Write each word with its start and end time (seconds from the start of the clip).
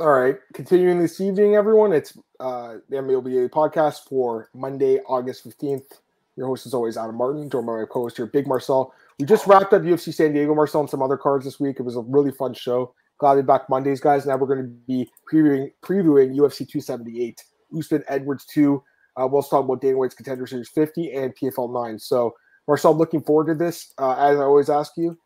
All 0.00 0.12
right, 0.12 0.36
continuing 0.54 1.00
this 1.00 1.20
evening, 1.20 1.56
everyone. 1.56 1.92
It's 1.92 2.16
uh, 2.38 2.76
the 2.88 2.98
MMAOB 2.98 3.50
podcast 3.50 4.08
for 4.08 4.48
Monday, 4.54 5.00
August 5.08 5.42
fifteenth. 5.42 5.98
Your 6.36 6.46
host 6.46 6.66
is 6.66 6.74
always 6.74 6.96
Adam 6.96 7.16
Martin, 7.16 7.50
joined 7.50 7.66
by 7.66 7.72
my 7.72 7.84
co-host 7.84 8.16
here, 8.16 8.26
Big 8.26 8.46
Marcel. 8.46 8.94
We 9.18 9.26
just 9.26 9.48
wrapped 9.48 9.72
up 9.72 9.82
UFC 9.82 10.14
San 10.14 10.32
Diego, 10.32 10.54
Marcel, 10.54 10.82
and 10.82 10.88
some 10.88 11.02
other 11.02 11.16
cards 11.16 11.44
this 11.44 11.58
week. 11.58 11.80
It 11.80 11.82
was 11.82 11.96
a 11.96 12.02
really 12.02 12.30
fun 12.30 12.54
show. 12.54 12.94
Glad 13.18 13.34
to 13.34 13.42
be 13.42 13.46
back 13.48 13.68
Mondays, 13.68 14.00
guys. 14.00 14.24
Now 14.24 14.36
we're 14.36 14.46
going 14.46 14.62
to 14.62 14.72
be 14.86 15.10
previewing 15.28 15.72
previewing 15.82 16.36
UFC 16.36 16.58
278, 16.58 17.42
Usman 17.76 18.04
Edwards 18.06 18.44
2. 18.44 18.80
Uh, 19.16 19.26
we'll 19.26 19.42
talk 19.42 19.64
about 19.64 19.80
Dana 19.80 19.98
White's 19.98 20.14
Contender 20.14 20.46
Series 20.46 20.68
50 20.68 21.12
and 21.12 21.34
PFL 21.34 21.74
9. 21.74 21.98
So, 21.98 22.36
Marcel, 22.68 22.96
looking 22.96 23.22
forward 23.22 23.52
to 23.52 23.54
this. 23.56 23.94
Uh, 23.98 24.12
as 24.12 24.38
I 24.38 24.42
always 24.42 24.70
ask 24.70 24.92
you, 24.96 25.18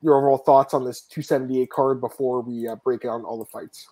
your 0.00 0.16
overall 0.16 0.38
thoughts 0.38 0.74
on 0.74 0.84
this 0.84 1.00
278 1.00 1.70
card 1.70 2.00
before 2.00 2.40
we 2.40 2.68
uh, 2.68 2.76
break 2.84 3.00
down 3.00 3.24
all 3.24 3.36
the 3.36 3.46
fights. 3.46 3.88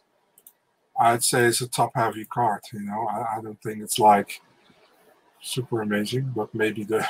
I'd 1.00 1.24
say 1.24 1.46
it's 1.46 1.62
a 1.62 1.68
top 1.68 1.92
heavy 1.94 2.26
card. 2.26 2.60
You 2.72 2.80
know, 2.80 3.08
I, 3.08 3.38
I, 3.38 3.40
don't 3.42 3.60
think 3.62 3.82
it's 3.82 3.98
like 3.98 4.42
super 5.40 5.80
amazing, 5.80 6.32
but 6.36 6.54
maybe 6.54 6.84
the 6.84 7.02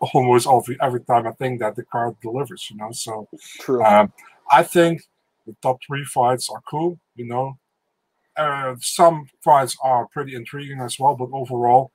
almost 0.14 0.48
every, 0.50 0.78
every 0.80 1.00
time 1.00 1.26
I 1.26 1.32
think 1.32 1.60
that 1.60 1.76
the 1.76 1.84
card 1.84 2.16
delivers. 2.22 2.66
You 2.70 2.78
know, 2.78 2.90
so 2.92 3.28
true. 3.60 3.84
Um, 3.84 4.12
I 4.50 4.62
think 4.62 5.02
the 5.46 5.54
top 5.60 5.78
three 5.86 6.04
fights 6.04 6.48
are 6.48 6.62
cool. 6.68 6.98
You 7.16 7.26
know, 7.26 7.58
uh, 8.38 8.76
some 8.80 9.26
fights 9.44 9.76
are 9.82 10.08
pretty 10.08 10.34
intriguing 10.34 10.80
as 10.80 10.98
well, 10.98 11.14
but 11.14 11.28
overall, 11.30 11.92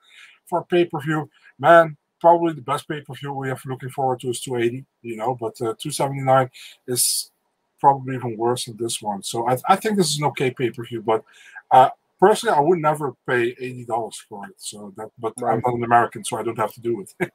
for 0.48 0.64
pay 0.66 0.86
per 0.86 1.02
view, 1.02 1.32
man, 1.58 1.98
probably 2.22 2.54
the 2.54 2.62
best 2.62 2.88
pay 2.88 3.02
per 3.02 3.16
view 3.16 3.34
we 3.34 3.50
have 3.50 3.62
looking 3.66 3.90
forward 3.90 4.20
to 4.20 4.30
is 4.30 4.42
280. 4.42 4.86
You 5.02 5.18
know, 5.18 5.36
but 5.40 5.60
uh, 5.62 5.74
279 5.82 6.48
is 6.88 7.32
probably 7.80 8.16
even 8.16 8.38
worse 8.38 8.66
than 8.66 8.78
this 8.78 9.02
one. 9.02 9.24
So 9.24 9.48
I, 9.48 9.58
I 9.68 9.76
think 9.76 9.98
this 9.98 10.12
is 10.12 10.20
an 10.20 10.26
okay 10.26 10.52
pay 10.52 10.70
per 10.72 10.84
view, 10.84 11.02
but 11.02 11.24
uh, 11.72 11.90
personally, 12.20 12.56
I 12.56 12.62
would 12.62 12.80
never 12.80 13.14
pay 13.28 13.56
eighty 13.60 13.86
dollars 13.86 14.24
for 14.28 14.46
it. 14.48 14.56
So 14.58 14.94
that, 14.98 15.10
but 15.18 15.34
right. 15.40 15.54
I'm 15.54 15.62
not 15.66 15.76
an 15.76 15.84
American, 15.84 16.24
so 16.24 16.38
I 16.38 16.44
don't 16.44 16.58
have 16.58 16.74
to 16.74 16.82
do 16.82 17.02
it. 17.02 17.14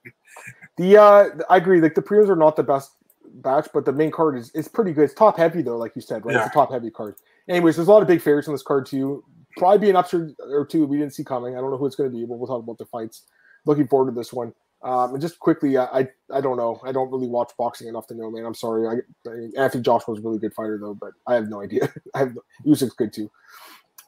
the 0.76 0.96
uh, 0.96 1.28
I 1.48 1.56
agree. 1.56 1.80
Like 1.80 1.94
the 1.94 2.02
prelims 2.02 2.28
are 2.28 2.36
not 2.36 2.56
the 2.56 2.62
best 2.62 2.92
batch, 3.34 3.68
but 3.72 3.84
the 3.84 3.92
main 3.92 4.10
card 4.10 4.36
is 4.36 4.50
is 4.50 4.68
pretty 4.68 4.92
good. 4.92 5.04
It's 5.04 5.14
top 5.14 5.36
heavy 5.36 5.62
though, 5.62 5.76
like 5.76 5.92
you 5.94 6.02
said, 6.02 6.24
right? 6.24 6.34
Yeah. 6.34 6.46
It's 6.46 6.50
a 6.50 6.54
top 6.54 6.72
heavy 6.72 6.90
card. 6.90 7.16
Anyways, 7.48 7.76
there's 7.76 7.88
a 7.88 7.92
lot 7.92 8.02
of 8.02 8.08
big 8.08 8.20
favorites 8.20 8.48
on 8.48 8.54
this 8.54 8.62
card 8.62 8.86
too. 8.86 9.24
Probably 9.56 9.78
be 9.78 9.90
an 9.90 9.96
upset 9.96 10.30
or 10.40 10.66
two 10.66 10.84
we 10.86 10.98
didn't 10.98 11.14
see 11.14 11.24
coming. 11.24 11.56
I 11.56 11.60
don't 11.60 11.70
know 11.70 11.76
who 11.76 11.86
it's 11.86 11.96
going 11.96 12.10
to 12.10 12.16
be, 12.16 12.24
but 12.24 12.38
we'll 12.38 12.48
talk 12.48 12.62
about 12.62 12.78
the 12.78 12.86
fights. 12.86 13.22
Looking 13.66 13.86
forward 13.86 14.10
to 14.10 14.18
this 14.18 14.32
one. 14.32 14.52
Um, 14.84 15.14
and 15.14 15.20
just 15.20 15.38
quickly, 15.38 15.78
I, 15.78 15.84
I, 15.84 16.08
I 16.32 16.40
don't 16.42 16.58
know. 16.58 16.78
I 16.84 16.92
don't 16.92 17.10
really 17.10 17.26
watch 17.26 17.52
boxing 17.58 17.88
enough 17.88 18.06
to 18.08 18.14
know, 18.14 18.30
man. 18.30 18.44
I'm 18.44 18.54
sorry. 18.54 18.86
I, 18.86 19.28
I 19.28 19.34
mean, 19.34 19.52
Anthony 19.56 19.82
Joshua 19.82 20.12
was 20.12 20.22
a 20.22 20.26
really 20.26 20.38
good 20.38 20.52
fighter 20.52 20.78
though, 20.80 20.94
but 20.94 21.12
I 21.26 21.34
have 21.34 21.48
no 21.48 21.62
idea. 21.62 21.90
I 22.14 22.18
have 22.18 22.38
Usyk's 22.66 22.94
good 22.94 23.12
too. 23.12 23.30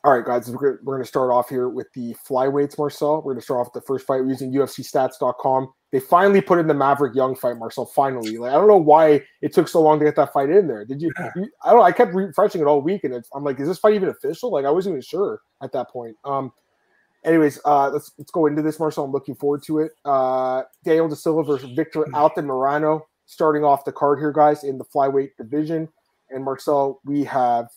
All 0.04 0.12
right, 0.14 0.24
guys, 0.24 0.48
we're, 0.48 0.78
we're 0.84 0.94
going 0.94 1.02
to 1.02 1.08
start 1.08 1.32
off 1.32 1.48
here 1.48 1.68
with 1.68 1.88
the 1.94 2.14
flyweights, 2.28 2.78
Marcel. 2.78 3.16
We're 3.16 3.32
going 3.32 3.38
to 3.38 3.44
start 3.44 3.60
off 3.60 3.74
with 3.74 3.82
the 3.82 3.86
first 3.86 4.06
fight 4.06 4.24
using 4.24 4.52
UFCstats.com. 4.52 5.72
They 5.90 5.98
finally 5.98 6.42
put 6.42 6.58
in 6.58 6.66
the 6.66 6.74
Maverick 6.74 7.14
Young 7.16 7.34
fight, 7.34 7.56
Marcel. 7.56 7.86
Finally, 7.86 8.36
like 8.36 8.52
I 8.52 8.54
don't 8.54 8.68
know 8.68 8.76
why 8.76 9.22
it 9.40 9.54
took 9.54 9.68
so 9.68 9.80
long 9.80 9.98
to 9.98 10.04
get 10.04 10.14
that 10.16 10.32
fight 10.32 10.50
in 10.50 10.68
there. 10.68 10.84
Did 10.84 11.00
you? 11.00 11.10
you 11.36 11.48
I 11.64 11.72
don't. 11.72 11.82
I 11.82 11.90
kept 11.90 12.14
refreshing 12.14 12.60
it 12.60 12.66
all 12.66 12.82
week, 12.82 13.04
and 13.04 13.24
I'm 13.34 13.44
like, 13.44 13.58
is 13.58 13.66
this 13.66 13.78
fight 13.78 13.94
even 13.94 14.10
official? 14.10 14.50
Like 14.52 14.66
I 14.66 14.70
wasn't 14.70 14.92
even 14.92 15.02
sure 15.02 15.40
at 15.62 15.72
that 15.72 15.88
point. 15.90 16.16
Um, 16.24 16.52
anyways, 17.26 17.60
uh, 17.64 17.90
let's 17.90 18.12
let's 18.16 18.30
go 18.30 18.46
into 18.46 18.62
this, 18.62 18.78
Marcel. 18.78 19.04
I'm 19.04 19.12
looking 19.12 19.34
forward 19.34 19.62
to 19.64 19.80
it. 19.80 19.92
Uh, 20.04 20.62
Daniel 20.84 21.08
De 21.08 21.16
Silva 21.16 21.42
versus 21.42 21.70
Victor 21.72 22.04
hmm. 22.04 22.14
Altamirano 22.14 23.02
starting 23.26 23.64
off 23.64 23.84
the 23.84 23.92
card 23.92 24.18
here, 24.18 24.32
guys, 24.32 24.64
in 24.64 24.78
the 24.78 24.84
flyweight 24.84 25.30
division. 25.36 25.88
And 26.30 26.44
Marcel, 26.44 27.00
we 27.04 27.24
have 27.24 27.68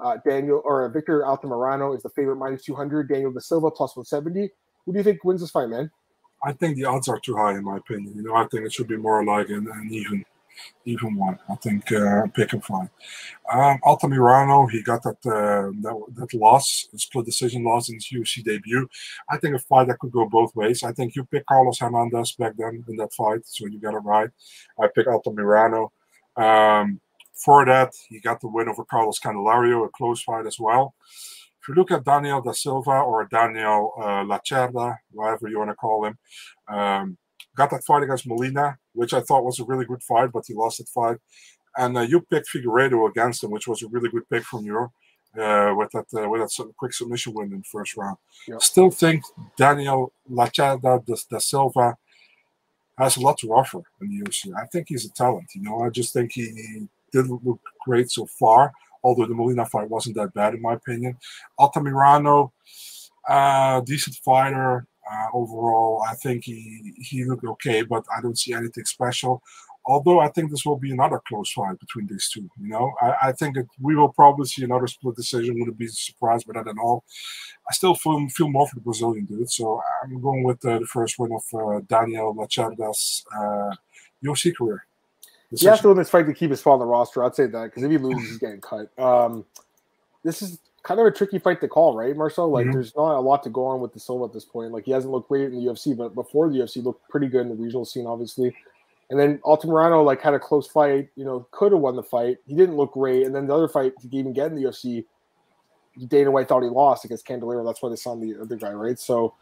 uh, 0.00 0.18
Daniel 0.26 0.60
or 0.64 0.88
Victor 0.90 1.22
Altamirano 1.22 1.96
is 1.96 2.02
the 2.02 2.10
favorite 2.10 2.36
minus 2.36 2.64
200. 2.64 3.08
Daniel 3.08 3.32
De 3.32 3.40
Silva 3.40 3.70
plus 3.70 3.96
170. 3.96 4.50
Who 4.84 4.92
do 4.92 4.98
you 4.98 5.04
think 5.04 5.24
wins 5.24 5.40
this 5.40 5.50
fight, 5.50 5.68
man? 5.68 5.90
I 6.44 6.52
think 6.52 6.76
the 6.76 6.84
odds 6.84 7.08
are 7.08 7.18
too 7.18 7.36
high, 7.36 7.52
in 7.52 7.64
my 7.64 7.78
opinion. 7.78 8.14
You 8.14 8.22
know, 8.22 8.34
I 8.34 8.46
think 8.46 8.66
it 8.66 8.72
should 8.72 8.88
be 8.88 8.96
more 8.96 9.24
like 9.24 9.48
an, 9.48 9.68
an 9.68 9.88
even 9.90 10.24
even 10.84 11.16
one. 11.16 11.38
I 11.48 11.54
think 11.56 11.90
uh, 11.92 12.26
pick 12.34 12.52
and 12.52 12.64
fly. 12.64 12.88
Um, 13.52 13.78
Altamirano, 13.84 14.70
he 14.70 14.82
got 14.82 15.02
that, 15.02 15.18
uh, 15.26 15.70
that 15.82 16.04
that 16.16 16.34
loss, 16.34 16.88
split 16.96 17.26
decision 17.26 17.64
loss 17.64 17.88
in 17.88 17.96
his 17.96 18.08
UFC 18.12 18.44
debut. 18.44 18.88
I 19.30 19.36
think 19.38 19.54
a 19.54 19.58
fight 19.58 19.88
that 19.88 19.98
could 19.98 20.12
go 20.12 20.28
both 20.28 20.54
ways. 20.54 20.82
I 20.82 20.92
think 20.92 21.16
you 21.16 21.24
pick 21.24 21.46
Carlos 21.46 21.78
Hernandez 21.78 22.32
back 22.32 22.54
then 22.56 22.84
in 22.88 22.96
that 22.96 23.14
fight, 23.14 23.40
so 23.44 23.66
you 23.66 23.80
got 23.80 23.94
it 23.94 23.98
right. 23.98 24.30
I 24.80 24.88
pick 24.94 25.06
Altamirano. 25.06 25.90
Um, 26.36 27.00
for 27.34 27.64
that, 27.66 27.94
he 28.08 28.18
got 28.18 28.40
the 28.40 28.48
win 28.48 28.68
over 28.68 28.84
Carlos 28.84 29.20
Candelario, 29.20 29.84
a 29.84 29.88
close 29.90 30.22
fight 30.22 30.46
as 30.46 30.58
well. 30.58 30.94
If 31.60 31.68
you 31.68 31.74
look 31.74 31.90
at 31.90 32.04
Daniel 32.04 32.40
da 32.40 32.52
Silva 32.52 33.00
or 33.00 33.26
Daniel 33.26 33.92
uh, 33.98 34.22
Lacerda, 34.24 34.96
whatever 35.10 35.48
you 35.48 35.58
want 35.58 35.70
to 35.70 35.74
call 35.74 36.06
him, 36.06 36.18
um, 36.68 37.18
got 37.56 37.70
that 37.70 37.84
fight 37.84 38.02
against 38.02 38.26
Molina, 38.26 38.78
which 38.92 39.12
I 39.12 39.20
thought 39.20 39.44
was 39.44 39.58
a 39.58 39.64
really 39.64 39.84
good 39.84 40.02
fight, 40.02 40.30
but 40.32 40.44
he 40.46 40.54
lost 40.54 40.78
that 40.78 40.88
fight. 40.88 41.18
And 41.76 41.96
uh, 41.98 42.02
you 42.02 42.20
picked 42.20 42.48
Figueiredo 42.48 43.08
against 43.10 43.42
him, 43.42 43.50
which 43.50 43.66
was 43.66 43.82
a 43.82 43.88
really 43.88 44.08
good 44.08 44.28
pick 44.30 44.44
from 44.44 44.64
you. 44.64 44.90
Uh, 45.38 45.74
with 45.76 45.90
that 45.90 46.06
uh, 46.18 46.26
with 46.30 46.40
that 46.40 46.72
quick 46.78 46.94
submission 46.94 47.34
win 47.34 47.52
in 47.52 47.58
the 47.58 47.64
first 47.64 47.94
round. 47.94 48.16
Yep. 48.48 48.62
Still 48.62 48.90
think 48.90 49.22
Daniel 49.58 50.10
Lachada 50.30 50.80
da, 50.80 51.16
da 51.30 51.38
Silva 51.38 51.94
has 52.96 53.18
a 53.18 53.20
lot 53.20 53.36
to 53.38 53.52
offer 53.52 53.82
in 54.00 54.08
the 54.08 54.24
UFC. 54.24 54.54
I 54.56 54.64
think 54.66 54.86
he's 54.88 55.04
a 55.04 55.12
talent. 55.12 55.48
You 55.54 55.62
know, 55.62 55.82
I 55.82 55.90
just 55.90 56.14
think 56.14 56.32
he, 56.32 56.46
he 56.46 56.88
didn't 57.12 57.44
look 57.44 57.60
great 57.84 58.10
so 58.10 58.24
far. 58.24 58.72
Although 59.04 59.26
the 59.26 59.34
Molina 59.34 59.66
fight 59.66 59.90
wasn't 59.90 60.16
that 60.16 60.32
bad 60.32 60.54
in 60.54 60.62
my 60.62 60.72
opinion. 60.72 61.18
Altamirano, 61.60 62.52
uh, 63.28 63.80
decent 63.82 64.16
fighter, 64.16 64.86
uh, 65.10 65.26
overall, 65.32 66.02
I 66.08 66.14
think 66.14 66.44
he 66.44 66.94
he 66.98 67.24
looked 67.24 67.44
okay, 67.44 67.82
but 67.82 68.04
I 68.16 68.20
don't 68.20 68.38
see 68.38 68.52
anything 68.52 68.84
special. 68.84 69.42
Although 69.88 70.18
I 70.18 70.28
think 70.28 70.50
this 70.50 70.66
will 70.66 70.76
be 70.76 70.90
another 70.90 71.20
close 71.28 71.52
fight 71.52 71.78
between 71.78 72.08
these 72.08 72.28
two. 72.28 72.50
You 72.60 72.68
know, 72.68 72.92
I, 73.00 73.28
I 73.28 73.32
think 73.32 73.56
we 73.80 73.94
will 73.94 74.12
probably 74.12 74.46
see 74.46 74.64
another 74.64 74.88
split 74.88 75.14
decision. 75.14 75.58
Wouldn't 75.60 75.78
be 75.78 75.86
surprised 75.86 76.46
by 76.46 76.54
that 76.54 76.68
at 76.68 76.78
all. 76.82 77.04
I 77.70 77.72
still 77.72 77.94
feel 77.94 78.26
feel 78.28 78.48
more 78.48 78.66
for 78.66 78.74
the 78.74 78.80
Brazilian 78.80 79.26
dude, 79.26 79.50
so 79.50 79.80
I'm 80.02 80.20
going 80.20 80.42
with 80.42 80.64
uh, 80.64 80.80
the 80.80 80.86
first 80.86 81.18
win 81.18 81.32
of 81.32 81.44
uh, 81.54 81.80
Daniel 81.88 82.34
Lacerda's 82.34 83.24
uh, 83.32 83.70
UFC 84.24 84.56
career. 84.56 84.86
Decision. 85.50 85.66
He 85.66 85.70
has 85.70 85.80
to 85.82 85.88
win 85.88 85.96
this 85.98 86.10
fight 86.10 86.26
to 86.26 86.34
keep 86.34 86.50
his 86.50 86.58
spot 86.58 86.74
on 86.74 86.78
the 86.80 86.86
roster. 86.86 87.24
I'd 87.24 87.36
say 87.36 87.46
that 87.46 87.64
because 87.66 87.84
if 87.84 87.90
he 87.90 87.98
loses, 87.98 88.28
he's 88.28 88.38
getting 88.38 88.60
cut. 88.60 88.90
Um, 88.98 89.44
this 90.24 90.42
is 90.42 90.58
kind 90.86 91.00
of 91.00 91.06
a 91.06 91.10
tricky 91.10 91.40
fight 91.40 91.60
to 91.60 91.68
call, 91.68 91.96
right, 91.96 92.16
Marcel? 92.16 92.48
Like, 92.48 92.66
mm-hmm. 92.66 92.74
there's 92.74 92.94
not 92.94 93.16
a 93.16 93.20
lot 93.20 93.42
to 93.42 93.50
go 93.50 93.66
on 93.66 93.80
with 93.80 93.92
the 93.92 93.98
Silva 93.98 94.24
at 94.24 94.32
this 94.32 94.44
point. 94.44 94.70
Like, 94.70 94.84
he 94.84 94.92
hasn't 94.92 95.12
looked 95.12 95.28
great 95.28 95.46
in 95.46 95.52
the 95.52 95.72
UFC, 95.72 95.96
but 95.96 96.14
before 96.14 96.48
the 96.48 96.58
UFC, 96.58 96.82
looked 96.82 97.08
pretty 97.08 97.26
good 97.26 97.40
in 97.40 97.48
the 97.48 97.56
regional 97.56 97.84
scene, 97.84 98.06
obviously. 98.06 98.54
And 99.10 99.18
then 99.18 99.38
Altamirano, 99.38 100.04
like, 100.04 100.22
had 100.22 100.34
a 100.34 100.38
close 100.38 100.68
fight. 100.68 101.08
You 101.16 101.24
know, 101.24 101.48
could 101.50 101.72
have 101.72 101.80
won 101.80 101.96
the 101.96 102.04
fight. 102.04 102.38
He 102.46 102.54
didn't 102.54 102.76
look 102.76 102.92
great. 102.92 103.26
And 103.26 103.34
then 103.34 103.48
the 103.48 103.54
other 103.54 103.68
fight 103.68 103.94
he 104.00 104.16
even 104.16 104.32
get 104.32 104.52
in 104.52 104.54
the 104.54 104.62
UFC, 104.62 105.04
Dana 106.06 106.30
White 106.30 106.48
thought 106.48 106.62
he 106.62 106.68
lost 106.68 107.04
against 107.04 107.26
Candelario. 107.26 107.66
That's 107.66 107.82
why 107.82 107.88
they 107.88 107.96
signed 107.96 108.22
the 108.22 108.40
other 108.40 108.56
guy, 108.56 108.72
right? 108.72 108.98
So 108.98 109.34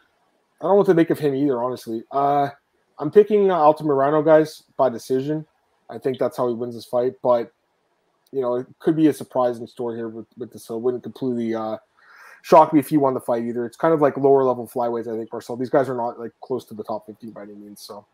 I 0.59 0.63
don't 0.63 0.71
know 0.71 0.77
what 0.77 0.87
to 0.87 0.93
make 0.95 1.11
of 1.11 1.19
him 1.19 1.35
either, 1.35 1.61
honestly. 1.61 2.03
Uh, 2.11 2.49
I'm 2.97 3.11
picking 3.11 3.51
uh, 3.51 3.57
Altamirano, 3.57 4.25
guys, 4.25 4.63
by 4.77 4.89
decision. 4.89 5.45
I 5.91 5.99
think 5.99 6.17
that's 6.17 6.37
how 6.37 6.47
he 6.47 6.55
wins 6.55 6.73
this 6.73 6.85
fight. 6.85 7.13
But 7.21 7.53
you 8.31 8.41
know, 8.41 8.55
it 8.55 8.67
could 8.79 8.95
be 8.95 9.07
a 9.07 9.13
surprising 9.13 9.67
story 9.67 9.97
here 9.97 10.09
with, 10.09 10.27
with 10.37 10.51
this. 10.51 10.65
So 10.65 10.75
it 10.75 10.81
wouldn't 10.81 11.03
completely 11.03 11.55
uh, 11.55 11.77
shock 12.41 12.73
me 12.73 12.79
if 12.79 12.89
he 12.89 12.97
won 12.97 13.13
the 13.13 13.19
fight 13.19 13.43
either. 13.43 13.65
It's 13.65 13.77
kind 13.77 13.93
of 13.93 14.01
like 14.01 14.17
lower 14.17 14.43
level 14.43 14.67
flyweights, 14.67 15.11
I 15.11 15.17
think, 15.17 15.31
Marcel. 15.31 15.55
These 15.55 15.69
guys 15.69 15.89
are 15.89 15.95
not 15.95 16.19
like 16.19 16.31
close 16.41 16.65
to 16.65 16.73
the 16.73 16.83
top 16.83 17.05
15 17.05 17.31
by 17.31 17.43
any 17.43 17.53
means. 17.53 17.81
So, 17.81 18.05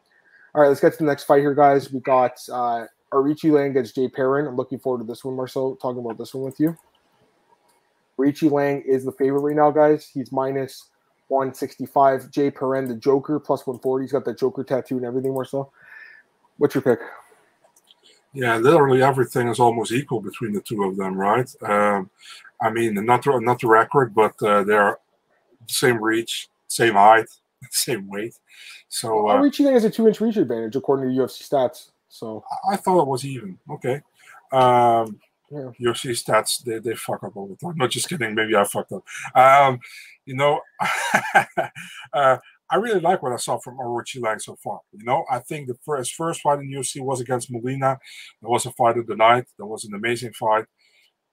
all 0.53 0.61
right, 0.61 0.67
let's 0.67 0.79
get 0.79 0.93
to 0.93 0.97
the 0.99 1.05
next 1.05 1.23
fight 1.23 1.39
here, 1.39 1.55
guys. 1.55 1.91
We 1.91 1.99
got 2.01 2.37
uh, 2.51 2.85
Lang 3.13 3.71
against 3.71 3.95
Jay 3.95 4.07
Perrin. 4.07 4.47
I'm 4.47 4.55
looking 4.55 4.79
forward 4.79 4.99
to 4.99 5.07
this 5.07 5.25
one, 5.25 5.35
Marcel, 5.35 5.75
talking 5.75 5.99
about 5.99 6.17
this 6.17 6.33
one 6.33 6.45
with 6.45 6.59
you. 6.59 6.77
Aoriqileng 8.17 8.85
is 8.85 9.03
the 9.03 9.11
favorite 9.11 9.41
right 9.41 9.55
now, 9.55 9.71
guys. 9.71 10.09
He's 10.13 10.31
minus 10.31 10.89
165. 11.29 12.29
Jay 12.29 12.51
Perrin, 12.51 12.87
the 12.87 12.95
Joker, 12.95 13.39
plus 13.39 13.65
140. 13.65 14.03
He's 14.03 14.11
got 14.11 14.25
the 14.25 14.33
Joker 14.33 14.63
tattoo 14.63 14.97
and 14.97 15.05
everything, 15.05 15.33
Marcel. 15.33 15.73
What's 16.57 16.75
your 16.75 16.83
pick? 16.83 16.99
Yeah, 18.33 18.57
literally 18.57 19.03
everything 19.03 19.49
is 19.49 19.59
almost 19.59 19.91
equal 19.91 20.21
between 20.21 20.53
the 20.53 20.61
two 20.61 20.83
of 20.83 20.95
them, 20.95 21.15
right? 21.15 21.49
Um, 21.63 22.09
I 22.61 22.69
mean, 22.69 22.93
not 23.05 23.23
the, 23.23 23.39
not 23.39 23.59
the 23.59 23.67
record, 23.67 24.13
but 24.13 24.41
uh, 24.41 24.63
they're 24.63 24.97
the 25.67 25.73
same 25.73 26.01
reach, 26.01 26.47
same 26.67 26.93
height, 26.93 27.27
same 27.71 28.07
weight. 28.07 28.35
So 28.87 29.29
uh, 29.29 29.39
reaching 29.39 29.67
has 29.67 29.83
a 29.83 29.89
two-inch 29.89 30.21
reach 30.21 30.37
advantage 30.37 30.75
according 30.75 31.13
to 31.13 31.21
UFC 31.21 31.47
stats. 31.47 31.91
So 32.09 32.43
I 32.69 32.75
thought 32.75 33.01
it 33.01 33.07
was 33.07 33.25
even. 33.25 33.57
Okay. 33.69 34.01
Um, 34.51 35.19
yeah. 35.49 35.71
UFC 35.81 36.11
stats 36.11 36.63
they, 36.63 36.79
they 36.79 36.95
fuck 36.95 37.23
up 37.23 37.35
all 37.35 37.47
the 37.47 37.55
time. 37.55 37.75
Not 37.75 37.91
just 37.91 38.07
kidding. 38.07 38.35
Maybe 38.35 38.55
I 38.55 38.63
fucked 38.63 38.93
up. 38.93 39.03
Um, 39.35 39.79
you 40.25 40.35
know, 40.35 40.61
uh, 42.13 42.37
I 42.71 42.77
really 42.77 43.01
like 43.01 43.21
what 43.21 43.33
I 43.33 43.37
saw 43.37 43.59
from 43.59 43.77
Aoriqileng 43.77 44.41
so 44.41 44.55
far. 44.63 44.79
You 44.93 45.03
know, 45.03 45.25
I 45.29 45.39
think 45.39 45.67
the 45.67 45.75
first 45.85 46.15
first 46.15 46.41
fight 46.41 46.59
in 46.59 46.71
UFC 46.71 47.01
was 47.01 47.19
against 47.19 47.51
Molina. 47.51 47.99
There 48.41 48.49
was 48.49 48.65
a 48.65 48.71
fight 48.71 48.97
of 48.97 49.07
the 49.07 49.15
night. 49.15 49.45
That 49.59 49.65
was 49.65 49.83
an 49.83 49.93
amazing 49.93 50.33
fight. 50.33 50.65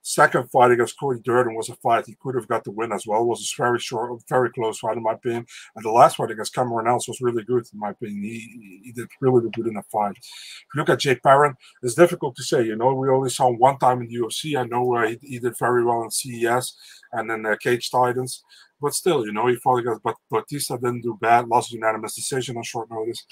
Second 0.02 0.50
fight 0.50 0.70
against 0.70 0.99
Cody 0.99 1.20
Durden 1.23 1.55
was 1.55 1.69
a 1.69 1.76
fight 1.76 2.06
he 2.06 2.17
could 2.23 2.35
have 2.35 2.49
got 2.49 2.64
the 2.64 2.70
win 2.70 2.93
as 2.93 3.06
well. 3.06 3.23
It 3.23 3.26
was 3.26 3.52
a 3.52 3.62
very 3.62 3.79
short, 3.79 4.23
very 4.29 4.50
close 4.50 4.79
fight 4.79 4.96
in 4.96 5.02
my 5.02 5.12
opinion. 5.12 5.44
And 5.76 5.85
the 5.85 5.90
last 5.90 6.17
fight 6.17 6.31
against 6.31 6.55
Cameron 6.55 6.88
Else 6.88 7.08
was 7.08 7.20
really 7.20 7.44
good 7.44 7.67
in 7.73 7.79
my 7.79 7.90
opinion. 7.90 8.23
He, 8.23 8.81
he 8.85 8.93
did 8.93 9.08
really 9.20 9.49
good 9.50 9.67
in 9.67 9.75
that 9.75 9.90
fight. 9.93 10.17
If 10.17 10.67
you 10.75 10.81
look 10.81 10.88
at 10.88 11.00
Jake 11.00 11.23
Perrin, 11.23 11.55
it's 11.82 11.94
difficult 11.94 12.37
to 12.37 12.43
say. 12.43 12.64
You 12.64 12.76
know, 12.76 12.94
we 12.94 13.11
only 13.11 13.29
saw 13.29 13.49
him 13.49 13.58
one 13.58 13.79
time 13.79 14.00
in 14.00 14.08
the 14.08 14.17
UFC. 14.17 14.58
I 14.58 14.64
know 14.64 14.94
uh, 14.94 15.08
he, 15.08 15.19
he, 15.23 15.38
did 15.40 15.58
very 15.58 15.85
well 15.85 16.02
in 16.05 16.11
CES 16.11 16.75
and 17.12 17.29
then 17.29 17.44
uh, 17.44 17.56
Cage 17.61 17.90
Titans. 17.90 18.43
But 18.80 18.94
still, 18.94 19.26
you 19.26 19.32
know, 19.32 19.46
he 19.46 19.56
fought 19.56 19.78
against 19.78 20.02
but 20.02 20.16
Bautista 20.30 20.75
didn't 20.75 21.02
do 21.02 21.19
bad, 21.20 21.48
lost 21.48 21.72
unanimous 21.72 22.14
decision 22.14 22.56
on 22.56 22.62
short 22.62 22.88
notice. 22.90 23.25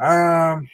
Um, 0.00 0.68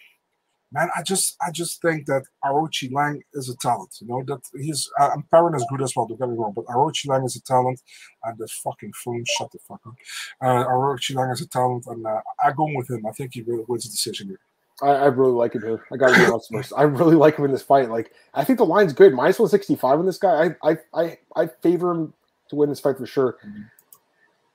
man, 0.73 0.89
I 0.97 1.03
just 1.03 1.37
I 1.47 1.51
just 1.51 1.81
think 1.81 2.07
that 2.07 2.25
Aoriqileng 2.45 3.21
is 3.35 3.49
a 3.49 3.57
talent. 3.59 3.95
You 4.01 4.09
know 4.09 4.23
that 4.27 4.41
he's 4.61 4.91
uh, 4.99 5.11
I'm 5.15 5.23
Perrin 5.31 5.55
is 5.55 5.65
good 5.71 5.83
as 5.83 5.95
well. 5.95 6.07
Don't 6.07 6.19
get 6.19 6.29
me 6.29 6.37
wrong, 6.37 6.53
but 6.55 6.65
Aoriqileng 6.67 7.25
is 7.25 7.37
a 7.37 7.43
talent. 7.43 7.81
And 8.25 8.37
the 8.39 8.49
fucking 8.65 8.93
phone, 9.05 9.25
shut 9.39 9.53
the 9.53 9.59
fuck 9.69 9.81
up. 9.87 9.95
Uh, 10.41 10.65
Aoriqileng 10.65 11.33
is 11.33 11.43
a 11.43 11.49
talent, 11.49 11.87
and 11.87 12.05
uh, 12.07 12.21
I 12.43 12.53
go 12.53 12.69
with 12.75 12.91
him. 12.91 13.07
I 13.07 13.13
think 13.13 13.35
he 13.35 13.43
really 13.43 13.65
wins 13.69 13.85
the 13.85 13.91
decision 13.91 14.29
here. 14.29 14.41
I, 14.83 15.05
I 15.05 15.07
really 15.07 15.33
like 15.33 15.55
him 15.55 15.63
here. 15.63 15.85
I 15.93 15.97
gotta 15.97 16.19
be 16.19 16.25
honest 16.25 16.51
first. 16.53 16.73
I 16.77 16.83
really 16.83 17.17
like 17.17 17.37
him 17.37 17.45
in 17.45 17.53
this 17.53 17.63
fight. 17.63 17.91
Like 17.91 18.13
I 18.35 18.45
think 18.45 18.59
the 18.59 18.67
line's 18.67 18.93
good. 18.93 19.15
Minus 19.15 19.39
one 19.39 19.49
sixty 19.49 19.77
five 19.77 19.99
on 19.99 20.07
this 20.07 20.19
guy. 20.19 20.57
I 20.63 20.71
I 20.71 20.79
I 20.95 21.19
I 21.37 21.47
favor 21.63 21.93
him 21.93 22.15
to 22.49 22.57
win 22.57 22.69
this 22.69 22.81
fight 22.81 22.99
for 22.99 23.07
sure. 23.07 23.37
Mm-hmm. 23.47 23.63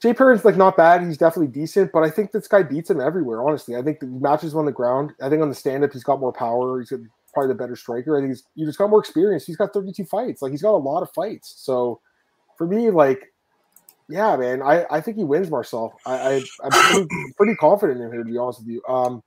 Jay 0.02 0.14
Perrin's 0.14 0.46
like 0.46 0.58
not 0.58 0.78
bad. 0.78 1.02
He's 1.02 1.18
definitely 1.18 1.52
decent, 1.52 1.92
but 1.92 2.04
I 2.04 2.10
think 2.10 2.32
this 2.32 2.48
guy 2.48 2.62
beats 2.62 2.90
him 2.90 3.02
everywhere. 3.02 3.48
Honestly, 3.48 3.76
I 3.76 3.82
think 3.82 4.00
the 4.00 4.06
matches 4.08 4.54
on 4.54 4.66
the 4.66 4.72
ground. 4.72 5.14
I 5.22 5.30
think 5.30 5.42
on 5.42 5.50
the 5.50 5.56
stand 5.56 5.84
up, 5.84 5.92
he's 5.92 6.04
got 6.04 6.20
more 6.20 6.34
power. 6.34 6.80
He's 6.80 6.94
probably 7.34 7.48
the 7.48 7.58
better 7.58 7.76
striker. 7.76 8.16
I 8.16 8.22
think 8.22 8.32
he's 8.32 8.44
he's 8.56 8.78
got 8.78 8.92
more 8.92 9.00
experience. 9.00 9.46
He's 9.46 9.58
got 9.58 9.74
32 9.74 10.06
fights. 10.06 10.42
Like 10.42 10.52
he's 10.52 10.62
got 10.62 10.76
a 10.76 10.78
lot 10.78 11.02
of 11.02 11.10
fights. 11.14 11.56
So 11.58 12.00
for 12.58 12.68
me, 12.68 12.92
like, 12.92 13.34
yeah, 14.08 14.36
man, 14.38 14.62
I, 14.62 14.86
I 14.92 15.02
think 15.02 15.18
he 15.18 15.24
wins 15.24 15.50
Marcel. 15.50 15.98
I, 16.06 16.16
I 16.16 16.34
am 16.34 16.72
pretty, 16.72 17.34
pretty, 17.36 17.56
confident 17.56 18.00
in 18.00 18.12
him 18.12 18.24
to 18.24 18.32
be 18.32 18.38
honest 18.38 18.60
with 18.60 18.70
you. 18.70 18.84
Um, 18.88 19.24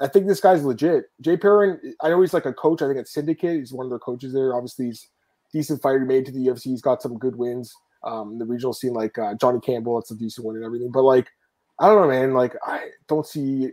I 0.00 0.06
think 0.06 0.26
this 0.26 0.40
guy's 0.40 0.64
legit. 0.64 1.04
Jay 1.20 1.36
Perrin, 1.36 1.94
I 2.02 2.08
know 2.08 2.20
he's 2.20 2.34
like 2.34 2.46
a 2.46 2.52
coach. 2.52 2.80
I 2.80 2.86
think 2.86 2.98
at 2.98 3.08
Syndicate, 3.08 3.58
he's 3.58 3.72
one 3.72 3.84
of 3.86 3.90
their 3.90 3.98
coaches 3.98 4.32
there. 4.32 4.54
Obviously, 4.54 4.86
he's 4.86 5.08
decent 5.52 5.82
fighter. 5.82 6.00
Made 6.00 6.24
to 6.26 6.32
the 6.32 6.46
UFC. 6.46 6.64
He's 6.64 6.82
got 6.82 7.02
some 7.02 7.18
good 7.18 7.36
wins 7.36 7.74
um, 8.06 8.38
the 8.38 8.44
regional 8.44 8.72
scene, 8.72 8.94
like 8.94 9.18
uh, 9.18 9.34
Johnny 9.34 9.60
Campbell, 9.60 9.98
it's 9.98 10.10
a 10.10 10.14
decent 10.16 10.46
one 10.46 10.56
and 10.56 10.64
everything. 10.64 10.90
But 10.90 11.02
like, 11.02 11.28
I 11.78 11.88
don't 11.88 12.00
know, 12.00 12.08
man. 12.08 12.32
Like, 12.32 12.54
I 12.64 12.88
don't 13.08 13.26
see. 13.26 13.70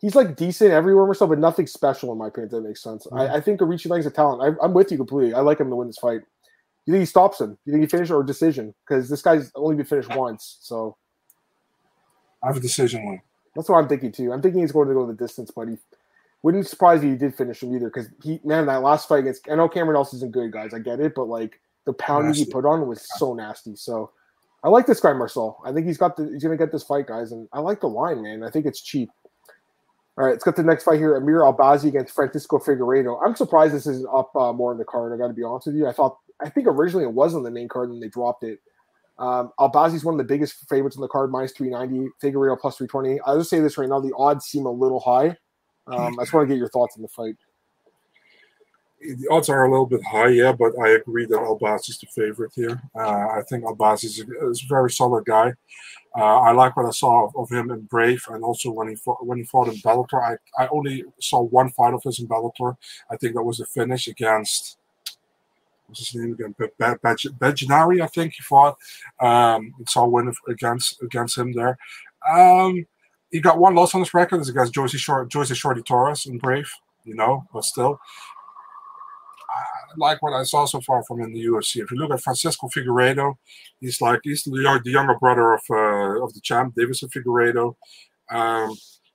He's 0.00 0.14
like 0.14 0.36
decent 0.36 0.72
everywhere 0.72 1.04
or 1.04 1.14
so, 1.14 1.26
but 1.26 1.38
nothing 1.38 1.66
special 1.66 2.12
in 2.12 2.18
my 2.18 2.28
opinion. 2.28 2.50
that 2.50 2.60
makes 2.62 2.82
sense. 2.82 3.06
Mm-hmm. 3.06 3.18
I, 3.18 3.36
I, 3.36 3.40
think 3.40 3.60
Aoriqileng's 3.60 4.06
a 4.06 4.10
talent. 4.10 4.58
I, 4.60 4.64
am 4.64 4.74
with 4.74 4.90
you 4.90 4.96
completely. 4.96 5.32
I 5.32 5.40
like 5.40 5.60
him 5.60 5.70
to 5.70 5.76
win 5.76 5.86
this 5.86 5.98
fight. 5.98 6.20
You 6.86 6.92
think 6.92 7.02
he 7.02 7.06
stops 7.06 7.40
him? 7.40 7.56
You 7.64 7.72
think 7.72 7.82
he 7.82 7.88
finishes 7.88 8.10
or 8.10 8.24
decision? 8.24 8.74
Because 8.86 9.08
this 9.08 9.22
guy's 9.22 9.52
only 9.54 9.76
been 9.76 9.86
finished 9.86 10.14
once. 10.16 10.58
So 10.60 10.96
I 12.42 12.48
have 12.48 12.56
a 12.56 12.60
decision 12.60 13.06
win. 13.06 13.22
That's 13.54 13.68
what 13.68 13.78
I'm 13.78 13.88
thinking 13.88 14.10
too. 14.10 14.32
I'm 14.32 14.42
thinking 14.42 14.62
he's 14.62 14.72
going 14.72 14.88
to 14.88 14.94
go 14.94 15.06
the 15.06 15.12
distance, 15.12 15.52
but 15.54 15.68
he 15.68 15.76
wouldn't 16.42 16.66
surprise 16.66 17.02
me 17.02 17.10
he 17.10 17.16
did 17.16 17.36
finish 17.36 17.62
him 17.62 17.74
either. 17.74 17.86
Because 17.86 18.08
he, 18.24 18.40
man, 18.44 18.66
that 18.66 18.82
last 18.82 19.08
fight 19.08 19.20
against 19.20 19.48
I 19.48 19.54
know 19.54 19.68
Cameron 19.68 19.96
Else 19.96 20.14
isn't 20.14 20.32
good, 20.32 20.50
guys. 20.50 20.74
I 20.74 20.80
get 20.80 20.98
it, 20.98 21.14
but 21.14 21.28
like 21.28 21.60
the 21.84 21.92
pounding 21.92 22.34
he 22.34 22.44
put 22.44 22.64
on 22.64 22.86
was 22.86 23.06
so 23.16 23.34
nasty. 23.34 23.76
So 23.76 24.10
I 24.62 24.68
like 24.68 24.86
this 24.86 25.00
guy 25.00 25.12
Marcel. 25.12 25.60
I 25.64 25.72
think 25.72 25.86
he's 25.86 25.98
got 25.98 26.16
the 26.16 26.30
he's 26.32 26.42
gonna 26.42 26.56
get 26.56 26.72
this 26.72 26.84
fight, 26.84 27.06
guys, 27.06 27.32
and 27.32 27.48
I 27.52 27.60
like 27.60 27.80
the 27.80 27.88
line, 27.88 28.22
man. 28.22 28.42
I 28.42 28.50
think 28.50 28.66
it's 28.66 28.80
cheap. 28.80 29.10
All 30.18 30.26
right, 30.26 30.32
let's 30.32 30.44
get 30.44 30.56
the 30.56 30.62
next 30.62 30.84
fight 30.84 30.98
here. 30.98 31.16
Amir 31.16 31.40
Albazi 31.40 31.86
against 31.86 32.14
Francisco 32.14 32.58
Figueiredo. 32.58 33.18
I'm 33.24 33.34
surprised 33.34 33.74
this 33.74 33.86
isn't 33.86 34.08
up 34.12 34.34
uh, 34.36 34.52
more 34.52 34.70
in 34.70 34.78
the 34.78 34.84
card. 34.84 35.12
I 35.12 35.16
got 35.16 35.28
to 35.28 35.34
be 35.34 35.42
honest 35.42 35.68
with 35.68 35.76
you. 35.76 35.88
I 35.88 35.92
thought 35.92 36.18
I 36.44 36.50
think 36.50 36.66
originally 36.66 37.04
it 37.04 37.12
was 37.12 37.34
on 37.34 37.42
the 37.42 37.50
main 37.50 37.68
card 37.68 37.90
and 37.90 38.02
they 38.02 38.08
dropped 38.08 38.44
it. 38.44 38.60
Um, 39.18 39.52
Albazi's 39.58 40.04
one 40.04 40.14
of 40.14 40.18
the 40.18 40.24
biggest 40.24 40.68
favorites 40.68 40.96
on 40.96 41.00
the 41.00 41.08
card, 41.08 41.30
minus 41.30 41.52
390. 41.52 42.10
Figueiredo 42.22 42.58
plus 42.58 42.76
320. 42.76 43.20
I'll 43.20 43.38
just 43.38 43.50
say 43.50 43.60
this 43.60 43.78
right 43.78 43.88
now: 43.88 44.00
the 44.00 44.14
odds 44.16 44.46
seem 44.46 44.66
a 44.66 44.70
little 44.70 45.00
high. 45.00 45.36
Um, 45.88 46.18
I 46.18 46.22
just 46.22 46.32
want 46.32 46.46
to 46.46 46.54
get 46.54 46.58
your 46.58 46.68
thoughts 46.68 46.94
on 46.96 47.02
the 47.02 47.08
fight 47.08 47.36
the 49.02 49.28
odds 49.30 49.48
are 49.48 49.64
a 49.64 49.70
little 49.70 49.86
bit 49.86 50.02
high, 50.04 50.28
yeah, 50.28 50.52
but 50.52 50.72
I 50.80 50.90
agree 50.90 51.26
that 51.26 51.38
Albazi 51.38 51.90
is 51.90 51.98
the 51.98 52.06
favorite 52.06 52.52
here. 52.54 52.80
Uh, 52.94 53.28
I 53.38 53.42
think 53.48 53.64
Albazi 53.64 54.04
is, 54.04 54.18
is, 54.18 54.64
a 54.64 54.68
very 54.68 54.90
solid 54.90 55.24
guy. 55.24 55.52
Uh, 56.16 56.40
I 56.40 56.52
like 56.52 56.76
what 56.76 56.86
I 56.86 56.90
saw 56.90 57.26
of, 57.26 57.36
of, 57.36 57.50
him 57.50 57.70
in 57.70 57.82
Brave, 57.82 58.24
and 58.28 58.44
also 58.44 58.70
when 58.70 58.88
he 58.88 58.94
fought, 58.94 59.24
when 59.26 59.38
he 59.38 59.44
fought 59.44 59.68
in 59.68 59.74
Bellator. 59.76 60.22
I, 60.22 60.62
I 60.62 60.68
only 60.68 61.04
saw 61.20 61.42
one 61.42 61.70
fight 61.70 61.94
of 61.94 62.02
his 62.02 62.20
in 62.20 62.28
Bellator. 62.28 62.76
I 63.10 63.16
think 63.16 63.34
that 63.34 63.42
was 63.42 63.58
the 63.58 63.66
finish 63.66 64.06
against 64.08 64.78
what's 65.86 66.10
his 66.10 66.20
name 66.20 66.32
again? 66.32 66.54
Bajanari, 66.78 68.02
I 68.02 68.06
think 68.06 68.34
he 68.34 68.42
fought. 68.42 68.76
Um, 69.20 69.74
saw 69.88 70.04
a 70.04 70.08
win 70.08 70.32
against 70.48 71.02
against 71.02 71.38
him 71.38 71.52
there. 71.52 71.78
Um, 72.28 72.86
he 73.30 73.40
got 73.40 73.58
one 73.58 73.74
loss 73.74 73.94
on 73.94 74.00
his 74.00 74.14
record. 74.14 74.40
It's 74.40 74.48
against 74.48 74.74
Joyce 74.74 74.92
Short, 74.92 75.32
Shorty 75.32 75.82
Torres 75.82 76.26
in 76.26 76.38
Brave, 76.38 76.70
you 77.04 77.14
know, 77.14 77.46
but 77.52 77.64
still 77.64 77.98
like 79.96 80.22
what 80.22 80.32
I 80.32 80.42
saw 80.44 80.64
so 80.64 80.80
far 80.80 81.02
from 81.04 81.20
in 81.20 81.32
the 81.32 81.44
UFC. 81.44 81.82
If 81.82 81.90
you 81.90 81.98
look 81.98 82.12
at 82.12 82.20
Francisco 82.20 82.68
Figueiredo, 82.68 83.34
he's 83.80 84.00
like 84.00 84.20
he's 84.24 84.42
the, 84.44 84.80
younger 84.84 85.16
brother 85.18 85.52
of 85.52 85.60
uh, 85.70 86.22
of 86.24 86.32
the 86.34 86.40
champ, 86.42 86.74
Deiveson 86.74 87.10
Figueiredo. 87.10 87.74
Um, 88.30 88.74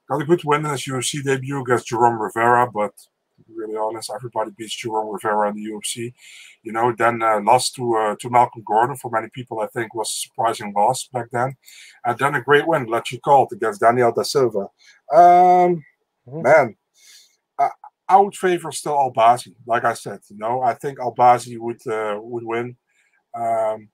got 0.09 0.21
a 0.21 0.25
good 0.25 0.43
win 0.43 0.65
in 0.65 0.71
his 0.71 0.83
UFC 0.83 1.23
debut 1.23 1.61
against 1.61 1.87
Jerome 1.87 2.21
Rivera, 2.21 2.69
but 2.71 2.91
to 3.37 3.43
be 3.47 3.53
really 3.55 3.77
honest, 3.77 4.11
everybody 4.13 4.51
beats 4.57 4.75
Jerome 4.75 5.13
Rivera 5.13 5.49
in 5.49 5.55
the 5.55 5.71
UFC. 5.71 6.13
You 6.63 6.71
know, 6.71 6.93
then 6.97 7.21
uh, 7.21 7.39
lost 7.41 7.75
to 7.75 7.95
uh, 7.95 8.15
to 8.19 8.29
Malcolm 8.29 8.63
Gordon 8.65 8.95
for 8.95 9.11
many 9.11 9.27
people. 9.33 9.59
I 9.59 9.67
think 9.67 9.93
was 9.93 10.09
a 10.09 10.27
surprising 10.27 10.73
loss 10.75 11.07
back 11.13 11.27
then, 11.31 11.55
and 12.05 12.17
then 12.17 12.35
a 12.35 12.41
great 12.41 12.67
win, 12.67 12.85
let 12.85 13.11
you 13.11 13.19
call 13.19 13.47
it 13.49 13.55
against 13.55 13.81
Daniel 13.81 14.11
da 14.11 14.23
Silva. 14.23 14.67
Um, 15.13 15.83
mm-hmm. 16.27 16.41
Man, 16.41 16.75
I 18.09 18.17
would 18.17 18.35
favor 18.35 18.71
still 18.71 18.93
Albazi. 18.93 19.53
Like 19.65 19.83
I 19.83 19.93
said, 19.93 20.19
you 20.29 20.37
know, 20.37 20.61
I 20.61 20.73
think 20.73 20.99
Albazi 20.99 21.57
would 21.57 21.85
uh, 21.87 22.19
would 22.21 22.43
win. 22.43 22.77
Um, 23.35 23.89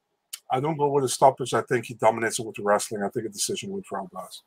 I 0.52 0.60
don't 0.60 0.78
go 0.78 0.90
with 0.90 1.04
the 1.04 1.10
stoppage. 1.10 1.54
I 1.54 1.62
think 1.62 1.86
he 1.86 1.96
dominates 1.96 2.40
it 2.40 2.46
with 2.46 2.56
the 2.56 2.64
wrestling. 2.64 3.04
I 3.04 3.10
think 3.10 3.26
a 3.26 3.30
decision 3.30 3.72
win 3.72 3.84
for 3.84 4.00
Albazi. 4.00 4.42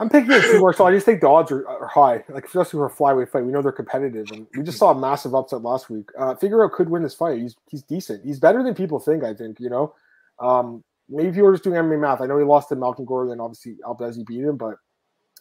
I'm 0.00 0.08
picking 0.08 0.30
it 0.30 0.42
too, 0.42 0.72
so 0.76 0.86
I 0.86 0.92
just 0.92 1.06
think 1.06 1.20
the 1.20 1.28
odds 1.28 1.50
are, 1.50 1.66
are, 1.66 1.88
high, 1.88 2.22
like 2.28 2.44
especially 2.44 2.78
for 2.78 2.86
a 2.86 2.90
flyweight 2.90 3.30
fight. 3.30 3.44
We 3.44 3.50
know 3.50 3.62
they're 3.62 3.72
competitive, 3.72 4.30
and 4.30 4.46
we 4.54 4.62
just 4.62 4.78
saw 4.78 4.92
a 4.92 4.94
massive 4.98 5.34
upset 5.34 5.62
last 5.62 5.90
week. 5.90 6.08
Uh, 6.16 6.36
Figueroa 6.36 6.70
could 6.70 6.88
win 6.88 7.02
this 7.02 7.14
fight. 7.14 7.38
He's 7.40 7.56
he's 7.68 7.82
decent. 7.82 8.24
He's 8.24 8.38
better 8.38 8.62
than 8.62 8.74
people 8.74 9.00
think. 9.00 9.24
I 9.24 9.34
think 9.34 9.58
you 9.58 9.70
know. 9.70 9.94
Um, 10.38 10.84
maybe 11.08 11.28
if 11.28 11.36
you 11.36 11.42
were 11.42 11.52
just 11.52 11.64
doing 11.64 11.76
MMA 11.76 12.00
math, 12.00 12.20
I 12.20 12.26
know 12.26 12.38
he 12.38 12.44
lost 12.44 12.68
to 12.68 12.76
Malcolm 12.76 13.06
Gordon, 13.06 13.32
and 13.32 13.40
obviously 13.40 13.76
Albazi 13.84 14.24
beat 14.24 14.44
him, 14.44 14.56
but 14.56 14.76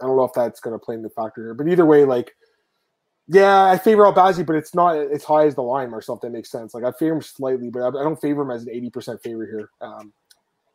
I 0.01 0.05
don't 0.07 0.15
know 0.15 0.23
if 0.23 0.33
that's 0.33 0.59
going 0.59 0.73
to 0.73 0.83
play 0.83 0.95
in 0.95 1.03
the 1.03 1.09
factor 1.09 1.43
here. 1.43 1.53
But 1.53 1.67
either 1.67 1.85
way, 1.85 2.03
like 2.03 2.35
yeah, 3.27 3.65
I 3.65 3.77
favor 3.77 4.03
Albazi, 4.03 4.45
but 4.45 4.55
it's 4.55 4.73
not 4.73 4.97
as 4.97 5.23
high 5.23 5.45
as 5.45 5.55
the 5.55 5.61
line 5.61 5.93
or 5.93 6.01
something. 6.01 6.31
Makes 6.31 6.51
sense. 6.51 6.73
Like 6.73 6.83
I 6.83 6.91
favor 6.91 7.15
him 7.15 7.21
slightly, 7.21 7.69
but 7.69 7.81
I, 7.81 8.03
don't 8.03 8.19
favor 8.21 8.43
him 8.43 8.51
as 8.51 8.63
an 8.63 8.69
eighty 8.71 8.89
percent 8.89 9.21
favorite 9.21 9.49
here. 9.49 9.69
Um, 9.81 10.13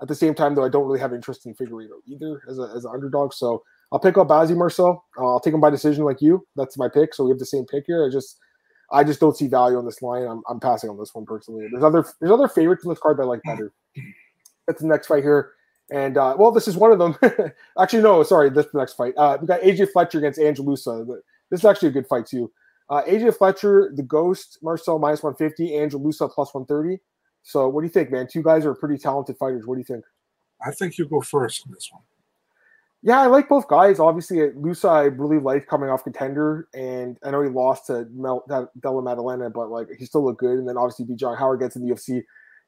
at 0.02 0.08
the 0.08 0.14
same 0.14 0.34
time, 0.34 0.54
though, 0.54 0.64
I 0.64 0.68
don't 0.68 0.86
really 0.86 1.00
have 1.00 1.14
interest 1.14 1.46
in 1.46 1.54
Figueiredo 1.54 2.00
either 2.06 2.42
as, 2.48 2.58
a, 2.58 2.72
as 2.76 2.84
an 2.84 2.90
underdog. 2.92 3.32
So 3.32 3.62
I'll 3.92 4.00
pick 4.00 4.16
Albazi 4.16 4.56
Marcel. 4.56 5.04
Uh, 5.16 5.28
I'll 5.28 5.40
take 5.40 5.54
him 5.54 5.60
by 5.60 5.70
decision 5.70 6.04
like 6.04 6.20
you. 6.20 6.46
That's 6.56 6.76
my 6.76 6.88
pick. 6.88 7.14
So 7.14 7.24
we 7.24 7.30
have 7.30 7.38
the 7.38 7.46
same 7.46 7.64
pick 7.64 7.84
here. 7.86 8.04
I 8.06 8.10
just 8.10 8.38
I 8.92 9.04
just 9.04 9.20
don't 9.20 9.36
see 9.36 9.48
value 9.48 9.78
on 9.78 9.86
this 9.86 10.02
line. 10.02 10.24
I'm, 10.24 10.42
I'm 10.48 10.60
passing 10.60 10.90
on 10.90 10.98
this 10.98 11.14
one 11.14 11.24
personally. 11.24 11.66
There's 11.70 11.84
other 11.84 12.04
there's 12.20 12.32
other 12.32 12.48
favorites 12.48 12.84
in 12.84 12.90
this 12.90 12.98
card 12.98 13.16
that 13.18 13.22
I 13.22 13.26
like 13.26 13.42
better. 13.44 13.72
That's 14.66 14.82
the 14.82 14.88
next 14.88 15.06
fight 15.06 15.22
here. 15.22 15.52
And 15.90 16.18
uh, 16.18 16.36
well, 16.38 16.52
this 16.52 16.68
is 16.68 16.76
one 16.76 16.92
of 16.92 16.98
them. 16.98 17.16
Actually, 17.80 18.02
no, 18.02 18.22
sorry, 18.22 18.50
this 18.50 18.66
is 18.66 18.72
the 18.72 18.78
next 18.78 18.94
fight. 18.94 19.14
Uh, 19.16 19.38
we 19.40 19.46
got 19.46 19.60
AJ 19.60 19.92
Fletcher 19.92 20.18
against 20.18 20.38
Angel 20.38 20.64
Loosa. 20.64 21.04
This 21.52 21.60
is 21.60 21.66
actually 21.66 21.88
a 21.88 21.92
good 21.92 22.08
fight 22.08 22.24
too. 22.26 22.50
Uh, 22.88 23.02
AJ 23.02 23.36
Fletcher, 23.36 23.92
the 23.94 24.02
Ghost, 24.02 24.58
Marcel 24.62 24.98
minus 24.98 25.22
150, 25.22 25.74
Angel 25.74 26.02
Loosa 26.02 26.26
plus 26.26 26.52
130. 26.54 26.98
So 27.42 27.68
what 27.68 27.82
do 27.82 27.86
you 27.86 27.92
think, 27.92 28.10
man? 28.10 28.26
Two 28.26 28.42
guys 28.42 28.64
are 28.64 28.74
pretty 28.74 28.96
talented 28.96 29.36
fighters. 29.36 29.66
What 29.66 29.74
do 29.74 29.80
you 29.80 29.84
think? 29.84 30.04
I 30.64 30.70
think 30.70 30.96
you 30.96 31.06
go 31.06 31.20
first 31.20 31.66
in 31.66 31.72
this 31.72 31.90
one. 31.92 32.02
Yeah, 33.02 33.20
I 33.20 33.26
like 33.26 33.50
both 33.50 33.68
guys. 33.68 33.98
Obviously, 33.98 34.50
Loosa, 34.54 34.88
I 34.88 35.02
really 35.04 35.38
like 35.38 35.66
coming 35.66 35.90
off 35.90 36.04
contender, 36.04 36.68
and 36.72 37.18
I 37.22 37.32
know 37.32 37.42
he 37.42 37.50
lost 37.50 37.86
to 37.88 38.06
Mel, 38.12 38.44
Della 38.48 39.02
Maddalena, 39.02 39.50
but 39.50 39.70
like 39.70 39.88
he 39.98 40.06
still 40.06 40.24
looked 40.24 40.40
good. 40.40 40.58
And 40.58 40.66
then 40.66 40.78
obviously, 40.78 41.04
B. 41.04 41.16
John 41.16 41.36
Howard 41.36 41.60
gets 41.60 41.76
in 41.76 41.86
the 41.86 41.92
UFC. 41.92 42.22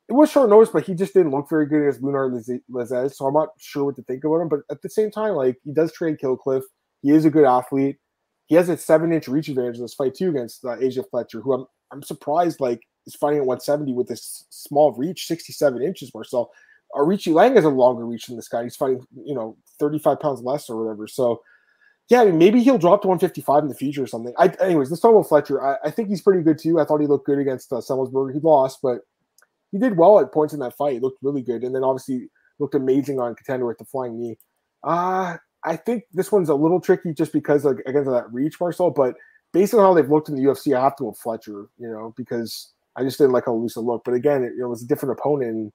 It 0.08 0.12
was 0.12 0.30
short 0.30 0.50
notice, 0.50 0.70
but 0.70 0.84
he 0.84 0.92
just 0.94 1.14
didn't 1.14 1.30
look 1.30 1.48
very 1.48 1.66
good 1.66 1.82
against 1.82 2.02
Mounir 2.02 2.60
Lazzez, 2.70 3.14
so 3.14 3.26
I'm 3.26 3.32
not 3.32 3.50
sure 3.58 3.84
what 3.84 3.96
to 3.96 4.02
think 4.02 4.24
about 4.24 4.40
him. 4.40 4.48
But 4.48 4.60
at 4.70 4.82
the 4.82 4.90
same 4.90 5.10
time, 5.10 5.34
like 5.34 5.56
he 5.64 5.72
does 5.72 5.92
trade 5.92 6.18
Kill 6.18 6.36
Cliff. 6.36 6.64
He 7.00 7.10
is 7.10 7.24
a 7.24 7.30
good 7.30 7.44
athlete 7.44 7.98
he 8.46 8.54
has 8.54 8.68
a 8.68 8.76
seven 8.76 9.12
inch 9.12 9.28
reach 9.28 9.48
advantage 9.48 9.76
in 9.76 9.82
this 9.82 9.94
fight 9.94 10.14
too 10.14 10.30
against 10.30 10.64
uh, 10.64 10.76
AJ 10.76 11.10
Fletcher, 11.10 11.40
who 11.40 11.52
I'm 11.54 11.66
I'm 11.90 12.02
surprised 12.02 12.60
like 12.60 12.82
is 13.06 13.14
fighting 13.14 13.38
at 13.38 13.46
170 13.46 13.92
with 13.92 14.08
this 14.08 14.46
small 14.50 14.92
reach, 14.92 15.26
67 15.26 15.82
inches 15.82 16.10
or 16.14 16.24
so. 16.24 16.50
Aoriqileng 16.94 17.56
has 17.56 17.64
a 17.64 17.68
longer 17.68 18.06
reach 18.06 18.26
than 18.26 18.36
this 18.36 18.48
guy. 18.48 18.62
He's 18.62 18.76
fighting, 18.76 19.04
you 19.24 19.34
know, 19.34 19.56
35 19.78 20.20
pounds 20.20 20.40
less 20.42 20.70
or 20.70 20.82
whatever. 20.82 21.06
So 21.06 21.42
yeah, 22.08 22.20
I 22.20 22.26
mean, 22.26 22.38
maybe 22.38 22.62
he'll 22.62 22.78
drop 22.78 23.02
to 23.02 23.08
155 23.08 23.62
in 23.62 23.68
the 23.68 23.74
future 23.74 24.02
or 24.02 24.06
something. 24.06 24.34
I, 24.38 24.48
anyways, 24.60 24.90
let's 24.90 25.00
talk 25.00 25.12
about 25.12 25.28
Fletcher. 25.28 25.64
I, 25.64 25.76
I 25.84 25.90
think 25.90 26.08
he's 26.08 26.20
pretty 26.20 26.42
good 26.42 26.58
too. 26.58 26.78
I 26.78 26.84
thought 26.84 27.00
he 27.00 27.06
looked 27.06 27.26
good 27.26 27.38
against 27.38 27.72
uh, 27.72 27.80
He 27.80 28.40
lost, 28.40 28.80
but 28.82 29.00
he 29.72 29.78
did 29.78 29.96
well 29.96 30.20
at 30.20 30.32
points 30.32 30.52
in 30.52 30.60
that 30.60 30.76
fight. 30.76 30.94
He 30.94 31.00
looked 31.00 31.22
really 31.22 31.42
good, 31.42 31.64
and 31.64 31.74
then 31.74 31.82
obviously 31.82 32.28
looked 32.58 32.74
amazing 32.74 33.20
on 33.20 33.34
contender 33.34 33.66
with 33.66 33.78
the 33.78 33.86
flying 33.86 34.20
knee. 34.20 34.38
Uh, 34.82 35.38
I 35.64 35.76
think 35.76 36.04
this 36.12 36.30
one's 36.30 36.48
a 36.48 36.54
little 36.54 36.80
tricky 36.80 37.14
just 37.14 37.32
because 37.32 37.64
like 37.64 37.78
against 37.86 38.10
that 38.10 38.32
reach, 38.32 38.60
Marcel. 38.60 38.90
But 38.90 39.14
based 39.52 39.74
on 39.74 39.80
how 39.80 39.94
they've 39.94 40.10
looked 40.10 40.28
in 40.28 40.34
the 40.34 40.42
UFC, 40.42 40.76
I 40.76 40.82
have 40.82 40.96
to 40.96 41.04
go 41.04 41.12
Fletcher. 41.12 41.68
You 41.78 41.88
know, 41.88 42.14
because 42.16 42.72
I 42.96 43.02
just 43.02 43.18
didn't 43.18 43.32
like 43.32 43.46
how 43.46 43.54
Loosa 43.54 43.80
looked. 43.80 44.04
But 44.04 44.14
again, 44.14 44.44
it, 44.44 44.52
it 44.60 44.66
was 44.66 44.82
a 44.82 44.86
different 44.86 45.18
opponent. 45.18 45.50
And 45.50 45.72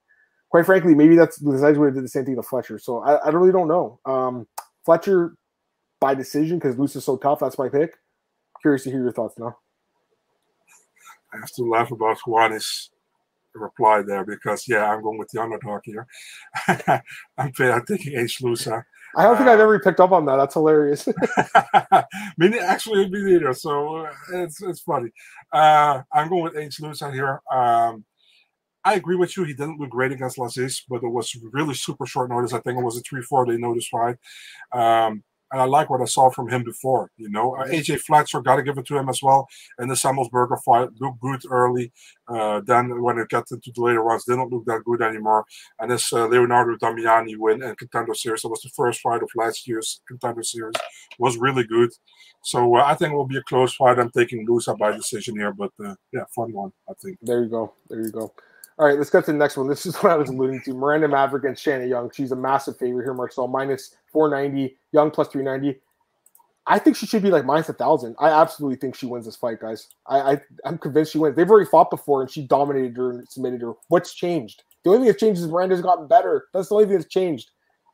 quite 0.50 0.66
frankly, 0.66 0.94
maybe 0.94 1.16
that's 1.16 1.38
the 1.38 1.50
Zeds 1.52 1.76
would 1.76 1.86
have 1.86 1.94
did 1.94 2.04
the 2.04 2.08
same 2.08 2.24
thing 2.24 2.36
to 2.36 2.42
Fletcher. 2.42 2.78
So 2.78 2.98
I, 2.98 3.16
I 3.16 3.28
really 3.30 3.52
don't 3.52 3.68
know. 3.68 4.00
Um, 4.04 4.46
Fletcher 4.84 5.34
by 6.00 6.14
decision 6.14 6.58
because 6.58 6.78
Luce 6.78 6.96
is 6.96 7.04
so 7.04 7.16
tough. 7.16 7.40
That's 7.40 7.58
my 7.58 7.68
pick. 7.68 7.94
Curious 8.62 8.84
to 8.84 8.90
hear 8.90 9.02
your 9.02 9.12
thoughts 9.12 9.38
now. 9.38 9.56
I 11.32 11.38
have 11.38 11.52
to 11.52 11.62
laugh 11.62 11.90
about 11.90 12.18
Juanis' 12.26 12.88
reply 13.54 14.02
there 14.02 14.24
because 14.24 14.66
yeah, 14.66 14.90
I'm 14.90 15.02
going 15.02 15.18
with 15.18 15.28
the 15.30 15.40
underdog 15.40 15.82
here. 15.84 16.06
I'm, 17.38 17.52
I'm 17.58 17.86
taking 17.86 18.16
H. 18.16 18.42
Loosa. 18.42 18.84
I 19.16 19.24
don't 19.24 19.36
think 19.36 19.48
uh, 19.48 19.52
I've 19.52 19.60
ever 19.60 19.80
picked 19.80 20.00
up 20.00 20.12
on 20.12 20.24
that. 20.26 20.36
That's 20.36 20.54
hilarious. 20.54 21.06
me 22.38 22.58
actually 22.58 23.08
me 23.08 23.22
neither. 23.22 23.52
So 23.54 23.96
uh, 23.96 24.12
it's 24.34 24.62
it's 24.62 24.80
funny. 24.80 25.10
Uh, 25.52 26.02
I'm 26.12 26.28
going 26.28 26.44
with 26.44 26.56
H. 26.56 26.80
Loosa 26.80 27.10
here. 27.10 27.40
Um, 27.50 28.04
I 28.84 28.94
agree 28.94 29.16
with 29.16 29.36
you. 29.36 29.44
He 29.44 29.52
didn't 29.52 29.78
look 29.78 29.90
great 29.90 30.12
against 30.12 30.38
Lazzez, 30.38 30.82
but 30.88 31.02
it 31.02 31.08
was 31.08 31.36
really 31.52 31.74
super 31.74 32.06
short 32.06 32.30
notice. 32.30 32.52
I 32.52 32.60
think 32.60 32.78
it 32.78 32.84
was 32.84 32.96
a 32.96 33.02
3 33.02 33.22
4 33.22 33.46
they 33.46 33.58
noticed 33.58 33.90
fight. 33.90 34.16
Um, 34.72 35.22
and 35.52 35.60
I 35.60 35.64
like 35.64 35.90
what 35.90 36.00
I 36.00 36.04
saw 36.04 36.30
from 36.30 36.48
him 36.48 36.62
before. 36.62 37.10
You 37.16 37.30
know, 37.30 37.56
uh, 37.56 37.66
AJ 37.66 38.00
Fletcher 38.00 38.40
got 38.40 38.56
to 38.56 38.62
give 38.62 38.78
it 38.78 38.86
to 38.86 38.96
him 38.96 39.08
as 39.08 39.20
well. 39.22 39.48
And 39.78 39.90
the 39.90 39.94
Semelsberger 39.94 40.62
fight 40.64 40.90
looked 41.00 41.20
good 41.20 41.42
early. 41.50 41.92
Uh, 42.28 42.60
then 42.64 43.02
when 43.02 43.18
it 43.18 43.28
got 43.28 43.50
into 43.50 43.72
the 43.74 43.82
later 43.82 44.04
ones, 44.04 44.24
didn't 44.24 44.50
look 44.50 44.64
that 44.66 44.84
good 44.84 45.02
anymore. 45.02 45.44
And 45.78 45.90
this 45.90 46.12
uh, 46.12 46.26
Leonardo 46.26 46.76
Damiani 46.76 47.36
win 47.36 47.62
and 47.62 47.76
contender 47.76 48.14
series, 48.14 48.42
that 48.42 48.48
was 48.48 48.62
the 48.62 48.70
first 48.70 49.00
fight 49.00 49.22
of 49.22 49.30
last 49.34 49.66
year's 49.66 50.00
contender 50.06 50.42
series, 50.42 50.76
was 51.18 51.36
really 51.36 51.64
good. 51.64 51.90
So 52.42 52.76
uh, 52.76 52.84
I 52.84 52.94
think 52.94 53.12
it 53.12 53.16
will 53.16 53.26
be 53.26 53.36
a 53.36 53.42
close 53.42 53.74
fight. 53.74 53.98
I'm 53.98 54.10
taking 54.10 54.46
Loosa 54.46 54.74
by 54.74 54.92
decision 54.92 55.36
here, 55.36 55.52
but 55.52 55.72
uh, 55.84 55.94
yeah, 56.12 56.24
fun 56.34 56.52
one. 56.52 56.72
I 56.88 56.92
think. 57.02 57.18
There 57.22 57.42
you 57.42 57.48
go. 57.48 57.72
There 57.88 58.00
you 58.00 58.10
go. 58.10 58.32
All 58.80 58.86
right, 58.86 58.96
let's 58.96 59.10
get 59.10 59.26
to 59.26 59.32
the 59.32 59.36
next 59.36 59.58
one. 59.58 59.68
This 59.68 59.84
is 59.84 59.94
what 60.02 60.10
I 60.10 60.16
was 60.16 60.30
alluding 60.30 60.62
to. 60.62 60.72
Miranda 60.72 61.06
Maverick 61.06 61.44
and 61.44 61.58
Shanna 61.58 61.84
Young. 61.84 62.10
She's 62.14 62.32
a 62.32 62.36
massive 62.36 62.78
favorite 62.78 63.04
here, 63.04 63.12
Marcel. 63.12 63.46
Minus 63.46 63.94
490, 64.10 64.74
Young 64.92 65.10
plus 65.10 65.28
390. 65.28 65.78
I 66.66 66.78
think 66.78 66.96
she 66.96 67.04
should 67.04 67.22
be 67.22 67.30
like 67.30 67.44
minus 67.44 67.68
a 67.68 67.74
thousand. 67.74 68.16
I 68.18 68.30
absolutely 68.30 68.76
think 68.76 68.94
she 68.94 69.04
wins 69.04 69.26
this 69.26 69.36
fight, 69.36 69.60
guys. 69.60 69.88
I, 70.06 70.32
I 70.32 70.40
am 70.64 70.78
convinced 70.78 71.12
she 71.12 71.18
wins. 71.18 71.36
They've 71.36 71.50
already 71.50 71.68
fought 71.68 71.90
before 71.90 72.22
and 72.22 72.30
she 72.30 72.46
dominated 72.46 72.96
her 72.96 73.10
and 73.10 73.28
submitted 73.28 73.60
her. 73.60 73.74
What's 73.88 74.14
changed? 74.14 74.62
The 74.82 74.90
only 74.90 75.00
thing 75.00 75.06
that's 75.08 75.20
changed 75.20 75.40
is 75.42 75.48
Miranda's 75.48 75.82
gotten 75.82 76.06
better. 76.06 76.46
That's 76.54 76.68
the 76.68 76.76
only 76.76 76.86
thing 76.86 76.96
that's 76.96 77.12
changed. 77.12 77.50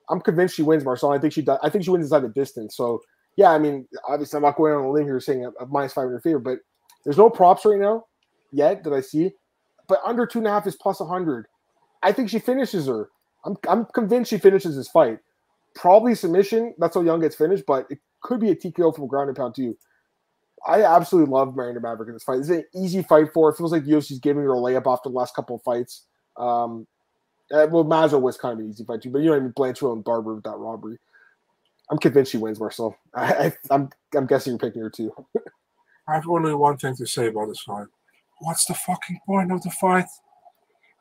I'm 0.08 0.20
convinced 0.20 0.54
she 0.54 0.62
wins, 0.62 0.84
Marcel. 0.84 1.10
I 1.10 1.18
think 1.18 1.32
she 1.32 1.42
does. 1.42 1.58
I 1.62 1.70
think 1.70 1.82
she 1.82 1.90
wins 1.90 2.04
inside 2.04 2.20
the 2.20 2.28
distance. 2.28 2.76
So 2.76 3.00
yeah, 3.36 3.50
I 3.50 3.58
mean, 3.58 3.88
obviously 4.06 4.36
I'm 4.36 4.44
not 4.44 4.56
going 4.56 4.72
on 4.72 4.84
a 4.84 4.90
limb 4.90 5.06
here 5.06 5.18
saying 5.18 5.46
a, 5.46 5.50
a 5.64 5.66
minus 5.66 5.94
500 5.94 6.22
favorite, 6.22 6.44
but 6.44 6.58
there's 7.04 7.18
no 7.18 7.28
props 7.28 7.64
right 7.64 7.80
now 7.80 8.04
yet 8.52 8.84
that 8.84 8.92
I 8.92 9.00
see 9.00 9.32
but 9.88 10.00
under 10.04 10.26
two 10.26 10.38
and 10.38 10.46
a 10.46 10.50
half 10.50 10.66
is 10.66 10.76
plus 10.76 11.00
100. 11.00 11.46
I 12.02 12.12
think 12.12 12.30
she 12.30 12.38
finishes 12.38 12.86
her. 12.86 13.10
I'm, 13.44 13.56
I'm 13.68 13.86
convinced 13.86 14.30
she 14.30 14.38
finishes 14.38 14.76
this 14.76 14.88
fight. 14.88 15.18
Probably 15.74 16.14
submission. 16.14 16.74
That's 16.78 16.94
how 16.94 17.02
Young 17.02 17.20
gets 17.20 17.36
finished, 17.36 17.64
but 17.66 17.86
it 17.90 17.98
could 18.22 18.40
be 18.40 18.50
a 18.50 18.56
TKO 18.56 18.94
from 18.94 19.06
ground 19.06 19.28
and 19.28 19.36
pound 19.36 19.54
too. 19.54 19.76
I 20.66 20.82
absolutely 20.82 21.32
love 21.32 21.54
Miranda 21.54 21.80
Maverick 21.80 22.08
in 22.08 22.14
this 22.14 22.24
fight. 22.24 22.38
This 22.38 22.50
is 22.50 22.56
an 22.56 22.64
easy 22.74 23.02
fight 23.02 23.32
for 23.32 23.48
her. 23.48 23.54
It 23.54 23.58
feels 23.58 23.72
like 23.72 23.84
UFC's 23.84 24.18
giving 24.18 24.42
her 24.42 24.54
a 24.54 24.58
layup 24.58 24.90
after 24.92 25.08
the 25.08 25.14
last 25.14 25.34
couple 25.34 25.56
of 25.56 25.62
fights. 25.62 26.04
Um, 26.36 26.86
uh, 27.52 27.66
well, 27.70 27.84
Mazza 27.84 28.20
was 28.20 28.36
kind 28.36 28.54
of 28.54 28.58
an 28.60 28.70
easy 28.70 28.84
fight 28.84 29.02
too, 29.02 29.10
but 29.10 29.18
you 29.18 29.26
know 29.26 29.32
what 29.32 29.38
I 29.38 29.42
mean? 29.42 29.52
Blanchfield 29.52 29.92
and 29.92 30.04
Barber 30.04 30.34
with 30.34 30.44
that 30.44 30.56
robbery. 30.56 30.98
I'm 31.90 31.98
convinced 31.98 32.32
she 32.32 32.38
wins, 32.38 32.58
Marcel. 32.58 32.96
I, 33.14 33.32
I, 33.32 33.52
I'm 33.70 33.90
I'm 34.16 34.26
guessing 34.26 34.52
you're 34.52 34.58
picking 34.58 34.82
her 34.82 34.90
too. 34.90 35.12
I 36.08 36.14
have 36.14 36.28
only 36.28 36.54
one 36.54 36.78
thing 36.78 36.96
to 36.96 37.06
say 37.06 37.28
about 37.28 37.46
this 37.48 37.60
fight 37.60 37.86
what's 38.40 38.64
the 38.66 38.74
fucking 38.74 39.20
point 39.26 39.52
of 39.52 39.62
the 39.62 39.70
fight? 39.70 40.06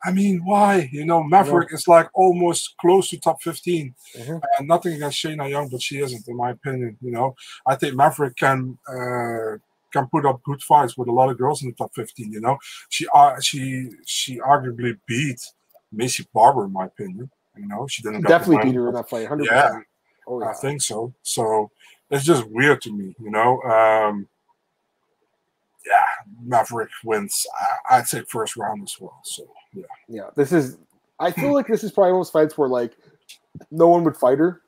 I 0.04 0.12
mean, 0.12 0.42
why? 0.44 0.88
You 0.92 1.04
know, 1.04 1.22
Maverick 1.22 1.70
yeah. 1.70 1.76
is 1.76 1.88
like 1.88 2.08
almost 2.14 2.76
close 2.80 3.10
to 3.10 3.18
top 3.18 3.42
15. 3.42 3.94
Mm-hmm. 4.16 4.36
And 4.58 4.68
nothing 4.68 4.94
against 4.94 5.18
Shanna 5.18 5.48
Young, 5.48 5.68
but 5.68 5.82
she 5.82 5.98
isn't, 5.98 6.28
in 6.28 6.36
my 6.36 6.50
opinion. 6.50 6.96
You 7.00 7.10
know, 7.10 7.34
I 7.66 7.74
think 7.76 7.96
Maverick 7.96 8.36
can 8.36 8.78
uh, 8.88 9.58
can 9.92 10.06
put 10.08 10.26
up 10.26 10.42
good 10.44 10.62
fights 10.62 10.96
with 10.96 11.08
a 11.08 11.12
lot 11.12 11.30
of 11.30 11.38
girls 11.38 11.62
in 11.62 11.70
the 11.70 11.74
top 11.74 11.94
15. 11.94 12.32
You 12.32 12.40
know, 12.40 12.58
she 12.88 13.06
uh, 13.12 13.40
she 13.40 13.90
she 14.04 14.38
arguably 14.38 14.98
beat 15.06 15.40
Maycee 15.94 16.26
Barber, 16.32 16.66
in 16.66 16.72
my 16.72 16.86
opinion. 16.86 17.30
You 17.56 17.66
know, 17.66 17.86
she 17.88 18.02
didn't 18.02 18.22
definitely 18.22 18.64
beat 18.64 18.76
her 18.76 18.88
in 18.88 18.94
that 18.94 19.08
fight. 19.08 19.28
100%. 19.28 19.46
Yeah, 19.46 19.80
oh, 20.28 20.40
yeah, 20.40 20.50
I 20.50 20.54
think 20.54 20.82
so. 20.82 21.14
So 21.22 21.70
it's 22.10 22.24
just 22.24 22.46
weird 22.48 22.80
to 22.82 22.92
me. 22.92 23.16
You 23.18 23.30
know. 23.30 23.60
Um, 23.62 24.28
yeah, 25.86 26.24
Maverick 26.44 26.90
wins. 27.04 27.46
I, 27.90 27.98
would 27.98 28.06
say 28.06 28.22
first 28.28 28.56
round 28.56 28.82
as 28.82 28.96
well. 29.00 29.20
So 29.24 29.46
yeah, 29.72 29.84
yeah. 30.08 30.30
This 30.34 30.52
is. 30.52 30.78
I 31.18 31.30
feel 31.30 31.54
like 31.54 31.66
this 31.66 31.82
is 31.82 31.92
probably 31.92 32.12
one 32.12 32.20
of 32.20 32.26
those 32.26 32.30
fights 32.30 32.58
where 32.58 32.68
like 32.68 32.92
no 33.70 33.88
one 33.88 34.04
would 34.04 34.16
fight 34.16 34.38
her, 34.38 34.62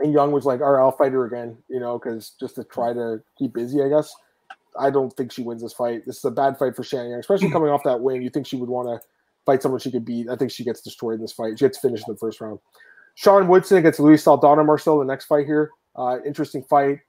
and 0.00 0.12
Young 0.12 0.32
was 0.32 0.44
like, 0.44 0.60
"All 0.60 0.72
right, 0.72 0.80
I'll 0.82 0.92
fight 0.92 1.12
her 1.12 1.26
again," 1.26 1.56
you 1.68 1.80
know, 1.80 1.98
because 1.98 2.32
just 2.40 2.56
to 2.56 2.64
try 2.64 2.92
to 2.92 3.22
keep 3.38 3.54
busy, 3.54 3.82
I 3.82 3.88
guess. 3.88 4.12
I 4.78 4.90
don't 4.90 5.12
think 5.16 5.32
she 5.32 5.42
wins 5.42 5.62
this 5.62 5.72
fight. 5.72 6.06
This 6.06 6.18
is 6.18 6.24
a 6.24 6.30
bad 6.30 6.56
fight 6.56 6.76
for 6.76 6.84
Shannon 6.84 7.10
Young, 7.10 7.20
especially 7.20 7.50
coming 7.50 7.70
off 7.70 7.82
that 7.84 8.00
win. 8.00 8.22
You 8.22 8.30
think 8.30 8.46
she 8.46 8.56
would 8.56 8.68
want 8.68 8.88
to 8.88 9.06
fight 9.44 9.62
someone 9.62 9.80
she 9.80 9.90
could 9.90 10.04
beat. 10.04 10.28
I 10.28 10.36
think 10.36 10.50
she 10.50 10.64
gets 10.64 10.80
destroyed 10.80 11.16
in 11.16 11.20
this 11.20 11.32
fight. 11.32 11.58
She 11.58 11.64
gets 11.64 11.78
finished 11.78 12.04
in 12.06 12.14
the 12.14 12.18
first 12.18 12.40
round. 12.40 12.60
Sean 13.14 13.48
Woodson 13.48 13.78
against 13.78 13.98
Luis 13.98 14.22
Saldana 14.22 14.62
Marcel, 14.62 14.98
the 14.98 15.04
next 15.04 15.24
fight 15.24 15.46
here. 15.46 15.70
Uh, 15.96 16.18
interesting 16.24 16.62
fight 16.62 17.00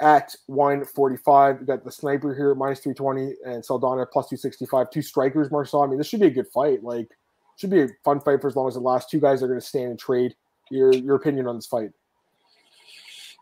at 0.00 0.34
145. 0.46 1.60
You 1.60 1.66
got 1.66 1.84
the 1.84 1.92
sniper 1.92 2.34
here 2.34 2.54
minus 2.54 2.80
320 2.80 3.34
and 3.44 3.64
Saldana 3.64 4.06
plus 4.06 4.28
265. 4.28 4.90
Two 4.90 5.02
strikers, 5.02 5.50
Marcel. 5.50 5.82
I 5.82 5.86
mean, 5.86 5.98
this 5.98 6.06
should 6.06 6.20
be 6.20 6.26
a 6.26 6.30
good 6.30 6.48
fight. 6.48 6.82
Like, 6.82 7.08
should 7.56 7.70
be 7.70 7.82
a 7.82 7.88
fun 8.04 8.20
fight 8.20 8.40
for 8.40 8.48
as 8.48 8.56
long 8.56 8.68
as 8.68 8.74
the 8.74 8.80
last 8.80 9.10
two 9.10 9.20
guys 9.20 9.42
are 9.42 9.48
going 9.48 9.60
to 9.60 9.66
stand 9.66 9.90
and 9.90 9.98
trade. 9.98 10.34
Your 10.70 10.92
your 10.92 11.16
opinion 11.16 11.46
on 11.46 11.56
this 11.56 11.66
fight? 11.66 11.90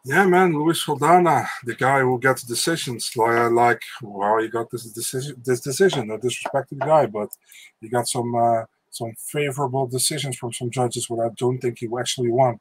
Yeah, 0.04 0.24
man, 0.26 0.54
Luis 0.54 0.84
Saldana, 0.84 1.46
the 1.64 1.74
guy 1.74 2.00
who 2.00 2.18
gets 2.18 2.42
decisions. 2.42 3.12
Like, 3.16 3.52
like 3.52 3.82
wow, 4.02 4.38
he 4.38 4.48
got 4.48 4.70
this 4.70 4.84
decision. 4.84 5.40
This 5.44 5.60
decision. 5.60 6.08
No 6.08 6.16
disrespect 6.16 6.70
to 6.70 6.74
the 6.74 6.86
guy, 6.86 7.06
but 7.06 7.30
he 7.80 7.88
got 7.88 8.08
some. 8.08 8.34
Uh, 8.34 8.64
some 8.92 9.12
favorable 9.18 9.86
decisions 9.86 10.36
from 10.36 10.52
some 10.52 10.68
judges, 10.68 11.08
what 11.08 11.24
I 11.24 11.30
don't 11.36 11.58
think 11.58 11.78
he 11.78 11.88
actually 11.96 12.28
won. 12.28 12.58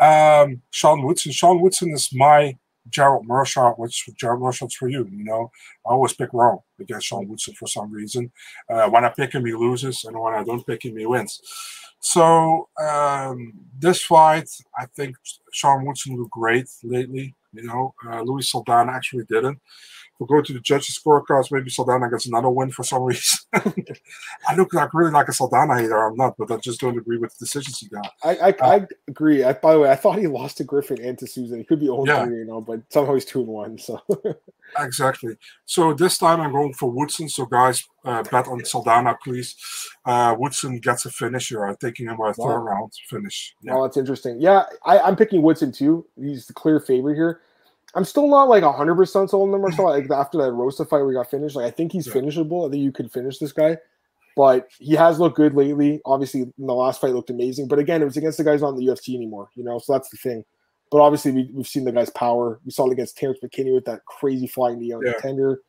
Um, 0.00 0.62
Sean 0.70 1.02
Woodson. 1.02 1.32
Sean 1.32 1.60
Woodson 1.60 1.92
is 1.92 2.08
my 2.14 2.56
Gerald 2.88 3.26
Meerschaert, 3.28 3.78
which 3.78 4.08
Gerald 4.16 4.40
Meerschaert's 4.40 4.74
for 4.74 4.88
you. 4.88 5.08
You 5.10 5.24
know, 5.24 5.50
I 5.86 5.90
always 5.90 6.14
pick 6.14 6.32
wrong 6.32 6.60
against 6.78 7.06
Sean 7.06 7.28
Woodson 7.28 7.54
for 7.54 7.66
some 7.66 7.92
reason. 7.92 8.32
Uh, 8.68 8.88
when 8.88 9.04
I 9.04 9.10
pick 9.10 9.32
him, 9.34 9.46
he 9.46 9.52
loses, 9.52 10.04
and 10.04 10.18
when 10.18 10.34
I 10.34 10.44
don't 10.44 10.66
pick 10.66 10.84
him, 10.84 10.96
he 10.96 11.06
wins. 11.06 11.40
So 12.00 12.68
um, 12.80 13.52
this 13.78 14.02
fight, 14.02 14.48
I 14.78 14.86
think 14.86 15.16
Sean 15.52 15.84
Woodson 15.84 16.16
looked 16.16 16.30
great 16.30 16.68
lately. 16.82 17.34
You 17.52 17.64
know, 17.64 17.94
uh, 18.08 18.22
Luis 18.22 18.50
Saldana 18.50 18.92
actually 18.92 19.24
didn't 19.24 19.60
we'll 20.20 20.26
go 20.26 20.40
to 20.40 20.52
the 20.52 20.60
judges' 20.60 21.00
scorecards. 21.02 21.50
Maybe 21.50 21.70
Saldana 21.70 22.08
gets 22.08 22.26
another 22.26 22.50
win 22.50 22.70
for 22.70 22.84
some 22.84 23.02
reason. 23.10 23.38
I 23.52 24.54
look 24.56 24.72
like 24.72 24.94
really 24.94 25.10
like 25.10 25.28
a 25.28 25.32
Saldana 25.32 25.80
hater. 25.80 25.96
I'm 25.96 26.16
not, 26.16 26.36
but 26.36 26.52
I 26.52 26.58
just 26.58 26.80
don't 26.80 26.98
agree 26.98 27.18
with 27.18 27.36
the 27.36 27.44
decisions 27.44 27.78
he 27.80 27.88
got. 27.88 28.12
I 28.22 28.36
I, 28.36 28.50
uh, 28.50 28.54
I 28.60 28.86
agree. 29.08 29.42
I, 29.42 29.54
by 29.54 29.72
the 29.72 29.80
way, 29.80 29.90
I 29.90 29.96
thought 29.96 30.18
he 30.18 30.28
lost 30.28 30.58
to 30.58 30.64
Griffin 30.64 31.00
and 31.02 31.18
to 31.18 31.26
Susan. 31.26 31.58
He 31.58 31.64
could 31.64 31.80
be 31.80 31.86
0 31.86 32.04
yeah. 32.06 32.24
3, 32.24 32.36
you 32.36 32.44
know, 32.44 32.60
but 32.60 32.80
somehow 32.90 33.14
he's 33.14 33.24
2 33.24 33.40
and 33.40 33.48
1. 33.48 33.78
So 33.78 34.00
exactly. 34.78 35.36
So 35.64 35.94
this 35.94 36.18
time 36.18 36.40
I'm 36.40 36.52
going 36.52 36.74
for 36.74 36.90
Woodson. 36.90 37.28
So 37.28 37.46
guys, 37.46 37.84
uh, 38.04 38.22
bet 38.24 38.46
on 38.46 38.64
Saldana, 38.64 39.16
please. 39.22 39.56
Uh, 40.04 40.36
Woodson 40.38 40.78
gets 40.78 41.06
a 41.06 41.10
finish 41.10 41.30
finisher. 41.30 41.66
I'm 41.66 41.76
taking 41.76 42.06
him 42.06 42.16
by 42.16 42.30
a 42.30 42.34
wow. 42.36 42.48
third 42.48 42.60
round 42.60 42.92
finish. 43.08 43.54
Yeah. 43.62 43.74
Oh, 43.74 43.82
that's 43.82 43.96
interesting. 43.96 44.40
Yeah, 44.40 44.64
I, 44.84 44.98
I'm 44.98 45.16
picking 45.16 45.42
Woodson 45.42 45.72
too. 45.72 46.06
He's 46.16 46.46
the 46.46 46.52
clear 46.52 46.80
favorite 46.80 47.14
here. 47.14 47.40
I'm 47.94 48.04
still 48.04 48.28
not 48.28 48.48
like 48.48 48.62
100 48.62 48.94
percent 48.94 49.30
sold 49.30 49.48
on 49.48 49.54
him. 49.54 49.62
Marcel. 49.62 49.84
Like 49.90 50.10
after 50.10 50.38
that 50.38 50.52
Rosa 50.52 50.84
fight 50.84 51.02
we 51.02 51.14
got 51.14 51.30
finished, 51.30 51.56
like 51.56 51.66
I 51.66 51.70
think 51.70 51.92
he's 51.92 52.06
yeah. 52.06 52.12
finishable. 52.12 52.66
I 52.66 52.70
think 52.70 52.82
you 52.82 52.92
could 52.92 53.12
finish 53.12 53.38
this 53.38 53.52
guy, 53.52 53.78
but 54.36 54.68
he 54.78 54.94
has 54.94 55.18
looked 55.18 55.36
good 55.36 55.54
lately. 55.54 56.00
Obviously, 56.04 56.42
in 56.42 56.52
the 56.58 56.74
last 56.74 57.00
fight 57.00 57.14
looked 57.14 57.30
amazing, 57.30 57.68
but 57.68 57.78
again, 57.78 58.02
it 58.02 58.06
was 58.06 58.16
against 58.16 58.38
the 58.38 58.44
guys 58.44 58.60
not 58.60 58.70
in 58.70 58.76
the 58.76 58.86
UFC 58.86 59.14
anymore. 59.14 59.50
You 59.54 59.64
know, 59.64 59.78
so 59.78 59.92
that's 59.92 60.10
the 60.10 60.16
thing. 60.16 60.44
But 60.90 61.00
obviously, 61.00 61.30
we, 61.32 61.50
have 61.56 61.68
seen 61.68 61.84
the 61.84 61.92
guy's 61.92 62.10
power. 62.10 62.60
We 62.64 62.72
saw 62.72 62.88
it 62.88 62.92
against 62.92 63.16
Terrence 63.16 63.38
McKinney 63.44 63.74
with 63.74 63.84
that 63.84 64.04
crazy 64.06 64.46
flying 64.46 64.80
knee 64.80 64.92
on 64.92 65.02
yeah. 65.04 65.12
tender. 65.20 65.60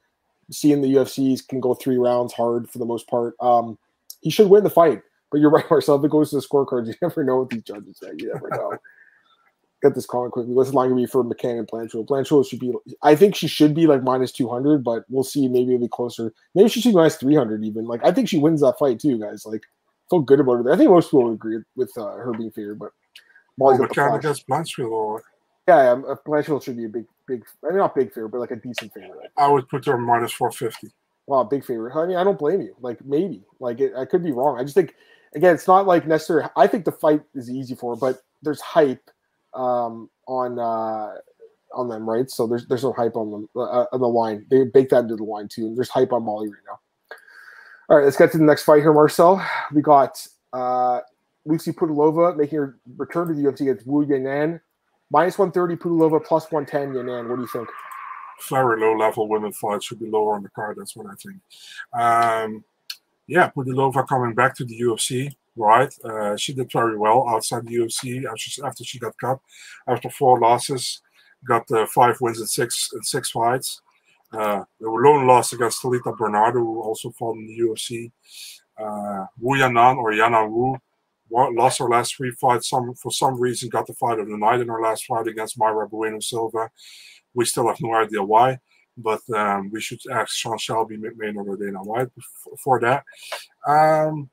Seeing 0.52 0.82
the 0.82 0.96
UFCs 0.96 1.48
can 1.48 1.60
go 1.60 1.74
three 1.74 1.98
rounds 1.98 2.34
hard 2.34 2.70
for 2.70 2.80
the 2.80 2.86
most 2.86 3.08
part. 3.08 3.36
Um, 3.40 3.78
he 4.22 4.30
should 4.30 4.50
win 4.50 4.64
the 4.64 4.70
fight. 4.70 5.02
But 5.32 5.40
you're 5.40 5.50
right, 5.50 5.66
Marcel. 5.70 5.96
If 5.96 6.04
it 6.04 6.12
goes 6.12 6.32
to 6.32 6.38
the 6.38 6.42
scorecards, 6.42 6.88
you 6.88 6.94
never 7.02 7.24
know 7.24 7.42
with 7.42 7.50
these 7.50 7.64
judges. 7.64 8.00
Man. 8.02 8.20
You 8.20 8.34
never 8.34 8.50
know. 8.50 8.78
Get 9.82 9.96
this 9.96 10.06
comment 10.06 10.32
quickly. 10.32 10.54
What's 10.54 10.70
the 10.70 10.76
line 10.76 10.90
gonna 10.90 11.02
be 11.02 11.08
for 11.08 11.24
McCann 11.24 11.60
and 11.60 11.68
Blanchfield? 11.68 12.08
Blanchfield 12.08 12.48
should 12.48 12.60
be. 12.60 12.74
I 13.02 13.16
think 13.16 13.36
she 13.36 13.48
should 13.48 13.74
be 13.74 13.88
like 13.88 14.04
minus 14.04 14.32
two 14.32 14.48
hundred, 14.48 14.84
but 14.84 15.06
we'll 15.10 15.24
see. 15.24 15.48
Maybe 15.48 15.74
it'll 15.74 15.86
be 15.86 15.90
closer. 15.90 16.34
Maybe 16.56 16.70
she 16.70 16.82
should 16.82 16.92
be 16.92 16.96
minus 16.96 17.16
three 17.16 17.36
hundred 17.36 17.64
even. 17.64 17.86
Like 17.86 18.04
I 18.06 18.12
think 18.12 18.30
she 18.30 18.38
wins 18.38 18.62
that 18.62 18.80
fight 18.80 19.00
too, 19.00 19.20
guys. 19.20 19.46
Like 19.46 19.64
feel 20.10 20.20
good 20.20 20.40
about 20.40 20.66
it. 20.66 20.72
I 20.72 20.78
think 20.78 20.90
most 20.90 21.08
people 21.08 21.26
would 21.26 21.34
agree 21.34 21.60
with 21.76 21.92
uh, 21.98 22.12
her 22.18 22.34
being 22.34 22.52
favored, 22.52 22.80
but 22.80 22.92
Molly's 23.58 23.80
oh, 23.80 23.84
McCann 23.84 24.18
against 24.18 24.48
Blanchfield, 24.48 24.92
or 24.92 25.24
yeah, 25.68 25.84
yeah, 25.84 26.12
uh, 26.12 26.16
Blanchfield 26.26 26.64
should 26.64 26.78
be 26.78 26.86
a 26.86 26.90
big, 26.90 27.06
big. 27.28 27.44
I 27.66 27.70
mean, 27.70 27.78
not 27.78 27.96
big 27.96 28.14
favorite, 28.14 28.30
but 28.30 28.40
like 28.40 28.52
a 28.52 28.56
decent 28.58 28.94
favorite. 28.94 29.32
I 29.38 29.48
would 29.48 29.68
put 29.70 29.86
her 29.86 29.98
minus 29.98 30.32
four 30.32 30.52
fifty. 30.52 30.92
Wow, 31.28 31.44
big 31.44 31.64
favorite. 31.64 31.96
I 31.96 32.06
mean, 32.06 32.18
I 32.18 32.24
don't 32.24 32.40
blame 32.40 32.62
you. 32.62 32.76
Like 32.82 33.04
maybe, 33.06 33.44
like 33.60 33.80
it, 33.80 33.94
I 33.98 34.06
could 34.06 34.24
be 34.24 34.32
wrong. 34.32 34.60
I 34.60 34.64
just 34.64 34.76
think 34.76 34.96
again, 35.36 35.56
it's 35.56 35.68
not 35.68 35.88
like 35.88 36.08
necessarily. 36.08 36.50
I 36.56 36.68
think 36.68 36.86
the 36.86 36.92
fight 36.92 37.22
is 37.34 37.50
easy 37.50 37.76
for 37.76 37.96
her, 37.96 38.00
but 38.00 38.22
there's 38.42 38.62
hype 38.62 39.10
um, 39.54 40.10
on 40.28 40.60
uh, 40.60 41.16
on 41.74 41.90
them, 41.90 42.10
right? 42.10 42.30
So 42.30 42.48
there's 42.48 42.68
there's 42.68 42.84
no 42.84 42.94
hype 42.94 43.16
on 43.16 43.32
them 43.32 43.50
uh, 43.56 43.86
on 43.92 44.00
the 44.00 44.08
line. 44.08 44.46
They 44.50 44.66
bake 44.66 44.90
that 44.90 45.04
into 45.04 45.16
the 45.16 45.24
line 45.24 45.48
too. 45.48 45.74
There's 45.76 45.90
hype 45.90 46.14
on 46.14 46.24
Molly 46.24 46.50
right 46.50 46.58
now. 46.66 46.80
All 47.90 47.98
right, 47.98 48.06
let's 48.06 48.18
get 48.18 48.32
to 48.32 48.38
the 48.38 48.44
next 48.44 48.64
fight 48.64 48.82
here, 48.82 48.94
Marcel. 48.94 49.46
We 49.74 49.82
got 49.82 50.26
uh, 50.54 51.02
Lucy 51.46 51.72
Pudilova 51.72 52.38
making 52.38 52.58
her 52.58 52.78
return 52.98 53.28
to 53.28 53.34
the 53.34 53.42
UFC 53.42 53.62
against 53.62 53.86
Wu 53.86 54.06
Yanan. 54.06 54.62
Minus 55.12 55.38
130 55.38 55.76
Pudilova, 55.76 56.24
plus 56.24 56.50
110 56.52 56.94
Yanan. 56.94 57.30
What 57.30 57.36
do 57.36 57.42
you 57.42 57.48
think? 57.50 57.68
Very 58.50 58.80
low 58.80 58.96
level 58.98 59.28
women 59.28 59.52
fight 59.52 59.84
should 59.84 60.00
be 60.00 60.10
lower 60.10 60.36
on 60.36 60.44
the 60.44 60.50
card. 60.50 60.78
That's 60.80 60.96
what 60.96 61.06
I 61.06 61.16
think. 61.16 61.42
Um, 61.94 62.64
yeah, 63.28 63.52
Pudilova 63.52 64.08
coming 64.08 64.34
back 64.34 64.56
to 64.56 64.66
the 64.66 64.80
UFC 64.80 65.36
right? 65.56 65.94
Uh, 66.04 66.36
she 66.36 66.54
did 66.54 66.72
very 66.72 66.98
well 66.98 67.28
outside 67.30 67.66
the 67.66 67.76
UFC 67.76 68.24
after, 68.26 68.84
she 68.84 69.00
got 69.00 69.18
cut. 69.18 69.40
After 69.88 70.10
four 70.10 70.40
losses, 70.40 71.02
got 71.46 71.70
uh, 71.72 71.86
five 71.88 72.20
wins 72.22 72.40
in 72.40 72.48
six 72.48 72.90
in 72.94 73.02
six 73.04 73.32
fights. 73.32 73.82
Uh, 74.34 74.64
were 74.80 75.04
lone 75.04 75.28
loss 75.28 75.52
against 75.52 75.82
Talita 75.82 76.16
Bernardo, 76.18 76.60
who 76.60 76.82
also 76.82 77.12
fought 77.12 77.36
in 77.36 77.48
the 77.48 77.60
UFC. 77.60 78.12
Uh, 78.80 79.26
Wu 79.40 79.58
Yanan 79.58 79.98
or 79.98 80.12
Yanan 80.12 80.50
Wu 80.50 80.78
lost 81.30 81.80
her 81.80 81.90
last 81.90 82.16
three 82.16 82.32
fights. 82.32 82.70
Some 82.70 82.94
for 82.96 83.12
some 83.12 83.40
reason 83.40 83.70
got 83.70 83.88
the 83.88 83.94
fight 83.94 84.20
of 84.20 84.28
the 84.28 84.38
night 84.38 84.62
in 84.62 84.68
her 84.70 84.82
last 84.82 85.06
fight 85.06 85.28
against 85.28 85.60
Mayra 85.60 85.90
Bueno 85.90 86.20
Silva. 86.20 86.70
We 87.34 87.46
still 87.46 87.68
have 87.68 87.82
no 87.82 87.94
idea 87.94 88.24
why, 88.24 88.60
but 88.98 89.22
um, 89.36 89.70
we 89.72 89.82
should 89.82 90.00
ask 90.12 90.30
Sean 90.30 90.58
Shelby, 90.58 90.98
Mick 90.98 91.16
Maynard, 91.18 91.48
or 91.48 91.58
Dana 91.58 91.80
White 91.80 92.10
for 92.64 92.80
that. 92.82 93.04
Um, 93.68 94.30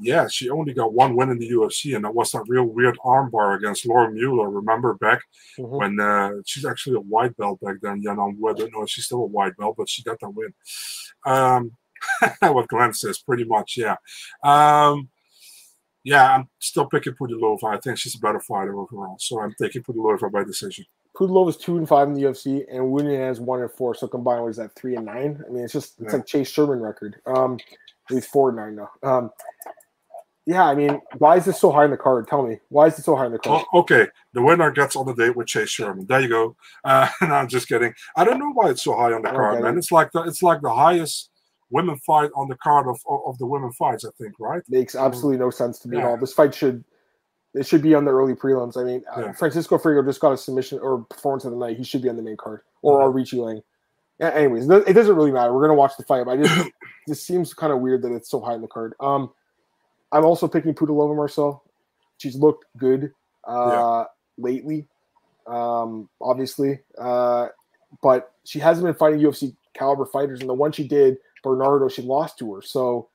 yeah, 0.00 0.26
she 0.28 0.48
only 0.48 0.72
got 0.72 0.94
one 0.94 1.16
win 1.16 1.30
in 1.30 1.38
the 1.38 1.50
UFC, 1.50 1.94
and 1.94 2.04
that 2.04 2.14
was 2.14 2.30
that 2.32 2.44
real 2.48 2.64
weird 2.64 2.96
armbar 3.04 3.56
against 3.56 3.86
Laura 3.86 4.10
Mueller. 4.10 4.48
Remember 4.48 4.94
back 4.94 5.20
mm-hmm. 5.58 5.76
when 5.76 6.00
uh, 6.00 6.30
she's 6.46 6.64
actually 6.64 6.96
a 6.96 7.00
white 7.00 7.36
belt 7.36 7.60
back 7.60 7.76
then. 7.82 8.00
Yeah, 8.02 8.14
no, 8.14 8.34
I 8.48 8.52
don't 8.52 8.72
know 8.72 8.82
if 8.82 8.90
she's 8.90 9.04
still 9.04 9.22
a 9.22 9.26
white 9.26 9.56
belt, 9.56 9.74
but 9.76 9.88
she 9.88 10.02
got 10.02 10.18
that 10.20 10.30
win. 10.30 10.54
Um, 11.26 11.72
what 12.52 12.68
Glenn 12.68 12.92
says, 12.92 13.18
pretty 13.18 13.44
much, 13.44 13.76
yeah. 13.76 13.96
Um, 14.42 15.08
yeah, 16.04 16.34
I'm 16.34 16.48
still 16.58 16.86
picking 16.86 17.14
Pudilova. 17.14 17.64
I 17.64 17.78
think 17.78 17.98
she's 17.98 18.16
a 18.16 18.18
better 18.20 18.40
fighter 18.40 18.78
overall, 18.78 19.16
so 19.20 19.40
I'm 19.40 19.54
taking 19.60 19.82
Pudilova 19.82 20.32
by 20.32 20.42
decision. 20.42 20.84
Pudilova 21.14 21.50
is 21.50 21.56
two 21.56 21.76
and 21.76 21.88
five 21.88 22.08
in 22.08 22.14
the 22.14 22.22
UFC, 22.22 22.64
and 22.70 22.84
Wunin 22.84 23.18
has 23.18 23.40
one 23.40 23.60
and 23.60 23.70
four. 23.70 23.94
So 23.94 24.08
combined, 24.08 24.44
was 24.44 24.56
that 24.56 24.74
three 24.74 24.96
and 24.96 25.06
nine? 25.06 25.42
I 25.46 25.52
mean, 25.52 25.64
it's 25.64 25.72
just 25.72 26.00
it's 26.00 26.12
yeah. 26.12 26.18
like 26.18 26.26
Chase 26.26 26.50
Sherman 26.50 26.80
record. 26.80 27.20
Um, 27.26 27.58
he's 28.08 28.26
four 28.26 28.48
and 28.48 28.56
nine 28.56 28.76
now. 28.76 28.90
Um, 29.02 29.30
yeah, 30.46 30.64
I 30.64 30.74
mean, 30.74 31.00
why 31.18 31.36
is 31.36 31.44
this 31.44 31.60
so 31.60 31.70
high 31.70 31.84
in 31.84 31.92
the 31.92 31.96
card? 31.96 32.26
Tell 32.26 32.44
me, 32.44 32.58
why 32.68 32.86
is 32.86 32.98
it 32.98 33.04
so 33.04 33.14
high 33.14 33.26
in 33.26 33.32
the 33.32 33.38
card? 33.38 33.64
Oh, 33.72 33.80
okay, 33.80 34.08
the 34.32 34.42
winner 34.42 34.72
gets 34.72 34.96
on 34.96 35.06
the 35.06 35.14
date 35.14 35.36
with 35.36 35.46
Chase 35.46 35.70
Sherman. 35.70 36.06
There 36.06 36.20
you 36.20 36.28
go. 36.28 36.56
Uh, 36.84 37.08
no, 37.20 37.34
I'm 37.34 37.48
just 37.48 37.68
kidding. 37.68 37.94
I 38.16 38.24
don't 38.24 38.40
know 38.40 38.50
why 38.52 38.70
it's 38.70 38.82
so 38.82 38.96
high 38.96 39.12
on 39.12 39.22
the 39.22 39.30
card, 39.30 39.62
man. 39.62 39.74
It. 39.74 39.78
It's 39.78 39.92
like 39.92 40.10
the 40.10 40.22
it's 40.22 40.42
like 40.42 40.62
the 40.62 40.74
highest 40.74 41.30
women 41.70 41.96
fight 41.98 42.30
on 42.34 42.48
the 42.48 42.56
card 42.56 42.88
of 42.88 42.98
of 43.06 43.38
the 43.38 43.46
women 43.46 43.70
fights. 43.72 44.04
I 44.04 44.10
think, 44.18 44.34
right? 44.40 44.62
Makes 44.68 44.96
absolutely 44.96 45.38
no 45.38 45.50
sense 45.50 45.78
to 45.80 45.88
me 45.88 45.98
yeah. 45.98 46.04
at 46.04 46.08
all. 46.08 46.16
This 46.16 46.32
fight 46.32 46.52
should 46.52 46.84
it 47.54 47.66
should 47.66 47.82
be 47.82 47.94
on 47.94 48.04
the 48.04 48.10
early 48.10 48.34
prelims. 48.34 48.76
I 48.76 48.84
mean, 48.84 49.04
uh, 49.16 49.20
yeah. 49.20 49.26
uh, 49.26 49.32
Francisco 49.32 49.78
Frigo 49.78 50.04
just 50.04 50.20
got 50.20 50.32
a 50.32 50.36
submission 50.36 50.80
or 50.80 51.04
performance 51.04 51.44
of 51.44 51.52
the 51.52 51.58
night. 51.58 51.76
He 51.76 51.84
should 51.84 52.02
be 52.02 52.08
on 52.08 52.16
the 52.16 52.22
main 52.22 52.36
card 52.36 52.62
or 52.82 53.02
yeah. 53.02 53.10
Richie 53.12 53.36
Lang. 53.38 53.62
Anyways, 54.20 54.68
it 54.68 54.92
doesn't 54.92 55.16
really 55.16 55.32
matter. 55.32 55.52
We're 55.52 55.62
gonna 55.62 55.78
watch 55.78 55.96
the 55.96 56.04
fight. 56.04 56.24
But 56.24 56.38
I 56.38 56.42
just 56.42 56.70
this 57.06 57.22
seems 57.22 57.54
kind 57.54 57.72
of 57.72 57.80
weird 57.80 58.02
that 58.02 58.12
it's 58.12 58.30
so 58.30 58.40
high 58.40 58.54
in 58.54 58.60
the 58.62 58.68
card. 58.68 58.94
Um, 59.00 59.30
I'm 60.12 60.24
also 60.24 60.46
picking 60.46 60.74
Pudilova 60.74 61.16
Marcel. 61.16 61.64
She's 62.18 62.36
looked 62.36 62.66
good 62.76 63.12
uh, 63.48 63.70
yeah. 63.72 64.04
lately, 64.38 64.86
um, 65.46 66.08
obviously, 66.20 66.80
uh, 66.98 67.48
but 68.02 68.32
she 68.44 68.58
hasn't 68.58 68.86
been 68.86 68.94
fighting 68.94 69.20
UFC 69.20 69.56
caliber 69.74 70.06
fighters. 70.06 70.40
And 70.40 70.48
the 70.48 70.54
one 70.54 70.70
she 70.70 70.86
did, 70.86 71.16
Bernardo, 71.42 71.88
she 71.88 72.02
lost 72.02 72.38
to 72.38 72.54
her. 72.54 72.62
So 72.62 73.08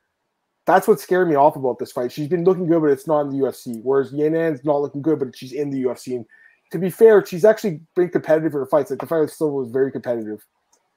that's 0.66 0.88
what 0.88 1.00
scared 1.00 1.30
me 1.30 1.36
off 1.36 1.56
about 1.56 1.80
this 1.80 1.92
fight. 1.92 2.12
She's 2.12 2.28
been 2.28 2.44
looking 2.44 2.68
good, 2.68 2.82
but 2.82 2.92
it's 2.92 3.08
not 3.08 3.22
in 3.22 3.30
the 3.30 3.46
UFC. 3.46 3.80
Whereas 3.84 4.12
Yanan's 4.12 4.66
not 4.66 4.82
looking 4.82 5.02
good, 5.02 5.20
but 5.20 5.36
she's 5.36 5.54
in 5.54 5.70
the 5.70 5.84
UFC. 5.84 6.16
And 6.16 6.26
to 6.72 6.80
be 6.80 6.90
fair, 6.90 7.26
she's 7.26 7.46
actually 7.46 7.80
been 7.96 8.10
competitive 8.10 8.54
in 8.54 8.60
her 8.60 8.66
fights. 8.66 8.90
Like 8.90 9.00
the 9.00 9.08
fight 9.08 9.22
with 9.22 9.32
Silva 9.32 9.56
was 9.56 9.70
very 9.70 9.92
competitive. 9.92 10.46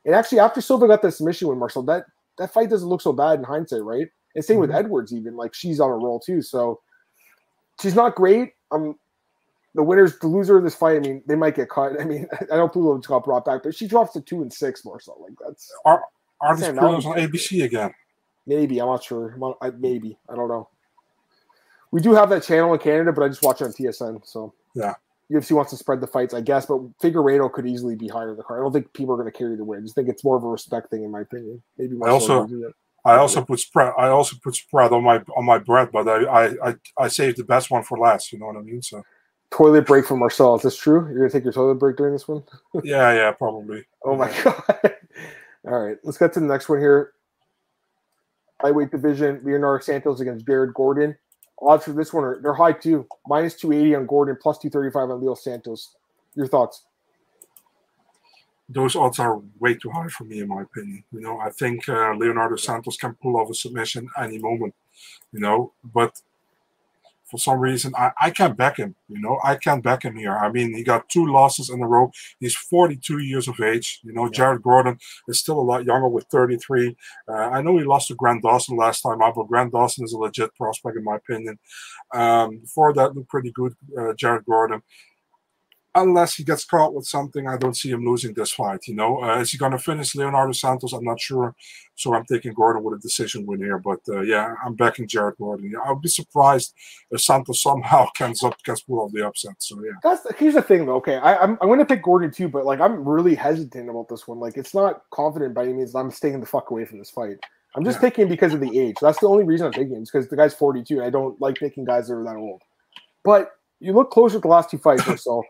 And 0.04 0.14
actually, 0.14 0.40
after 0.40 0.60
Silva 0.60 0.88
got 0.88 1.02
the 1.02 1.12
submission 1.12 1.48
with 1.48 1.58
Marcel, 1.58 1.82
that 1.84 2.06
that 2.38 2.52
fight 2.52 2.70
doesn't 2.70 2.88
look 2.88 3.02
so 3.02 3.12
bad 3.12 3.38
in 3.38 3.44
hindsight, 3.44 3.82
right? 3.82 4.08
And 4.34 4.44
same 4.44 4.54
mm-hmm. 4.54 4.60
with 4.62 4.70
Edwards, 4.70 5.12
even 5.12 5.36
like 5.36 5.54
she's 5.54 5.80
on 5.80 5.90
a 5.90 5.96
roll 5.96 6.20
too. 6.20 6.42
So 6.42 6.80
she's 7.80 7.94
not 7.94 8.14
great. 8.14 8.52
Um, 8.70 8.96
the 9.74 9.82
winners, 9.82 10.18
the 10.18 10.26
loser 10.26 10.58
of 10.58 10.64
this 10.64 10.74
fight. 10.74 10.96
I 10.96 11.00
mean, 11.00 11.22
they 11.26 11.36
might 11.36 11.54
get 11.54 11.68
cut. 11.68 11.92
I 12.00 12.04
mean, 12.04 12.26
I 12.52 12.56
know 12.56 12.68
Pulo 12.68 12.98
got 13.06 13.24
brought 13.24 13.44
back, 13.44 13.62
but 13.62 13.74
she 13.74 13.86
drops 13.86 14.12
to 14.14 14.20
two 14.20 14.42
and 14.42 14.52
six 14.52 14.84
more. 14.84 15.00
So 15.00 15.16
like 15.20 15.32
that's 15.44 15.70
are 15.84 16.02
are 16.40 16.56
these 16.56 16.66
prelims 16.66 17.04
on 17.04 17.16
ABC 17.16 17.64
again? 17.64 17.92
Maybe 18.46 18.80
I'm 18.80 18.88
not 18.88 19.04
sure. 19.04 19.36
maybe 19.78 20.18
I 20.28 20.34
don't 20.34 20.48
know. 20.48 20.68
We 21.92 22.00
do 22.00 22.14
have 22.14 22.30
that 22.30 22.44
channel 22.44 22.72
in 22.72 22.78
Canada, 22.78 23.12
but 23.12 23.24
I 23.24 23.28
just 23.28 23.42
watch 23.42 23.60
it 23.60 23.64
on 23.64 23.72
TSN. 23.72 24.26
So 24.26 24.54
yeah. 24.74 24.94
UFC 25.30 25.52
wants 25.52 25.70
to 25.70 25.76
spread 25.76 26.00
the 26.00 26.08
fights, 26.08 26.34
I 26.34 26.40
guess, 26.40 26.66
but 26.66 26.80
Figueiredo 26.98 27.52
could 27.52 27.64
easily 27.64 27.94
be 27.94 28.08
higher 28.08 28.30
in 28.30 28.36
the 28.36 28.42
card. 28.42 28.60
I 28.60 28.62
don't 28.64 28.72
think 28.72 28.92
people 28.92 29.14
are 29.14 29.16
going 29.16 29.30
to 29.30 29.36
carry 29.36 29.54
the 29.54 29.64
win. 29.64 29.78
I 29.78 29.82
just 29.82 29.94
think 29.94 30.08
it's 30.08 30.24
more 30.24 30.36
of 30.36 30.42
a 30.42 30.48
respect 30.48 30.90
thing, 30.90 31.04
in 31.04 31.10
my 31.10 31.20
opinion. 31.20 31.62
Maybe 31.78 31.96
I 32.04 32.08
also 32.08 32.48
I 33.04 33.16
also 33.16 33.42
put 33.42 33.60
spread. 33.60 33.92
I 33.98 34.08
also 34.08 34.36
put 34.42 34.54
spread 34.54 34.92
on 34.92 35.04
my 35.04 35.22
on 35.36 35.44
my 35.44 35.58
bread, 35.58 35.90
but 35.92 36.08
I 36.08 36.24
I 36.24 36.68
I, 36.68 36.74
I 36.98 37.08
saved 37.08 37.38
the 37.38 37.44
best 37.44 37.70
one 37.70 37.82
for 37.82 37.98
last. 37.98 38.32
You 38.32 38.38
know 38.38 38.46
what 38.46 38.56
I 38.56 38.60
mean? 38.60 38.82
So 38.82 39.02
toilet 39.50 39.86
break 39.86 40.06
for 40.06 40.16
Marcel. 40.16 40.54
Is 40.56 40.62
this 40.62 40.76
true? 40.76 41.06
You're 41.08 41.18
gonna 41.18 41.30
take 41.30 41.44
your 41.44 41.52
toilet 41.52 41.76
break 41.76 41.96
during 41.96 42.12
this 42.12 42.28
one? 42.28 42.42
yeah, 42.84 43.12
yeah, 43.12 43.32
probably. 43.32 43.84
Oh 44.04 44.16
my 44.16 44.32
god! 44.42 44.64
All 45.66 45.78
right, 45.78 45.96
let's 46.04 46.18
get 46.18 46.32
to 46.34 46.40
the 46.40 46.46
next 46.46 46.68
one 46.68 46.80
here. 46.80 47.12
Lightweight 48.62 48.90
division: 48.90 49.40
Leonardo 49.44 49.82
Santos 49.82 50.20
against 50.20 50.46
Jared 50.46 50.74
Gordon. 50.74 51.16
Odds 51.62 51.84
for 51.84 51.92
this 51.92 52.12
one 52.12 52.24
are 52.24 52.40
they're 52.42 52.54
high 52.54 52.72
too. 52.72 53.06
Minus 53.26 53.54
two 53.54 53.72
eighty 53.72 53.94
on 53.94 54.06
Gordon, 54.06 54.36
plus 54.40 54.58
two 54.58 54.70
thirty 54.70 54.90
five 54.90 55.10
on 55.10 55.20
Leo 55.20 55.34
Santos. 55.34 55.96
Your 56.34 56.46
thoughts? 56.46 56.84
Those 58.72 58.94
odds 58.94 59.18
are 59.18 59.40
way 59.58 59.74
too 59.74 59.90
high 59.90 60.08
for 60.08 60.24
me, 60.24 60.40
in 60.40 60.48
my 60.48 60.62
opinion. 60.62 61.02
You 61.12 61.20
know, 61.20 61.40
I 61.40 61.50
think 61.50 61.88
uh, 61.88 62.14
Leonardo 62.14 62.56
Santos 62.56 62.96
can 62.96 63.14
pull 63.14 63.36
off 63.36 63.50
a 63.50 63.54
submission 63.54 64.08
any 64.18 64.38
moment. 64.38 64.74
You 65.32 65.40
know, 65.40 65.72
but 65.82 66.20
for 67.30 67.38
some 67.38 67.60
reason 67.60 67.92
I, 67.96 68.10
I 68.20 68.30
can't 68.30 68.56
back 68.56 68.76
him. 68.76 68.96
You 69.08 69.20
know, 69.20 69.38
I 69.44 69.54
can't 69.54 69.82
back 69.82 70.04
him 70.04 70.16
here. 70.16 70.36
I 70.36 70.50
mean, 70.50 70.74
he 70.74 70.82
got 70.82 71.08
two 71.08 71.26
losses 71.26 71.70
in 71.70 71.80
a 71.80 71.86
row. 71.86 72.10
He's 72.40 72.56
42 72.56 73.18
years 73.18 73.48
of 73.48 73.60
age. 73.60 74.00
You 74.02 74.12
know, 74.12 74.24
yeah. 74.24 74.32
Jared 74.32 74.62
Gordon 74.62 74.98
is 75.28 75.38
still 75.38 75.60
a 75.60 75.62
lot 75.62 75.84
younger 75.84 76.08
with 76.08 76.24
33. 76.24 76.96
Uh, 77.28 77.32
I 77.32 77.62
know 77.62 77.78
he 77.78 77.84
lost 77.84 78.08
to 78.08 78.14
Grant 78.14 78.42
Dawson 78.42 78.76
last 78.76 79.02
time 79.02 79.22
out, 79.22 79.36
but 79.36 79.48
Grant 79.48 79.72
Dawson 79.72 80.04
is 80.04 80.12
a 80.12 80.18
legit 80.18 80.54
prospect 80.56 80.96
in 80.96 81.04
my 81.04 81.16
opinion. 81.16 81.58
Um, 82.12 82.58
before 82.58 82.92
that, 82.94 83.14
looked 83.14 83.28
pretty 83.28 83.52
good, 83.52 83.74
uh, 83.96 84.12
Jared 84.14 84.44
Gordon 84.44 84.82
unless 85.94 86.34
he 86.34 86.44
gets 86.44 86.64
caught 86.64 86.94
with 86.94 87.06
something, 87.06 87.48
I 87.48 87.56
don't 87.56 87.76
see 87.76 87.90
him 87.90 88.04
losing 88.04 88.32
this 88.32 88.52
fight. 88.52 88.86
You 88.86 88.94
know, 88.94 89.22
uh, 89.22 89.40
is 89.40 89.50
he 89.50 89.58
going 89.58 89.72
to 89.72 89.78
finish 89.78 90.14
Leonardo 90.14 90.52
Santos? 90.52 90.92
I'm 90.92 91.04
not 91.04 91.20
sure. 91.20 91.54
So 91.96 92.14
I'm 92.14 92.24
taking 92.24 92.54
Gordon 92.54 92.82
with 92.82 92.98
a 92.98 93.02
decision 93.02 93.44
win 93.44 93.60
here. 93.60 93.78
But 93.78 94.00
uh, 94.08 94.20
yeah, 94.20 94.54
I'm 94.64 94.74
backing 94.74 95.08
Jared 95.08 95.36
Gordon. 95.38 95.70
Yeah, 95.70 95.80
I'll 95.84 95.96
be 95.96 96.08
surprised 96.08 96.74
if 97.10 97.20
Santos 97.20 97.62
somehow 97.62 98.06
can 98.16 98.34
up 98.44 98.62
gets 98.62 98.82
pull 98.82 99.00
off 99.00 99.12
the 99.12 99.26
upset. 99.26 99.54
So 99.58 99.82
yeah, 99.82 99.92
that's 100.02 100.26
here's 100.38 100.54
the 100.54 100.62
thing 100.62 100.86
though. 100.86 100.96
Okay, 100.96 101.16
I, 101.16 101.34
am 101.34 101.42
I'm, 101.42 101.58
I'm 101.62 101.68
going 101.68 101.80
to 101.80 101.84
pick 101.84 102.02
Gordon 102.02 102.30
too, 102.30 102.48
but 102.48 102.64
like 102.64 102.80
I'm 102.80 103.06
really 103.06 103.34
hesitant 103.34 103.90
about 103.90 104.08
this 104.08 104.28
one. 104.28 104.38
Like 104.38 104.56
it's 104.56 104.74
not 104.74 105.02
confident 105.10 105.54
by 105.54 105.64
any 105.64 105.72
means. 105.72 105.94
I'm 105.94 106.10
staying 106.10 106.40
the 106.40 106.46
fuck 106.46 106.70
away 106.70 106.84
from 106.84 106.98
this 106.98 107.10
fight. 107.10 107.38
I'm 107.76 107.84
just 107.84 107.98
yeah. 107.98 108.08
picking 108.08 108.28
because 108.28 108.52
of 108.52 108.60
the 108.60 108.78
age. 108.78 108.96
That's 109.00 109.20
the 109.20 109.28
only 109.28 109.44
reason 109.44 109.66
I'm 109.66 109.72
picking 109.72 109.94
him. 109.94 110.02
because 110.02 110.28
the 110.28 110.36
guy's 110.36 110.54
42. 110.54 110.96
and 110.96 111.06
I 111.06 111.10
don't 111.10 111.40
like 111.40 111.54
picking 111.54 111.84
guys 111.84 112.08
that 112.08 112.14
are 112.14 112.24
that 112.24 112.34
old. 112.34 112.62
But 113.22 113.52
you 113.78 113.92
look 113.92 114.10
closer 114.10 114.38
at 114.38 114.42
the 114.42 114.48
last 114.48 114.70
two 114.70 114.78
fights 114.78 115.06
or 115.06 115.16
so 115.16 115.44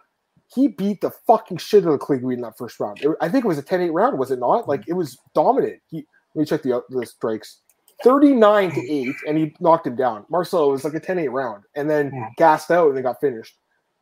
he 0.54 0.68
beat 0.68 1.00
the 1.00 1.10
fucking 1.26 1.58
shit 1.58 1.86
out 1.86 1.92
of 1.92 2.00
Clay 2.00 2.18
Guida 2.18 2.32
in 2.32 2.40
that 2.42 2.58
first 2.58 2.80
round. 2.80 3.00
It, 3.02 3.10
I 3.20 3.28
think 3.28 3.44
it 3.44 3.48
was 3.48 3.58
a 3.58 3.62
10-8 3.62 3.92
round, 3.92 4.18
was 4.18 4.30
it 4.30 4.38
not? 4.38 4.68
Like 4.68 4.84
it 4.88 4.94
was 4.94 5.18
dominant. 5.34 5.80
He 5.88 6.06
let 6.34 6.40
me 6.40 6.44
check 6.46 6.62
the 6.62 6.82
the 6.90 7.06
strikes. 7.06 7.60
39 8.02 8.70
to 8.70 8.92
8, 8.92 9.14
and 9.28 9.36
he 9.36 9.54
knocked 9.60 9.86
him 9.86 9.94
down. 9.94 10.24
Marcelo 10.30 10.70
was 10.70 10.84
like 10.84 10.94
a 10.94 11.00
10-8 11.00 11.30
round, 11.30 11.64
and 11.76 11.88
then 11.88 12.12
gassed 12.38 12.70
out 12.70 12.88
and 12.88 12.96
then 12.96 13.02
got 13.02 13.20
finished. 13.20 13.56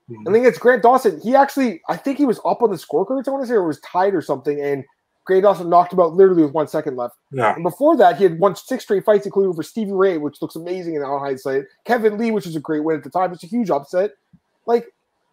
Mhm. 0.09 0.29
I 0.29 0.33
think 0.33 0.47
it's 0.47 0.59
Grant 0.59 0.83
Dawson. 0.83 1.21
He 1.21 1.35
actually, 1.35 1.83
I 1.89 1.97
think 1.97 2.17
he 2.17 2.25
was 2.25 2.41
up 2.45 2.63
on 2.63 2.71
the 2.71 2.77
scorecards. 2.77 3.27
I 3.27 3.33
want 3.33 3.43
to 3.43 3.49
say 3.49 3.55
or 3.55 3.65
it 3.65 3.67
was 3.67 3.81
tied 3.81 4.15
or 4.15 4.23
something, 4.23 4.61
and 4.61 4.85
Grant 5.27 5.43
Dawson 5.43 5.69
knocked 5.69 5.93
him 5.93 6.01
out 6.01 6.15
literally 6.15 6.43
with 6.43 6.53
one 6.53 6.69
second 6.69 6.97
left. 6.97 7.17
Yeah. 7.33 7.55
And 7.55 7.63
before 7.63 7.97
that, 7.99 8.17
he 8.17 8.25
had 8.25 8.39
won 8.39 8.57
six 8.57 8.85
straight 8.85 9.05
fights, 9.05 9.27
including 9.27 9.51
over 9.51 9.63
Stevie 9.63 9.93
Ray, 9.93 10.17
which 10.17 10.41
looks 10.41 10.57
amazing 10.57 10.95
in 10.95 11.03
our 11.03 11.19
hindsight. 11.19 11.65
Kevin 11.85 12.17
Lee, 12.17 12.31
which 12.31 12.47
was 12.47 12.57
a 12.57 12.61
great 12.61 12.85
win 12.85 12.97
at 12.97 13.05
the 13.05 13.11
time. 13.11 13.33
It's 13.33 13.45
a 13.45 13.49
huge 13.49 13.69
upset. 13.69 14.13
Like, 14.65 14.87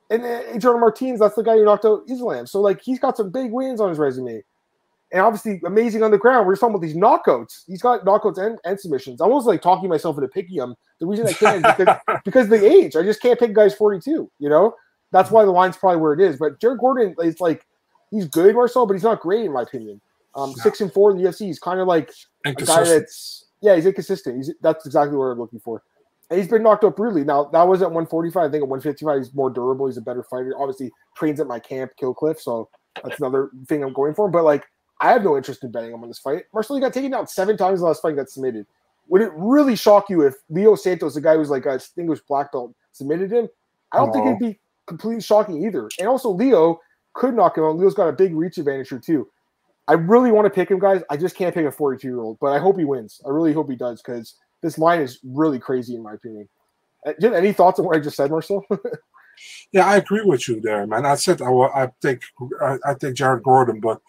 and 0.09 0.23
Adriano 0.23 0.79
Martins, 0.79 1.19
that's 1.19 1.35
the 1.35 1.43
guy 1.43 1.55
who 1.55 1.65
knocked 1.65 1.85
out 1.85 2.03
Islam. 2.07 2.45
So, 2.47 2.61
like, 2.61 2.81
he's 2.81 2.99
got 2.99 3.17
some 3.17 3.29
big 3.31 3.51
wins 3.51 3.81
on 3.81 3.89
his 3.89 3.97
resume. 3.97 4.43
And 5.11 5.21
obviously, 5.21 5.61
amazing 5.65 6.03
on 6.03 6.11
the 6.11 6.17
ground. 6.17 6.45
We're 6.45 6.53
just 6.53 6.61
talking 6.61 6.75
about 6.75 6.81
these 6.81 6.95
knockouts. 6.95 7.63
He's 7.67 7.81
got 7.81 8.05
knockouts 8.05 8.37
and, 8.37 8.59
and 8.65 8.79
submissions. 8.79 9.21
I'm 9.21 9.29
almost 9.29 9.47
like 9.47 9.61
talking 9.61 9.89
myself 9.89 10.17
into 10.17 10.27
picking 10.27 10.57
him. 10.57 10.75
The 10.99 11.05
reason 11.05 11.27
I 11.27 11.33
can't 11.33 11.65
is 11.65 11.87
because, 12.25 12.49
the 12.49 12.65
age. 12.65 12.95
I 12.95 13.03
just 13.03 13.21
can't 13.21 13.39
pick 13.39 13.53
guys 13.53 13.73
42, 13.73 14.29
you 14.39 14.49
know? 14.49 14.75
That's 15.11 15.31
why 15.31 15.45
the 15.45 15.51
line's 15.51 15.77
probably 15.77 16.01
where 16.01 16.13
it 16.13 16.19
is. 16.19 16.37
But 16.37 16.59
Jared 16.59 16.79
Gordon 16.79 17.15
is 17.19 17.39
like, 17.39 17.65
he's 18.11 18.27
good, 18.27 18.55
Marcel, 18.55 18.85
but 18.85 18.93
he's 18.93 19.03
not 19.03 19.21
great, 19.21 19.45
in 19.45 19.53
my 19.53 19.61
opinion. 19.61 20.01
Um, 20.35 20.49
No. 20.49 20.55
Six 20.55 20.81
and 20.81 20.91
four 20.91 21.11
in 21.11 21.17
the 21.17 21.29
UFC. 21.29 21.45
He's 21.45 21.59
kind 21.59 21.79
of 21.79 21.87
like, 21.87 22.11
a 22.45 22.53
guy 22.53 22.83
that's 22.83 23.45
yeah, 23.61 23.75
he's 23.75 23.85
inconsistent. 23.85 24.37
He's 24.37 24.51
that's 24.61 24.85
exactly 24.85 25.17
what 25.17 25.25
I'm 25.25 25.39
looking 25.39 25.59
for. 25.59 25.81
He's 26.29 26.47
been 26.47 26.63
knocked 26.63 26.83
up 26.83 26.95
brutally. 26.95 27.23
Now 27.23 27.45
that 27.45 27.67
was 27.67 27.81
at 27.81 27.91
145. 27.91 28.41
I 28.41 28.51
think 28.51 28.63
at 28.63 28.69
155 28.69 29.17
he's 29.17 29.33
more 29.33 29.49
durable. 29.49 29.87
He's 29.87 29.97
a 29.97 30.01
better 30.01 30.23
fighter. 30.23 30.53
Obviously 30.57 30.91
trains 31.15 31.39
at 31.39 31.47
my 31.47 31.59
camp, 31.59 31.91
Killcliff. 32.01 32.39
So 32.39 32.69
that's 33.03 33.19
another 33.19 33.49
thing 33.67 33.83
I'm 33.83 33.93
going 33.93 34.15
for. 34.15 34.29
But 34.29 34.43
like, 34.43 34.65
I 35.01 35.11
have 35.11 35.23
no 35.23 35.37
interest 35.37 35.63
in 35.63 35.71
betting 35.71 35.91
him 35.91 36.01
on 36.01 36.07
this 36.07 36.19
fight. 36.19 36.43
Marcel 36.53 36.79
got 36.79 36.93
taken 36.93 37.11
down 37.11 37.27
seven 37.27 37.57
times 37.57 37.79
in 37.79 37.81
the 37.81 37.87
last 37.87 38.01
fight. 38.01 38.15
Got 38.15 38.29
submitted. 38.29 38.65
Would 39.09 39.21
it 39.21 39.31
really 39.35 39.75
shock 39.75 40.09
you 40.09 40.21
if 40.21 40.35
Leo 40.49 40.75
Santos, 40.75 41.13
the 41.13 41.21
guy 41.21 41.35
who's 41.35 41.49
like 41.49 41.65
a 41.65 41.73
distinguished 41.73 42.27
black 42.27 42.51
belt, 42.51 42.73
submitted 42.91 43.31
him? 43.31 43.47
I 43.91 43.97
don't 43.97 44.11
think 44.11 44.25
it'd 44.25 44.39
be 44.39 44.59
completely 44.87 45.21
shocking 45.21 45.63
either. 45.63 45.89
And 45.99 46.07
also 46.07 46.29
Leo 46.29 46.79
could 47.13 47.35
knock 47.35 47.57
him 47.57 47.63
out. 47.63 47.77
Leo's 47.77 47.93
got 47.93 48.07
a 48.07 48.13
big 48.13 48.35
reach 48.35 48.57
advantage 48.57 48.89
here 48.89 48.99
too. 48.99 49.27
I 49.87 49.93
really 49.93 50.31
want 50.31 50.45
to 50.45 50.49
pick 50.49 50.71
him, 50.71 50.79
guys. 50.79 51.03
I 51.09 51.17
just 51.17 51.35
can't 51.35 51.53
pick 51.53 51.65
a 51.65 51.71
42 51.71 52.07
year 52.07 52.19
old, 52.19 52.39
but 52.39 52.47
I 52.47 52.59
hope 52.59 52.77
he 52.77 52.85
wins. 52.85 53.21
I 53.25 53.29
really 53.29 53.53
hope 53.53 53.69
he 53.69 53.75
does 53.75 54.01
because 54.01 54.35
this 54.65 54.77
line 54.79 54.99
is 54.99 55.19
really 55.23 55.59
crazy, 55.59 55.93
in 55.95 56.01
my 56.01 56.13
opinion. 56.13 56.49
Uh, 57.05 57.11
do 57.11 57.27
you 57.27 57.33
have 57.33 57.43
any 57.43 57.53
thoughts 57.53 57.79
on 57.79 57.85
what 57.85 57.95
I 57.95 57.99
just 57.99 58.17
said, 58.17 58.31
Marcel? 58.31 58.65
Yeah, 59.73 59.85
I 59.85 59.97
agree 59.97 60.23
with 60.23 60.47
you 60.47 60.61
there, 60.61 60.87
man. 60.87 61.05
I 61.05 61.15
said 61.15 61.41
I 61.41 61.49
will, 61.49 61.69
I 61.75 61.89
take 62.01 62.21
I, 62.61 62.77
I 62.85 62.93
take 62.93 63.15
Jared 63.15 63.43
Gordon, 63.43 63.81
but 63.81 63.99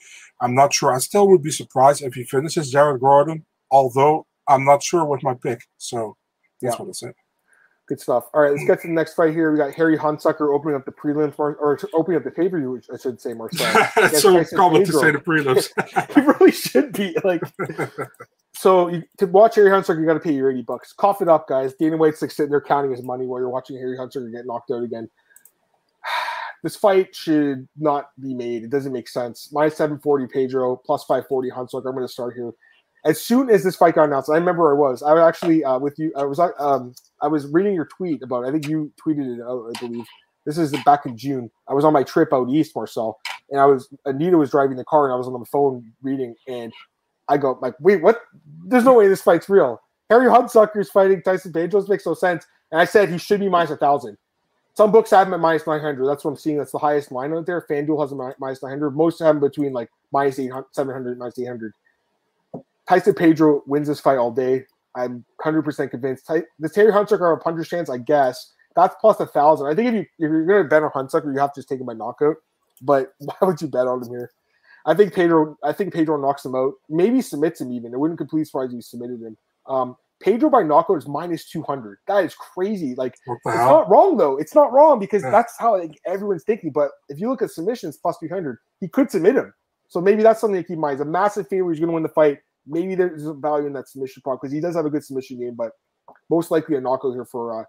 I'm 0.40 0.54
not 0.54 0.72
sure. 0.72 0.94
I 0.94 0.98
still 0.98 1.26
would 1.28 1.42
be 1.42 1.50
surprised 1.50 2.02
if 2.02 2.14
he 2.14 2.22
finishes 2.22 2.70
Jared 2.70 3.00
Gordon, 3.00 3.44
although 3.72 4.24
I'm 4.48 4.64
not 4.64 4.84
sure 4.84 5.04
with 5.04 5.24
my 5.24 5.34
pick. 5.34 5.62
So 5.78 6.16
that's 6.62 6.76
Yeah. 6.76 6.82
what 6.82 6.90
I 6.90 6.92
said. 6.92 7.14
Good 7.86 8.00
stuff. 8.00 8.24
All 8.34 8.42
right, 8.42 8.50
let's 8.50 8.62
hmm. 8.62 8.66
get 8.66 8.80
to 8.82 8.88
the 8.88 8.92
next 8.92 9.14
fight 9.14 9.32
here. 9.32 9.52
We 9.52 9.58
got 9.58 9.72
Harry 9.72 9.96
Hunsucker 9.96 10.52
opening 10.52 10.74
up 10.74 10.84
the 10.84 10.92
prelims, 10.92 11.38
or 11.38 11.78
opening 11.94 12.18
up 12.18 12.24
the 12.24 12.32
pay 12.32 12.48
per 12.48 12.58
view, 12.58 12.72
which 12.72 12.86
I 12.92 12.96
should 12.96 13.20
say, 13.20 13.32
Marcel. 13.32 13.66
Against 13.96 14.22
so 14.22 14.44
common 14.56 14.84
to 14.84 14.92
say 14.92 15.12
the 15.12 15.18
prelims. 15.18 15.70
he 16.14 16.20
really 16.20 16.50
should 16.50 16.92
be 16.92 17.16
like. 17.22 17.42
So 18.54 18.88
you, 18.88 19.04
to 19.18 19.26
watch 19.26 19.54
Harry 19.54 19.70
Hunsucker, 19.70 20.00
you 20.00 20.06
got 20.06 20.14
to 20.14 20.20
pay 20.20 20.32
your 20.32 20.50
eighty 20.50 20.62
bucks. 20.62 20.92
Cough 20.92 21.22
it 21.22 21.28
up, 21.28 21.46
guys. 21.46 21.74
Dana 21.74 21.96
White's 21.96 22.22
like 22.22 22.32
sitting 22.32 22.50
there 22.50 22.60
counting 22.60 22.90
his 22.90 23.02
money 23.02 23.24
while 23.26 23.38
you're 23.38 23.50
watching 23.50 23.76
Harry 23.76 23.96
Hunsucker 23.96 24.32
get 24.32 24.46
knocked 24.46 24.70
out 24.70 24.82
again. 24.82 25.08
This 26.62 26.74
fight 26.74 27.14
should 27.14 27.68
not 27.76 28.10
be 28.20 28.34
made. 28.34 28.64
It 28.64 28.70
doesn't 28.70 28.92
make 28.92 29.08
sense. 29.08 29.52
My 29.52 29.68
seven 29.68 30.00
forty 30.00 30.26
Pedro, 30.26 30.74
plus 30.74 31.04
five 31.04 31.28
forty 31.28 31.48
Hunsucker. 31.48 31.86
I'm 31.86 31.94
going 31.94 32.06
to 32.06 32.12
start 32.12 32.34
here. 32.34 32.50
As 33.06 33.22
soon 33.22 33.50
as 33.50 33.62
this 33.62 33.76
fight 33.76 33.94
got 33.94 34.04
announced, 34.04 34.28
I 34.28 34.34
remember 34.34 34.74
I 34.74 34.78
was. 34.78 35.02
I 35.02 35.12
was 35.12 35.22
actually 35.22 35.64
uh, 35.64 35.78
with 35.78 35.98
you. 35.98 36.12
I 36.16 36.24
was 36.24 36.38
uh, 36.40 36.48
um, 36.58 36.92
I 37.22 37.28
was 37.28 37.46
reading 37.46 37.74
your 37.74 37.86
tweet 37.86 38.22
about. 38.22 38.44
I 38.44 38.50
think 38.50 38.66
you 38.68 38.92
tweeted 39.04 39.38
it 39.38 39.42
out. 39.42 39.72
I 39.74 39.80
believe 39.80 40.04
this 40.44 40.58
is 40.58 40.72
back 40.84 41.06
in 41.06 41.16
June. 41.16 41.50
I 41.68 41.74
was 41.74 41.84
on 41.84 41.92
my 41.92 42.02
trip 42.02 42.32
out 42.32 42.48
east, 42.48 42.74
Marcel, 42.74 43.18
and 43.50 43.60
I 43.60 43.66
was 43.66 43.88
Anita 44.06 44.36
was 44.36 44.50
driving 44.50 44.76
the 44.76 44.84
car, 44.84 45.06
and 45.06 45.14
I 45.14 45.16
was 45.16 45.28
on 45.28 45.38
the 45.38 45.46
phone 45.46 45.92
reading, 46.02 46.34
and 46.48 46.72
I 47.28 47.36
go 47.36 47.58
like, 47.62 47.74
wait, 47.80 48.02
what? 48.02 48.22
There's 48.64 48.84
no 48.84 48.94
way 48.94 49.06
this 49.06 49.22
fight's 49.22 49.48
real. 49.48 49.80
Harry 50.10 50.26
Hunsucker 50.26 50.80
is 50.80 50.90
fighting 50.90 51.22
Tyson 51.22 51.52
Pedro. 51.52 51.80
This 51.80 51.88
makes 51.88 52.06
no 52.06 52.14
sense. 52.14 52.46
And 52.72 52.80
I 52.80 52.84
said 52.84 53.08
he 53.08 53.18
should 53.18 53.40
be 53.40 53.48
minus 53.48 53.70
a 53.70 53.76
thousand. 53.76 54.16
Some 54.74 54.92
books 54.92 55.10
have 55.10 55.28
him 55.28 55.34
at 55.34 55.40
minus 55.40 55.66
nine 55.66 55.80
hundred. 55.80 56.06
That's 56.06 56.24
what 56.24 56.32
I'm 56.32 56.36
seeing. 56.36 56.58
That's 56.58 56.72
the 56.72 56.78
highest 56.78 57.10
line 57.12 57.32
out 57.32 57.46
there. 57.46 57.64
FanDuel 57.68 58.00
has 58.00 58.12
him 58.12 58.20
at 58.20 58.38
minus 58.38 58.62
nine 58.62 58.70
hundred. 58.70 58.90
Most 58.90 59.20
have 59.20 59.36
him 59.36 59.40
between 59.40 59.72
like 59.72 59.90
minus 60.12 60.38
800, 60.38 60.66
700, 60.72 61.18
minus 61.18 61.38
eight 61.38 61.46
hundred. 61.46 61.72
Tyson 62.88 63.14
Pedro 63.14 63.62
wins 63.66 63.88
this 63.88 64.00
fight 64.00 64.18
all 64.18 64.30
day. 64.30 64.64
I'm 64.94 65.24
100% 65.44 65.90
convinced. 65.90 66.26
Ty- 66.26 66.44
This 66.58 66.72
Terry 66.72 66.92
Hunsucker 66.92 67.30
have 67.30 67.38
a 67.38 67.42
puncher's 67.42 67.68
chance, 67.68 67.90
I 67.90 67.98
guess. 67.98 68.52
That's 68.74 68.94
plus 69.00 69.18
a 69.20 69.26
thousand. 69.26 69.66
I 69.68 69.74
think 69.74 69.88
if 69.88 69.94
you 69.94 70.00
if 70.00 70.08
you're 70.18 70.46
gonna 70.46 70.64
bet 70.68 70.82
on 70.82 70.90
Hunsucker, 70.90 71.32
you 71.32 71.40
have 71.40 71.52
to 71.54 71.60
just 71.60 71.68
take 71.68 71.80
him 71.80 71.86
by 71.86 71.94
knockout. 71.94 72.36
But 72.82 73.12
why 73.18 73.34
would 73.42 73.60
you 73.60 73.68
bet 73.68 73.86
on 73.86 74.02
him 74.02 74.10
here? 74.10 74.30
I 74.84 74.94
think 74.94 75.14
Pedro. 75.14 75.56
I 75.64 75.72
think 75.72 75.92
Pedro 75.94 76.16
knocks 76.20 76.44
him 76.44 76.54
out. 76.54 76.74
Maybe 76.88 77.20
submits 77.22 77.60
him 77.60 77.72
even. 77.72 77.92
It 77.94 77.98
wouldn't 77.98 78.18
completely 78.18 78.44
surprise 78.44 78.72
you 78.72 78.82
submitted 78.82 79.20
him. 79.22 79.36
Um, 79.66 79.96
Pedro 80.20 80.48
by 80.50 80.62
knockout 80.62 80.98
is 80.98 81.08
minus 81.08 81.48
200. 81.50 81.98
That 82.06 82.24
is 82.24 82.34
crazy. 82.34 82.94
Like 82.94 83.14
it's 83.26 83.44
not 83.46 83.88
wrong 83.90 84.16
though. 84.18 84.36
It's 84.36 84.54
not 84.54 84.72
wrong 84.72 84.98
because 84.98 85.22
Yeah. 85.22 85.30
that's 85.30 85.54
how 85.58 85.78
like, 85.78 85.98
everyone's 86.06 86.44
thinking. 86.44 86.70
But 86.70 86.90
if 87.08 87.18
you 87.18 87.28
look 87.28 87.42
at 87.42 87.50
submissions 87.50 87.96
plus 87.96 88.16
300, 88.18 88.58
he 88.80 88.88
could 88.88 89.10
submit 89.10 89.36
him. 89.36 89.52
So 89.88 90.00
maybe 90.00 90.22
that's 90.22 90.40
something 90.40 90.60
to 90.60 90.66
keep 90.66 90.74
in 90.74 90.80
mind. 90.80 90.98
He's 90.98 91.00
a 91.06 91.10
massive 91.10 91.48
favorite. 91.48 91.72
He's 91.74 91.80
going 91.80 91.88
to 91.88 91.94
win 91.94 92.02
the 92.02 92.08
fight. 92.10 92.38
Maybe 92.66 92.94
there's 92.94 93.24
value 93.40 93.66
in 93.66 93.72
that 93.74 93.88
submission 93.88 94.22
part 94.22 94.40
because 94.40 94.52
he 94.52 94.60
does 94.60 94.74
have 94.76 94.86
a 94.86 94.90
good 94.90 95.04
submission 95.04 95.38
game, 95.38 95.54
but 95.54 95.72
most 96.30 96.50
likely 96.50 96.76
a 96.76 96.80
knockout 96.80 97.14
here 97.14 97.24
for 97.24 97.60
uh, 97.60 97.64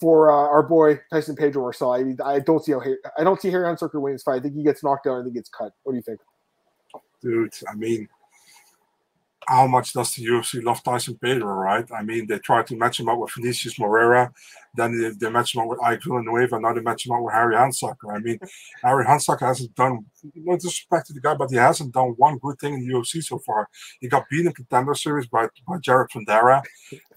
for 0.00 0.30
uh, 0.30 0.34
our 0.34 0.62
boy 0.62 1.00
Tyson 1.12 1.36
Pedro 1.36 1.62
Marcel. 1.62 1.92
I, 1.92 2.02
mean, 2.02 2.18
I 2.24 2.40
don't 2.40 2.64
see 2.64 2.72
how 2.72 2.82
I 3.18 3.24
don't 3.24 3.40
see 3.40 3.50
Harry 3.50 3.64
Hunsucker 3.64 4.00
winning 4.00 4.14
this 4.14 4.22
fight. 4.22 4.36
I 4.36 4.40
think 4.40 4.54
he 4.54 4.62
gets 4.62 4.82
knocked 4.82 5.06
out. 5.06 5.18
I 5.18 5.22
think 5.22 5.34
he 5.34 5.38
gets 5.38 5.50
cut. 5.50 5.72
What 5.82 5.92
do 5.92 5.96
you 5.96 6.02
think? 6.02 6.20
dude. 7.22 7.54
I 7.68 7.74
mean, 7.74 8.08
how 9.46 9.66
much 9.66 9.92
does 9.92 10.14
the 10.14 10.24
UFC 10.24 10.62
love 10.62 10.82
Tyson 10.82 11.18
Pedro, 11.22 11.52
right? 11.52 11.86
I 11.92 12.02
mean, 12.02 12.26
they 12.26 12.38
tried 12.38 12.66
to 12.68 12.76
match 12.76 13.00
him 13.00 13.08
up 13.08 13.18
with 13.18 13.32
Vinicius 13.32 13.78
Moreira, 13.78 14.32
then 14.74 15.00
they, 15.00 15.10
they 15.10 15.30
match 15.30 15.54
him 15.54 15.62
up 15.62 15.68
with 15.68 15.82
Ike 15.82 16.02
Villanueva, 16.02 16.60
now 16.60 16.72
they 16.72 16.80
match 16.80 17.06
him 17.06 17.12
up 17.12 17.22
with 17.22 17.34
Harry 17.34 17.54
Hunsucker. 17.54 18.14
I 18.14 18.18
mean, 18.18 18.38
Harry 18.82 19.04
Hunsucker 19.04 19.46
hasn't 19.46 19.74
done, 19.74 20.04
no 20.34 20.54
disrespect 20.56 21.08
to 21.08 21.12
the 21.12 21.20
guy, 21.20 21.34
but 21.34 21.50
he 21.50 21.56
hasn't 21.56 21.92
done 21.92 22.14
one 22.16 22.38
good 22.38 22.58
thing 22.58 22.74
in 22.74 22.86
the 22.86 22.94
UFC 22.94 23.22
so 23.22 23.38
far. 23.38 23.68
He 24.00 24.08
got 24.08 24.28
beaten 24.30 24.46
in 24.46 24.50
the 24.50 24.54
contender 24.54 24.94
series 24.94 25.26
by, 25.26 25.48
by 25.66 25.78
Jared 25.78 26.10
Fandera. 26.10 26.62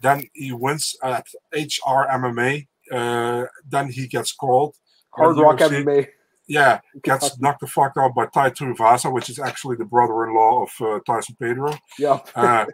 then 0.02 0.24
he 0.34 0.52
wins 0.52 0.96
at 1.04 1.26
HR 1.54 2.08
MMA. 2.12 2.68
Uh, 2.92 3.46
then 3.68 3.90
he 3.90 4.08
gets 4.08 4.32
called. 4.32 4.76
Hard 5.12 5.38
Rock 5.38 5.58
UFC 5.58 5.84
MMA. 5.84 6.08
Yeah, 6.48 6.80
gets 7.04 7.40
knocked 7.40 7.62
the 7.62 7.68
fuck 7.68 7.94
out 7.98 8.14
by 8.16 8.26
Tai 8.28 8.52
Tuivasa, 8.52 9.12
which 9.12 9.30
is 9.30 9.40
actually 9.40 9.76
the 9.78 9.86
brother-in-law 9.86 10.64
of 10.64 10.70
uh, 10.82 11.00
Tyson 11.06 11.36
Pedro. 11.40 11.74
Yeah, 12.00 12.20
Uh, 12.36 12.66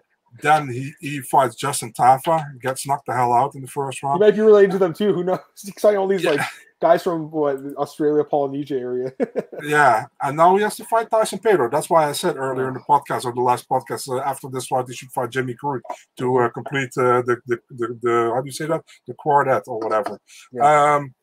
then 0.42 0.70
he, 0.70 0.94
he 1.02 1.20
fights 1.22 1.56
Justin 1.56 1.92
Tafa, 1.92 2.46
gets 2.62 2.88
knocked 2.88 3.06
the 3.08 3.14
hell 3.14 3.34
out 3.34 3.54
in 3.56 3.62
the 3.62 3.68
first 3.68 4.02
round. 4.02 4.20
might 4.22 4.34
be 4.36 4.42
related 4.42 4.72
to 4.72 4.78
them 4.78 4.94
too. 4.94 5.14
Who 5.14 5.24
knows? 5.26 5.40
He's 5.62 5.70
exciting 5.70 5.98
all 6.00 6.08
these 6.08 6.24
Yeah. 6.24 6.32
like 6.32 6.42
guys 6.82 7.04
from 7.04 7.30
what 7.30 7.58
Australia, 7.78 8.24
Polynesia 8.24 8.76
area. 8.80 9.12
Yeah, 9.64 10.06
and 10.24 10.36
now 10.38 10.56
he 10.56 10.64
has 10.64 10.76
to 10.78 10.86
fight 10.86 11.12
Tyson 11.12 11.38
Pedro. 11.38 11.70
That's 11.70 11.88
why 11.90 12.10
I 12.10 12.14
said 12.14 12.36
earlier 12.38 12.68
in 12.70 12.74
the 12.74 12.80
podcast 12.80 13.26
or 13.26 13.34
the 13.34 13.42
last 13.42 13.70
podcast, 13.70 14.10
uh, 14.10 14.20
after 14.22 14.48
this 14.50 14.66
fight, 14.68 14.86
he 14.88 14.96
should 14.96 15.12
fight 15.12 15.30
Jimmy 15.30 15.54
Crute 15.54 15.82
to 16.18 16.38
uh, 16.38 16.50
complete 16.50 16.90
uh, 16.98 17.22
the, 17.22 17.38
the, 17.46 17.60
the 17.70 18.00
the 18.02 18.32
how 18.34 18.42
do 18.42 18.48
you 18.48 18.52
say 18.52 18.66
that 18.66 18.84
the 19.08 19.14
quartet 19.14 19.64
or 19.68 19.78
whatever. 19.80 20.18
Um, 20.60 21.14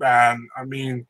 and 0.00 0.38
I 0.56 0.64
mean, 0.64 1.06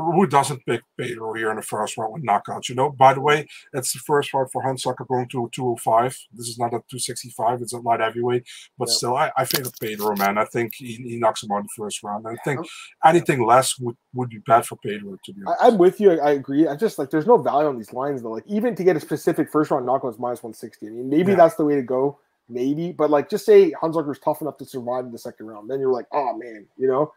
who 0.00 0.26
doesn't 0.26 0.64
pick 0.66 0.82
Pedro 0.98 1.32
here 1.34 1.50
in 1.50 1.56
the 1.56 1.62
first 1.62 1.96
round 1.96 2.12
with 2.12 2.24
knockouts? 2.24 2.68
You 2.68 2.74
know, 2.74 2.90
by 2.90 3.14
the 3.14 3.20
way, 3.20 3.46
it's 3.72 3.92
the 3.92 3.98
first 4.00 4.30
fight 4.30 4.46
for 4.52 4.62
Hunsucker 4.62 5.06
going 5.08 5.28
to 5.28 5.48
205. 5.52 6.16
This 6.32 6.48
is 6.48 6.58
not 6.58 6.74
at 6.74 6.88
265, 6.88 7.62
it's 7.62 7.72
a 7.72 7.78
light 7.78 8.00
heavyweight, 8.00 8.44
but 8.78 8.88
Yeah. 8.88 8.94
still, 8.94 9.16
I, 9.16 9.30
I 9.36 9.44
favor 9.44 9.70
Pedro, 9.80 10.16
man. 10.16 10.38
I 10.38 10.44
think 10.46 10.72
he, 10.74 10.94
he 10.96 11.16
knocks 11.18 11.42
him 11.42 11.52
out 11.52 11.58
in 11.58 11.62
the 11.64 11.82
first 11.82 12.02
round. 12.02 12.26
I 12.26 12.36
think 12.44 12.60
anything 13.04 13.44
less 13.44 13.78
would, 13.78 13.96
would 14.14 14.30
be 14.30 14.38
bad 14.38 14.66
for 14.66 14.76
Pedro, 14.76 15.16
to 15.24 15.32
be 15.32 15.42
honest. 15.46 15.62
I, 15.62 15.66
I'm 15.68 15.78
with 15.78 16.00
you. 16.00 16.12
I, 16.12 16.16
I 16.16 16.30
agree. 16.32 16.66
I 16.66 16.76
just 16.76 16.98
like 16.98 17.10
there's 17.10 17.26
no 17.26 17.36
value 17.38 17.68
on 17.68 17.76
these 17.76 17.92
lines 17.92 18.22
though. 18.22 18.30
Like 18.32 18.46
even 18.46 18.74
to 18.74 18.84
get 18.84 18.96
a 18.96 19.00
specific 19.00 19.50
first 19.50 19.70
round 19.70 19.86
knockout 19.86 20.14
is 20.14 20.18
minus 20.18 20.42
160. 20.42 20.86
I 20.86 20.90
mean, 20.90 21.08
maybe 21.08 21.32
Yeah. 21.32 21.36
that's 21.36 21.54
the 21.56 21.64
way 21.64 21.74
to 21.76 21.82
go. 21.82 22.18
Maybe, 22.48 22.90
but 22.90 23.10
like 23.10 23.30
just 23.30 23.46
say 23.46 23.70
Hunsucker's 23.80 24.18
tough 24.18 24.40
enough 24.42 24.56
to 24.58 24.64
survive 24.64 25.04
in 25.04 25.12
the 25.12 25.18
second 25.18 25.46
round, 25.46 25.70
then 25.70 25.78
you're 25.78 25.92
like, 25.92 26.06
oh 26.12 26.36
man, 26.36 26.66
you 26.76 26.88
know. 26.88 27.12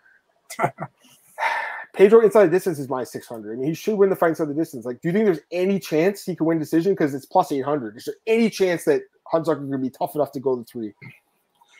Pedro 1.93 2.21
inside 2.21 2.45
the 2.47 2.51
distance 2.51 2.79
is 2.79 2.89
minus 2.89 3.11
600. 3.11 3.53
I 3.53 3.55
mean, 3.55 3.67
he 3.69 3.73
should 3.75 3.95
win 3.97 4.09
the 4.09 4.15
fight 4.15 4.29
inside 4.29 4.49
the 4.49 4.53
distance. 4.53 4.85
Like, 4.85 4.99
do 5.01 5.09
you 5.09 5.13
think 5.13 5.25
there's 5.25 5.39
any 5.51 5.79
chance 5.79 6.25
he 6.25 6.35
could 6.35 6.45
win 6.45 6.59
decision? 6.59 6.93
Because 6.93 7.13
it's 7.13 7.25
plus 7.27 7.51
800. 7.51 7.97
Is 7.97 8.05
there 8.05 8.15
any 8.25 8.49
chance 8.49 8.83
that 8.85 9.03
Hunsucker 9.31 9.69
could 9.69 9.81
be 9.81 9.89
tough 9.91 10.15
enough 10.15 10.31
to 10.33 10.39
go 10.39 10.57
to 10.57 10.63
three? 10.63 10.93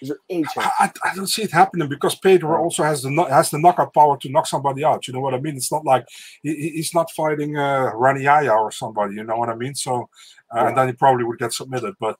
Is 0.01 0.09
there 0.09 0.17
any 0.29 0.43
chance? 0.43 0.67
I, 0.79 0.91
I 1.05 1.11
I 1.11 1.15
don't 1.15 1.27
see 1.27 1.43
it 1.43 1.51
happening 1.51 1.87
because 1.87 2.13
Pedro 2.15 2.57
also 2.61 2.83
has 2.83 3.03
the 3.03 3.09
has 3.29 3.49
the 3.49 3.57
knockout 3.57 3.93
power 3.93 4.17
to 4.17 4.29
knock 4.29 4.47
somebody 4.47 4.83
out. 4.83 5.07
You 5.07 5.13
know 5.13 5.21
what 5.21 5.33
I 5.33 5.39
mean? 5.39 5.55
It's 5.55 5.71
not 5.71 5.85
like 5.85 6.05
he, 6.41 6.53
he- 6.55 6.69
he's 6.71 6.93
not 6.93 7.09
fighting 7.11 7.57
uh, 7.57 7.91
Raniaya 7.95 8.53
or 8.55 8.69
somebody. 8.71 9.15
You 9.15 9.23
know 9.23 9.37
what 9.37 9.49
I 9.49 9.55
mean? 9.55 9.73
So, 9.75 10.09
uh, 10.53 10.65
and 10.65 10.77
then 10.77 10.87
he 10.87 10.93
probably 10.93 11.23
would 11.23 11.39
get 11.39 11.53
submitted. 11.53 11.95
But 12.01 12.19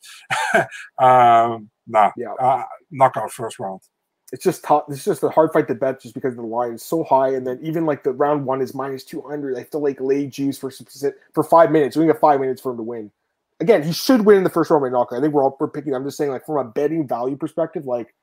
um, 0.98 1.70
nah, 1.86 2.12
Yeah. 2.16 2.34
uh, 2.40 2.64
knockout 2.90 3.32
first 3.32 3.60
round. 3.60 3.82
It's 4.34 4.44
just 4.44 4.64
tough. 4.64 4.86
It's 4.90 5.06
just 5.06 5.22
a 5.22 5.30
hard 5.30 5.54
fight 5.54 5.68
to 5.68 5.76
bet 5.76 6.02
just 6.02 6.16
because 6.16 6.36
the 6.36 6.42
line 6.42 6.74
is 6.74 6.82
so 6.82 7.04
high, 7.04 7.30
and 7.30 7.46
then 7.46 7.60
even 7.62 7.86
like 7.86 8.04
the 8.04 8.12
round 8.12 8.48
one 8.48 8.62
is 8.62 8.74
minus 8.74 9.04
two 9.04 9.22
hundred. 9.22 9.56
I 9.56 9.60
have 9.60 9.70
to 9.70 9.78
like 9.78 10.02
lay 10.02 10.26
juice 10.26 10.58
for 10.58 10.72
for 11.34 11.44
five 11.44 11.72
minutes. 11.72 11.96
We 11.96 12.08
got 12.08 12.20
five 12.20 12.40
minutes 12.40 12.60
for 12.60 12.72
him 12.72 12.78
to 12.78 12.84
win. 12.84 13.12
Again, 13.60 13.84
he 13.84 13.94
should 13.94 14.26
win 14.26 14.38
in 14.38 14.44
the 14.44 14.50
first 14.50 14.72
round 14.72 14.82
by 14.82 14.90
knockout. 14.90 15.20
I 15.20 15.22
think 15.22 15.36
we're 15.36 15.44
all 15.44 15.56
we're 15.60 15.68
picking. 15.68 15.94
I'm 15.94 16.04
just 16.04 16.18
saying, 16.18 16.32
like 16.32 16.48
from 16.48 16.58
a 16.58 16.64
betting 16.68 17.08
value 17.08 17.38
perspective, 17.38 17.86
like 17.86 18.16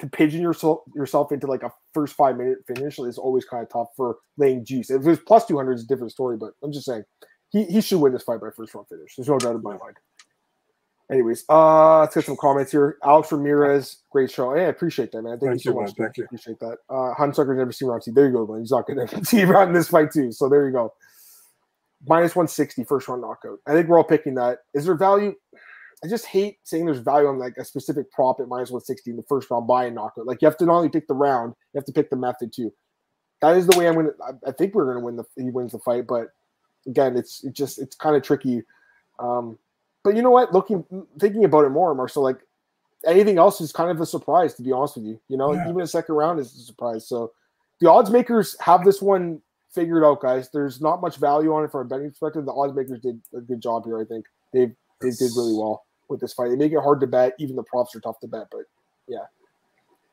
to 0.00 0.08
pigeon 0.08 0.42
yourself 0.42 0.80
yourself 0.96 1.30
into 1.30 1.46
like 1.46 1.62
a 1.62 1.72
first 1.92 2.14
five 2.14 2.36
minute 2.36 2.58
finish 2.66 2.98
is 2.98 3.16
always 3.16 3.44
kind 3.44 3.62
of 3.62 3.68
tough 3.70 3.90
for 3.96 4.16
laying 4.36 4.64
juice. 4.64 4.90
If 4.90 5.02
it 5.02 5.08
was 5.08 5.20
plus 5.20 5.46
two 5.46 5.56
hundred, 5.56 5.74
it's 5.74 5.84
a 5.84 5.86
different 5.86 6.10
story. 6.10 6.36
But 6.36 6.54
I'm 6.60 6.72
just 6.72 6.86
saying 6.86 7.04
he, 7.50 7.62
he 7.66 7.80
should 7.80 8.00
win 8.00 8.12
this 8.12 8.24
fight 8.24 8.40
by 8.40 8.48
first 8.50 8.74
round 8.74 8.88
finish. 8.88 9.14
There's 9.14 9.28
no 9.28 9.38
doubt 9.38 9.54
in 9.54 9.62
my 9.62 9.76
mind. 9.76 9.96
Anyways, 11.10 11.44
uh, 11.50 12.00
let's 12.00 12.14
get 12.14 12.24
some 12.24 12.36
comments 12.36 12.72
here. 12.72 12.96
Alex 13.04 13.30
Ramirez, 13.30 13.98
great 14.10 14.30
show. 14.30 14.54
Hey, 14.54 14.64
I 14.64 14.68
appreciate 14.68 15.12
that, 15.12 15.22
man. 15.22 15.38
Thank, 15.38 15.42
Thank 15.42 15.64
you 15.64 15.70
so 15.70 15.70
you, 15.70 15.80
much. 15.82 15.98
Man. 15.98 16.06
Thank 16.06 16.16
you. 16.16 16.24
Appreciate 16.24 16.58
that. 16.60 16.78
Uh, 16.88 17.14
Hunsucker's 17.14 17.58
never 17.58 17.72
seen 17.72 17.88
Rousey. 17.88 18.14
There 18.14 18.26
you 18.26 18.32
go, 18.32 18.46
man. 18.46 18.60
He's 18.60 18.70
not 18.70 18.86
going 18.86 19.06
to 19.06 19.24
see 19.24 19.42
around 19.44 19.68
in 19.68 19.74
this 19.74 19.88
fight 19.88 20.12
too. 20.12 20.32
So 20.32 20.48
there 20.48 20.66
you 20.66 20.72
go. 20.72 20.94
Minus 22.06 22.34
160, 22.34 22.84
first 22.84 23.06
round 23.08 23.20
knockout. 23.20 23.58
I 23.66 23.72
think 23.72 23.88
we're 23.88 23.98
all 23.98 24.04
picking 24.04 24.34
that. 24.36 24.60
Is 24.72 24.86
there 24.86 24.94
value? 24.94 25.34
I 26.02 26.08
just 26.08 26.26
hate 26.26 26.58
saying 26.64 26.86
there's 26.86 26.98
value 26.98 27.28
on 27.28 27.38
like 27.38 27.56
a 27.58 27.64
specific 27.64 28.10
prop 28.10 28.40
at 28.40 28.48
minus 28.48 28.70
160 28.70 29.10
in 29.10 29.16
the 29.16 29.22
first 29.22 29.50
round 29.50 29.66
buy 29.66 29.86
and 29.86 29.94
knockout. 29.94 30.26
Like 30.26 30.42
you 30.42 30.46
have 30.46 30.58
to 30.58 30.66
not 30.66 30.76
only 30.76 30.90
pick 30.90 31.06
the 31.06 31.14
round, 31.14 31.54
you 31.72 31.78
have 31.78 31.86
to 31.86 31.92
pick 31.92 32.10
the 32.10 32.16
method 32.16 32.52
too. 32.52 32.72
That 33.40 33.56
is 33.56 33.66
the 33.66 33.78
way 33.78 33.88
I'm 33.88 33.94
gonna. 33.94 34.10
I, 34.22 34.48
I 34.48 34.52
think 34.52 34.74
we're 34.74 34.86
gonna 34.86 35.04
win 35.04 35.16
the. 35.16 35.24
He 35.36 35.50
wins 35.50 35.72
the 35.72 35.78
fight, 35.78 36.06
but 36.06 36.28
again, 36.86 37.16
it's 37.16 37.44
it 37.44 37.52
just 37.52 37.78
it's 37.78 37.96
kind 37.96 38.16
of 38.16 38.22
tricky. 38.22 38.62
Um, 39.18 39.58
but 40.04 40.14
you 40.14 40.22
know 40.22 40.30
what? 40.30 40.52
Looking, 40.52 40.84
thinking 41.18 41.44
about 41.44 41.64
it 41.64 41.70
more, 41.70 41.94
Marcel, 41.94 42.22
like 42.22 42.38
anything 43.06 43.38
else 43.38 43.60
is 43.60 43.72
kind 43.72 43.90
of 43.90 44.00
a 44.00 44.06
surprise. 44.06 44.54
To 44.54 44.62
be 44.62 44.70
honest 44.70 44.96
with 44.96 45.06
you, 45.06 45.18
you 45.28 45.36
know, 45.36 45.54
yeah. 45.54 45.68
even 45.68 45.80
a 45.80 45.86
second 45.86 46.14
round 46.14 46.38
is 46.38 46.54
a 46.54 46.60
surprise. 46.60 47.08
So 47.08 47.32
the 47.80 47.90
odds 47.90 48.10
makers 48.10 48.54
have 48.60 48.84
this 48.84 49.02
one 49.02 49.40
figured 49.72 50.04
out, 50.04 50.20
guys. 50.20 50.50
There's 50.50 50.80
not 50.80 51.00
much 51.00 51.16
value 51.16 51.52
on 51.52 51.64
it 51.64 51.72
from 51.72 51.80
a 51.80 51.84
betting 51.84 52.10
perspective. 52.10 52.44
The 52.44 52.52
odds 52.52 52.74
makers 52.74 53.00
did 53.00 53.20
a 53.34 53.40
good 53.40 53.60
job 53.60 53.86
here. 53.86 53.98
I 53.98 54.04
think 54.04 54.26
they 54.52 54.66
they 55.00 55.10
did 55.10 55.30
really 55.36 55.54
well 55.54 55.84
with 56.08 56.20
this 56.20 56.34
fight. 56.34 56.50
They 56.50 56.56
make 56.56 56.72
it 56.72 56.80
hard 56.80 57.00
to 57.00 57.06
bet. 57.06 57.34
Even 57.38 57.56
the 57.56 57.62
props 57.62 57.96
are 57.96 58.00
tough 58.00 58.20
to 58.20 58.28
bet, 58.28 58.46
but 58.52 58.62
yeah. 59.08 59.24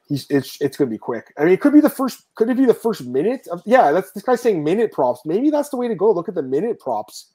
He's, 0.08 0.26
it's 0.30 0.60
it's 0.62 0.76
gonna 0.76 0.90
be 0.90 0.98
quick. 0.98 1.34
I 1.38 1.46
mean, 1.46 1.54
it 1.54 1.62
could 1.62 1.74
be 1.74 1.80
the 1.80 1.90
first. 1.90 2.26
Could 2.36 2.50
it 2.50 2.58
be 2.58 2.66
the 2.66 2.74
first 2.74 3.06
minute? 3.06 3.48
Of, 3.50 3.62
yeah, 3.66 3.92
that's 3.92 4.12
this 4.12 4.24
guy's 4.24 4.42
saying 4.42 4.64
minute 4.64 4.92
props. 4.92 5.22
Maybe 5.26 5.50
that's 5.50 5.70
the 5.70 5.78
way 5.78 5.88
to 5.88 5.96
go. 5.96 6.12
Look 6.12 6.28
at 6.28 6.36
the 6.36 6.42
minute 6.42 6.80
props 6.80 7.32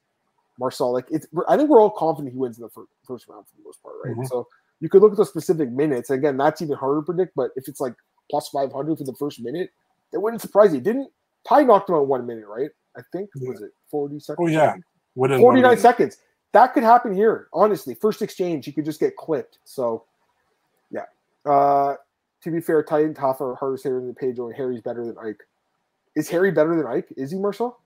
Marcel. 0.58 0.92
Like 0.92 1.06
it's, 1.10 1.26
I 1.48 1.56
think 1.56 1.70
we're 1.70 1.80
all 1.80 1.90
confident 1.90 2.32
he 2.32 2.38
wins 2.38 2.58
in 2.58 2.62
the 2.62 2.70
first, 2.70 2.90
first 3.06 3.28
round 3.28 3.46
for 3.46 3.56
the 3.56 3.62
most 3.64 3.82
part, 3.82 3.94
right? 4.04 4.12
Mm-hmm. 4.14 4.24
So 4.26 4.46
you 4.80 4.88
could 4.88 5.02
look 5.02 5.12
at 5.12 5.18
the 5.18 5.26
specific 5.26 5.70
minutes. 5.70 6.10
Again, 6.10 6.36
that's 6.36 6.62
even 6.62 6.76
harder 6.76 7.00
to 7.00 7.04
predict. 7.04 7.34
But 7.34 7.50
if 7.56 7.68
it's 7.68 7.80
like 7.80 7.94
plus 8.30 8.48
five 8.48 8.72
hundred 8.72 8.98
for 8.98 9.04
the 9.04 9.14
first 9.14 9.40
minute, 9.40 9.70
that 10.12 10.20
wouldn't 10.20 10.42
surprise 10.42 10.72
you. 10.72 10.80
Didn't 10.80 11.10
Ty 11.48 11.62
knocked 11.62 11.88
him 11.88 11.96
out 11.96 12.08
one 12.08 12.26
minute, 12.26 12.46
right? 12.46 12.70
I 12.96 13.00
think 13.12 13.30
yeah. 13.36 13.50
was 13.50 13.62
it 13.62 13.70
forty 13.90 14.18
seconds? 14.18 14.38
Oh 14.40 14.48
yeah, 14.48 14.76
forty 15.14 15.60
nine 15.60 15.78
seconds. 15.78 16.18
That 16.52 16.72
could 16.72 16.84
happen 16.84 17.14
here. 17.14 17.48
Honestly, 17.52 17.94
first 17.94 18.22
exchange, 18.22 18.64
he 18.64 18.72
could 18.72 18.84
just 18.86 19.00
get 19.00 19.16
clipped. 19.16 19.58
So, 19.64 20.04
yeah. 20.90 21.04
Uh, 21.44 21.96
to 22.42 22.50
be 22.50 22.60
fair, 22.60 22.82
Ty 22.82 23.00
and 23.00 23.14
Tafa 23.14 23.42
are 23.42 23.54
harder 23.56 23.76
to 23.76 23.90
than 23.90 24.14
Pedro, 24.14 24.46
and 24.46 24.56
Harry's 24.56 24.80
better 24.80 25.04
than 25.04 25.18
Ike. 25.18 25.42
Is 26.14 26.30
Harry 26.30 26.50
better 26.50 26.74
than 26.74 26.86
Ike? 26.86 27.08
Is 27.16 27.30
he, 27.30 27.38
Marcel? 27.38 27.78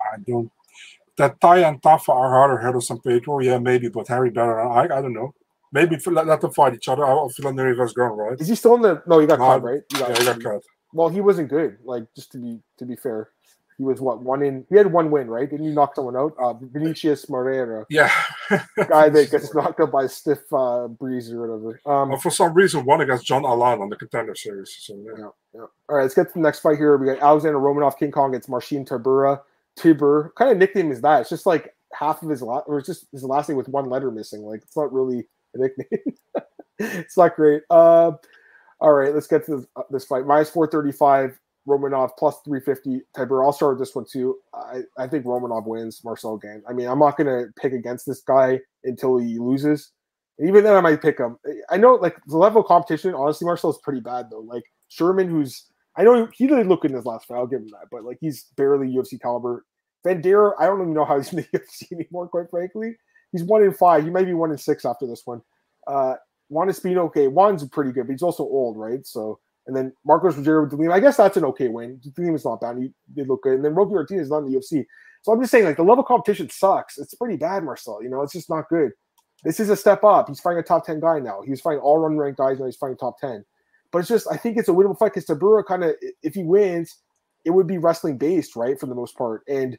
I 0.00 0.18
don't 0.24 0.52
that 1.16 1.40
Ty 1.40 1.58
and 1.58 1.80
Tafa 1.80 2.08
are 2.10 2.30
harder 2.30 2.58
hitters 2.58 2.88
than 2.88 3.00
Pedro, 3.00 3.38
yeah, 3.40 3.58
maybe, 3.58 3.88
but 3.88 4.08
Harry 4.08 4.30
better 4.30 4.56
than 4.56 4.66
I, 4.66 4.98
I 4.98 5.02
don't 5.02 5.12
know. 5.12 5.32
Maybe 5.72 5.98
let, 6.06 6.26
let 6.26 6.40
them 6.40 6.52
fight 6.52 6.74
each 6.74 6.88
other. 6.88 7.04
I'll 7.04 7.28
feel 7.28 7.50
Villanueva's 7.50 7.92
gone, 7.92 8.12
right? 8.12 8.40
Is 8.40 8.48
he 8.48 8.54
still 8.54 8.76
in 8.76 8.82
the? 8.82 9.02
No, 9.06 9.18
he 9.18 9.26
got 9.26 9.40
no, 9.40 9.46
cut, 9.46 9.62
right? 9.62 9.82
He 9.92 9.98
got, 9.98 10.10
yeah, 10.10 10.18
he 10.18 10.24
got 10.24 10.42
cut. 10.42 10.62
Well, 10.92 11.08
he 11.08 11.20
wasn't 11.20 11.48
good. 11.48 11.78
Like 11.84 12.04
just 12.14 12.30
to 12.32 12.38
be 12.38 12.60
to 12.78 12.86
be 12.86 12.94
fair, 12.94 13.30
he 13.76 13.82
was 13.82 14.00
what 14.00 14.22
one 14.22 14.42
in. 14.42 14.64
He 14.70 14.76
had 14.76 14.92
one 14.92 15.10
win, 15.10 15.28
right? 15.28 15.50
Didn't 15.50 15.66
he 15.66 15.72
knock 15.72 15.96
someone 15.96 16.16
out? 16.16 16.32
Uh, 16.38 16.54
Vinicius 16.54 17.28
Moreira. 17.28 17.84
Yeah, 17.90 18.12
guy 18.88 19.08
that 19.08 19.30
gets 19.32 19.52
knocked 19.52 19.80
out 19.80 19.90
by 19.90 20.06
stiff 20.06 20.40
uh, 20.52 20.86
breeze 20.86 21.32
or 21.32 21.40
whatever. 21.40 21.80
Um, 21.84 22.10
well, 22.10 22.20
for 22.20 22.30
some 22.30 22.54
reason, 22.54 22.84
one 22.84 23.00
against 23.00 23.26
John 23.26 23.44
Allan 23.44 23.80
on 23.80 23.88
the 23.88 23.96
contender 23.96 24.36
series. 24.36 24.76
So 24.78 24.94
yeah. 24.94 25.12
yeah, 25.18 25.28
yeah. 25.54 25.66
All 25.88 25.96
right, 25.96 26.02
let's 26.02 26.14
get 26.14 26.28
to 26.28 26.34
the 26.34 26.40
next 26.40 26.60
fight 26.60 26.76
here. 26.76 26.96
We 26.96 27.06
got 27.06 27.18
Alexander 27.18 27.58
Romanov, 27.58 27.98
King 27.98 28.12
Kong 28.12 28.30
against 28.30 28.48
Marcin 28.48 28.84
Tibur, 29.78 30.30
kind 30.36 30.50
of 30.50 30.58
nickname 30.58 30.90
is 30.90 31.00
that? 31.02 31.22
It's 31.22 31.30
just 31.30 31.46
like 31.46 31.74
half 31.92 32.22
of 32.22 32.28
his 32.28 32.42
last, 32.42 32.64
or 32.66 32.80
just 32.80 33.06
his 33.12 33.24
last 33.24 33.48
name 33.48 33.58
with 33.58 33.68
one 33.68 33.88
letter 33.88 34.10
missing. 34.10 34.42
Like 34.42 34.62
it's 34.62 34.76
not 34.76 34.92
really 34.92 35.26
a 35.54 35.58
nickname. 35.58 36.16
it's 36.78 37.16
not 37.16 37.36
great. 37.36 37.62
Uh, 37.70 38.12
all 38.80 38.92
right, 38.92 39.14
let's 39.14 39.26
get 39.26 39.46
to 39.46 39.56
this, 39.56 39.66
uh, 39.76 39.82
this 39.90 40.04
fight. 40.04 40.26
Minus 40.26 40.50
four 40.50 40.66
thirty 40.66 40.92
five. 40.92 41.38
Romanov 41.66 42.10
plus 42.18 42.36
350. 42.44 43.04
Tiber, 43.16 43.44
I'll 43.44 43.52
start 43.52 43.78
with 43.78 43.86
this 43.86 43.94
one 43.94 44.04
too. 44.04 44.36
I, 44.52 44.80
I 44.98 45.06
think 45.06 45.24
Romanov 45.24 45.66
wins 45.66 46.02
Marcel 46.04 46.34
again. 46.34 46.62
I 46.68 46.72
mean, 46.72 46.88
I'm 46.88 46.98
not 46.98 47.16
going 47.16 47.26
to 47.26 47.50
pick 47.60 47.72
against 47.72 48.06
this 48.06 48.20
guy 48.20 48.60
until 48.84 49.18
he 49.18 49.38
loses. 49.38 49.90
And 50.38 50.48
even 50.48 50.64
then, 50.64 50.74
I 50.74 50.80
might 50.80 51.00
pick 51.00 51.18
him. 51.18 51.38
I 51.70 51.76
know, 51.76 51.94
like, 51.94 52.16
the 52.26 52.36
level 52.36 52.62
of 52.62 52.66
competition, 52.66 53.14
honestly, 53.14 53.46
Marcel 53.46 53.70
is 53.70 53.78
pretty 53.82 54.00
bad, 54.00 54.30
though. 54.30 54.40
Like, 54.40 54.64
Sherman, 54.88 55.28
who's, 55.28 55.64
I 55.96 56.02
know 56.02 56.28
he 56.32 56.46
didn't 56.46 56.68
look 56.68 56.82
good 56.82 56.90
in 56.90 56.96
his 56.96 57.06
last 57.06 57.26
fight. 57.26 57.36
I'll 57.36 57.46
give 57.46 57.60
him 57.60 57.68
that. 57.68 57.88
But, 57.90 58.04
like, 58.04 58.18
he's 58.20 58.46
barely 58.56 58.88
UFC 58.88 59.20
caliber. 59.20 59.64
Vanderaa, 60.04 60.52
I 60.58 60.66
don't 60.66 60.80
even 60.80 60.94
know 60.94 61.04
how 61.04 61.16
he's 61.18 61.32
in 61.32 61.38
the 61.38 61.58
UFC 61.58 61.92
anymore, 61.92 62.28
quite 62.28 62.50
frankly. 62.50 62.96
He's 63.32 63.44
one 63.44 63.62
in 63.62 63.72
five. 63.72 64.04
He 64.04 64.10
might 64.10 64.26
be 64.26 64.34
one 64.34 64.50
in 64.50 64.58
six 64.58 64.84
after 64.84 65.06
this 65.06 65.22
one. 65.24 65.42
Uh, 65.86 66.14
Juan 66.48 66.68
Espino, 66.68 66.98
okay, 67.06 67.26
Juan's 67.26 67.66
pretty 67.68 67.92
good, 67.92 68.06
but 68.06 68.12
he's 68.12 68.22
also 68.22 68.44
old, 68.44 68.76
right? 68.76 69.04
So, 69.06 69.40
and 69.66 69.74
then 69.74 69.92
Marcos 70.04 70.36
Rogério 70.36 70.70
with 70.70 70.90
I 70.90 71.00
guess 71.00 71.16
that's 71.16 71.36
an 71.36 71.44
okay 71.46 71.68
win. 71.68 72.00
is 72.04 72.44
not 72.44 72.60
bad. 72.60 72.76
He 72.78 72.92
did 73.14 73.28
look 73.28 73.42
good. 73.42 73.54
And 73.54 73.64
then 73.64 73.74
Roque 73.74 73.90
Martinez 73.90 74.26
is 74.26 74.30
not 74.30 74.38
in 74.38 74.52
the 74.52 74.58
UFC. 74.58 74.84
So 75.22 75.32
I'm 75.32 75.40
just 75.40 75.50
saying, 75.50 75.64
like, 75.64 75.76
the 75.76 75.82
level 75.82 76.04
competition 76.04 76.50
sucks. 76.50 76.98
It's 76.98 77.14
pretty 77.14 77.36
bad, 77.36 77.64
Marcel. 77.64 78.02
You 78.02 78.10
know, 78.10 78.22
it's 78.22 78.34
just 78.34 78.50
not 78.50 78.68
good. 78.68 78.92
This 79.42 79.58
is 79.58 79.70
a 79.70 79.76
step 79.76 80.04
up. 80.04 80.28
He's 80.28 80.40
fighting 80.40 80.58
a 80.58 80.62
top 80.62 80.84
10 80.84 81.00
guy 81.00 81.18
now. 81.18 81.40
He 81.42 81.50
was 81.50 81.60
fighting 81.60 81.80
all 81.80 81.98
run 81.98 82.16
ranked 82.16 82.38
guys, 82.38 82.58
now 82.58 82.66
he's 82.66 82.76
fighting 82.76 82.96
top 82.96 83.18
10. 83.18 83.44
But 83.94 84.00
it's 84.00 84.08
just, 84.08 84.26
I 84.28 84.36
think 84.36 84.56
it's 84.56 84.68
a 84.68 84.72
winnable 84.72 84.98
fight 84.98 85.14
because 85.14 85.24
Tybura 85.24 85.64
kind 85.64 85.84
of, 85.84 85.94
if 86.24 86.34
he 86.34 86.42
wins, 86.42 86.96
it 87.44 87.50
would 87.50 87.68
be 87.68 87.78
wrestling 87.78 88.18
based, 88.18 88.56
right, 88.56 88.78
for 88.78 88.86
the 88.86 88.94
most 88.96 89.16
part. 89.16 89.44
And 89.46 89.78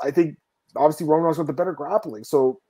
I 0.00 0.12
think 0.12 0.36
obviously 0.76 1.08
Romanov's 1.08 1.38
got 1.38 1.48
the 1.48 1.52
better 1.52 1.72
grappling. 1.72 2.22
So 2.22 2.60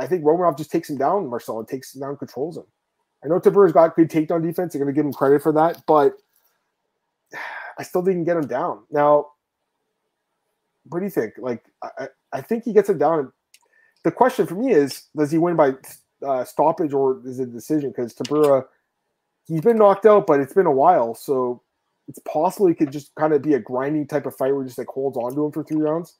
I 0.00 0.06
think 0.06 0.24
Romanov 0.24 0.56
just 0.56 0.72
takes 0.72 0.88
him 0.88 0.96
down, 0.96 1.28
Marcel, 1.28 1.58
and 1.58 1.68
takes 1.68 1.94
him 1.94 2.00
down, 2.00 2.16
controls 2.16 2.56
him. 2.56 2.64
I 3.22 3.28
know 3.28 3.38
Tybura's 3.38 3.74
got 3.74 3.94
good 3.94 4.08
takedown 4.08 4.42
defense. 4.42 4.72
They're 4.72 4.82
going 4.82 4.94
to 4.94 4.98
give 4.98 5.04
him 5.04 5.12
credit 5.12 5.42
for 5.42 5.52
that, 5.52 5.82
but 5.86 6.14
I 7.78 7.82
still 7.82 8.00
didn't 8.00 8.24
get 8.24 8.38
him 8.38 8.46
down. 8.46 8.84
Now, 8.90 9.26
what 10.84 11.00
do 11.00 11.04
you 11.04 11.10
think? 11.10 11.34
Like, 11.36 11.62
I, 11.82 12.08
I 12.32 12.40
think 12.40 12.64
he 12.64 12.72
gets 12.72 12.88
him 12.88 12.96
down. 12.96 13.32
The 14.02 14.12
question 14.12 14.46
for 14.46 14.54
me 14.54 14.72
is, 14.72 15.08
does 15.14 15.30
he 15.30 15.36
win 15.36 15.56
by 15.56 15.74
uh, 16.26 16.44
stoppage 16.44 16.94
or 16.94 17.20
is 17.26 17.38
it 17.38 17.50
a 17.50 17.52
decision? 17.52 17.90
Because 17.90 18.14
Tybura, 18.14 18.64
he's 19.46 19.60
been 19.60 19.78
knocked 19.78 20.06
out, 20.06 20.26
but 20.26 20.40
it's 20.40 20.54
been 20.54 20.66
a 20.66 20.72
while, 20.72 21.14
so 21.14 21.62
it's 22.08 22.20
possible 22.20 22.66
he 22.66 22.74
could 22.74 22.92
just 22.92 23.14
kind 23.16 23.32
of 23.32 23.42
be 23.42 23.54
a 23.54 23.58
grinding 23.58 24.06
type 24.06 24.26
of 24.26 24.36
fight 24.36 24.52
where 24.52 24.62
he 24.62 24.68
just 24.68 24.78
like 24.78 24.86
holds 24.88 25.16
on 25.16 25.34
to 25.34 25.44
him 25.44 25.52
for 25.52 25.64
three 25.64 25.80
rounds 25.80 26.16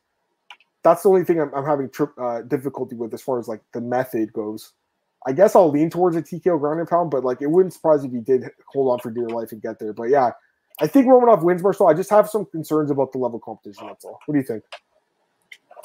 that's 0.87 1.03
the 1.03 1.09
only 1.09 1.25
thing 1.25 1.41
I'm, 1.41 1.53
I'm 1.53 1.65
having 1.65 1.91
uh, 2.17 2.43
difficulty 2.43 2.95
with 2.95 3.13
as 3.13 3.21
far 3.21 3.41
as 3.41 3.49
like 3.49 3.61
the 3.75 3.81
method 3.81 4.33
goes. 4.33 4.73
I 5.27 5.33
guess 5.33 5.57
I'll 5.57 5.71
lean 5.71 5.91
towards 5.91 6.15
a 6.15 6.23
TKO 6.23 6.61
ground 6.61 6.79
and 6.79 6.89
pound, 6.89 7.11
but 7.11 7.25
like 7.25 7.43
it 7.43 7.51
wouldn't 7.51 7.73
surprise 7.73 8.05
if 8.05 8.13
he 8.13 8.21
did 8.21 8.45
hold 8.69 8.93
on 8.93 9.01
for 9.01 9.11
dear 9.11 9.29
life 9.29 9.51
and 9.51 9.61
get 9.61 9.81
there. 9.81 9.93
But 9.93 10.11
yeah, 10.11 10.31
I 10.81 10.87
think 10.87 11.07
Romanov 11.07 11.43
wins 11.43 11.61
Marcel. 11.61 11.89
I 11.89 11.95
just 11.95 12.11
have 12.11 12.29
some 12.29 12.45
concerns 12.47 12.93
about 12.93 13.11
the 13.11 13.19
level 13.19 13.41
competition. 13.41 13.89
That's 13.89 14.05
all. 14.05 14.21
What 14.27 14.35
do 14.35 14.39
you 14.39 14.47
think? 14.47 14.63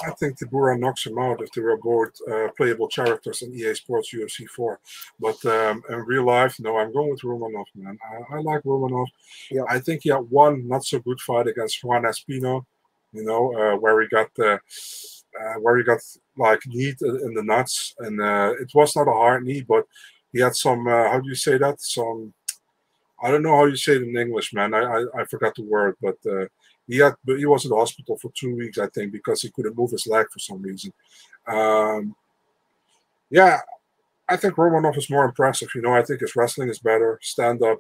I 0.06 0.12
think 0.12 0.38
Tybura 0.38 0.80
knocks 0.80 1.06
him 1.06 1.18
out 1.18 1.42
if 1.42 1.52
they 1.52 1.62
were 1.62 1.78
both 1.78 2.12
uh, 2.32 2.50
playable 2.58 2.88
characters 2.88 3.42
in 3.42 3.54
EA 3.54 3.74
Sports 3.76 4.14
UFC 4.14 4.48
4. 4.48 4.80
But 5.20 5.44
um, 5.46 5.84
in 5.90 6.00
real 6.00 6.26
life, 6.26 6.60
no, 6.60 6.78
I'm 6.78 6.94
going 6.94 7.12
with 7.12 7.22
Romanov, 7.22 7.66
man. 7.76 7.98
I, 8.04 8.36
I 8.36 8.40
like 8.42 8.64
Romanov. 8.64 9.08
Yep. 9.52 9.66
I 9.70 9.80
think 9.80 10.02
he 10.04 10.10
had 10.10 10.30
one 10.30 10.68
not 10.68 10.86
so 10.86 11.00
good 11.00 11.20
fight 11.22 11.48
against 11.48 11.84
Juan 11.84 12.04
Espino 12.04 12.66
you 13.14 13.24
know, 13.24 13.54
uh, 13.56 13.78
where 13.78 14.02
he 14.02 14.08
got 14.08 14.34
the 14.36 14.54
uh, 14.54 15.60
where 15.60 15.78
he 15.78 15.84
got 15.84 16.00
like 16.38 16.62
knee 16.68 16.94
in 17.02 17.34
the 17.34 17.44
nuts, 17.44 17.96
and 18.00 18.22
uh, 18.22 18.54
it 18.60 18.72
was 18.74 18.96
not 18.96 19.08
a 19.08 19.12
hard 19.12 19.44
knee, 19.44 19.62
but 19.62 19.86
he 20.32 20.40
had 20.40 20.56
some. 20.56 20.88
Uh, 20.88 21.10
how 21.10 21.20
do 21.20 21.28
you 21.28 21.36
say 21.36 21.58
that? 21.58 21.82
Some. 21.82 22.34
I 23.24 23.30
don't 23.30 23.44
know 23.44 23.56
how 23.56 23.66
you 23.66 23.76
say 23.76 23.94
it 23.94 24.04
in 24.04 24.18
English, 24.18 24.54
man. 24.54 24.74
I 24.74 24.82
I, 24.82 25.22
I 25.22 25.26
forgot 25.26 25.56
the 25.56 25.64
word, 25.64 25.96
but 26.02 26.18
uh, 26.26 26.46
he 26.88 26.98
had 26.98 27.14
he 27.26 27.46
was 27.46 27.66
in 27.66 27.70
the 27.70 27.78
hospital 27.78 28.18
for 28.18 28.32
two 28.36 28.56
weeks, 28.56 28.78
I 28.78 28.88
think, 28.88 29.12
because 29.12 29.42
he 29.42 29.50
couldn't 29.50 29.78
move 29.78 29.92
his 29.92 30.08
leg 30.08 30.28
for 30.32 30.40
some 30.40 30.62
reason. 30.62 30.92
Um, 31.48 32.16
yeah, 33.30 33.60
I 34.28 34.36
think 34.38 34.56
Romanov 34.56 34.98
is 34.98 35.10
more 35.10 35.26
impressive. 35.26 35.70
You 35.74 35.82
know, 35.82 35.94
I 35.94 36.04
think 36.04 36.22
his 36.22 36.36
wrestling 36.36 36.70
is 36.70 36.80
better. 36.80 37.20
Stand 37.22 37.64
up 37.64 37.80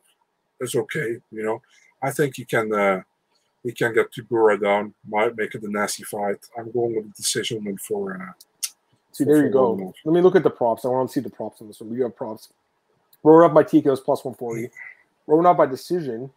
is 0.59 0.75
okay. 0.75 1.17
You 1.31 1.43
know, 1.43 1.61
I 2.01 2.11
think 2.11 2.35
he 2.35 2.45
can. 2.45 2.73
Uh, 2.73 3.01
he 3.63 3.71
can 3.71 3.93
get 3.93 4.11
Tybura 4.11 4.59
down, 4.59 4.93
might 5.07 5.37
make 5.37 5.53
it 5.53 5.61
a 5.61 5.69
nasty 5.69 6.03
fight. 6.03 6.37
I'm 6.57 6.71
going 6.71 6.95
with 6.95 7.05
a 7.05 7.09
decision 7.09 7.63
win 7.63 7.77
for. 7.77 8.15
Uh, 8.15 8.33
see, 9.11 9.23
there 9.23 9.45
you 9.45 9.51
go. 9.51 9.93
Let 10.03 10.13
me 10.13 10.21
look 10.21 10.35
at 10.35 10.41
the 10.41 10.49
props. 10.49 10.83
I 10.83 10.87
want 10.87 11.09
to 11.09 11.13
see 11.13 11.19
the 11.19 11.29
props 11.29 11.61
on 11.61 11.67
this 11.67 11.79
one. 11.79 11.91
We 11.91 12.01
have 12.01 12.15
props. 12.15 12.49
Roll 13.23 13.45
up 13.45 13.53
TKO 13.53 13.63
TKOs 13.63 14.03
plus 14.03 14.25
140. 14.25 14.71
Ronald 15.27 15.57
by 15.57 15.67
decision 15.67 16.31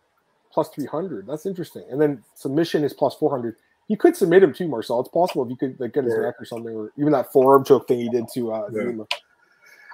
plus 0.55 0.69
300. 0.71 1.27
That's 1.27 1.47
interesting. 1.47 1.85
And 1.91 2.01
then 2.01 2.23
submission 2.35 2.85
is 2.85 2.93
plus 2.93 3.15
400. 3.17 3.57
You 3.89 3.97
could 3.97 4.17
submit 4.17 4.43
him 4.43 4.55
too, 4.55 4.69
Marcel. 4.69 5.01
It's 5.01 5.11
possible 5.11 5.45
if 5.45 5.51
you 5.51 5.57
could 5.57 5.79
like, 5.79 5.93
get 5.93 6.05
his 6.05 6.17
neck 6.17 6.37
or 6.39 6.47
something, 6.47 6.75
or 6.75 6.93
even 6.97 7.13
that 7.13 7.33
forearm 7.33 7.65
choke 7.65 7.87
thing 7.87 7.99
he 7.99 8.09
did 8.09 8.27
to 8.35 8.53
uh, 8.53 8.69
yeah. 8.73 9.05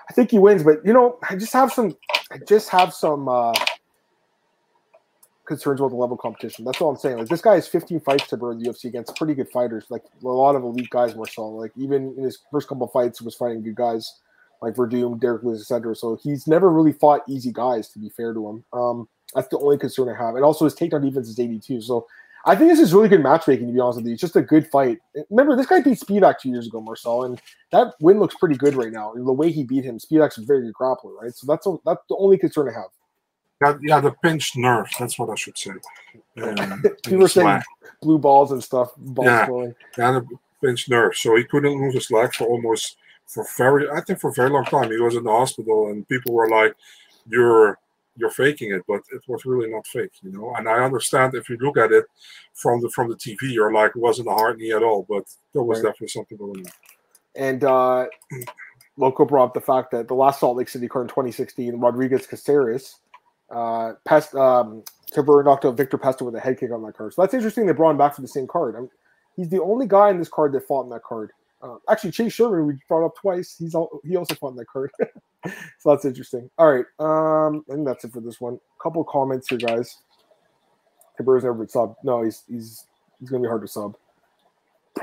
I 0.09 0.12
think 0.12 0.31
he 0.31 0.38
wins, 0.38 0.62
but 0.62 0.85
you 0.85 0.92
know, 0.92 1.18
I 1.29 1.37
just 1.37 1.53
have 1.53 1.73
some, 1.73 1.96
I 2.33 2.38
just 2.46 2.68
have 2.68 2.92
some 2.92 3.29
uh, 3.29 3.55
concerns 5.46 5.81
about 5.81 5.90
the 5.90 5.96
level 5.96 6.16
competition. 6.16 6.64
That's 6.64 6.81
all 6.81 6.90
I'm 6.90 6.96
saying. 6.96 7.18
Like 7.18 7.29
this 7.29 7.40
guy 7.40 7.55
has 7.55 7.68
15 7.68 8.01
fights 8.01 8.29
to 8.29 8.37
burn 8.37 8.59
the 8.59 8.68
UFC 8.68 8.85
against 8.85 9.16
pretty 9.16 9.35
good 9.35 9.49
fighters, 9.51 9.85
like 9.88 10.03
a 10.23 10.27
lot 10.27 10.57
of 10.57 10.62
elite 10.62 10.90
guys. 10.90 11.14
Marcel, 11.14 11.57
like 11.57 11.73
even 11.77 12.14
in 12.16 12.25
his 12.25 12.38
first 12.51 12.68
couple 12.68 12.87
of 12.87 12.92
fights, 12.92 13.20
he 13.20 13.25
was 13.25 13.35
fighting 13.37 13.62
good 13.62 13.77
guys 13.77 14.20
like 14.62 14.75
Werdum, 14.75 15.18
Derrick 15.20 15.42
Lewis, 15.42 15.61
etc. 15.61 15.94
So 15.96 16.18
he's 16.23 16.46
never 16.46 16.70
really 16.70 16.92
fought 16.92 17.23
easy 17.29 17.53
guys. 17.53 17.88
To 17.90 17.99
be 17.99 18.11
fair 18.11 18.35
to 18.35 18.49
him, 18.49 18.64
um, 18.73 19.09
that's 19.35 19.49
the 19.49 19.59
only 19.59 19.79
concern 19.79 20.09
I 20.09 20.16
have. 20.16 20.35
And 20.35 20.45
also 20.45 20.64
his 20.64 20.75
takedown 20.75 21.03
defense 21.03 21.29
is 21.29 21.38
82. 21.38 21.81
So 21.83 22.07
I 22.45 22.57
think 22.57 22.71
this 22.71 22.81
is 22.81 22.95
really 22.95 23.09
good 23.09 23.23
matchmaking, 23.23 23.66
to 23.66 23.73
be 23.73 23.81
honest 23.81 23.99
with 23.99 24.07
you. 24.07 24.12
It's 24.12 24.21
just 24.21 24.37
a 24.37 24.43
good 24.43 24.66
fight. 24.66 24.99
Remember, 25.29 25.57
this 25.57 25.66
guy 25.66 25.81
beat 25.81 25.99
Spivak 25.99 26.38
two 26.38 26.49
years 26.49 26.66
ago, 26.66 26.81
Marcel, 26.81 27.25
and 27.25 27.40
that 27.71 27.95
win 28.01 28.19
looks 28.19 28.35
pretty 28.35 28.57
good 28.57 28.75
right 28.75 28.93
now. 28.93 29.12
The 29.14 29.33
way 29.33 29.51
he 29.51 29.62
beat 29.62 29.85
him, 29.85 29.99
Spivak's 29.99 30.38
a 30.38 30.43
very 30.43 30.62
good 30.62 30.75
grappler, 30.75 31.14
right? 31.21 31.35
So 31.35 31.47
that's 31.47 31.66
a, 31.66 31.77
that's 31.85 32.03
the 32.09 32.16
only 32.16 32.38
concern 32.38 32.69
I 32.69 32.73
have. 32.73 32.90
Yeah, 33.61 33.79
yeah, 33.83 34.01
the 34.01 34.12
pinched 34.23 34.57
nerve. 34.57 34.88
That's 34.99 35.19
what 35.19 35.29
I 35.29 35.35
should 35.35 35.59
say. 35.59 35.73
Um, 36.40 36.83
People 37.05 37.19
were 37.19 37.29
saying 37.29 37.61
blue 38.01 38.19
balls 38.19 38.51
and 38.53 38.64
stuff. 38.64 38.93
Balls 38.97 39.27
yeah, 39.27 39.47
flowing. 39.47 39.75
yeah, 39.99 40.12
the 40.12 40.27
pinched 40.64 40.88
nerve. 40.88 41.14
So 41.14 41.37
he 41.37 41.45
couldn't 41.45 41.79
move 41.79 41.93
his 41.93 42.11
leg 42.11 42.33
for 42.33 42.47
almost 42.47 42.97
for 43.27 43.47
very, 43.59 43.90
I 43.90 44.01
think, 44.01 44.21
for 44.21 44.31
a 44.31 44.33
very 44.33 44.49
long 44.49 44.64
time. 44.64 44.90
He 44.90 44.99
was 44.99 45.16
in 45.16 45.25
the 45.25 45.31
hospital, 45.31 45.88
and 45.88 46.09
people 46.09 46.33
were 46.33 46.49
like, 46.49 46.75
"You're 47.29 47.79
you're 48.21 48.31
faking 48.31 48.73
it, 48.73 48.83
but 48.87 49.01
it 49.13 49.23
was 49.27 49.45
really 49.45 49.71
not 49.71 49.87
fake, 49.87 50.13
you 50.23 50.31
know. 50.31 50.55
And 50.57 50.69
I 50.69 50.85
understand 50.85 51.35
if 51.35 51.49
you 51.49 51.57
look 51.59 51.77
at 51.77 51.93
it 51.93 52.05
from 52.55 52.81
the 52.81 52.91
from 52.91 53.09
the 53.09 53.17
TV, 53.17 53.53
you're 53.53 53.73
like, 53.73 53.91
it 53.91 54.01
wasn't 54.01 54.29
a 54.29 54.33
hard 54.33 54.59
knee 54.59 54.73
at 54.73 54.83
all, 54.83 55.07
but 55.09 55.25
there 55.53 55.63
was 55.63 55.79
right. 55.79 55.89
definitely 55.91 56.09
something 56.09 56.39
going 56.39 56.67
on. 56.67 56.73
And 57.35 57.65
uh, 57.65 58.07
Loco 58.97 59.25
brought 59.25 59.47
up 59.47 59.55
the 59.55 59.61
fact 59.61 59.91
that 59.93 60.09
the 60.09 60.15
last 60.15 60.41
Salt 60.41 60.57
Lake 60.57 60.69
City 60.69 60.89
card 60.89 61.05
in 61.05 61.09
2016, 61.09 61.77
Rodriguez 61.77 62.27
Caceres, 62.27 62.97
uh, 63.51 63.95
Pest, 64.05 64.35
um, 64.35 64.85
Tibur 65.13 65.45
knocked 65.45 65.65
out 65.65 65.77
Victor 65.77 65.99
Pesta 65.99 66.25
with 66.25 66.35
a 66.35 66.41
head 66.41 66.59
kick 66.59 66.71
on 66.71 66.83
that 66.85 66.97
card. 66.97 67.15
So 67.15 67.23
that's 67.23 67.35
interesting. 67.35 67.67
They 67.67 67.73
brought 67.73 67.91
him 67.91 67.99
back 67.99 68.15
for 68.15 68.23
the 68.23 68.29
same 68.29 68.47
card. 68.47 68.77
I 68.77 68.81
mean, 68.81 68.91
he's 69.37 69.49
the 69.49 69.63
only 69.63 69.87
guy 69.87 70.11
in 70.11 70.19
this 70.19 70.29
card 70.29 70.53
that 70.53 70.67
fought 70.67 70.85
in 70.85 70.91
that 70.91 71.03
card. 71.03 71.33
Uh, 71.62 71.77
actually, 71.90 72.11
Chase 72.11 72.33
Sherman 72.33 72.66
we 72.66 72.75
brought 72.88 73.05
up 73.05 73.16
twice. 73.16 73.57
He's 73.59 73.75
all, 73.75 74.01
he 74.05 74.16
also 74.16 74.35
fought 74.35 74.51
in 74.51 74.57
that 74.57 74.68
card. 74.68 74.90
so 75.44 75.90
that's 75.90 76.05
interesting. 76.05 76.51
All 76.59 76.73
right. 76.73 76.87
Um, 76.99 77.64
think 77.68 77.87
that's 77.87 78.05
it 78.05 78.12
for 78.12 78.20
this 78.20 78.40
one. 78.40 78.59
Couple 78.83 79.05
comments 79.05 79.49
here, 79.49 79.59
guys. 79.59 79.99
Tibur's 81.18 81.44
never 81.44 81.55
been 81.55 81.68
sub. 81.68 81.96
No, 82.03 82.23
he's 82.23 82.44
he's 82.49 82.87
he's 83.18 83.29
gonna 83.29 83.42
be 83.42 83.49
hard 83.49 83.62
to 83.62 83.68
sub. 83.68 83.96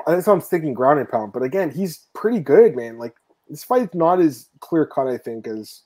That's 0.06 0.28
what 0.28 0.34
I'm 0.34 0.42
thinking 0.42 0.74
ground 0.74 1.00
and 1.00 1.10
pound. 1.10 1.34
But 1.34 1.44
again, 1.44 1.72
he's 1.72 2.08
pretty 2.14 2.40
good, 2.40 2.76
man. 2.76 2.98
Like 2.98 3.16
this 3.50 3.64
fight's 3.64 3.94
not 3.94 4.20
as 4.20 4.50
clear 4.60 4.86
cut, 4.86 5.08
I 5.08 5.18
think, 5.18 5.48
as 5.48 5.82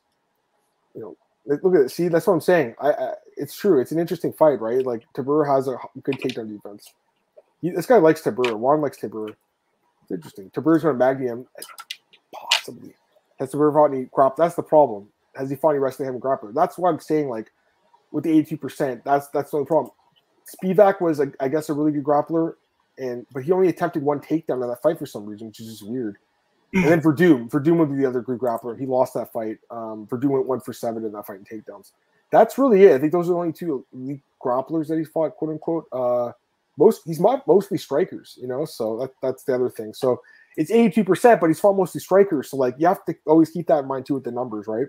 you 0.95 1.01
know. 1.01 1.17
Look 1.45 1.75
at 1.75 1.81
it. 1.81 1.89
See, 1.91 2.07
that's 2.07 2.27
what 2.27 2.34
I'm 2.34 2.41
saying. 2.41 2.75
I, 2.79 2.91
I 2.91 3.13
it's 3.36 3.55
true. 3.55 3.81
It's 3.81 3.91
an 3.91 3.99
interesting 3.99 4.31
fight, 4.31 4.62
right? 4.62 4.86
Like 4.86 5.03
Tibur 5.15 5.45
has 5.45 5.67
a 5.67 5.75
good 6.03 6.15
takedown 6.19 6.49
defense. 6.49 6.93
He, 7.62 7.71
this 7.71 7.88
guy 7.88 7.97
likes 7.97 8.21
Tibur. 8.21 8.53
Juan 8.57 8.79
likes 8.79 8.99
Tibur. 8.99 9.36
It's 10.12 10.26
interesting. 10.26 10.50
Tibur's 10.50 10.84
going 10.84 10.95
to 10.95 11.00
Magnum, 11.00 11.47
possibly. 12.34 12.93
Has 13.39 13.52
Tibur 13.52 13.74
fought 13.74 13.93
any 13.93 14.06
crop? 14.06 14.36
That's 14.36 14.56
the 14.56 14.63
problem. 14.63 15.08
Has 15.36 15.50
he 15.50 15.56
fought 15.56 15.71
any 15.71 15.80
wrestling 15.80 16.10
him 16.10 16.19
grappler? 16.19 16.54
That's 16.54 16.78
why 16.78 16.89
I'm 16.89 17.00
saying 17.00 17.30
like 17.30 17.52
with 18.12 18.26
the 18.26 18.43
82%, 18.43 19.04
that's 19.04 19.30
that's 19.30 19.52
the 19.52 19.58
only 19.58 19.67
problem. 19.67 19.91
Spivak 20.62 21.00
was, 21.02 21.21
I 21.39 21.47
guess, 21.47 21.69
a 21.69 21.74
really 21.74 21.91
good 21.91 22.04
grappler, 22.04 22.56
and 22.97 23.26
but 23.32 23.43
he 23.43 23.52
only 23.52 23.69
attempted 23.69 24.04
one 24.04 24.19
takedown 24.19 24.62
in 24.62 24.67
that 24.67 24.82
fight 24.82 25.00
for 25.00 25.06
some 25.06 25.26
reason, 25.26 25.47
which 25.47 25.62
is 25.62 25.67
just 25.67 25.88
weird. 25.88 26.17
And 26.74 26.86
then 26.86 27.02
Werdum, 27.02 27.50
Werdum 27.50 27.78
would 27.78 27.91
be 27.91 27.97
the 27.97 28.08
other 28.08 28.21
good 28.21 28.39
grappler. 28.39 28.80
He 28.80 28.86
lost 28.86 29.13
that 29.13 29.32
fight. 29.34 29.58
Um, 29.69 30.08
Werdum 30.08 30.30
went 30.30 30.45
one 30.45 30.62
for 30.62 30.71
seven 30.71 31.04
in 31.04 31.12
that 31.13 31.28
fight 31.28 31.39
in 31.39 31.45
takedowns. 31.45 31.91
That's 32.32 32.58
really 32.58 32.84
it. 32.84 32.95
I 32.95 33.00
think 33.00 33.12
those 33.12 33.28
are 33.28 33.34
the 33.34 33.39
only 33.39 33.54
two 33.54 33.86
elite 33.93 34.21
grapplers 34.43 34.88
that 34.88 34.97
he 34.97 35.04
fought, 35.04 35.36
quote 35.36 35.52
unquote. 35.52 35.88
Uh, 35.91 36.32
most 36.77 37.01
he's 37.05 37.19
mostly 37.19 37.77
strikers, 37.77 38.38
you 38.41 38.47
know. 38.47 38.65
So 38.65 38.97
that, 38.99 39.12
that's 39.21 39.43
the 39.43 39.55
other 39.55 39.69
thing. 39.69 39.93
So 39.93 40.21
it's 40.57 40.71
82%, 40.71 41.39
but 41.39 41.47
he's 41.47 41.60
fought 41.60 41.77
mostly 41.77 42.01
strikers. 42.01 42.49
So 42.49 42.57
like 42.57 42.75
you 42.77 42.88
have 42.88 43.05
to 43.05 43.15
always 43.25 43.49
keep 43.49 43.67
that 43.67 43.79
in 43.79 43.88
mind 43.88 44.05
too 44.05 44.15
with 44.15 44.23
the 44.23 44.31
numbers, 44.31 44.67
right? 44.67 44.88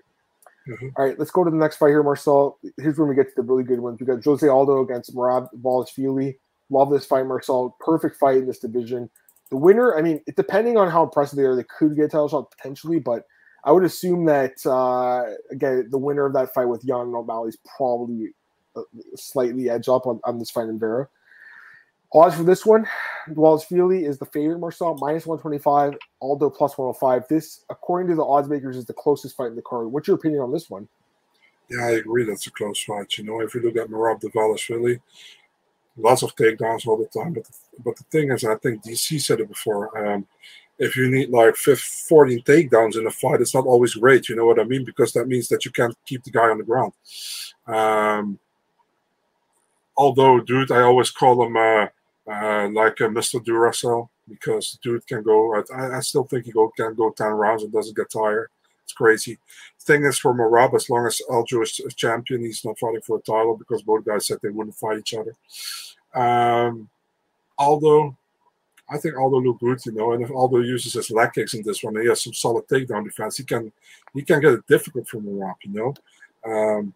Mm-hmm. 0.68 0.88
All 0.96 1.04
right, 1.04 1.18
let's 1.18 1.30
go 1.30 1.44
to 1.44 1.50
the 1.50 1.56
next 1.56 1.76
fight 1.76 1.88
here, 1.88 2.02
Marcel. 2.02 2.58
Here's 2.78 2.98
when 2.98 3.08
we 3.08 3.14
get 3.14 3.28
to 3.28 3.34
the 3.36 3.42
really 3.42 3.64
good 3.64 3.80
ones. 3.80 4.00
We 4.00 4.06
got 4.06 4.24
Jose 4.24 4.46
Aldo 4.46 4.80
against 4.82 5.14
Merab 5.14 5.48
Dvalishvili. 5.56 6.36
Love 6.70 6.90
this 6.90 7.04
fight, 7.04 7.26
Marcel. 7.26 7.76
Perfect 7.80 8.16
fight 8.16 8.38
in 8.38 8.46
this 8.46 8.60
division. 8.60 9.10
The 9.50 9.56
winner, 9.56 9.96
I 9.96 10.02
mean, 10.02 10.20
it, 10.26 10.36
depending 10.36 10.76
on 10.76 10.88
how 10.88 11.02
impressive 11.02 11.36
they 11.36 11.42
are, 11.42 11.56
they 11.56 11.64
could 11.64 11.96
get 11.96 12.04
a 12.04 12.08
title 12.08 12.28
shot 12.28 12.50
potentially, 12.52 13.00
but 13.00 13.26
I 13.64 13.72
would 13.72 13.84
assume 13.84 14.24
that 14.26 14.64
uh, 14.64 15.24
again, 15.50 15.88
the 15.90 15.98
winner 15.98 16.26
of 16.26 16.32
that 16.34 16.54
fight 16.54 16.66
with 16.66 16.84
Yan 16.84 17.12
O'Malley 17.14 17.50
is 17.50 17.58
probably 17.76 18.28
uh, 18.76 18.82
slightly 19.16 19.68
edge 19.68 19.88
up 19.88 20.06
on, 20.06 20.20
on 20.24 20.38
this 20.38 20.50
fight 20.50 20.68
in 20.68 20.78
Vera. 20.78 21.08
Odds 22.14 22.36
for 22.36 22.42
this 22.42 22.66
one, 22.66 22.86
Dvalishvili 23.30 24.06
is 24.06 24.18
the 24.18 24.26
favorite, 24.26 24.58
Marcel, 24.58 24.96
minus 25.00 25.26
125, 25.26 25.96
Aldo 26.20 26.50
plus 26.50 26.76
105. 26.76 27.26
This, 27.28 27.64
according 27.70 28.08
to 28.08 28.14
the 28.14 28.24
odds 28.24 28.48
makers, 28.48 28.76
is 28.76 28.84
the 28.84 28.92
closest 28.92 29.34
fight 29.34 29.46
in 29.46 29.56
the 29.56 29.62
card. 29.62 29.90
What's 29.90 30.08
your 30.08 30.16
opinion 30.16 30.42
on 30.42 30.52
this 30.52 30.68
one? 30.68 30.86
Yeah, 31.70 31.86
I 31.86 31.90
agree. 31.92 32.24
That's 32.24 32.46
a 32.46 32.50
close 32.50 32.82
fight. 32.84 33.16
You 33.16 33.24
know, 33.24 33.40
if 33.40 33.54
you 33.54 33.62
look 33.62 33.76
at 33.76 33.88
Merab 33.88 34.20
Dvalishvili, 34.20 35.00
lots 35.96 36.22
of 36.22 36.36
takedowns 36.36 36.86
all 36.86 36.98
the 36.98 37.06
time. 37.06 37.32
But 37.32 37.44
the, 37.44 37.54
but 37.82 37.96
the 37.96 38.04
thing 38.04 38.30
is, 38.30 38.44
I 38.44 38.56
think 38.56 38.84
DC 38.84 39.18
said 39.20 39.40
it 39.40 39.48
before. 39.48 39.96
Um, 40.06 40.26
if 40.78 40.96
you 40.96 41.10
need 41.10 41.30
like 41.30 41.56
15, 41.56 42.08
14 42.08 42.42
takedowns 42.42 42.98
in 42.98 43.06
a 43.06 43.10
fight, 43.10 43.40
it's 43.40 43.54
not 43.54 43.64
always 43.64 43.94
great. 43.94 44.28
You 44.28 44.36
know 44.36 44.44
what 44.44 44.60
I 44.60 44.64
mean? 44.64 44.84
Because 44.84 45.12
that 45.14 45.28
means 45.28 45.48
that 45.48 45.64
you 45.64 45.70
can't 45.70 45.96
keep 46.04 46.24
the 46.24 46.30
guy 46.30 46.50
on 46.50 46.58
the 46.58 46.64
ground. 46.64 46.92
Um, 47.66 48.38
although, 49.96 50.40
dude, 50.40 50.72
I 50.72 50.82
always 50.82 51.10
call 51.10 51.46
him. 51.46 51.56
Uh, 51.56 51.86
uh, 52.30 52.68
like 52.72 53.00
uh, 53.00 53.08
Mr. 53.08 53.44
Duracell 53.44 54.08
because 54.28 54.78
dude 54.82 55.06
can 55.06 55.22
go. 55.22 55.62
I, 55.74 55.96
I 55.96 56.00
still 56.00 56.24
think 56.24 56.44
he 56.44 56.52
go, 56.52 56.72
can 56.76 56.94
go 56.94 57.10
ten 57.10 57.28
rounds 57.28 57.62
and 57.62 57.72
doesn't 57.72 57.96
get 57.96 58.10
tired. 58.10 58.48
It's 58.84 58.92
crazy. 58.92 59.38
Thing 59.80 60.04
is, 60.04 60.18
for 60.18 60.34
Merab, 60.34 60.74
as 60.74 60.88
long 60.88 61.06
as 61.06 61.20
Aldo 61.28 61.62
is 61.62 61.80
champion, 61.96 62.40
he's 62.42 62.64
not 62.64 62.78
fighting 62.78 63.00
for 63.00 63.18
a 63.18 63.22
title 63.22 63.56
because 63.56 63.82
both 63.82 64.04
guys 64.04 64.26
said 64.26 64.38
they 64.42 64.50
wouldn't 64.50 64.76
fight 64.76 64.98
each 64.98 65.14
other. 65.14 65.34
Um, 66.14 66.88
Aldo, 67.58 68.16
I 68.88 68.98
think 68.98 69.16
Aldo 69.16 69.40
looked 69.40 69.60
good, 69.60 69.84
you 69.86 69.92
know. 69.92 70.12
And 70.12 70.22
if 70.22 70.30
Aldo 70.30 70.58
uses 70.60 70.92
his 70.92 71.10
leg 71.10 71.32
kicks 71.32 71.54
in 71.54 71.62
this 71.62 71.82
one, 71.82 72.00
he 72.00 72.08
has 72.08 72.22
some 72.22 72.32
solid 72.32 72.66
takedown 72.68 73.04
defense. 73.04 73.36
He 73.36 73.44
can 73.44 73.72
he 74.14 74.22
can 74.22 74.40
get 74.40 74.52
it 74.52 74.66
difficult 74.66 75.08
for 75.08 75.18
Merab, 75.18 75.54
you 75.64 75.72
know. 75.72 75.94
Um, 76.44 76.94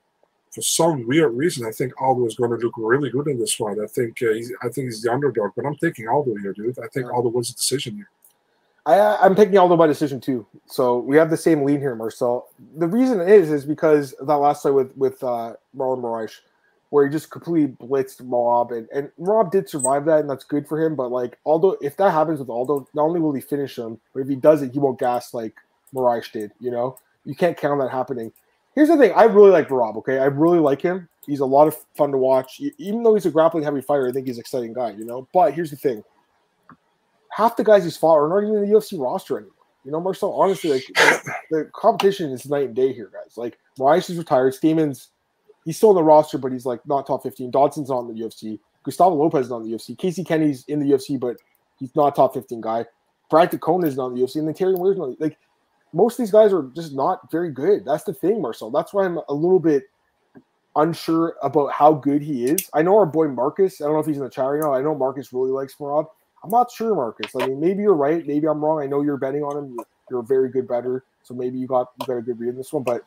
for 0.57 0.63
some 0.63 1.07
weird 1.07 1.35
reason, 1.35 1.67
I 1.67 1.71
think 1.71 1.93
Aldo 2.01 2.25
is 2.25 2.35
going 2.35 2.51
to 2.51 2.57
look 2.57 2.73
really 2.79 3.11
good 3.11 3.29
in 3.29 3.39
this 3.39 3.55
fight. 3.55 3.77
I 3.79 3.87
think 3.87 4.23
uh, 4.23 4.33
he's, 4.33 4.51
I 4.63 4.71
think 4.71 4.87
he's 4.87 5.03
the 5.03 5.13
underdog, 5.13 5.51
but 5.55 5.67
I'm 5.67 5.77
taking 5.77 6.09
Aldo 6.09 6.35
here, 6.37 6.55
dude. 6.55 6.79
I 6.79 6.89
think 6.89 7.13
Aldo 7.13 7.29
wins 7.29 7.49
the 7.49 7.57
decision 7.57 7.97
here. 7.97 8.09
I, 8.87 9.17
I'm 9.17 9.35
taking 9.35 9.59
Aldo 9.59 9.77
by 9.77 9.87
decision 9.87 10.19
too. 10.19 10.47
So 10.65 10.99
we 10.99 11.19
have 11.19 11.29
the 11.29 11.37
same 11.37 11.63
lean 11.63 11.81
here, 11.81 11.95
Marcel. 11.95 12.49
The 12.79 12.87
reason 12.87 13.21
is 13.21 13.51
is 13.51 13.67
because 13.67 14.15
that 14.19 14.37
last 14.37 14.63
fight 14.63 14.71
with 14.71 14.97
with 14.97 15.23
uh, 15.23 15.57
Marlon 15.77 16.01
Moraes, 16.01 16.41
where 16.89 17.05
he 17.05 17.13
just 17.13 17.31
completely 17.31 17.77
blitzed 17.87 18.23
Rob, 18.23 18.73
and 18.73 18.89
and 18.95 19.11
Rob 19.19 19.53
did 19.53 19.69
survive 19.69 20.07
that, 20.07 20.21
and 20.21 20.31
that's 20.31 20.45
good 20.45 20.67
for 20.67 20.81
him. 20.81 20.97
But 20.97 21.11
like 21.11 21.37
Aldo, 21.45 21.77
if 21.83 21.99
that 21.99 22.13
happens 22.13 22.39
with 22.39 22.49
Aldo, 22.49 22.89
not 22.95 23.03
only 23.03 23.21
will 23.21 23.35
he 23.35 23.43
finish 23.43 23.77
him, 23.77 24.01
but 24.15 24.21
if 24.21 24.29
he 24.29 24.37
does 24.37 24.63
it, 24.63 24.73
he 24.73 24.79
won't 24.79 24.99
gas 24.99 25.35
like 25.35 25.57
Moraes 25.93 26.33
did. 26.33 26.53
You 26.61 26.71
know, 26.71 26.99
you 27.27 27.35
can't 27.35 27.59
count 27.59 27.73
on 27.73 27.79
that 27.81 27.91
happening. 27.93 28.33
Here's 28.77 28.89
the 28.89 28.97
thing: 28.97 29.13
I 29.17 29.25
really 29.25 29.51
like 29.51 29.71
Rob. 29.71 29.97
Okay, 29.97 30.19
I 30.19 30.27
really 30.27 30.59
like 30.61 30.81
him. 30.81 31.09
He's 31.27 31.41
a 31.41 31.47
lot 31.47 31.67
of 31.67 31.77
fun 31.97 32.13
to 32.13 32.19
watch. 32.19 32.61
Even 32.79 33.03
though 33.03 33.15
he's 33.15 33.27
a 33.27 33.31
grappling 33.31 33.65
heavy 33.65 33.81
fighter, 33.81 34.07
I 34.07 34.13
think 34.13 34.27
he's 34.29 34.37
an 34.37 34.43
exciting 34.43 34.75
guy. 34.75 34.91
You 34.91 35.07
know, 35.07 35.27
but 35.33 35.55
here's 35.55 35.71
the 35.71 35.77
thing: 35.77 36.05
half 37.31 37.57
the 37.57 37.65
guys 37.65 37.85
he's 37.85 37.97
fought 37.97 38.17
are 38.17 38.29
not 38.29 38.47
even 38.47 38.63
in 38.63 38.71
the 38.71 38.77
UFC 38.77 39.01
roster 39.01 39.39
anymore. 39.39 39.55
You 39.85 39.93
know, 39.93 40.01
Marcel. 40.01 40.33
Honestly, 40.33 40.71
like 40.71 40.85
the 41.51 41.71
competition 41.75 42.31
is 42.31 42.49
night 42.49 42.67
and 42.67 42.77
day 42.77 42.93
here, 42.93 43.11
guys. 43.13 43.39
Like 43.39 43.59
Moraes 43.79 44.11
is 44.11 44.19
retired. 44.19 44.53
Stamann's 44.53 45.09
he's 45.65 45.79
still 45.79 45.91
in 45.91 45.97
the 45.97 46.03
roster, 46.03 46.37
but 46.37 46.53
he's 46.53 46.67
like 46.67 46.87
not 46.87 47.07
top 47.07 47.23
fifteen. 47.23 47.51
Dodson's 47.51 47.89
not 47.89 48.01
in 48.01 48.15
the 48.15 48.23
UFC. 48.23 48.59
Gustavo 48.83 49.17
Lopez 49.17 49.47
is 49.47 49.51
not 49.51 49.63
in 49.63 49.71
the 49.71 49.77
UFC. 49.77 49.97
Casey 49.97 50.23
Kenney's 50.23 50.65
in 50.69 50.81
the 50.81 50.93
UFC, 50.93 51.19
but 51.19 51.37
he's 51.79 51.97
not 51.97 52.15
top 52.15 52.35
fifteen 52.35 52.61
guy. 52.61 52.85
Brad 53.31 53.51
Katona 53.51 53.87
is 53.87 53.97
not 53.97 54.09
in 54.09 54.17
the 54.17 54.21
UFC, 54.21 54.37
and 54.37 54.47
then 54.47 54.55
Terrion 54.55 54.79
Ware's 54.79 54.99
not 54.99 55.19
like 55.21 55.39
most 55.97 56.19
of 56.19 56.19
these 56.19 56.31
guys 56.31 56.53
are 56.53 56.71
just 56.75 56.95
not 56.95 57.31
very 57.31 57.51
good. 57.51 57.87
That's 57.87 58.05
the 58.05 58.13
thing, 58.13 58.43
Marcel. 58.43 58.71
That's 58.71 58.93
why 58.93 59.07
I'm 59.07 59.19
a 59.29 59.35
little 59.35 59.59
bit 59.59 59.85
unsure 60.77 61.37
about 61.43 61.73
how 61.73 61.95
good 61.95 62.21
he 62.21 62.45
is. 62.45 62.69
I 62.75 62.83
know 62.83 62.99
our 62.99 63.07
boy 63.07 63.29
Marcus. 63.29 63.81
I 63.81 63.85
don't 63.85 63.95
know 63.95 64.01
if 64.01 64.07
he's 64.07 64.19
in 64.19 64.25
the 64.25 64.29
chat 64.29 64.45
right 64.45 64.61
now. 64.61 64.75
I 64.75 64.83
know 64.83 64.95
Marcus 64.95 65.33
really 65.33 65.51
likes 65.51 65.75
Merab. 65.77 66.07
I'm 66.45 66.51
not 66.51 66.71
sure, 66.71 66.95
Marcus. 66.95 67.33
I 67.35 67.47
mean, 67.47 67.59
maybe 67.59 67.83
you're 67.83 67.95
right. 67.95 68.27
Maybe 68.27 68.47
I'm 68.47 68.63
wrong. 68.63 68.83
I 68.83 68.87
know 68.87 69.01
you're 69.01 69.17
betting 69.17 69.43
on 69.43 69.57
him. 69.57 69.79
You're 70.11 70.21
a 70.21 70.25
very 70.25 70.51
good 70.51 70.69
better, 70.69 71.03
so 71.23 71.33
maybe 71.33 71.59
you 71.59 71.67
got 71.67 71.89
you 71.99 72.07
got 72.07 72.19
a 72.19 72.23
good 72.23 72.39
read 72.39 72.51
in 72.51 72.57
this 72.57 72.75
one. 72.75 72.83
But 72.83 73.03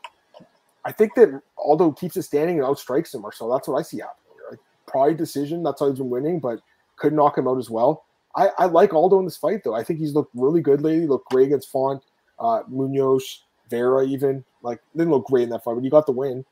I 0.83 0.91
think 0.91 1.13
that 1.13 1.41
Aldo 1.57 1.91
keeps 1.91 2.17
it 2.17 2.23
standing 2.23 2.57
and 2.59 2.67
outstrikes 2.67 3.13
him, 3.13 3.23
so 3.31 3.51
that's 3.51 3.67
what 3.67 3.77
I 3.77 3.83
see 3.83 3.99
happening. 3.99 4.35
Like, 4.49 4.59
probably 4.87 5.13
decision. 5.13 5.61
That's 5.61 5.79
how 5.79 5.89
he's 5.89 5.99
been 5.99 6.09
winning, 6.09 6.39
but 6.39 6.59
could 6.97 7.13
knock 7.13 7.37
him 7.37 7.47
out 7.47 7.59
as 7.59 7.69
well. 7.69 8.03
I, 8.35 8.49
I 8.57 8.65
like 8.65 8.93
Aldo 8.93 9.19
in 9.19 9.25
this 9.25 9.37
fight 9.37 9.63
though. 9.63 9.75
I 9.75 9.83
think 9.83 9.99
he's 9.99 10.13
looked 10.13 10.31
really 10.33 10.61
good 10.61 10.81
lately. 10.81 11.07
Looked 11.07 11.29
great 11.29 11.47
against 11.47 11.69
Font, 11.69 12.03
uh, 12.39 12.61
Munoz, 12.67 13.43
Vera, 13.69 14.05
even 14.05 14.43
like 14.63 14.79
didn't 14.95 15.11
look 15.11 15.25
great 15.27 15.43
in 15.43 15.49
that 15.49 15.63
fight, 15.63 15.75
but 15.75 15.83
he 15.83 15.89
got 15.89 16.05
the 16.05 16.11
win. 16.11 16.45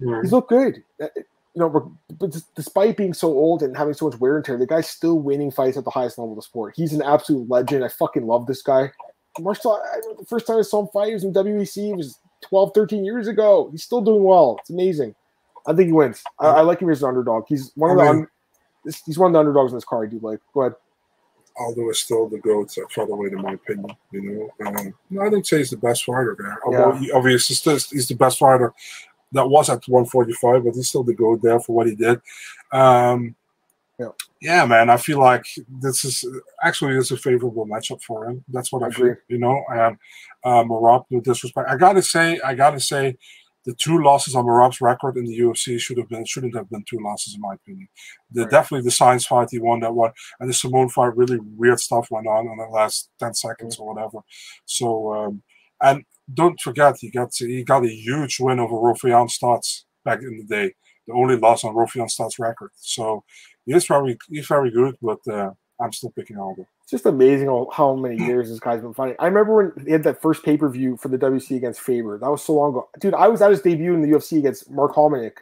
Yeah. 0.00 0.20
He's 0.22 0.32
looked 0.32 0.48
good. 0.50 0.82
Uh, 1.02 1.08
You 1.54 1.60
know, 1.60 1.90
but 2.20 2.36
despite 2.54 2.98
being 2.98 3.14
so 3.14 3.28
old 3.28 3.62
and 3.62 3.74
having 3.74 3.94
so 3.94 4.10
much 4.10 4.20
wear 4.20 4.36
and 4.36 4.44
tear, 4.44 4.58
the 4.58 4.66
guy's 4.66 4.88
still 4.90 5.18
winning 5.20 5.50
fights 5.50 5.78
at 5.78 5.84
the 5.84 5.90
highest 5.90 6.18
level 6.18 6.32
of 6.32 6.36
the 6.36 6.42
sport. 6.42 6.74
He's 6.76 6.92
an 6.92 7.00
absolute 7.00 7.48
legend. 7.48 7.82
I 7.82 7.88
fucking 7.88 8.26
love 8.26 8.46
this 8.46 8.60
guy. 8.60 8.92
Marcel, 9.40 9.82
I, 9.82 10.00
the 10.18 10.26
first 10.26 10.46
time 10.46 10.58
I 10.58 10.62
saw 10.62 10.82
him 10.82 10.88
fight, 10.92 11.08
he 11.08 11.14
was 11.14 11.24
in 11.24 11.32
WEC. 11.32 11.92
It 11.92 11.96
was 11.96 12.18
12, 12.42 12.72
13 12.74 13.06
years 13.06 13.26
ago. 13.26 13.70
He's 13.72 13.82
still 13.82 14.02
doing 14.02 14.22
well. 14.22 14.58
It's 14.60 14.68
amazing. 14.68 15.14
I 15.66 15.72
think 15.72 15.86
he 15.86 15.92
wins. 15.92 16.22
I, 16.38 16.46
I 16.48 16.60
like 16.60 16.80
him 16.80 16.90
as 16.90 17.02
an 17.02 17.08
underdog. 17.08 17.44
He's 17.48 17.72
one 17.74 17.90
of 17.90 17.98
I 17.98 18.04
the 18.04 18.12
mean- 18.12 18.26
un, 18.84 18.92
he's 19.06 19.18
one 19.18 19.28
of 19.30 19.32
the 19.32 19.38
underdogs 19.38 19.72
in 19.72 19.78
this 19.78 19.84
card. 19.84 20.08
I 20.08 20.10
do 20.12 20.20
like. 20.20 20.40
Go 20.52 20.60
ahead. 20.60 20.74
Aldo 21.58 21.90
is 21.90 21.98
still 22.00 22.28
the 22.28 22.38
GOAT 22.38 22.76
at 22.78 22.90
featherweight, 22.92 23.32
in 23.32 23.42
my 23.42 23.52
opinion. 23.54 23.90
You 24.12 24.50
know, 24.60 24.66
um, 24.66 24.94
I 25.20 25.28
don't 25.30 25.46
say 25.46 25.58
he's 25.58 25.70
the 25.70 25.76
best 25.76 26.04
fighter 26.04 26.36
there. 26.38 26.58
Although 26.64 26.92
Yeah. 26.94 26.98
he, 27.00 27.12
obviously 27.12 27.54
he's, 27.54 27.60
still- 27.60 27.96
he's 27.96 28.08
the 28.08 28.14
best 28.14 28.38
fighter 28.38 28.72
that 29.32 29.48
was 29.48 29.68
at 29.70 29.86
145, 29.88 30.64
but 30.64 30.74
he's 30.74 30.88
still 30.88 31.02
the 31.04 31.14
GOAT 31.14 31.42
there 31.42 31.60
for 31.60 31.74
what 31.74 31.86
he 31.86 31.94
did. 31.94 32.20
Um, 32.72 33.34
Yeah. 33.98 34.08
yeah, 34.40 34.66
man, 34.66 34.90
I 34.90 34.98
feel 34.98 35.18
like 35.18 35.46
this 35.68 36.04
is 36.04 36.24
actually 36.62 36.96
it's 36.96 37.10
a 37.10 37.16
favorable 37.16 37.66
matchup 37.66 38.02
for 38.02 38.26
him. 38.28 38.44
That's 38.48 38.70
what 38.70 38.82
I, 38.82 38.86
I 38.86 38.90
feel. 38.90 39.16
You 39.28 39.38
know, 39.38 39.64
and 39.70 39.96
uh, 40.44 40.62
Merab, 40.64 41.06
no 41.10 41.20
disrespect, 41.20 41.68
I 41.70 41.76
gotta 41.76 42.02
say, 42.02 42.38
I 42.44 42.54
gotta 42.54 42.78
say, 42.80 43.16
the 43.66 43.74
two 43.74 44.02
losses 44.02 44.34
on 44.34 44.44
Merab's 44.46 44.80
record 44.80 45.16
in 45.16 45.24
the 45.24 45.38
UFC 45.38 45.78
should 45.78 45.98
have 45.98 46.08
been 46.08 46.24
shouldn't 46.24 46.56
have 46.56 46.70
been 46.70 46.84
two 46.88 46.98
losses 47.02 47.34
in 47.34 47.40
my 47.40 47.54
opinion. 47.54 47.88
The 48.30 48.42
Right. 48.42 48.50
definitely 48.50 48.84
the 48.84 48.92
science 48.92 49.26
fight 49.26 49.48
he 49.50 49.58
won 49.58 49.80
that 49.80 49.94
one, 49.94 50.12
and 50.40 50.48
the 50.48 50.54
Simone 50.54 50.88
fight 50.88 51.16
really 51.16 51.38
weird 51.56 51.80
stuff 51.80 52.10
went 52.10 52.26
on 52.28 52.46
in 52.46 52.56
the 52.56 52.68
last 52.72 53.10
ten 53.18 53.34
seconds 53.34 53.76
or 53.78 53.92
whatever. 53.92 54.20
So 54.64 55.14
um, 55.14 55.42
and 55.82 56.04
don't 56.32 56.60
forget 56.60 56.96
he 57.00 57.10
got 57.10 57.34
he 57.36 57.64
got 57.64 57.84
a 57.84 57.88
huge 57.88 58.38
win 58.40 58.60
over 58.60 58.74
Raufeon 58.76 59.28
Stots 59.30 59.84
back 60.04 60.20
in 60.22 60.38
the 60.38 60.44
day. 60.44 60.74
The 61.06 61.14
only 61.14 61.36
loss 61.36 61.64
on 61.64 61.74
Raufeon 61.74 62.10
Stots 62.10 62.38
record. 62.38 62.70
So 62.76 63.24
he 63.64 63.74
is 63.74 63.86
very 63.86 64.16
he's 64.30 64.46
very 64.46 64.70
good, 64.70 64.96
but 65.02 65.18
uh, 65.28 65.50
I'm 65.80 65.92
still 65.92 66.12
picking 66.16 66.38
Aldo. 66.38 66.66
It's 66.86 66.92
just 66.92 67.06
amazing 67.06 67.48
how, 67.72 67.96
many 67.96 68.16
years 68.24 68.48
this 68.48 68.60
guy's 68.60 68.80
been 68.80 68.94
fighting. 68.94 69.16
I 69.18 69.26
remember 69.26 69.56
when 69.74 69.84
he 69.86 69.90
had 69.90 70.04
that 70.04 70.22
first 70.22 70.44
pay 70.44 70.56
per 70.56 70.68
view 70.68 70.96
for 70.96 71.08
the 71.08 71.18
WEC 71.18 71.56
against 71.56 71.80
Faber. 71.80 72.16
That 72.16 72.30
was 72.30 72.44
so 72.44 72.52
long 72.52 72.70
ago, 72.70 72.88
dude. 73.00 73.12
I 73.12 73.26
was 73.26 73.42
at 73.42 73.50
his 73.50 73.60
debut 73.60 73.92
in 73.92 74.02
the 74.02 74.08
UFC 74.16 74.38
against 74.38 74.70
Mark 74.70 74.94
Hominick. 74.94 75.38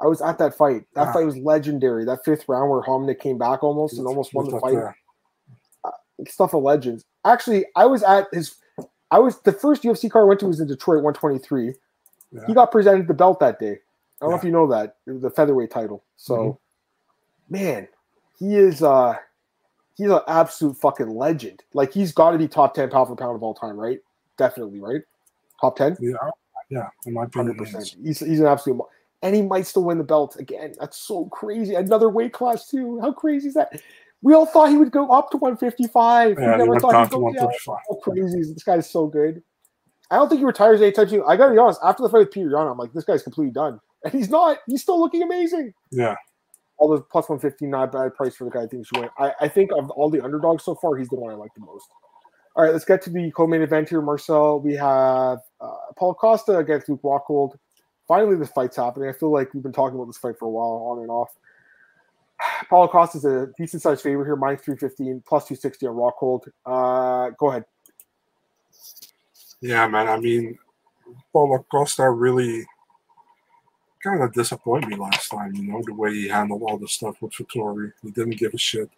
I 0.00 0.06
was 0.06 0.22
at 0.22 0.38
that 0.38 0.56
fight. 0.56 0.86
That 0.94 1.08
Ah. 1.08 1.12
fight 1.12 1.26
was 1.26 1.36
legendary. 1.36 2.06
That 2.06 2.24
fifth 2.24 2.48
round 2.48 2.70
where 2.70 2.80
Hominick 2.80 3.20
came 3.20 3.36
back 3.36 3.62
almost 3.62 3.98
and 3.98 4.06
almost 4.06 4.32
won 4.32 4.48
the 4.48 4.58
fight. 4.60 4.76
that. 5.84 5.94
Stuff 6.30 6.54
of 6.54 6.62
legends. 6.62 7.04
Actually, 7.26 7.66
I 7.76 7.84
was 7.84 8.02
at 8.02 8.28
his. 8.32 8.54
I 9.10 9.18
was 9.18 9.40
the 9.40 9.52
first 9.52 9.82
UFC 9.82 10.08
card 10.10 10.22
I 10.24 10.28
went 10.28 10.40
to 10.40 10.46
was 10.46 10.60
in 10.60 10.68
Detroit 10.68 11.02
123. 11.04 11.74
Yeah. 12.32 12.40
He 12.46 12.54
got 12.54 12.72
presented 12.72 13.08
the 13.08 13.14
belt 13.14 13.40
that 13.40 13.58
day. 13.58 13.72
I 13.72 14.24
don't 14.24 14.30
know 14.30 14.36
if 14.36 14.44
you 14.44 14.52
know 14.52 14.66
that 14.68 14.96
it 15.06 15.10
was 15.12 15.20
the 15.20 15.28
featherweight 15.30 15.70
title. 15.70 16.02
So, 16.16 16.36
Mhm. 16.36 16.58
man, 17.50 17.88
he 18.38 18.56
is 18.56 18.82
uh 18.82 19.18
he's 19.96 20.10
an 20.10 20.20
absolute 20.28 20.76
fucking 20.76 21.10
legend. 21.10 21.62
Like 21.74 21.92
he's 21.92 22.12
got 22.12 22.32
to 22.32 22.38
be 22.38 22.48
top 22.48 22.74
ten 22.74 22.90
pound 22.90 23.08
for 23.08 23.16
pound 23.16 23.36
of 23.36 23.42
all 23.42 23.54
time, 23.54 23.76
right? 23.76 23.98
Definitely, 24.38 24.80
right? 24.80 25.02
Top 25.60 25.76
ten, 25.76 25.96
Yeah, 26.00 26.14
yeah, 26.70 26.88
in 27.06 27.14
my 27.14 27.26
hundred 27.34 27.58
percent. 27.58 27.94
He's 28.02 28.20
he's 28.20 28.40
an 28.40 28.46
absolute, 28.46 28.80
and 29.22 29.34
he 29.34 29.42
might 29.42 29.66
still 29.66 29.84
win 29.84 29.98
the 29.98 30.04
belt 30.04 30.36
again. 30.38 30.74
That's 30.80 30.96
so 30.96 31.26
crazy. 31.26 31.74
Another 31.74 32.08
weight 32.08 32.32
class 32.32 32.68
too. 32.68 33.00
How 33.00 33.12
crazy 33.12 33.48
is 33.48 33.54
that? 33.54 33.80
We 34.22 34.34
all 34.34 34.46
thought 34.46 34.70
he 34.70 34.76
would 34.76 34.92
go 34.92 35.08
up 35.10 35.30
to 35.32 35.36
155. 35.36 36.38
Yeah, 36.38 36.52
we 36.52 36.58
never 36.58 36.78
thought 36.78 36.94
he'd 36.94 37.10
to 37.10 37.18
go 37.18 37.32
down. 37.32 37.50
How 37.66 37.94
crazy 38.02 38.38
is 38.38 38.54
this 38.54 38.62
guy's 38.62 38.88
so 38.88 39.06
good. 39.06 39.42
I 40.10 40.16
don't 40.16 40.28
think 40.28 40.40
he 40.40 40.44
retires 40.44 40.80
anytime 40.80 41.08
soon. 41.08 41.22
I 41.26 41.36
gotta 41.36 41.52
be 41.52 41.58
honest. 41.58 41.80
After 41.82 42.02
the 42.02 42.08
fight 42.08 42.18
with 42.18 42.30
Peter 42.30 42.50
Yan, 42.50 42.68
I'm 42.68 42.78
like, 42.78 42.92
this 42.92 43.04
guy's 43.04 43.22
completely 43.22 43.52
done, 43.52 43.80
and 44.04 44.12
he's 44.12 44.30
not. 44.30 44.58
He's 44.66 44.82
still 44.82 45.00
looking 45.00 45.22
amazing. 45.22 45.72
Yeah, 45.90 46.16
Although 46.78 47.02
plus 47.02 47.28
150, 47.28 47.66
not 47.66 47.92
bad 47.92 48.14
price 48.14 48.34
for 48.34 48.44
the 48.44 48.50
guy 48.50 48.62
I 48.62 48.66
think 48.66 48.86
should 48.86 48.98
win. 48.98 49.10
I, 49.18 49.32
I 49.42 49.48
think 49.48 49.70
of 49.72 49.90
all 49.90 50.10
the 50.10 50.22
underdogs 50.22 50.64
so 50.64 50.74
far, 50.74 50.96
he's 50.96 51.08
the 51.08 51.16
one 51.16 51.32
I 51.32 51.36
like 51.36 51.54
the 51.54 51.64
most. 51.64 51.88
All 52.54 52.64
right, 52.64 52.72
let's 52.72 52.84
get 52.84 53.00
to 53.02 53.10
the 53.10 53.30
co-main 53.30 53.62
event 53.62 53.88
here, 53.88 54.02
Marcel. 54.02 54.60
We 54.60 54.74
have 54.74 55.38
uh, 55.60 55.74
Paul 55.96 56.14
Costa 56.14 56.58
against 56.58 56.88
Luke 56.88 57.00
Rockhold. 57.02 57.56
Finally, 58.06 58.36
this 58.36 58.50
fight's 58.50 58.76
happening. 58.76 59.08
I 59.08 59.12
feel 59.12 59.32
like 59.32 59.54
we've 59.54 59.62
been 59.62 59.72
talking 59.72 59.94
about 59.94 60.06
this 60.06 60.18
fight 60.18 60.38
for 60.38 60.46
a 60.46 60.50
while, 60.50 60.86
on 60.90 60.98
and 60.98 61.10
off. 61.10 61.30
Paulo 62.68 62.88
Costa 62.88 63.18
is 63.18 63.24
a 63.24 63.48
decent 63.56 63.82
sized 63.82 64.02
favorite 64.02 64.26
here, 64.26 64.36
minus 64.36 64.62
315, 64.62 65.22
plus 65.26 65.44
260 65.48 65.86
on 65.86 65.94
Rockhold. 65.94 66.48
Uh, 66.66 67.30
go 67.38 67.50
ahead. 67.50 67.64
yeah, 69.60 69.86
man. 69.86 70.08
I 70.08 70.18
mean, 70.18 70.58
Paulo 71.32 71.64
Costa 71.70 72.10
really 72.10 72.66
kind 74.02 74.22
of 74.22 74.32
disappointed 74.32 74.88
me 74.88 74.96
last 74.96 75.28
time. 75.28 75.54
You 75.54 75.64
know, 75.64 75.82
the 75.84 75.94
way 75.94 76.12
he 76.12 76.28
handled 76.28 76.62
all 76.62 76.78
the 76.78 76.88
stuff 76.88 77.20
with 77.20 77.32
Vettori. 77.32 77.92
He 78.02 78.10
didn't 78.10 78.38
give 78.38 78.54
a 78.54 78.58
shit. 78.58 78.90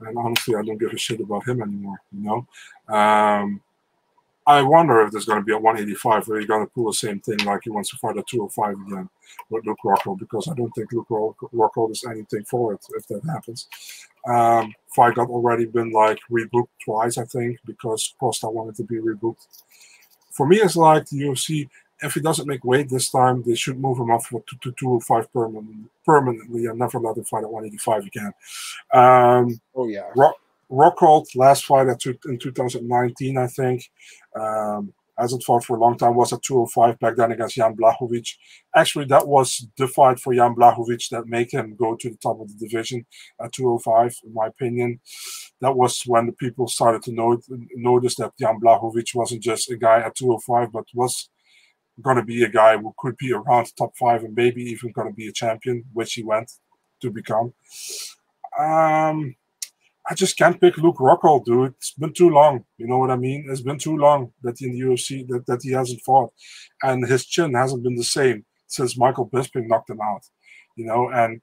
And 0.00 0.16
honestly, 0.18 0.54
I 0.54 0.62
don't 0.62 0.78
give 0.78 0.92
a 0.92 0.98
shit 0.98 1.20
about 1.20 1.48
him 1.48 1.62
anymore. 1.62 2.00
You 2.12 2.44
know, 2.88 2.94
um, 2.94 3.60
I 4.46 4.62
wonder 4.62 5.00
if 5.00 5.10
there's 5.10 5.24
going 5.24 5.40
to 5.40 5.44
be 5.44 5.52
a 5.52 5.58
185 5.58 6.28
where 6.28 6.38
he's 6.38 6.46
going 6.46 6.64
to 6.64 6.72
pull 6.72 6.86
the 6.86 6.94
same 6.94 7.18
thing 7.18 7.38
like 7.38 7.62
he 7.64 7.70
wants 7.70 7.90
to 7.90 7.96
fight 7.96 8.16
at 8.16 8.28
205 8.28 8.86
again 8.86 9.08
with 9.50 9.66
Luke 9.66 9.78
Rockhold 9.84 10.20
because 10.20 10.48
I 10.48 10.54
don't 10.54 10.70
think 10.70 10.92
Luke 10.92 11.06
Rock- 11.10 11.50
Rockhold 11.52 11.90
is 11.90 12.04
anything 12.08 12.44
for 12.44 12.74
it 12.74 12.80
if 12.90 13.06
that 13.08 13.22
happens. 13.26 13.66
Um, 14.28 14.72
fight 14.94 15.16
got 15.16 15.30
already 15.30 15.64
been 15.64 15.90
like 15.90 16.18
rebooked 16.30 16.68
twice, 16.84 17.18
I 17.18 17.24
think, 17.24 17.58
because 17.64 18.14
Costa 18.20 18.48
wanted 18.48 18.76
to 18.76 18.84
be 18.84 18.96
rebooked. 18.96 19.46
For 20.30 20.46
me, 20.46 20.58
it's 20.58 20.76
like 20.76 21.06
the 21.06 21.22
UFC. 21.22 21.68
If 22.02 22.14
he 22.14 22.20
doesn't 22.20 22.46
make 22.46 22.64
weight 22.64 22.90
this 22.90 23.10
time, 23.10 23.42
they 23.42 23.54
should 23.54 23.78
move 23.78 23.98
him 23.98 24.10
up 24.10 24.22
to, 24.28 24.42
to 24.62 24.72
205 24.78 25.32
permanent, 25.32 25.90
permanently 26.04 26.66
and 26.66 26.78
never 26.78 26.98
let 26.98 27.16
him 27.16 27.24
fight 27.24 27.44
at 27.44 27.50
185 27.50 28.06
again. 28.06 28.32
Um, 28.92 29.60
Oh, 29.74 29.88
yeah. 29.88 30.10
Rock, 30.14 30.36
Rockhold 30.70 31.26
last 31.36 31.64
fight 31.64 31.88
at 31.88 32.00
two, 32.00 32.18
in 32.26 32.38
2019, 32.38 33.38
I 33.38 33.46
think. 33.46 33.90
Um, 34.38 34.92
hasn't 35.18 35.42
fought 35.44 35.64
for 35.64 35.76
a 35.76 35.80
long 35.80 35.96
time. 35.96 36.14
Was 36.14 36.32
at 36.32 36.42
205 36.42 36.98
back 36.98 37.16
then 37.16 37.32
against 37.32 37.56
Jan 37.56 37.76
Blachowicz. 37.76 38.34
Actually, 38.74 39.06
that 39.06 39.26
was 39.26 39.66
the 39.78 39.88
fight 39.88 40.18
for 40.20 40.34
Jan 40.34 40.54
Blachowicz 40.54 41.08
that 41.10 41.26
made 41.26 41.50
him 41.50 41.74
go 41.76 41.96
to 41.96 42.10
the 42.10 42.16
top 42.16 42.40
of 42.40 42.48
the 42.48 42.68
division 42.68 43.06
at 43.42 43.52
205, 43.52 44.14
in 44.24 44.34
my 44.34 44.46
opinion. 44.48 45.00
That 45.60 45.74
was 45.74 46.02
when 46.06 46.26
the 46.26 46.32
people 46.32 46.68
started 46.68 47.02
to 47.04 47.12
know, 47.12 47.40
notice 47.76 48.16
that 48.16 48.32
Jan 48.38 48.60
Blachowicz 48.60 49.14
wasn't 49.14 49.42
just 49.42 49.70
a 49.70 49.76
guy 49.76 50.00
at 50.00 50.16
205, 50.16 50.72
but 50.72 50.84
was 50.94 51.30
going 52.02 52.16
to 52.16 52.22
be 52.22 52.42
a 52.42 52.48
guy 52.48 52.76
who 52.76 52.94
could 52.98 53.16
be 53.16 53.32
around 53.32 53.72
top 53.76 53.96
five 53.96 54.22
and 54.22 54.34
maybe 54.34 54.62
even 54.62 54.92
going 54.92 55.08
to 55.08 55.14
be 55.14 55.28
a 55.28 55.32
champion, 55.32 55.84
which 55.92 56.14
he 56.14 56.22
went 56.22 56.50
to 57.00 57.10
become. 57.10 57.52
Um, 58.58 59.36
I 60.08 60.14
just 60.14 60.38
can't 60.38 60.60
pick 60.60 60.78
Luke 60.78 60.98
Rockhold, 60.98 61.44
dude. 61.44 61.74
It's 61.78 61.92
been 61.92 62.12
too 62.12 62.30
long. 62.30 62.64
You 62.78 62.86
know 62.86 62.98
what 62.98 63.10
I 63.10 63.16
mean? 63.16 63.46
It's 63.48 63.60
been 63.60 63.78
too 63.78 63.96
long 63.96 64.32
that 64.42 64.60
in 64.60 64.72
the 64.72 64.80
UFC 64.80 65.26
that, 65.28 65.46
that 65.46 65.60
he 65.62 65.72
hasn't 65.72 66.02
fought, 66.02 66.32
and 66.82 67.06
his 67.06 67.26
chin 67.26 67.54
hasn't 67.54 67.82
been 67.82 67.96
the 67.96 68.04
same 68.04 68.44
since 68.68 68.98
Michael 68.98 69.28
Bisping 69.28 69.66
knocked 69.66 69.90
him 69.90 70.00
out. 70.00 70.22
You 70.76 70.86
know, 70.86 71.10
and 71.10 71.40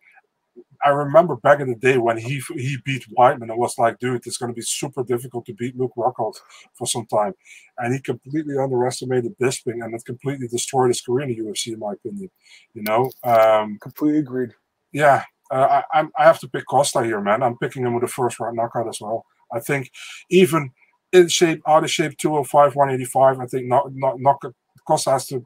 I 0.83 0.89
remember 0.89 1.35
back 1.37 1.59
in 1.59 1.69
the 1.69 1.75
day 1.75 1.97
when 1.97 2.17
he 2.17 2.41
he 2.55 2.77
beat 2.83 3.05
Weidman, 3.17 3.49
it 3.49 3.57
was 3.57 3.77
like, 3.77 3.99
dude, 3.99 4.25
it's 4.25 4.37
going 4.37 4.51
to 4.51 4.55
be 4.55 4.61
super 4.61 5.03
difficult 5.03 5.45
to 5.45 5.53
beat 5.53 5.77
Luke 5.77 5.93
Rockhold 5.97 6.35
for 6.73 6.87
some 6.87 7.05
time, 7.05 7.33
and 7.77 7.93
he 7.93 7.99
completely 8.01 8.57
underestimated 8.57 9.37
Bisping, 9.39 9.83
and 9.83 9.93
it 9.93 10.03
completely 10.05 10.47
destroyed 10.47 10.89
his 10.89 11.01
career 11.01 11.27
in 11.27 11.29
the 11.29 11.43
UFC, 11.43 11.73
in 11.73 11.79
my 11.79 11.93
opinion. 11.93 12.29
You 12.73 12.83
know, 12.83 13.11
um, 13.23 13.77
Completely 13.81 14.19
agreed. 14.19 14.51
yeah, 14.91 15.23
uh, 15.51 15.81
I, 15.93 15.99
I'm, 15.99 16.11
I 16.17 16.23
have 16.23 16.39
to 16.39 16.49
pick 16.49 16.65
Costa 16.65 17.03
here, 17.03 17.21
man. 17.21 17.43
I'm 17.43 17.57
picking 17.57 17.85
him 17.85 17.93
with 17.93 18.03
a 18.03 18.07
first 18.07 18.39
round 18.39 18.55
knockout 18.55 18.87
as 18.87 18.99
well. 18.99 19.25
I 19.53 19.59
think 19.59 19.91
even 20.29 20.71
in 21.11 21.27
shape, 21.27 21.61
out 21.67 21.83
of 21.83 21.91
shape, 21.91 22.17
205, 22.17 22.75
185, 22.75 23.39
I 23.39 23.45
think 23.45 23.67
not, 23.67 23.93
not, 23.93 24.19
knock, 24.19 24.43
Costa 24.87 25.11
has 25.11 25.27
to, 25.27 25.45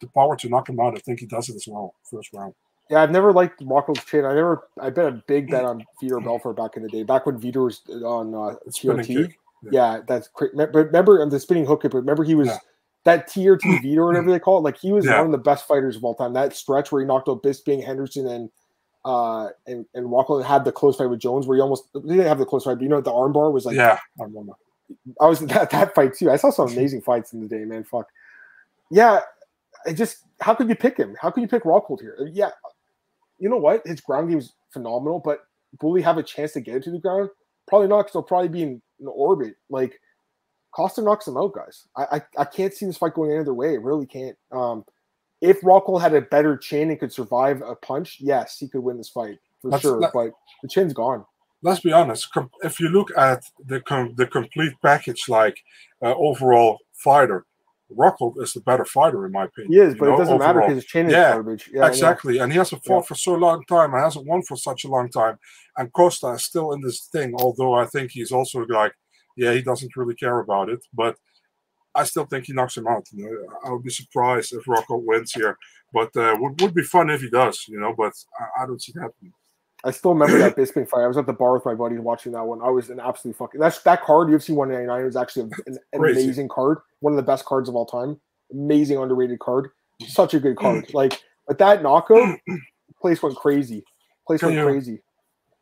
the 0.00 0.08
power 0.08 0.36
to 0.36 0.48
knock 0.48 0.68
him 0.68 0.78
out. 0.78 0.94
I 0.94 1.00
think 1.00 1.20
he 1.20 1.26
does 1.26 1.48
it 1.48 1.56
as 1.56 1.66
well, 1.66 1.94
first 2.10 2.32
round. 2.34 2.54
Yeah, 2.88 3.02
I've 3.02 3.10
never 3.10 3.32
liked 3.32 3.60
Rockhold's 3.60 4.04
chin. 4.04 4.24
I 4.24 4.34
never, 4.34 4.68
I 4.80 4.90
bet 4.90 5.06
a 5.06 5.22
big 5.26 5.50
bet 5.50 5.64
on 5.64 5.84
Vitor 6.00 6.20
Belfort 6.24 6.56
back 6.56 6.76
in 6.76 6.82
the 6.84 6.88
day, 6.88 7.02
back 7.02 7.26
when 7.26 7.38
Vitor 7.40 7.64
was 7.64 7.80
on 8.04 8.34
uh, 8.34 8.56
TRT. 8.68 9.06
kick. 9.06 9.38
Yeah, 9.72 10.00
that's 10.06 10.28
great. 10.28 10.52
But 10.54 10.72
remember 10.72 11.20
on 11.20 11.28
the 11.30 11.40
spinning 11.40 11.66
hook, 11.66 11.82
but 11.82 11.94
remember 11.94 12.22
he 12.22 12.36
was 12.36 12.46
Yeah. 12.48 12.58
that 13.04 13.28
TRT 13.28 13.60
Vitor, 13.82 13.98
or 13.98 14.06
whatever 14.06 14.30
they 14.30 14.38
call 14.38 14.58
it. 14.58 14.60
Like 14.62 14.78
he 14.78 14.92
was 14.92 15.04
Yeah. 15.04 15.16
one 15.16 15.26
of 15.26 15.32
the 15.32 15.38
best 15.38 15.66
fighters 15.66 15.96
of 15.96 16.04
all 16.04 16.14
time. 16.14 16.32
That 16.34 16.54
stretch 16.54 16.92
where 16.92 17.00
he 17.02 17.06
knocked 17.06 17.28
out 17.28 17.42
Bisping, 17.42 17.84
Henderson, 17.84 18.26
and 18.28 18.50
uh 19.04 19.48
and 19.66 19.84
and 19.94 20.06
Rockhold 20.06 20.44
had 20.44 20.64
the 20.64 20.72
close 20.72 20.96
fight 20.96 21.06
with 21.10 21.20
Jones, 21.20 21.46
where 21.46 21.56
he 21.56 21.60
almost 21.62 21.88
he 21.94 22.00
didn't 22.08 22.26
have 22.26 22.38
the 22.38 22.46
close 22.46 22.64
fight, 22.64 22.74
but 22.74 22.82
you 22.82 22.88
know 22.88 23.00
the 23.00 23.10
armbar 23.12 23.52
was 23.52 23.64
like 23.66 23.74
yeah. 23.76 23.98
I 25.20 25.26
was 25.26 25.40
that, 25.46 25.70
that 25.70 25.94
fight 25.94 26.14
too. 26.14 26.30
I 26.30 26.36
saw 26.36 26.50
some 26.50 26.68
amazing 26.72 27.00
fights 27.02 27.32
in 27.32 27.40
the 27.40 27.48
day, 27.48 27.64
man. 27.64 27.82
Fuck. 27.82 28.08
Yeah, 28.90 29.20
I 29.86 29.92
just 29.92 30.18
how 30.40 30.54
could 30.54 30.68
you 30.68 30.74
pick 30.76 30.96
him? 30.96 31.16
How 31.20 31.30
could 31.30 31.40
you 31.40 31.48
pick 31.48 31.64
Rockhold 31.64 32.00
here? 32.00 32.16
Yeah, 32.32 32.50
you 33.38 33.48
know 33.48 33.56
what? 33.56 33.86
His 33.86 34.00
ground 34.00 34.28
game 34.30 34.38
is 34.38 34.52
phenomenal, 34.72 35.20
but 35.24 35.40
will 35.80 35.94
he 35.94 36.02
have 36.02 36.18
a 36.18 36.22
chance 36.22 36.52
to 36.52 36.60
get 36.60 36.76
into 36.76 36.90
the 36.90 36.98
ground? 36.98 37.30
Probably 37.68 37.88
not, 37.88 38.02
because 38.02 38.12
he'll 38.12 38.22
probably 38.22 38.48
be 38.48 38.62
in, 38.62 38.82
in 39.00 39.06
orbit. 39.08 39.54
Like 39.68 40.00
Costa 40.72 41.02
knocks 41.02 41.26
him 41.26 41.36
out, 41.36 41.54
guys. 41.54 41.86
I, 41.96 42.04
I, 42.16 42.42
I 42.42 42.44
can't 42.44 42.72
see 42.72 42.86
this 42.86 42.98
fight 42.98 43.14
going 43.14 43.30
any 43.30 43.40
other 43.40 43.54
way. 43.54 43.70
I 43.70 43.74
really 43.74 44.06
can't. 44.06 44.36
Um, 44.52 44.84
if 45.40 45.60
Rockhold 45.60 46.00
had 46.00 46.14
a 46.14 46.22
better 46.22 46.56
chin 46.56 46.90
and 46.90 46.98
could 46.98 47.12
survive 47.12 47.62
a 47.62 47.74
punch, 47.74 48.18
yes, 48.20 48.58
he 48.58 48.68
could 48.68 48.80
win 48.80 48.96
this 48.96 49.08
fight 49.08 49.38
for 49.60 49.70
That's, 49.70 49.82
sure. 49.82 50.00
That, 50.00 50.12
but 50.12 50.30
the 50.62 50.68
chin's 50.68 50.92
gone. 50.92 51.24
Let's 51.62 51.80
be 51.80 51.92
honest. 51.92 52.28
If 52.62 52.78
you 52.78 52.88
look 52.88 53.10
at 53.16 53.44
the 53.66 53.80
com- 53.80 54.14
the 54.14 54.26
complete 54.26 54.74
package, 54.82 55.28
like 55.28 55.58
uh, 56.02 56.14
overall 56.14 56.78
fighter, 56.92 57.44
Rockhold 57.94 58.42
is 58.42 58.52
the 58.52 58.60
better 58.60 58.84
fighter 58.84 59.24
in 59.26 59.32
my 59.32 59.44
opinion. 59.44 59.72
He 59.72 59.78
is, 59.78 59.94
but 59.94 60.06
know, 60.06 60.14
it 60.14 60.18
doesn't 60.18 60.34
overall. 60.34 60.54
matter 60.54 60.60
because 60.60 60.82
his 60.82 60.84
chin 60.86 61.06
is 61.06 61.12
yeah, 61.12 61.32
garbage. 61.32 61.70
Yeah, 61.72 61.86
exactly. 61.86 62.38
And 62.38 62.52
he 62.52 62.58
hasn't 62.58 62.84
fought 62.84 63.04
yeah. 63.04 63.06
for 63.06 63.14
so 63.14 63.34
long 63.34 63.64
time 63.64 63.94
and 63.94 64.02
hasn't 64.02 64.26
won 64.26 64.42
for 64.42 64.56
such 64.56 64.84
a 64.84 64.88
long 64.88 65.08
time. 65.08 65.38
And 65.76 65.92
Costa 65.92 66.28
is 66.32 66.44
still 66.44 66.72
in 66.72 66.80
this 66.80 67.06
thing, 67.12 67.34
although 67.38 67.74
I 67.74 67.86
think 67.86 68.10
he's 68.10 68.32
also 68.32 68.66
like, 68.66 68.92
yeah, 69.36 69.52
he 69.52 69.62
doesn't 69.62 69.96
really 69.96 70.14
care 70.14 70.40
about 70.40 70.68
it. 70.68 70.84
But 70.92 71.16
I 71.94 72.04
still 72.04 72.26
think 72.26 72.46
he 72.46 72.52
knocks 72.52 72.76
him 72.76 72.88
out. 72.88 73.06
You 73.12 73.24
know, 73.24 73.58
I 73.64 73.72
would 73.72 73.84
be 73.84 73.90
surprised 73.90 74.52
if 74.52 74.66
Rocco 74.66 74.96
wins 74.96 75.32
here, 75.32 75.56
but 75.92 76.14
uh, 76.16 76.36
would 76.40 76.60
would 76.60 76.74
be 76.74 76.82
fun 76.82 77.10
if 77.10 77.20
he 77.20 77.30
does. 77.30 77.64
You 77.68 77.80
know, 77.80 77.94
but 77.96 78.12
I, 78.38 78.64
I 78.64 78.66
don't 78.66 78.82
see 78.82 78.92
that 78.94 79.02
happening. 79.02 79.32
I 79.86 79.92
still 79.92 80.12
remember 80.12 80.38
that 80.38 80.56
Bisping 80.56 80.88
fight. 80.88 81.02
I 81.02 81.06
was 81.06 81.16
at 81.16 81.26
the 81.26 81.32
bar 81.32 81.54
with 81.54 81.64
my 81.64 81.74
buddies 81.74 82.00
watching 82.00 82.32
that 82.32 82.44
one. 82.44 82.60
I 82.60 82.68
was 82.70 82.90
an 82.90 82.98
absolute 82.98 83.36
fucking 83.36 83.60
that's 83.60 83.78
that 83.82 84.02
card 84.02 84.28
UFC 84.28 84.50
199 84.50 85.04
was 85.04 85.16
actually 85.16 85.42
an, 85.42 85.52
an 85.66 85.78
amazing 85.94 86.48
card, 86.48 86.78
one 87.00 87.12
of 87.12 87.16
the 87.16 87.22
best 87.22 87.44
cards 87.44 87.68
of 87.68 87.76
all 87.76 87.86
time. 87.86 88.20
Amazing 88.52 88.98
underrated 88.98 89.38
card. 89.38 89.70
Such 90.06 90.34
a 90.34 90.40
good 90.40 90.56
card. 90.56 90.90
Like, 90.94 91.22
but 91.46 91.58
that 91.58 91.82
knockout, 91.82 92.38
place 93.00 93.22
went 93.22 93.36
crazy. 93.36 93.84
Place 94.26 94.42
went 94.42 94.60
crazy. 94.60 95.00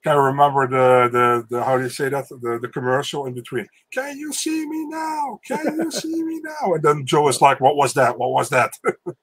Can 0.03 0.13
I 0.13 0.27
remember 0.27 0.69
the, 0.69 1.09
the 1.11 1.47
the 1.57 1.65
how 1.65 1.77
do 1.77 1.85
you 1.85 1.91
say 1.91 2.09
that 2.09 2.29
the 2.29 2.59
the 2.61 2.69
commercial 2.69 3.27
in 3.27 3.35
between? 3.35 3.67
Can 3.93 4.19
you 4.19 4.33
see 4.33 4.67
me 4.67 4.87
now? 4.87 5.41
Can 5.47 5.79
you 5.79 5.91
see 5.91 6.23
me 6.23 6.41
now? 6.43 6.75
And 6.75 6.83
then 6.83 7.07
Joe 7.07 7.29
is 7.29 7.41
like, 7.41 7.61
"What 7.61 7.77
was 7.77 7.95
that? 7.95 8.19
What 8.19 8.31
was 8.31 8.49
that?" 8.51 8.73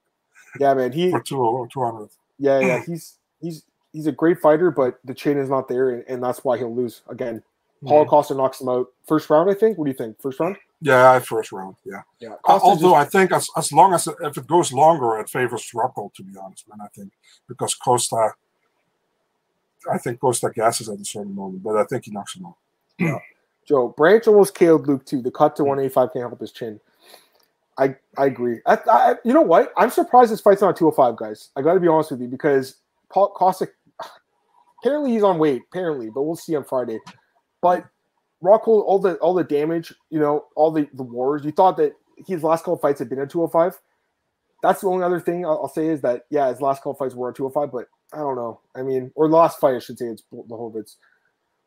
yeah, 0.60 0.74
man. 0.74 0.92
He 0.92 1.12
for 1.12 1.22
two 1.22 1.68
two 1.72 1.84
hundred. 1.84 2.10
Yeah, 2.40 2.60
yeah. 2.60 2.84
He's 2.88 3.20
he's 3.40 3.64
he's 3.94 4.08
a 4.08 4.12
great 4.12 4.40
fighter, 4.40 4.72
but 4.72 5.00
the 5.04 5.14
chain 5.14 5.38
is 5.38 5.50
not 5.50 5.68
there, 5.68 5.90
and, 5.92 6.04
and 6.08 6.24
that's 6.24 6.44
why 6.44 6.58
he'll 6.58 6.74
lose 6.74 7.02
again. 7.10 7.44
Paulo 7.86 8.04
mm-hmm. 8.04 8.10
Costa 8.10 8.36
knocks 8.36 8.62
him 8.62 8.70
out 8.70 8.88
first 9.08 9.30
round. 9.30 9.50
I 9.50 9.54
think. 9.54 9.78
What 9.78 9.86
do 9.86 9.92
you 9.92 9.98
think? 9.98 10.22
First 10.22 10.40
round? 10.40 10.58
Yeah, 10.82 11.18
first 11.20 11.52
round. 11.52 11.76
Yeah. 11.86 12.02
Yeah. 12.20 12.34
Uh, 12.48 12.60
although 12.62 12.92
just, 12.92 12.96
I 12.96 13.06
think 13.06 13.32
as, 13.32 13.50
as 13.56 13.72
long 13.72 13.94
as 13.94 14.08
if 14.08 14.38
it 14.38 14.48
goes 14.48 14.72
longer, 14.72 15.20
it 15.20 15.30
favors 15.30 15.72
Rocco. 15.74 16.12
To 16.16 16.24
be 16.24 16.38
honest, 16.38 16.68
man, 16.70 16.80
I 16.84 16.88
think 16.96 17.12
because 17.48 17.74
Costa, 17.76 18.32
I 19.92 19.98
think 19.98 20.20
Costa 20.20 20.52
gasses 20.54 20.90
at 20.90 21.00
a 21.00 21.06
certain 21.06 21.36
moment, 21.36 21.64
but 21.64 21.76
I 21.76 21.84
think 21.86 22.06
he 22.06 22.12
knocks 22.12 22.36
him 22.36 22.46
out. 22.46 22.56
Yeah. 22.98 23.18
Joe 23.68 23.90
Branch 23.90 24.28
almost 24.28 24.56
killed 24.56 24.88
Luke 24.88 25.06
too. 25.06 25.22
The 25.22 25.32
cut 25.32 25.56
to 25.56 25.64
185 25.64 26.14
can't 26.14 26.30
help 26.30 26.40
his 26.40 26.52
chin. 26.52 26.80
I 27.78 27.96
I 28.18 28.26
agree. 28.26 28.60
I, 28.66 28.78
I, 28.92 29.16
you 29.24 29.34
know 29.34 29.42
what? 29.42 29.72
I'm 29.78 29.90
surprised 29.90 30.32
this 30.32 30.42
fight's 30.42 30.62
not 30.62 30.76
205, 30.76 31.16
guys. 31.16 31.50
I 31.56 31.62
got 31.62 31.76
to 31.76 31.80
be 31.80 31.88
honest 31.88 32.12
with 32.12 32.22
you 32.22 32.28
because 32.28 32.78
Paul 33.10 33.30
Costa 33.30 33.68
apparently 34.82 35.12
he's 35.12 35.24
on 35.24 35.38
weight, 35.38 35.62
apparently, 35.72 36.10
but 36.10 36.24
we'll 36.24 36.36
see 36.36 36.56
on 36.56 36.64
Friday. 36.64 37.00
But 37.62 37.86
Rockhold, 38.44 38.84
all 38.86 39.00
the 39.00 39.16
all 39.16 39.34
the 39.34 39.44
damage, 39.44 39.94
you 40.10 40.20
know, 40.20 40.46
all 40.56 40.72
the 40.72 40.88
the 40.94 41.04
wars. 41.04 41.46
You 41.46 41.52
thought 41.52 41.78
that 41.78 41.94
his 42.28 42.44
last 42.44 42.62
couple 42.64 42.78
fights 42.78 43.00
had 43.00 43.10
been 43.10 43.20
at 43.20 43.30
205. 43.30 43.80
That's 44.64 44.82
the 44.82 44.88
only 44.88 45.04
other 45.04 45.20
thing 45.20 45.46
I'll, 45.46 45.62
I'll, 45.64 45.70
say 45.70 45.88
is 45.88 46.02
that 46.02 46.24
yeah, 46.30 46.50
his 46.50 46.62
last 46.62 46.80
couple 46.80 46.94
fights 46.94 47.16
were 47.16 47.30
at 47.30 47.36
205, 47.36 47.72
but 47.72 47.88
I 48.14 48.22
don't 48.22 48.36
know. 48.36 48.62
I 48.76 48.84
mean, 48.84 49.12
or 49.16 49.30
last 49.30 49.60
fight 49.60 49.76
I 49.76 49.80
should 49.80 49.98
say 49.98 50.06
it's 50.06 50.24
the 50.32 50.38
Blachowicz. 50.38 50.96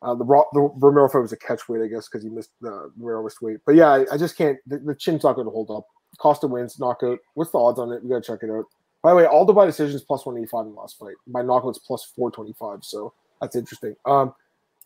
Uh, 0.01 0.13
the 0.13 0.25
the 0.53 0.69
Romero 0.75 1.09
fight 1.09 1.19
was 1.19 1.31
a 1.31 1.37
catch 1.37 1.67
weight, 1.67 1.81
I 1.81 1.87
guess, 1.87 2.07
because 2.07 2.23
he 2.23 2.29
missed 2.29 2.51
the 2.61 2.91
Romero 2.97 3.23
missed 3.23 3.41
weight. 3.41 3.57
But 3.65 3.75
yeah, 3.75 3.89
I, 3.89 4.05
I 4.13 4.17
just 4.17 4.37
can't. 4.37 4.57
The, 4.67 4.77
the, 4.77 4.95
chin's 4.95 5.23
not 5.23 5.35
going 5.35 5.47
to 5.47 5.51
hold 5.51 5.71
up. 5.71 5.87
Costa 6.19 6.47
wins 6.47 6.79
knockout. 6.79 7.19
What's 7.33 7.51
the 7.51 7.57
odds 7.57 7.79
on 7.79 7.91
it? 7.91 8.03
We 8.03 8.09
got 8.09 8.23
to 8.23 8.31
check 8.31 8.43
it 8.43 8.51
out. 8.51 8.65
By 9.05 9.11
the 9.11 9.17
way, 9.17 9.27
all 9.27 9.45
by 9.45 9.67
decisions 9.67 10.01
plus 10.01 10.25
185 10.25 10.65
in 10.65 10.75
last 10.75 10.97
fight. 10.97 11.13
By 11.27 11.43
knockouts 11.43 11.77
plus 11.85 12.05
425. 12.15 12.83
So 12.83 13.13
that's 13.39 13.55
interesting. 13.55 13.95
Um, 14.03 14.33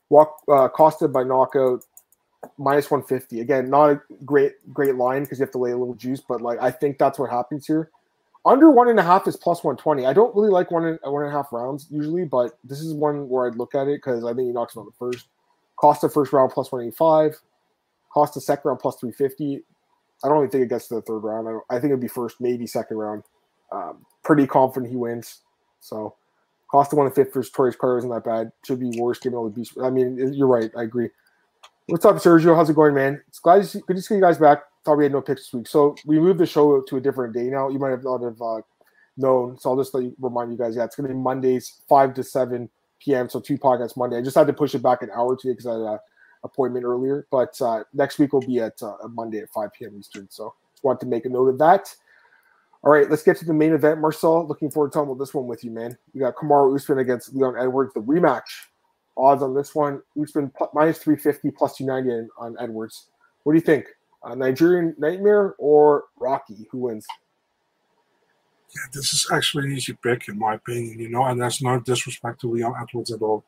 walk 0.09 0.41
uh, 0.51 0.67
Costa 0.67 1.07
by 1.07 1.23
knockout 1.23 1.85
minus 2.57 2.91
150. 2.91 3.39
Again, 3.39 3.69
not 3.69 3.91
a 3.91 4.01
great 4.25 4.55
great 4.73 4.95
line 4.95 5.23
because 5.23 5.39
you 5.39 5.43
have 5.43 5.53
to 5.53 5.57
lay 5.57 5.71
a 5.71 5.77
little 5.77 5.93
juice, 5.93 6.19
but 6.19 6.41
like 6.41 6.59
I 6.59 6.69
think 6.69 6.97
that's 6.97 7.17
what 7.17 7.29
happens 7.29 7.65
here. 7.65 7.91
Under 8.45 8.69
one 8.69 8.89
and 8.89 8.99
a 8.99 9.03
half 9.03 9.25
is 9.25 9.37
plus 9.37 9.63
120. 9.63 10.05
I 10.05 10.11
don't 10.11 10.35
really 10.35 10.49
like 10.49 10.69
one 10.69 10.83
and, 10.83 10.99
one 11.03 11.23
and 11.23 11.31
a 11.31 11.33
half 11.33 11.53
rounds 11.53 11.87
usually, 11.89 12.25
but 12.25 12.59
this 12.65 12.81
is 12.81 12.93
one 12.93 13.29
where 13.29 13.47
I'd 13.47 13.55
look 13.55 13.73
at 13.73 13.87
it 13.87 13.99
because 13.99 14.25
I 14.25 14.33
think 14.33 14.47
he 14.47 14.51
knocks 14.51 14.75
him 14.75 14.81
out 14.81 14.87
the 14.87 14.91
first. 14.99 15.27
Costa 15.77 16.09
first 16.09 16.33
round 16.33 16.51
plus 16.51 16.73
185. 16.73 17.39
Costa 18.13 18.41
second 18.41 18.67
round 18.67 18.81
plus 18.81 18.97
350. 18.97 19.63
I 20.25 20.27
don't 20.27 20.39
even 20.39 20.49
think 20.49 20.65
it 20.65 20.69
gets 20.69 20.89
to 20.89 20.95
the 20.95 21.01
third 21.03 21.19
round. 21.19 21.47
I, 21.47 21.77
I 21.77 21.79
think 21.79 21.91
it'd 21.91 22.01
be 22.01 22.09
first, 22.09 22.41
maybe 22.41 22.67
second 22.67 22.97
round. 22.97 23.23
Um, 23.71 24.05
pretty 24.23 24.47
confident 24.47 24.91
he 24.91 24.97
wins. 24.97 25.39
So 25.79 26.15
Costa 26.69 26.95
one 26.95 27.05
and 27.05 27.15
fifth 27.15 27.33
for 27.33 27.43
Torres 27.43 27.75
Carter 27.75 27.99
isn't 27.99 28.09
that 28.09 28.23
bad. 28.23 28.51
Should 28.65 28.79
be 28.79 28.99
worse 28.99 29.19
given 29.19 29.37
all 29.37 29.45
the 29.45 29.51
beast. 29.51 29.73
I 29.81 29.89
mean, 29.89 30.33
you're 30.33 30.47
right. 30.47 30.71
I 30.77 30.83
agree. 30.83 31.09
What's 31.87 32.05
up, 32.05 32.15
Sergio? 32.17 32.55
How's 32.55 32.69
it 32.69 32.75
going, 32.75 32.93
man? 32.93 33.21
It's 33.27 33.39
glad 33.39 33.57
to 33.57 33.63
see, 33.65 33.81
good 33.87 33.95
to 33.95 34.01
see 34.01 34.15
you 34.15 34.21
guys 34.21 34.37
back. 34.37 34.59
Thought 34.85 34.97
we 34.97 35.05
had 35.05 35.11
no 35.11 35.21
picks 35.21 35.41
this 35.41 35.53
week, 35.53 35.67
so 35.67 35.95
we 36.05 36.19
moved 36.19 36.39
the 36.39 36.45
show 36.45 36.81
to 36.81 36.97
a 36.97 37.01
different 37.01 37.33
day 37.33 37.49
now. 37.49 37.67
You 37.69 37.79
might 37.79 37.89
have 37.89 38.03
not 38.03 38.21
have 38.21 38.41
uh, 38.41 38.61
known, 39.17 39.57
so 39.59 39.71
I'll 39.71 39.77
just 39.77 39.93
you, 39.93 40.15
remind 40.19 40.51
you 40.51 40.57
guys. 40.57 40.75
Yeah, 40.75 40.85
it's 40.85 40.95
going 40.95 41.07
to 41.07 41.13
be 41.13 41.19
Mondays, 41.19 41.81
five 41.89 42.13
to 42.13 42.23
seven 42.23 42.69
p.m. 42.99 43.27
So 43.27 43.39
two 43.39 43.57
podcasts 43.57 43.97
Monday. 43.97 44.17
I 44.17 44.21
just 44.21 44.37
had 44.37 44.47
to 44.47 44.53
push 44.53 44.75
it 44.75 44.83
back 44.83 45.01
an 45.01 45.09
hour 45.13 45.35
today 45.35 45.53
because 45.53 45.65
I 45.65 45.73
had 45.73 45.81
an 45.81 45.99
appointment 46.43 46.85
earlier. 46.85 47.27
But 47.29 47.59
uh, 47.61 47.83
next 47.93 48.19
week 48.19 48.31
will 48.31 48.41
be 48.41 48.59
at 48.59 48.81
uh, 48.81 48.95
Monday 49.09 49.39
at 49.39 49.49
five 49.49 49.73
p.m. 49.77 49.95
Eastern. 49.99 50.27
So 50.29 50.53
just 50.73 50.83
wanted 50.83 51.01
to 51.01 51.07
make 51.07 51.25
a 51.25 51.29
note 51.29 51.49
of 51.49 51.57
that. 51.57 51.93
All 52.83 52.91
right, 52.91 53.09
let's 53.09 53.23
get 53.23 53.37
to 53.37 53.45
the 53.45 53.53
main 53.53 53.73
event. 53.73 53.99
Marcel, 53.99 54.47
looking 54.47 54.71
forward 54.71 54.91
to 54.91 54.93
talking 54.93 55.09
about 55.09 55.19
this 55.19 55.33
one 55.33 55.47
with 55.47 55.63
you, 55.65 55.71
man. 55.71 55.97
We 56.13 56.21
got 56.21 56.35
Kamaru 56.35 56.75
Usman 56.75 56.99
against 56.99 57.35
Leon 57.35 57.55
Edwards, 57.59 57.93
the 57.93 57.99
rematch. 57.99 58.47
Odds 59.17 59.43
on 59.43 59.53
this 59.53 59.75
one, 59.75 60.01
Usman 60.21 60.49
minus 60.73 60.99
350, 60.99 61.51
plus 61.51 61.75
290 61.75 62.29
on 62.37 62.55
Edwards. 62.57 63.07
What 63.43 63.51
do 63.51 63.57
you 63.57 63.65
think? 63.65 63.87
Uh, 64.23 64.33
Nigerian 64.33 64.95
Nightmare 64.97 65.55
or 65.57 66.05
Rocky? 66.17 66.67
Who 66.71 66.79
wins? 66.79 67.05
Yeah, 68.73 68.81
this 68.93 69.13
is 69.13 69.27
actually 69.33 69.65
an 69.65 69.73
easy 69.73 69.97
pick, 70.01 70.29
in 70.29 70.39
my 70.39 70.53
opinion, 70.53 70.99
you 70.99 71.09
know, 71.09 71.25
and 71.25 71.41
that's 71.41 71.61
no 71.61 71.81
disrespect 71.81 72.39
to 72.41 72.49
Leon 72.49 72.75
Edwards 72.81 73.11
at 73.11 73.21
all. 73.21 73.43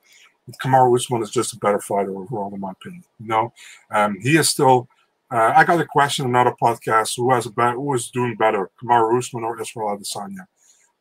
Kamaru 0.61 0.93
Usman 0.93 1.21
is 1.21 1.32
just 1.32 1.53
a 1.53 1.57
better 1.57 1.79
fighter 1.79 2.17
overall, 2.17 2.53
in 2.53 2.59
my 2.59 2.71
opinion. 2.71 3.05
You 3.21 3.27
know, 3.27 3.53
um, 3.91 4.17
he 4.19 4.36
is 4.36 4.49
still– 4.49 4.89
uh, 5.32 5.53
I 5.55 5.63
got 5.63 5.79
a 5.79 5.86
question 5.86 6.25
on 6.25 6.32
another 6.32 6.55
podcast: 6.61 7.15
Who 7.15 7.32
has 7.32 7.47
be- 7.47 7.63
who 7.63 7.93
is 7.93 8.09
doing 8.09 8.36
better, 8.36 8.69
Kamaru 8.82 9.17
Usman 9.17 9.43
or 9.43 9.59
Israel 9.61 9.97
Adesanya? 9.97 10.45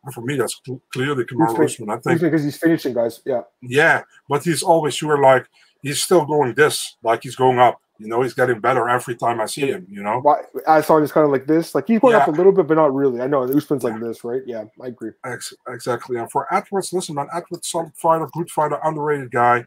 And 0.05 0.15
for 0.15 0.23
me, 0.23 0.37
that's 0.37 0.59
cl- 0.65 0.81
clearly 0.93 1.25
Kamaru 1.25 1.65
Usman. 1.65 1.91
I 1.91 1.97
think 1.99 2.21
because 2.21 2.45
he's 2.45 2.57
finishing, 2.57 2.95
guys. 2.95 3.21
Yeah, 3.27 3.43
yeah, 3.61 4.03
but 4.29 4.45
he's 4.45 4.63
always 4.63 4.95
sure 4.95 5.21
like 5.21 5.47
he's 5.83 6.03
still 6.03 6.25
going 6.25 6.55
this, 6.55 6.97
like 7.03 7.23
he's 7.23 7.37
going 7.37 7.59
up. 7.59 7.81
You 7.99 8.09
know, 8.09 8.23
he's 8.23 8.33
getting 8.33 8.61
better 8.61 8.89
every 8.89 9.15
time 9.15 9.43
I 9.43 9.47
see 9.47 9.67
him. 9.67 9.87
You 9.91 10.03
know, 10.03 10.23
I 10.67 10.81
saw 10.81 11.01
this 11.01 11.13
kind 11.13 11.27
of 11.27 11.33
like 11.33 11.47
this, 11.47 11.75
like 11.75 11.87
he's 11.87 12.01
going 12.01 12.15
yeah. 12.15 12.23
up 12.23 12.29
a 12.29 12.31
little 12.31 12.53
bit, 12.53 12.67
but 12.67 12.77
not 12.77 12.95
really. 12.95 13.21
I 13.21 13.27
know 13.27 13.43
Usman's 13.43 13.85
like 13.85 14.01
this, 14.01 14.25
right? 14.25 14.41
Yeah, 14.47 14.65
I 14.83 14.87
agree. 14.87 15.11
Ex- 15.27 15.53
exactly. 15.69 16.17
And 16.17 16.31
for 16.31 16.47
Edwards, 16.55 16.95
listen, 16.95 17.17
man, 17.17 17.27
Edwards, 17.35 17.69
solid 17.69 17.93
fighter, 17.97 18.27
good 18.33 18.51
fighter, 18.51 18.79
underrated 18.83 19.31
guy. 19.31 19.67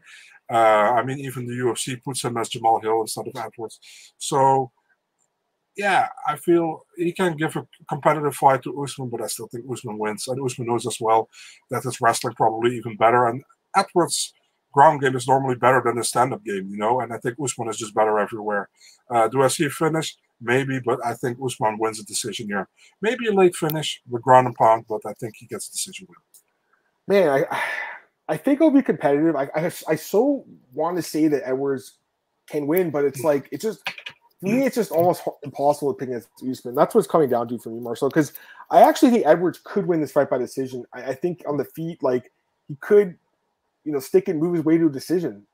Uh, 0.54 0.94
I 0.98 1.02
mean, 1.02 1.18
even 1.18 1.46
the 1.46 1.52
UFC 1.54 2.00
puts 2.00 2.22
him 2.22 2.36
as 2.36 2.48
Jamal 2.48 2.78
Hill 2.78 3.00
instead 3.00 3.26
of 3.26 3.34
Edwards. 3.34 3.80
So, 4.18 4.70
yeah, 5.76 6.06
I 6.28 6.36
feel 6.36 6.86
he 6.96 7.10
can 7.10 7.36
give 7.36 7.56
a 7.56 7.66
competitive 7.88 8.36
fight 8.36 8.62
to 8.62 8.80
Usman, 8.80 9.08
but 9.08 9.20
I 9.20 9.26
still 9.26 9.48
think 9.48 9.64
Usman 9.68 9.98
wins. 9.98 10.28
And 10.28 10.40
Usman 10.40 10.68
knows 10.68 10.86
as 10.86 10.98
well 11.00 11.28
that 11.70 11.82
his 11.82 12.00
wrestling 12.00 12.36
probably 12.36 12.76
even 12.76 12.96
better. 12.96 13.26
And 13.26 13.42
Edwards' 13.74 14.32
ground 14.72 15.00
game 15.00 15.16
is 15.16 15.26
normally 15.26 15.56
better 15.56 15.82
than 15.84 15.96
the 15.96 16.04
stand-up 16.04 16.44
game, 16.44 16.68
you 16.70 16.76
know. 16.76 17.00
And 17.00 17.12
I 17.12 17.18
think 17.18 17.34
Usman 17.42 17.68
is 17.68 17.78
just 17.78 17.94
better 17.94 18.20
everywhere. 18.20 18.68
Uh, 19.10 19.26
do 19.26 19.42
I 19.42 19.48
see 19.48 19.64
a 19.64 19.70
finish? 19.70 20.16
Maybe, 20.40 20.78
but 20.78 21.04
I 21.04 21.14
think 21.14 21.38
Usman 21.44 21.78
wins 21.78 21.98
a 21.98 22.04
decision 22.04 22.46
here. 22.46 22.68
Maybe 23.02 23.26
a 23.26 23.32
late 23.32 23.56
finish 23.56 24.00
with 24.08 24.22
ground 24.22 24.46
and 24.46 24.54
pound, 24.54 24.84
but 24.88 25.00
I 25.04 25.14
think 25.14 25.34
he 25.36 25.46
gets 25.46 25.68
a 25.68 25.72
decision 25.72 26.06
win. 26.08 26.18
Man, 27.08 27.28
I 27.50 27.62
I 28.28 28.36
think 28.36 28.56
it'll 28.56 28.70
be 28.70 28.82
competitive. 28.82 29.36
I, 29.36 29.48
I, 29.54 29.70
I 29.88 29.96
so 29.96 30.44
want 30.72 30.96
to 30.96 31.02
say 31.02 31.28
that 31.28 31.46
Edwards 31.46 31.98
can 32.48 32.66
win, 32.66 32.90
but 32.90 33.04
it's 33.04 33.22
like 33.22 33.48
it's 33.52 33.62
just 33.62 33.82
for 34.44 34.46
me, 34.46 34.66
it's 34.66 34.76
just 34.76 34.90
almost 34.90 35.22
impossible 35.42 35.92
to 35.92 35.98
pick 35.98 36.08
against 36.08 36.28
Usman. 36.48 36.74
That's 36.74 36.94
what's 36.94 37.06
coming 37.06 37.28
down 37.28 37.48
to 37.48 37.58
for 37.58 37.70
me, 37.70 37.80
Marcel. 37.80 38.08
Because 38.08 38.32
I 38.70 38.82
actually 38.82 39.10
think 39.10 39.26
Edwards 39.26 39.60
could 39.62 39.86
win 39.86 40.00
this 40.00 40.12
fight 40.12 40.30
by 40.30 40.38
decision. 40.38 40.84
I, 40.92 41.02
I, 41.02 41.14
think 41.14 41.42
on 41.46 41.56
the 41.56 41.64
feet, 41.64 42.02
like 42.02 42.30
he 42.68 42.76
could, 42.76 43.16
you 43.84 43.92
know, 43.92 44.00
stick 44.00 44.28
and 44.28 44.38
move 44.38 44.54
his 44.54 44.64
way 44.64 44.76
to 44.78 44.86
a 44.86 44.90
decision. 44.90 45.46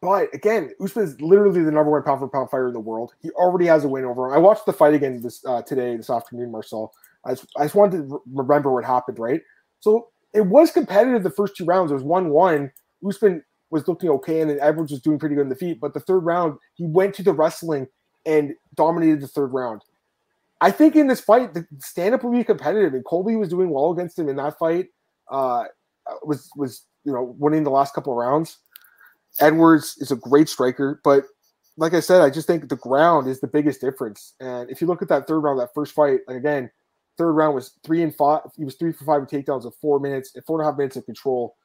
But 0.00 0.34
again, 0.34 0.70
Usman 0.82 1.04
is 1.04 1.20
literally 1.20 1.62
the 1.62 1.70
number 1.70 1.90
one 1.90 2.02
pound 2.02 2.20
for 2.20 2.28
pound 2.28 2.50
fighter 2.50 2.68
in 2.68 2.72
the 2.72 2.80
world. 2.80 3.12
He 3.20 3.30
already 3.32 3.66
has 3.66 3.84
a 3.84 3.88
win 3.88 4.04
over 4.04 4.28
him. 4.28 4.32
I 4.32 4.38
watched 4.38 4.64
the 4.64 4.72
fight 4.72 4.94
again 4.94 5.20
this 5.20 5.44
uh, 5.44 5.60
today, 5.62 5.96
this 5.96 6.08
afternoon, 6.08 6.50
Marcel. 6.50 6.94
I 7.26 7.32
just, 7.32 7.46
I 7.58 7.64
just 7.64 7.74
wanted 7.74 8.08
to 8.08 8.22
remember 8.32 8.72
what 8.72 8.84
happened, 8.84 9.18
right? 9.18 9.42
So 9.80 10.08
it 10.32 10.46
was 10.46 10.70
competitive 10.70 11.22
the 11.22 11.30
first 11.30 11.56
two 11.56 11.64
rounds. 11.64 11.90
It 11.90 11.94
was 11.94 12.04
1 12.04 12.30
1. 12.30 12.72
Usman 13.06 13.44
was 13.70 13.86
looking 13.88 14.10
okay, 14.10 14.40
and 14.40 14.50
then 14.50 14.58
Edwards 14.60 14.90
was 14.90 15.00
doing 15.00 15.18
pretty 15.18 15.34
good 15.34 15.42
in 15.42 15.48
the 15.48 15.56
feet. 15.56 15.80
But 15.80 15.94
the 15.94 16.00
third 16.00 16.20
round, 16.20 16.58
he 16.74 16.86
went 16.86 17.14
to 17.16 17.22
the 17.22 17.32
wrestling 17.32 17.86
and 18.26 18.54
dominated 18.74 19.20
the 19.20 19.28
third 19.28 19.52
round. 19.52 19.82
I 20.60 20.70
think 20.70 20.94
in 20.94 21.06
this 21.06 21.20
fight, 21.20 21.54
the 21.54 21.66
stand 21.78 22.14
up 22.14 22.22
will 22.22 22.32
be 22.32 22.44
competitive, 22.44 22.94
and 22.94 23.04
Colby 23.04 23.36
was 23.36 23.48
doing 23.48 23.70
well 23.70 23.92
against 23.92 24.18
him 24.18 24.28
in 24.28 24.36
that 24.36 24.58
fight. 24.58 24.88
Uh, 25.30 25.64
was 26.24 26.50
was 26.56 26.84
you 27.04 27.12
know 27.12 27.34
winning 27.38 27.64
the 27.64 27.70
last 27.70 27.94
couple 27.94 28.12
of 28.12 28.18
rounds. 28.18 28.58
Edwards 29.40 29.96
is 29.98 30.10
a 30.10 30.16
great 30.16 30.48
striker, 30.48 31.00
but 31.04 31.24
like 31.76 31.94
I 31.94 32.00
said, 32.00 32.20
I 32.20 32.30
just 32.30 32.46
think 32.46 32.68
the 32.68 32.76
ground 32.76 33.26
is 33.28 33.40
the 33.40 33.46
biggest 33.46 33.80
difference. 33.80 34.34
And 34.40 34.68
if 34.68 34.80
you 34.80 34.86
look 34.86 35.02
at 35.02 35.08
that 35.08 35.26
third 35.26 35.40
round, 35.40 35.60
that 35.60 35.72
first 35.72 35.94
fight, 35.94 36.20
like 36.26 36.36
again, 36.36 36.70
third 37.20 37.32
round 37.32 37.54
was 37.54 37.74
three 37.84 38.02
and 38.02 38.14
five. 38.14 38.40
He 38.56 38.64
was 38.64 38.76
three 38.76 38.92
for 38.92 39.04
five 39.04 39.20
with 39.20 39.30
takedowns 39.30 39.66
in 39.66 39.70
four 39.72 40.00
minutes, 40.00 40.32
and 40.34 40.44
four 40.44 40.58
and 40.58 40.66
a 40.66 40.70
half 40.70 40.78
minutes 40.78 40.96
of 40.96 41.04
control. 41.04 41.56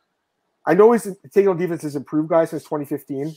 I 0.65 0.73
know 0.73 0.91
his 0.91 1.15
takedown 1.33 1.57
defense 1.57 1.83
has 1.83 1.95
improved, 1.95 2.29
guys, 2.29 2.49
since 2.49 2.63
2015. 2.63 3.33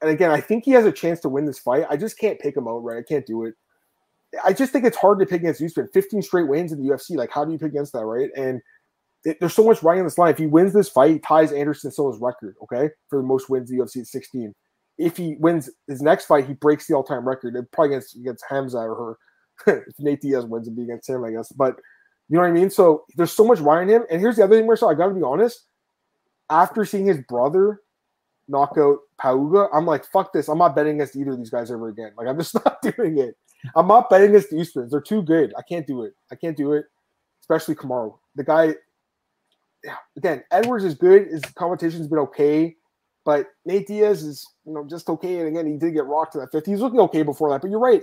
And 0.00 0.10
again, 0.10 0.32
I 0.32 0.40
think 0.40 0.64
he 0.64 0.72
has 0.72 0.84
a 0.84 0.90
chance 0.90 1.20
to 1.20 1.28
win 1.28 1.44
this 1.44 1.60
fight. 1.60 1.86
I 1.88 1.96
just 1.96 2.18
can't 2.18 2.40
pick 2.40 2.56
him 2.56 2.66
out, 2.66 2.78
right? 2.78 2.98
I 2.98 3.02
can't 3.02 3.26
do 3.26 3.44
it. 3.44 3.54
I 4.44 4.52
just 4.52 4.72
think 4.72 4.84
it's 4.84 4.96
hard 4.96 5.20
to 5.20 5.26
pick 5.26 5.42
against 5.42 5.62
Usman. 5.62 5.88
15 5.94 6.22
straight 6.22 6.48
wins 6.48 6.72
in 6.72 6.82
the 6.82 6.92
UFC. 6.92 7.14
Like, 7.16 7.30
how 7.30 7.44
do 7.44 7.52
you 7.52 7.58
pick 7.58 7.68
against 7.68 7.92
that, 7.92 8.04
right? 8.04 8.30
And 8.36 8.60
it, 9.24 9.38
there's 9.38 9.54
so 9.54 9.64
much 9.64 9.82
riding 9.82 10.00
on 10.00 10.06
this 10.06 10.18
line. 10.18 10.32
If 10.32 10.38
he 10.38 10.46
wins 10.46 10.72
this 10.72 10.88
fight, 10.88 11.12
he 11.12 11.18
ties 11.20 11.52
Anderson 11.52 11.92
Silva's 11.92 12.20
record, 12.20 12.56
okay, 12.64 12.90
for 13.08 13.18
the 13.18 13.26
most 13.26 13.48
wins 13.48 13.70
in 13.70 13.78
the 13.78 13.84
UFC 13.84 14.00
at 14.00 14.06
16. 14.06 14.52
If 14.98 15.16
he 15.16 15.36
wins 15.38 15.70
his 15.86 16.02
next 16.02 16.24
fight, 16.24 16.46
he 16.46 16.54
breaks 16.54 16.88
the 16.88 16.94
all-time 16.94 17.28
record. 17.28 17.54
Probably 17.70 17.94
against 17.94 18.16
against 18.16 18.44
Hamza 18.48 18.78
or 18.78 18.94
her. 18.94 19.18
If 19.66 19.84
Nate 19.98 20.20
Diaz 20.20 20.44
wins, 20.44 20.66
it'd 20.66 20.76
be 20.76 20.84
against 20.84 21.08
him, 21.08 21.24
I 21.24 21.30
guess. 21.30 21.50
But 21.52 21.76
you 22.28 22.36
know 22.36 22.42
what 22.42 22.48
I 22.48 22.52
mean? 22.52 22.70
So 22.70 23.04
there's 23.16 23.32
so 23.32 23.44
much 23.44 23.58
riding 23.60 23.94
him. 23.94 24.04
And 24.10 24.20
here's 24.20 24.36
the 24.36 24.44
other 24.44 24.56
thing, 24.56 24.66
Marcel. 24.66 24.88
I 24.88 24.94
got 24.94 25.08
to 25.08 25.14
be 25.14 25.22
honest. 25.22 25.66
After 26.50 26.84
seeing 26.84 27.06
his 27.06 27.20
brother 27.28 27.80
knock 28.48 28.74
out 28.78 28.98
Pauga, 29.20 29.68
I'm 29.72 29.86
like, 29.86 30.04
fuck 30.04 30.32
this. 30.32 30.48
I'm 30.48 30.58
not 30.58 30.74
betting 30.74 30.94
against 30.94 31.16
either 31.16 31.32
of 31.32 31.38
these 31.38 31.50
guys 31.50 31.70
ever 31.70 31.88
again. 31.88 32.12
Like, 32.16 32.28
I'm 32.28 32.38
just 32.38 32.54
not 32.64 32.80
doing 32.82 33.18
it. 33.18 33.36
I'm 33.76 33.86
not 33.86 34.10
betting 34.10 34.30
against 34.30 34.50
the 34.50 34.56
Usmans. 34.56 34.90
They're 34.90 35.00
too 35.00 35.22
good. 35.22 35.52
I 35.56 35.62
can't 35.62 35.86
do 35.86 36.02
it. 36.02 36.14
I 36.30 36.34
can't 36.34 36.56
do 36.56 36.72
it, 36.72 36.86
especially 37.42 37.74
Kamaru. 37.74 38.16
The 38.34 38.44
guy, 38.44 38.74
again, 40.16 40.42
Edwards 40.50 40.84
is 40.84 40.94
good. 40.94 41.28
His 41.28 41.42
competition's 41.54 42.08
been 42.08 42.18
okay, 42.20 42.74
but 43.24 43.46
Nate 43.64 43.86
Diaz 43.86 44.22
is, 44.22 44.46
you 44.64 44.72
know, 44.72 44.84
just 44.88 45.08
okay. 45.08 45.38
And 45.38 45.48
again, 45.48 45.66
he 45.66 45.76
did 45.76 45.94
get 45.94 46.06
rocked 46.06 46.32
to 46.32 46.38
that 46.38 46.50
50. 46.50 46.70
He 46.70 46.72
was 46.72 46.82
looking 46.82 47.00
okay 47.00 47.22
before 47.22 47.50
that, 47.50 47.60
but 47.60 47.70
you're 47.70 47.78
right. 47.78 48.02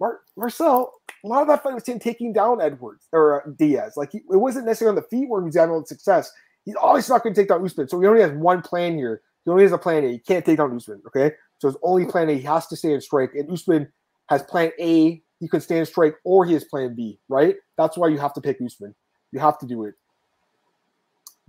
Mar- 0.00 0.20
Marcel, 0.36 0.92
a 1.24 1.28
lot 1.28 1.42
of 1.42 1.48
that 1.48 1.62
fight 1.62 1.74
was 1.74 1.86
him 1.86 1.98
taking 1.98 2.32
down 2.32 2.60
Edwards 2.60 3.08
or 3.12 3.46
uh, 3.46 3.50
Diaz. 3.56 3.94
Like, 3.96 4.12
he, 4.12 4.18
it 4.18 4.36
wasn't 4.36 4.66
necessarily 4.66 4.96
on 4.96 5.02
the 5.02 5.08
feet 5.08 5.28
where 5.28 5.44
he's 5.44 5.56
having 5.56 5.84
success. 5.84 6.30
He's 6.64 6.74
always 6.74 7.08
not 7.08 7.22
going 7.22 7.34
to 7.34 7.40
take 7.40 7.48
down 7.48 7.64
Usman. 7.64 7.88
So 7.88 8.00
he 8.00 8.06
only 8.06 8.20
has 8.20 8.32
one 8.32 8.60
plan 8.60 8.96
here. 8.96 9.22
He 9.44 9.50
only 9.50 9.62
has 9.62 9.72
a 9.72 9.78
plan 9.78 10.04
A. 10.04 10.12
He 10.12 10.18
can't 10.18 10.44
take 10.44 10.58
down 10.58 10.74
Usman. 10.74 11.02
Okay. 11.06 11.32
So 11.58 11.68
his 11.68 11.76
only 11.82 12.04
plan 12.04 12.28
A, 12.28 12.34
he 12.34 12.42
has 12.42 12.66
to 12.66 12.76
stay 12.76 12.92
in 12.92 13.00
strike. 13.00 13.34
And 13.34 13.50
Usman 13.50 13.88
has 14.28 14.42
plan 14.42 14.72
A, 14.80 15.22
he 15.38 15.48
could 15.48 15.62
stand 15.62 15.86
strike, 15.86 16.16
or 16.24 16.44
he 16.44 16.52
has 16.54 16.64
plan 16.64 16.94
B, 16.94 17.18
right? 17.28 17.56
That's 17.76 17.96
why 17.96 18.08
you 18.08 18.18
have 18.18 18.34
to 18.34 18.40
pick 18.40 18.58
Usman. 18.60 18.94
You 19.32 19.38
have 19.40 19.58
to 19.60 19.66
do 19.66 19.84
it. 19.84 19.94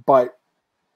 But 0.06 0.38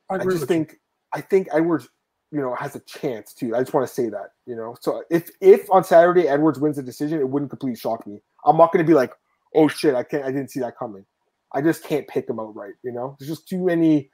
I, 0.10 0.16
I 0.16 0.24
just 0.24 0.45
think 0.45 0.74
you. 0.74 0.78
I 1.14 1.22
think 1.22 1.47
Edwards, 1.52 1.89
you 2.32 2.39
know, 2.39 2.55
has 2.55 2.75
a 2.75 2.79
chance 2.82 3.34
too. 3.34 3.55
I 3.55 3.59
just 3.59 3.73
want 3.73 3.88
to 3.88 3.93
say 3.93 4.09
that, 4.09 4.32
you 4.45 4.55
know. 4.55 4.75
So 4.79 5.03
if 5.09 5.29
if 5.41 5.69
on 5.69 5.84
Saturday 5.84 6.27
Edwards 6.27 6.59
wins 6.59 6.77
the 6.77 6.84
decision, 6.84 7.19
it 7.19 7.27
wouldn't 7.29 7.51
completely 7.51 7.77
shock 7.77 8.07
me. 8.07 8.21
I'm 8.45 8.57
not 8.57 8.71
gonna 8.71 8.86
be 8.86 8.93
like, 8.93 9.13
oh 9.53 9.67
shit, 9.67 9.95
I 9.95 10.03
can't 10.03 10.23
I 10.23 10.32
didn't 10.32 10.49
see 10.51 10.61
that 10.61 10.77
coming. 10.77 11.05
I 11.53 11.61
just 11.61 11.84
can't 11.84 12.07
pick 12.07 12.29
him 12.29 12.39
out 12.39 12.55
right, 12.55 12.73
you 12.84 12.91
know. 12.91 13.17
There's 13.19 13.29
just 13.29 13.47
too 13.47 13.63
many 13.63 14.09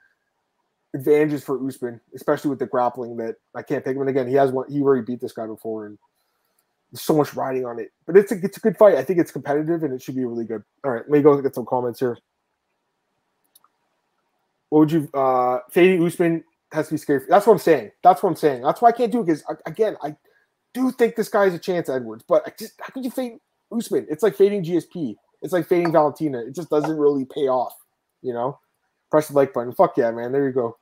advantages 0.94 1.44
for 1.44 1.64
Usman, 1.64 2.00
especially 2.14 2.50
with 2.50 2.58
the 2.58 2.66
grappling 2.66 3.16
that 3.18 3.36
I 3.54 3.62
can't 3.62 3.84
pick 3.84 3.94
him. 3.94 4.00
And 4.00 4.10
again, 4.10 4.26
he 4.26 4.34
has 4.34 4.50
one. 4.50 4.70
He 4.70 4.82
already 4.82 5.04
beat 5.04 5.20
this 5.20 5.32
guy 5.32 5.46
before, 5.46 5.86
and 5.86 5.96
there's 6.90 7.02
so 7.02 7.16
much 7.16 7.34
riding 7.34 7.64
on 7.64 7.78
it. 7.78 7.92
But 8.06 8.16
it's 8.16 8.32
a 8.32 8.36
it's 8.42 8.56
a 8.56 8.60
good 8.60 8.76
fight. 8.76 8.96
I 8.96 9.04
think 9.04 9.20
it's 9.20 9.30
competitive, 9.30 9.84
and 9.84 9.94
it 9.94 10.02
should 10.02 10.16
be 10.16 10.24
really 10.24 10.44
good. 10.44 10.64
All 10.84 10.90
right, 10.90 11.02
let 11.02 11.10
me 11.10 11.22
go 11.22 11.40
get 11.40 11.54
some 11.54 11.66
comments 11.66 12.00
here. 12.00 12.18
What 14.70 14.80
would 14.80 14.92
you 14.92 15.08
uh 15.14 15.60
fading 15.70 16.04
Usman 16.04 16.44
has 16.72 16.88
to 16.88 16.94
be 16.94 16.98
scary? 16.98 17.20
That's 17.28 17.46
what 17.46 17.54
I'm 17.54 17.58
saying. 17.58 17.90
That's 18.02 18.22
what 18.22 18.30
I'm 18.30 18.36
saying. 18.36 18.62
That's 18.62 18.80
why 18.80 18.88
I 18.90 18.92
can't 18.92 19.12
do 19.12 19.20
it 19.20 19.26
because 19.26 19.44
again, 19.66 19.96
I 20.02 20.16
do 20.74 20.90
think 20.92 21.16
this 21.16 21.28
guy 21.28 21.44
has 21.44 21.54
a 21.54 21.58
chance, 21.58 21.88
Edwards. 21.88 22.24
But 22.28 22.46
I 22.46 22.52
just 22.58 22.74
how 22.80 22.92
could 22.92 23.04
you 23.04 23.10
fade 23.10 23.38
Usman? 23.76 24.06
It's 24.10 24.22
like 24.22 24.36
fading 24.36 24.64
GSP. 24.64 25.16
It's 25.42 25.52
like 25.52 25.66
fading 25.66 25.92
Valentina. 25.92 26.40
It 26.40 26.54
just 26.54 26.70
doesn't 26.70 26.96
really 26.96 27.24
pay 27.24 27.48
off, 27.48 27.74
you 28.22 28.32
know 28.32 28.58
press 29.10 29.28
the 29.28 29.34
like 29.34 29.52
button. 29.52 29.72
Fuck 29.72 29.96
yeah, 29.96 30.10
man. 30.10 30.32
There 30.32 30.46
you 30.46 30.52
go. 30.52 30.76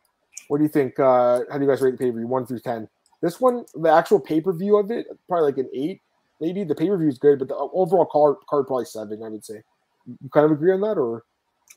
What 0.48 0.58
do 0.58 0.64
you 0.64 0.68
think? 0.68 0.98
Uh, 0.98 1.40
how 1.50 1.58
do 1.58 1.64
you 1.64 1.70
guys 1.70 1.80
rate 1.80 1.92
the 1.92 1.98
pay 1.98 2.10
per 2.10 2.18
view? 2.18 2.26
One 2.26 2.46
through 2.46 2.60
ten. 2.60 2.88
This 3.22 3.40
one, 3.40 3.64
the 3.74 3.90
actual 3.90 4.20
pay 4.20 4.40
per 4.40 4.52
view 4.52 4.76
of 4.76 4.90
it, 4.90 5.06
probably 5.28 5.46
like 5.46 5.58
an 5.58 5.70
eight. 5.74 6.00
Maybe 6.40 6.64
the 6.64 6.74
pay 6.74 6.88
per 6.88 6.98
view 6.98 7.08
is 7.08 7.18
good, 7.18 7.38
but 7.38 7.48
the 7.48 7.56
overall 7.56 8.06
card 8.06 8.36
card 8.48 8.66
probably 8.66 8.84
seven. 8.84 9.22
I 9.24 9.28
would 9.28 9.44
say. 9.44 9.62
You 10.06 10.30
kind 10.32 10.46
of 10.46 10.52
agree 10.52 10.72
on 10.72 10.80
that, 10.82 10.98
or 10.98 11.24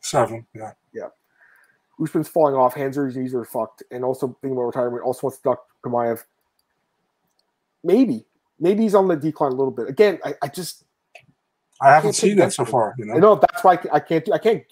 seven? 0.01 0.45
Yeah. 0.53 0.73
Yeah. 0.93 1.07
Usman's 2.01 2.27
falling 2.27 2.55
off. 2.55 2.73
Hands 2.73 2.97
are 2.97 3.05
his 3.05 3.17
knees 3.17 3.33
are 3.33 3.45
fucked, 3.45 3.83
and 3.91 4.03
also 4.03 4.27
thinking 4.41 4.53
about 4.57 4.63
retirement. 4.63 5.03
Also 5.03 5.27
wants 5.27 5.37
to 5.39 5.43
duck 5.49 5.65
Chimaev. 5.83 6.23
Maybe, 7.83 8.25
maybe 8.59 8.83
he's 8.83 8.95
on 8.95 9.07
the 9.07 9.15
decline 9.15 9.51
a 9.51 9.55
little 9.55 9.71
bit. 9.71 9.87
Again, 9.87 10.19
I, 10.23 10.33
I 10.41 10.47
just 10.47 10.83
I 11.81 11.93
haven't 11.93 12.13
seen 12.13 12.37
that 12.37 12.53
so 12.53 12.65
far. 12.65 12.95
You 12.97 13.05
know, 13.05 13.13
I 13.15 13.17
know 13.19 13.35
that's 13.35 13.63
why 13.63 13.79
I 13.91 13.99
can't 13.99 14.25
do. 14.25 14.33
I 14.33 14.37
can't 14.37 14.63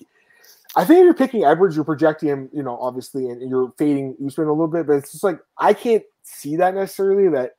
I 0.75 0.85
think 0.85 0.99
if 0.99 1.03
you're 1.05 1.13
picking 1.15 1.43
Edwards, 1.43 1.75
you're 1.75 1.85
projecting 1.85 2.29
him, 2.29 2.49
you 2.53 2.61
know, 2.61 2.77
obviously, 2.79 3.29
and 3.29 3.49
you're 3.49 3.73
fading 3.79 4.15
Usman 4.23 4.47
a 4.47 4.51
little 4.51 4.67
bit, 4.67 4.85
but 4.85 4.93
it's 4.93 5.11
just 5.11 5.23
like 5.23 5.39
I 5.57 5.73
can't 5.73 6.03
see 6.21 6.55
that 6.57 6.75
necessarily. 6.75 7.29
That 7.29 7.53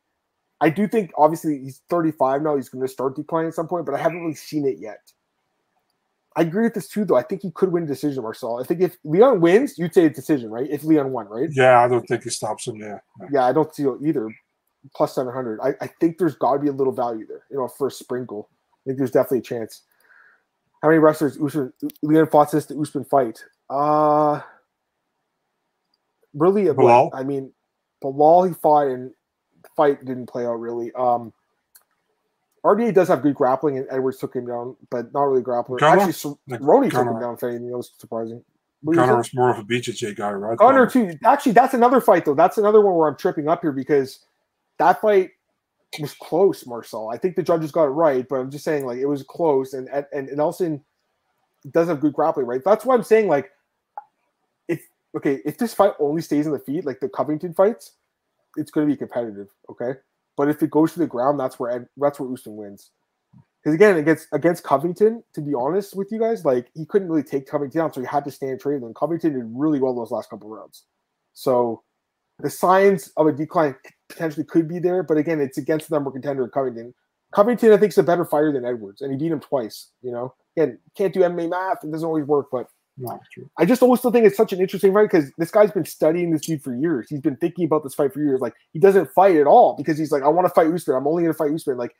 I 0.60 0.70
do 0.70 0.86
think, 0.86 1.10
obviously, 1.16 1.58
he's 1.58 1.82
35 1.90 2.42
now. 2.42 2.56
He's 2.56 2.68
going 2.68 2.86
to 2.86 2.92
start 2.92 3.16
declining 3.16 3.48
at 3.48 3.54
some 3.54 3.66
point, 3.66 3.86
but 3.86 3.94
I 3.96 3.98
haven't 3.98 4.20
really 4.20 4.34
seen 4.34 4.66
it 4.66 4.78
yet. 4.78 5.00
I 6.38 6.42
agree 6.42 6.62
with 6.62 6.74
this 6.74 6.86
too, 6.86 7.04
though. 7.04 7.16
I 7.16 7.24
think 7.24 7.42
he 7.42 7.50
could 7.50 7.72
win 7.72 7.84
decision, 7.84 8.22
Marcel. 8.22 8.60
I 8.60 8.62
think 8.62 8.80
if 8.80 8.96
Leon 9.02 9.40
wins, 9.40 9.76
you'd 9.76 9.92
say 9.92 10.04
a 10.04 10.10
decision, 10.10 10.50
right? 10.50 10.70
If 10.70 10.84
Leon 10.84 11.10
won, 11.10 11.26
right? 11.26 11.48
Yeah, 11.50 11.80
I 11.80 11.88
don't 11.88 12.06
think 12.06 12.22
he 12.22 12.30
stops 12.30 12.68
him. 12.68 12.76
Yeah. 12.76 13.00
Yeah, 13.32 13.44
I 13.44 13.52
don't 13.52 13.74
see 13.74 13.82
it 13.82 13.98
either. 14.00 14.32
Plus 14.94 15.16
700. 15.16 15.58
I, 15.60 15.74
I 15.80 15.88
think 15.98 16.16
there's 16.16 16.36
got 16.36 16.52
to 16.52 16.60
be 16.60 16.68
a 16.68 16.72
little 16.72 16.92
value 16.92 17.26
there, 17.26 17.42
you 17.50 17.56
know, 17.56 17.66
for 17.66 17.88
a 17.88 17.90
sprinkle. 17.90 18.48
I 18.52 18.78
think 18.86 18.98
there's 18.98 19.10
definitely 19.10 19.40
a 19.40 19.42
chance. 19.42 19.82
How 20.80 20.90
many 20.90 21.00
wrestlers 21.00 21.36
Usman, 21.42 21.72
Leon 22.02 22.28
fought 22.28 22.52
since 22.52 22.66
the 22.66 22.78
Usman 22.78 23.04
fight? 23.04 23.44
Uh 23.68 24.40
really 26.34 26.66
Belal? 26.66 27.10
I 27.12 27.24
mean, 27.24 27.52
Belal 28.02 28.46
he 28.46 28.54
fought 28.54 28.86
and 28.86 29.10
the 29.60 29.68
fight 29.76 30.04
didn't 30.04 30.26
play 30.26 30.46
out 30.46 30.60
really. 30.60 30.92
Um 30.92 31.32
RDA 32.64 32.94
does 32.94 33.08
have 33.08 33.22
good 33.22 33.34
grappling, 33.34 33.78
and 33.78 33.86
Edwards 33.90 34.18
took 34.18 34.34
him 34.34 34.46
down, 34.46 34.76
but 34.90 35.12
not 35.12 35.22
really 35.24 35.42
grappling. 35.42 35.78
Actually, 35.82 36.36
like, 36.48 36.60
took 36.90 37.06
him 37.06 37.20
down. 37.20 37.36
Fading, 37.36 37.70
that 37.70 37.76
was 37.76 37.92
surprising. 37.98 38.42
Gunnar 38.84 39.16
was 39.16 39.34
more 39.34 39.50
of 39.50 39.58
a 39.58 39.64
BJJ 39.64 40.16
guy, 40.16 40.30
right? 40.30 40.56
Gunnar 40.56 40.88
too. 40.88 41.18
Actually, 41.24 41.52
that's 41.52 41.74
another 41.74 42.00
fight 42.00 42.24
though. 42.24 42.34
That's 42.34 42.58
another 42.58 42.80
one 42.80 42.94
where 42.94 43.08
I'm 43.08 43.16
tripping 43.16 43.48
up 43.48 43.62
here 43.62 43.72
because 43.72 44.20
that 44.78 45.00
fight 45.00 45.30
was 46.00 46.14
close, 46.14 46.66
Marcel. 46.66 47.10
I 47.10 47.18
think 47.18 47.34
the 47.34 47.42
judges 47.42 47.72
got 47.72 47.84
it 47.84 47.88
right, 47.88 48.26
but 48.28 48.36
I'm 48.36 48.50
just 48.50 48.64
saying 48.64 48.86
like 48.86 48.98
it 48.98 49.06
was 49.06 49.22
close, 49.22 49.72
and 49.72 49.88
and, 49.88 50.06
and 50.12 50.36
Nelson 50.36 50.84
does 51.72 51.88
have 51.88 52.00
good 52.00 52.12
grappling, 52.12 52.46
right? 52.46 52.62
That's 52.64 52.84
why 52.84 52.94
I'm 52.94 53.02
saying 53.02 53.28
like 53.28 53.50
if 54.68 54.86
okay, 55.16 55.40
if 55.44 55.58
this 55.58 55.74
fight 55.74 55.94
only 55.98 56.22
stays 56.22 56.46
in 56.46 56.52
the 56.52 56.58
feet, 56.58 56.84
like 56.84 57.00
the 57.00 57.08
Covington 57.08 57.54
fights, 57.54 57.92
it's 58.56 58.70
going 58.70 58.86
to 58.86 58.92
be 58.92 58.96
competitive, 58.96 59.48
okay? 59.70 59.98
But 60.38 60.48
if 60.48 60.62
it 60.62 60.70
goes 60.70 60.92
to 60.92 61.00
the 61.00 61.06
ground, 61.06 61.38
that's 61.38 61.58
where 61.58 61.72
Ed, 61.72 61.88
that's 61.96 62.20
where 62.20 62.32
Usman 62.32 62.56
wins. 62.56 62.92
Because 63.60 63.74
again, 63.74 63.96
against 63.96 64.28
against 64.32 64.62
Covington, 64.62 65.24
to 65.34 65.40
be 65.40 65.52
honest 65.52 65.96
with 65.96 66.12
you 66.12 66.20
guys, 66.20 66.44
like 66.44 66.68
he 66.74 66.86
couldn't 66.86 67.08
really 67.08 67.24
take 67.24 67.48
Covington 67.48 67.80
down, 67.80 67.92
so 67.92 68.00
he 68.00 68.06
had 68.06 68.24
to 68.24 68.30
stand 68.30 68.60
trade. 68.60 68.82
And 68.82 68.94
Covington 68.94 69.32
did 69.32 69.44
really 69.52 69.80
well 69.80 69.96
those 69.96 70.12
last 70.12 70.30
couple 70.30 70.48
rounds. 70.48 70.84
So 71.34 71.82
the 72.38 72.48
signs 72.48 73.12
of 73.16 73.26
a 73.26 73.32
decline 73.32 73.74
potentially 74.08 74.46
could 74.46 74.68
be 74.68 74.78
there, 74.78 75.02
but 75.02 75.16
again, 75.16 75.40
it's 75.40 75.58
against 75.58 75.90
the 75.90 75.96
number 75.96 76.12
contender 76.12 76.46
Covington. 76.48 76.94
Covington, 77.34 77.72
I 77.72 77.76
think, 77.76 77.90
is 77.90 77.98
a 77.98 78.04
better 78.04 78.24
fighter 78.24 78.52
than 78.52 78.64
Edwards, 78.64 79.02
and 79.02 79.10
he 79.10 79.18
beat 79.18 79.32
him 79.32 79.40
twice. 79.40 79.90
You 80.02 80.12
know, 80.12 80.34
again, 80.56 80.78
can't 80.96 81.12
do 81.12 81.20
MMA 81.20 81.50
math; 81.50 81.82
it 81.82 81.90
doesn't 81.90 82.06
always 82.06 82.26
work. 82.26 82.46
But 82.52 82.68
no, 82.98 83.20
true. 83.32 83.48
I 83.58 83.64
just 83.64 83.82
always 83.82 84.00
still 84.00 84.10
think 84.10 84.26
it's 84.26 84.36
such 84.36 84.52
an 84.52 84.60
interesting 84.60 84.92
fight 84.92 85.10
because 85.10 85.30
this 85.38 85.50
guy's 85.50 85.70
been 85.70 85.84
studying 85.84 86.30
this 86.30 86.42
dude 86.42 86.62
for 86.62 86.74
years. 86.74 87.08
He's 87.08 87.20
been 87.20 87.36
thinking 87.36 87.64
about 87.64 87.84
this 87.84 87.94
fight 87.94 88.12
for 88.12 88.20
years. 88.20 88.40
Like 88.40 88.54
he 88.72 88.78
doesn't 88.78 89.10
fight 89.12 89.36
at 89.36 89.46
all 89.46 89.76
because 89.76 89.98
he's 89.98 90.10
like, 90.10 90.22
I 90.22 90.28
want 90.28 90.46
to 90.46 90.52
fight 90.52 90.72
Usman. 90.72 90.96
I'm 90.96 91.06
only 91.06 91.22
going 91.22 91.32
to 91.32 91.38
fight 91.38 91.52
Usman. 91.52 91.76
Like 91.76 91.94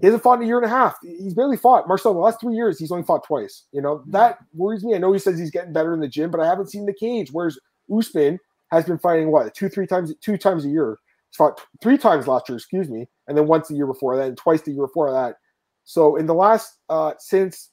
he 0.00 0.06
hasn't 0.06 0.22
fought 0.22 0.38
in 0.38 0.44
a 0.44 0.46
year 0.46 0.58
and 0.58 0.66
a 0.66 0.68
half. 0.68 0.96
He's 1.02 1.34
barely 1.34 1.56
fought. 1.56 1.88
Marcel, 1.88 2.14
the 2.14 2.20
last 2.20 2.40
three 2.40 2.54
years, 2.54 2.78
he's 2.78 2.92
only 2.92 3.04
fought 3.04 3.24
twice. 3.24 3.64
You 3.72 3.82
know, 3.82 4.02
that 4.08 4.38
worries 4.54 4.84
me. 4.84 4.94
I 4.94 4.98
know 4.98 5.12
he 5.12 5.18
says 5.18 5.38
he's 5.38 5.50
getting 5.50 5.72
better 5.72 5.92
in 5.92 6.00
the 6.00 6.08
gym, 6.08 6.30
but 6.30 6.40
I 6.40 6.46
haven't 6.46 6.70
seen 6.70 6.86
the 6.86 6.92
cage. 6.92 7.30
Whereas 7.32 7.58
Usman 7.92 8.38
has 8.70 8.84
been 8.84 8.98
fighting 8.98 9.32
what 9.32 9.52
two, 9.54 9.68
three 9.68 9.86
times, 9.86 10.14
two 10.20 10.36
times 10.36 10.64
a 10.64 10.68
year. 10.68 10.98
He's 11.30 11.36
fought 11.36 11.60
three 11.82 11.98
times 11.98 12.28
last 12.28 12.48
year, 12.48 12.56
excuse 12.56 12.88
me, 12.88 13.08
and 13.26 13.36
then 13.36 13.46
once 13.46 13.68
the 13.68 13.74
year 13.74 13.86
before 13.86 14.16
that, 14.16 14.28
and 14.28 14.36
twice 14.36 14.62
the 14.62 14.72
year 14.72 14.86
before 14.86 15.10
that. 15.10 15.36
So 15.84 16.16
in 16.16 16.26
the 16.26 16.34
last 16.34 16.78
uh 16.88 17.14
since 17.18 17.70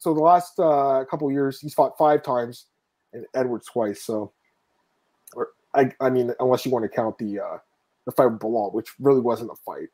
so 0.00 0.14
the 0.14 0.20
last 0.20 0.58
uh, 0.58 1.04
couple 1.10 1.30
years 1.30 1.60
he's 1.60 1.74
fought 1.74 1.96
five 1.98 2.22
times, 2.22 2.66
and 3.12 3.26
Edwards 3.34 3.66
twice. 3.66 4.02
So, 4.04 4.32
or 5.34 5.48
I 5.74 5.90
I 6.00 6.10
mean 6.10 6.32
unless 6.40 6.64
you 6.64 6.72
want 6.72 6.84
to 6.84 6.88
count 6.88 7.18
the 7.18 7.40
uh, 7.40 7.58
the 8.06 8.12
fight 8.12 8.26
with 8.26 8.40
Belal, 8.40 8.72
which 8.72 8.88
really 8.98 9.20
wasn't 9.20 9.50
a 9.50 9.56
fight. 9.66 9.88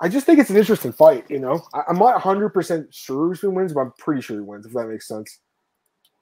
I 0.00 0.08
just 0.08 0.26
think 0.26 0.40
it's 0.40 0.50
an 0.50 0.56
interesting 0.56 0.92
fight. 0.92 1.30
You 1.30 1.38
know, 1.38 1.62
I, 1.72 1.82
am 1.88 1.96
not 1.96 2.14
100 2.14 2.50
percent 2.50 2.92
sure 2.92 3.32
Usman 3.32 3.54
wins, 3.54 3.72
but 3.72 3.80
I'm 3.80 3.92
pretty 3.98 4.22
sure 4.22 4.36
he 4.36 4.42
wins. 4.42 4.66
If 4.66 4.72
that 4.72 4.88
makes 4.88 5.06
sense. 5.08 5.38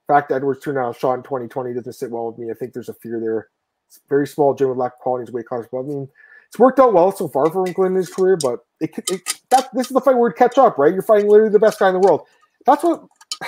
The 0.07 0.13
fact 0.13 0.31
Edwards 0.31 0.63
turned 0.63 0.77
out 0.77 0.97
shot 0.97 1.13
in 1.13 1.23
2020 1.23 1.73
doesn't 1.73 1.93
sit 1.93 2.11
well 2.11 2.27
with 2.27 2.37
me. 2.37 2.51
I 2.51 2.53
think 2.53 2.73
there's 2.73 2.89
a 2.89 2.93
fear 2.93 3.19
there. 3.21 3.47
It's 3.87 4.01
very 4.09 4.27
small 4.27 4.53
gym 4.53 4.69
with 4.69 4.77
lack 4.77 4.93
of 4.93 4.99
quality 4.99 5.31
weight 5.31 5.45
class. 5.45 5.65
But 5.71 5.79
I 5.79 5.83
mean, 5.83 6.09
it's 6.47 6.59
worked 6.59 6.79
out 6.79 6.93
well 6.93 7.11
so 7.11 7.27
far 7.29 7.49
for 7.49 7.63
Glenn 7.65 7.91
in 7.91 7.97
his 7.97 8.09
career. 8.09 8.37
But 8.37 8.59
it, 8.79 8.93
could. 8.93 9.09
it 9.09 9.39
that 9.53 9.69
this 9.73 9.87
is 9.87 9.93
the 9.93 10.01
fight 10.01 10.17
where 10.17 10.29
it 10.29 10.37
catch 10.37 10.57
up, 10.57 10.77
right? 10.77 10.93
You're 10.93 11.03
fighting 11.03 11.29
literally 11.29 11.51
the 11.51 11.59
best 11.59 11.79
guy 11.79 11.87
in 11.89 11.93
the 11.93 11.99
world. 11.99 12.21
That's 12.65 12.83
what. 12.83 13.05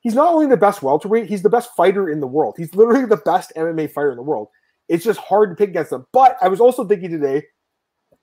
He's 0.00 0.14
not 0.14 0.34
only 0.34 0.46
the 0.46 0.58
best 0.58 0.82
welterweight, 0.82 1.30
he's 1.30 1.40
the 1.40 1.48
best 1.48 1.74
fighter 1.74 2.10
in 2.10 2.20
the 2.20 2.26
world. 2.26 2.56
He's 2.58 2.74
literally 2.74 3.06
the 3.06 3.16
best 3.16 3.54
MMA 3.56 3.90
fighter 3.90 4.10
in 4.10 4.16
the 4.18 4.22
world. 4.22 4.48
It's 4.86 5.02
just 5.02 5.18
hard 5.18 5.48
to 5.48 5.56
pick 5.56 5.70
against 5.70 5.92
him. 5.92 6.04
But 6.12 6.36
I 6.42 6.48
was 6.48 6.60
also 6.60 6.86
thinking 6.86 7.08
today, 7.08 7.44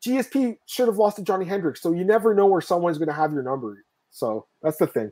GSP 0.05 0.57
should 0.67 0.87
have 0.87 0.97
lost 0.97 1.15
to 1.17 1.23
Johnny 1.23 1.43
Hendricks. 1.43 1.81
So 1.81 1.91
you 1.91 2.03
never 2.03 2.35
know 2.35 2.45
where 2.45 2.61
someone's 2.61 2.99
going 2.99 3.07
to 3.07 3.15
have 3.15 3.33
your 3.33 3.41
number. 3.41 3.83
So 4.11 4.45
that's 4.61 4.77
the 4.77 4.85
thing. 4.85 5.09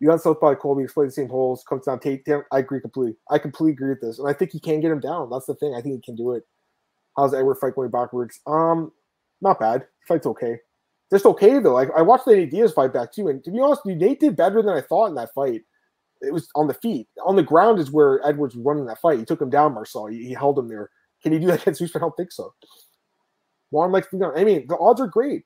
You 0.00 0.08
got 0.08 0.20
South 0.20 0.40
by 0.40 0.56
Colby, 0.56 0.82
explain 0.82 1.06
the 1.06 1.12
same 1.12 1.28
holes, 1.28 1.62
comes 1.68 1.84
down 1.84 2.00
Tate. 2.00 2.24
Damn, 2.24 2.42
I 2.50 2.58
agree 2.58 2.80
completely. 2.80 3.14
I 3.30 3.38
completely 3.38 3.74
agree 3.74 3.90
with 3.90 4.00
this. 4.00 4.18
And 4.18 4.28
I 4.28 4.32
think 4.32 4.50
he 4.50 4.58
can 4.58 4.80
get 4.80 4.90
him 4.90 4.98
down. 4.98 5.30
That's 5.30 5.46
the 5.46 5.54
thing. 5.54 5.74
I 5.76 5.80
think 5.80 5.94
he 5.94 6.00
can 6.00 6.16
do 6.16 6.32
it. 6.32 6.44
How's 7.16 7.34
Edward 7.34 7.56
fight 7.56 7.76
going 7.76 7.90
backwards? 7.90 8.40
Um, 8.48 8.90
not 9.40 9.60
bad. 9.60 9.86
Fight's 10.06 10.26
okay. 10.26 10.58
Just 11.10 11.26
okay 11.26 11.58
though. 11.58 11.74
Like 11.74 11.90
I 11.96 12.02
watched 12.02 12.26
the 12.26 12.36
Nate 12.36 12.50
Diaz 12.50 12.72
fight 12.72 12.92
back 12.92 13.12
too, 13.12 13.28
and 13.28 13.42
to 13.44 13.50
be 13.50 13.60
honest, 13.60 13.82
Nate 13.86 14.20
did 14.20 14.36
better 14.36 14.62
than 14.62 14.76
I 14.76 14.80
thought 14.80 15.06
in 15.06 15.14
that 15.14 15.32
fight. 15.34 15.62
It 16.20 16.32
was 16.32 16.48
on 16.54 16.66
the 16.66 16.74
feet. 16.74 17.08
On 17.24 17.36
the 17.36 17.42
ground 17.42 17.78
is 17.78 17.92
where 17.92 18.20
Edwards 18.26 18.56
was 18.56 18.64
running 18.64 18.86
that 18.86 19.00
fight. 19.00 19.18
He 19.18 19.24
took 19.24 19.40
him 19.40 19.50
down, 19.50 19.74
Marcel. 19.74 20.06
He, 20.06 20.24
he 20.24 20.32
held 20.32 20.58
him 20.58 20.68
there. 20.68 20.90
Can 21.22 21.32
he 21.32 21.38
do 21.38 21.46
that 21.46 21.62
against 21.62 21.80
Usman? 21.80 22.02
I 22.02 22.06
don't 22.06 22.16
think 22.16 22.32
so. 22.32 22.52
Juan 23.70 23.92
likes 23.92 24.08
to 24.08 24.32
I 24.36 24.44
mean, 24.44 24.66
the 24.66 24.78
odds 24.78 25.00
are 25.00 25.06
great. 25.06 25.44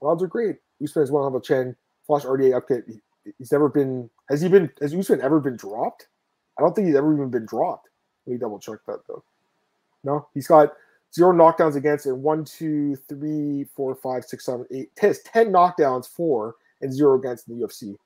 The 0.00 0.08
odds 0.08 0.22
are 0.22 0.28
great. 0.28 0.56
Usman 0.82 1.02
has 1.02 1.10
one 1.10 1.24
on 1.24 1.32
the 1.32 1.40
chin. 1.40 1.76
Flash 2.06 2.22
RDA 2.22 2.60
update. 2.60 2.82
He's 3.38 3.52
never 3.52 3.68
been. 3.68 4.08
Has 4.30 4.40
he 4.40 4.48
been? 4.48 4.70
Has 4.80 4.94
Usman 4.94 5.20
ever 5.20 5.40
been 5.40 5.56
dropped? 5.56 6.08
I 6.58 6.62
don't 6.62 6.74
think 6.74 6.86
he's 6.86 6.96
ever 6.96 7.12
even 7.12 7.30
been 7.30 7.46
dropped. 7.46 7.88
Let 8.26 8.32
me 8.32 8.38
double 8.38 8.58
check 8.58 8.78
that 8.86 9.00
though. 9.08 9.24
No, 10.04 10.28
he's 10.34 10.46
got 10.46 10.72
zero 11.16 11.32
knockdowns 11.32 11.76
against 11.76 12.06
and 12.06 12.22
one, 12.22 12.44
two, 12.44 12.94
three, 13.08 13.64
four, 13.74 13.94
five, 13.94 14.24
six, 14.24 14.44
seven, 14.44 14.66
eight. 14.70 14.90
Has 14.98 15.20
ten 15.22 15.50
knockdowns, 15.50 16.06
four, 16.06 16.56
and 16.82 16.92
zero 16.92 17.18
against 17.18 17.48
in 17.48 17.58
the 17.58 17.66
UFC. 17.66 17.96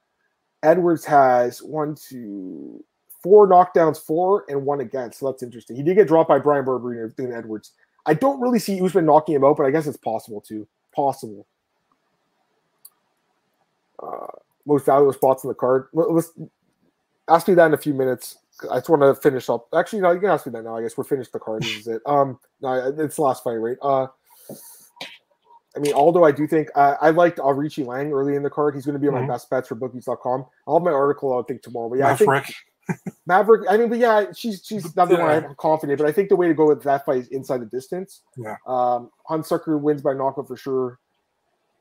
Edwards 0.62 1.04
has 1.04 1.60
one, 1.60 1.96
two, 1.96 2.84
four 3.22 3.48
knockdowns, 3.48 3.98
four, 3.98 4.44
and 4.48 4.64
one 4.64 4.80
against. 4.80 5.18
So 5.18 5.26
that's 5.26 5.42
interesting. 5.42 5.76
He 5.76 5.82
did 5.82 5.96
get 5.96 6.06
dropped 6.06 6.28
by 6.28 6.38
Bryan 6.38 6.64
Barberena 6.64 7.12
and 7.18 7.34
Edwards. 7.34 7.72
I 8.06 8.14
don't 8.14 8.40
really 8.40 8.60
see 8.60 8.80
Usman 8.80 9.06
knocking 9.06 9.34
him 9.34 9.44
out, 9.44 9.56
but 9.56 9.66
I 9.66 9.70
guess 9.70 9.86
it's 9.86 9.96
possible 9.96 10.40
too. 10.40 10.68
Possible. 10.94 11.46
Uh, 14.02 14.26
most 14.66 14.86
valuable 14.86 15.12
spots 15.12 15.42
in 15.42 15.48
the 15.48 15.54
card. 15.54 15.88
Let's 15.92 16.32
ask 17.28 17.48
me 17.48 17.54
that 17.54 17.66
in 17.66 17.74
a 17.74 17.78
few 17.78 17.92
minutes. 17.92 18.38
I 18.70 18.76
just 18.76 18.88
want 18.88 19.02
to 19.02 19.14
finish 19.14 19.48
up. 19.48 19.68
Actually, 19.74 20.02
no, 20.02 20.12
you 20.12 20.20
can 20.20 20.30
ask 20.30 20.46
me 20.46 20.52
that 20.52 20.64
now. 20.64 20.76
I 20.76 20.82
guess 20.82 20.96
we're 20.96 21.04
finished 21.04 21.32
the 21.32 21.38
card. 21.38 21.64
Is 21.64 21.86
it. 21.86 22.02
Um, 22.06 22.38
no, 22.60 22.94
it's 22.98 23.16
the 23.16 23.22
last 23.22 23.44
fight, 23.44 23.54
right? 23.54 23.76
Uh, 23.80 24.06
I 25.76 25.78
mean, 25.78 25.92
although 25.92 26.24
I 26.24 26.32
do 26.32 26.46
think 26.46 26.68
uh, 26.74 26.96
I 27.00 27.10
liked 27.10 27.38
Aoriqileng 27.38 28.10
early 28.10 28.34
in 28.34 28.42
the 28.42 28.50
card. 28.50 28.74
He's 28.74 28.84
going 28.84 28.94
to 28.94 28.98
be 28.98 29.06
mm-hmm. 29.06 29.26
my 29.26 29.34
best 29.34 29.48
bets 29.50 29.68
for 29.68 29.76
bookies.com. 29.76 30.46
I'll 30.66 30.78
have 30.78 30.82
my 30.82 30.90
article, 30.90 31.38
I 31.38 31.42
think, 31.46 31.62
tomorrow. 31.62 31.88
But 31.88 31.98
yeah, 31.98 32.08
Maverick. 32.08 32.52
I 32.88 32.92
think 32.92 33.16
Maverick. 33.26 33.66
I 33.70 33.76
mean, 33.76 33.88
but 33.88 33.98
yeah, 33.98 34.26
she's 34.34 34.62
she's 34.64 34.92
another 34.94 35.14
yeah. 35.14 35.22
one 35.22 35.44
I'm 35.44 35.54
confident. 35.56 35.98
But 35.98 36.08
I 36.08 36.12
think 36.12 36.28
the 36.28 36.36
way 36.36 36.48
to 36.48 36.54
go 36.54 36.66
with 36.66 36.82
that 36.82 37.04
fight 37.04 37.18
is 37.18 37.28
inside 37.28 37.60
the 37.60 37.66
distance. 37.66 38.22
Yeah. 38.36 38.56
Um, 38.66 39.10
Hunsucker 39.28 39.80
wins 39.80 40.02
by 40.02 40.12
knockout 40.12 40.48
for 40.48 40.56
sure. 40.56 40.98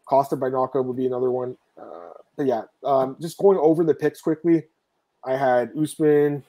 Costa 0.05 0.35
by 0.35 0.49
knockout 0.49 0.85
would 0.85 0.97
be 0.97 1.07
another 1.07 1.31
one. 1.31 1.57
Uh, 1.79 2.13
but 2.35 2.45
yeah, 2.45 2.63
um, 2.83 3.17
just 3.19 3.37
going 3.37 3.57
over 3.57 3.83
the 3.83 3.93
picks 3.93 4.21
quickly. 4.21 4.63
I 5.23 5.35
had 5.35 5.71
Usman, 5.79 6.43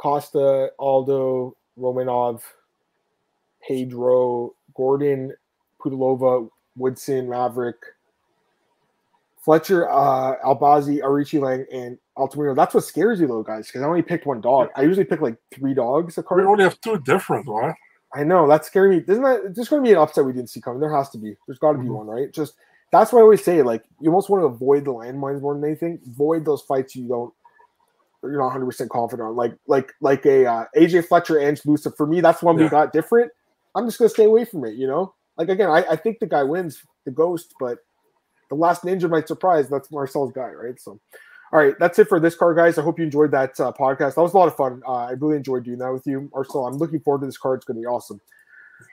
Costa, 0.00 0.70
Aldo, 0.78 1.54
Romanov, 1.78 2.40
Pedro, 3.66 4.54
Gordon, 4.74 5.34
Pudilova, 5.78 6.48
Woodson, 6.74 7.28
Maverick, 7.28 7.76
Fletcher, 9.44 9.90
uh, 9.90 10.36
Albazi, 10.42 11.02
Aoriqileng, 11.02 11.66
and 11.70 11.98
Altamirano. 12.16 12.56
That's 12.56 12.74
what 12.74 12.84
scares 12.84 13.20
you, 13.20 13.26
though, 13.26 13.42
guys, 13.42 13.66
because 13.66 13.82
I 13.82 13.86
only 13.86 14.00
picked 14.00 14.24
one 14.24 14.40
dog. 14.40 14.70
I 14.74 14.82
usually 14.82 15.04
pick 15.04 15.20
like 15.20 15.36
three 15.54 15.74
dogs 15.74 16.16
a 16.16 16.22
card. 16.22 16.40
We 16.40 16.46
only 16.46 16.64
have 16.64 16.80
two 16.80 16.98
different, 17.00 17.46
right? 17.46 17.74
I 18.14 18.24
know 18.24 18.48
that's 18.48 18.68
scary. 18.68 19.04
Isn't 19.06 19.22
that 19.22 19.54
there's 19.54 19.68
going 19.68 19.82
to 19.82 19.86
be 19.86 19.92
an 19.92 19.98
upset 19.98 20.24
we 20.24 20.32
didn't 20.32 20.50
see 20.50 20.62
coming? 20.62 20.80
There 20.80 20.94
has 20.94 21.10
to 21.10 21.18
be. 21.18 21.34
There's 21.46 21.58
got 21.58 21.72
to 21.72 21.78
be 21.78 21.84
mm-hmm. 21.84 21.94
one, 21.94 22.06
right? 22.06 22.32
Just 22.32 22.54
that's 22.90 23.12
why 23.12 23.18
I 23.18 23.22
always 23.22 23.44
say, 23.44 23.60
like, 23.60 23.84
you 24.00 24.08
almost 24.08 24.30
want 24.30 24.42
to 24.42 24.46
avoid 24.46 24.86
the 24.86 24.92
landmines 24.92 25.42
more 25.42 25.54
than 25.54 25.64
anything. 25.64 26.00
Avoid 26.06 26.46
those 26.46 26.62
fights 26.62 26.96
you 26.96 27.06
don't 27.06 27.34
you're 28.22 28.38
not 28.38 28.46
100 28.46 28.66
percent 28.66 28.90
confident 28.90 29.28
on. 29.28 29.36
Like 29.36 29.54
like 29.66 29.92
like 30.00 30.26
a 30.26 30.46
uh, 30.46 30.64
AJ 30.76 31.06
Fletcher 31.06 31.38
and 31.38 31.60
Loosa. 31.64 31.90
For 31.92 32.06
me, 32.06 32.20
that's 32.20 32.42
one 32.42 32.58
yeah. 32.58 32.64
we 32.64 32.70
got 32.70 32.92
different. 32.92 33.32
I'm 33.74 33.86
just 33.86 33.98
gonna 33.98 34.08
stay 34.08 34.24
away 34.24 34.44
from 34.44 34.64
it. 34.64 34.74
You 34.74 34.86
know, 34.86 35.14
like 35.36 35.48
again, 35.48 35.70
I, 35.70 35.84
I 35.90 35.96
think 35.96 36.18
the 36.18 36.26
guy 36.26 36.42
wins 36.42 36.82
the 37.04 37.10
ghost, 37.10 37.54
but 37.58 37.78
the 38.48 38.56
last 38.56 38.82
ninja 38.82 39.08
might 39.08 39.28
surprise. 39.28 39.68
That's 39.68 39.90
Marcel's 39.90 40.32
guy, 40.32 40.50
right? 40.50 40.78
So, 40.78 41.00
all 41.52 41.60
right, 41.60 41.74
that's 41.78 41.98
it 41.98 42.08
for 42.08 42.20
this 42.20 42.34
card, 42.34 42.56
guys. 42.56 42.78
I 42.78 42.82
hope 42.82 42.98
you 42.98 43.04
enjoyed 43.04 43.30
that 43.30 43.58
uh, 43.58 43.72
podcast. 43.72 44.16
That 44.16 44.22
was 44.22 44.34
a 44.34 44.38
lot 44.38 44.48
of 44.48 44.56
fun. 44.56 44.82
Uh, 44.86 45.06
I 45.06 45.10
really 45.12 45.36
enjoyed 45.36 45.64
doing 45.64 45.78
that 45.78 45.92
with 45.92 46.06
you, 46.06 46.28
Marcel. 46.34 46.66
I'm 46.66 46.76
looking 46.76 47.00
forward 47.00 47.20
to 47.20 47.26
this 47.26 47.38
card. 47.38 47.58
It's 47.58 47.64
gonna 47.64 47.80
be 47.80 47.86
awesome. 47.86 48.20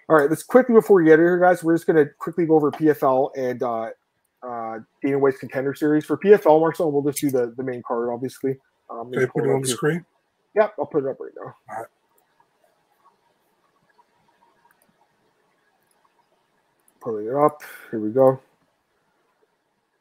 All 0.10 0.18
right, 0.18 0.30
let's 0.30 0.44
quickly 0.44 0.76
before 0.76 0.98
we 0.98 1.06
get 1.06 1.20
here, 1.20 1.40
guys. 1.40 1.64
We're 1.64 1.76
just 1.76 1.88
gonna 1.88 2.06
quickly 2.20 2.46
go 2.46 2.56
over 2.56 2.72
PFL 2.72 3.32
and 3.36 3.64
uh, 3.64 3.90
uh, 4.44 4.80
Dana 5.04 5.20
White's 5.20 5.40
contender 5.40 5.74
series 5.74 6.06
for 6.06 6.18
PFL. 6.18 6.60
Marcel, 6.60 6.92
we'll 6.92 7.04
just 7.04 7.20
do 7.20 7.32
the 7.32 7.54
the 7.58 7.64
main 7.64 7.82
card, 7.86 8.10
obviously. 8.12 8.58
Um, 8.90 9.08
okay, 9.08 9.26
put 9.26 9.46
it 9.46 9.50
on 9.50 9.62
the 9.62 9.68
screen. 9.68 10.06
Yep, 10.56 10.74
I'll 10.80 10.86
put 10.86 11.04
it 11.04 11.10
up 11.10 11.20
right 11.20 11.32
now. 11.36 11.56
All 11.70 11.78
right. 11.78 11.88
Pulling 17.02 17.28
it 17.28 17.36
up. 17.36 17.62
Here 17.92 18.00
we 18.00 18.10
go. 18.10 18.40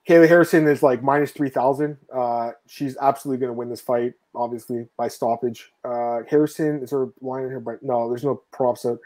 Kayla 0.09 0.29
Harrison 0.29 0.69
is 0.69 0.83
like 0.83 1.03
minus 1.03 1.33
3,000. 1.33 1.97
Uh, 2.15 2.53
she's 2.69 2.97
absolutely 2.99 3.41
going 3.41 3.51
to 3.51 3.59
win 3.59 3.69
this 3.69 3.81
fight, 3.81 4.15
obviously, 4.35 4.87
by 4.97 5.09
stoppage. 5.09 5.73
Uh, 5.85 6.21
Harrison, 6.29 6.83
is 6.83 6.93
her 6.93 7.09
line 7.21 7.43
in 7.43 7.49
here? 7.51 7.61
But 7.61 7.83
no, 7.83 8.09
there's 8.09 8.25
no 8.25 8.43
props. 8.53 8.83
So, 8.83 9.01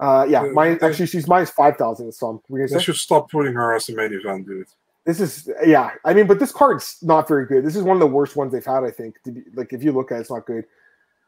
uh, 0.00 0.26
yeah, 0.28 0.42
minus, 0.52 0.82
actually, 0.82 1.06
she's 1.06 1.28
minus 1.28 1.50
5,000 1.50 2.10
some. 2.12 2.40
They 2.50 2.66
should 2.80 2.96
stop 2.96 3.30
putting 3.30 3.54
her 3.54 3.74
as 3.74 3.88
a 3.88 3.94
main 3.94 4.12
event, 4.12 4.46
dude. 4.46 4.66
This 5.04 5.20
is, 5.20 5.50
yeah. 5.64 5.90
I 6.04 6.14
mean, 6.14 6.26
but 6.26 6.38
this 6.38 6.52
card's 6.52 6.98
not 7.02 7.28
very 7.28 7.46
good. 7.46 7.64
This 7.64 7.76
is 7.76 7.82
one 7.82 7.96
of 7.96 8.00
the 8.00 8.06
worst 8.06 8.36
ones 8.36 8.52
they've 8.52 8.64
had, 8.64 8.84
I 8.84 8.90
think. 8.90 9.16
Be, 9.24 9.42
like, 9.54 9.72
if 9.72 9.82
you 9.82 9.92
look 9.92 10.10
at 10.10 10.16
it, 10.16 10.20
it's 10.22 10.30
not 10.30 10.46
good. 10.46 10.64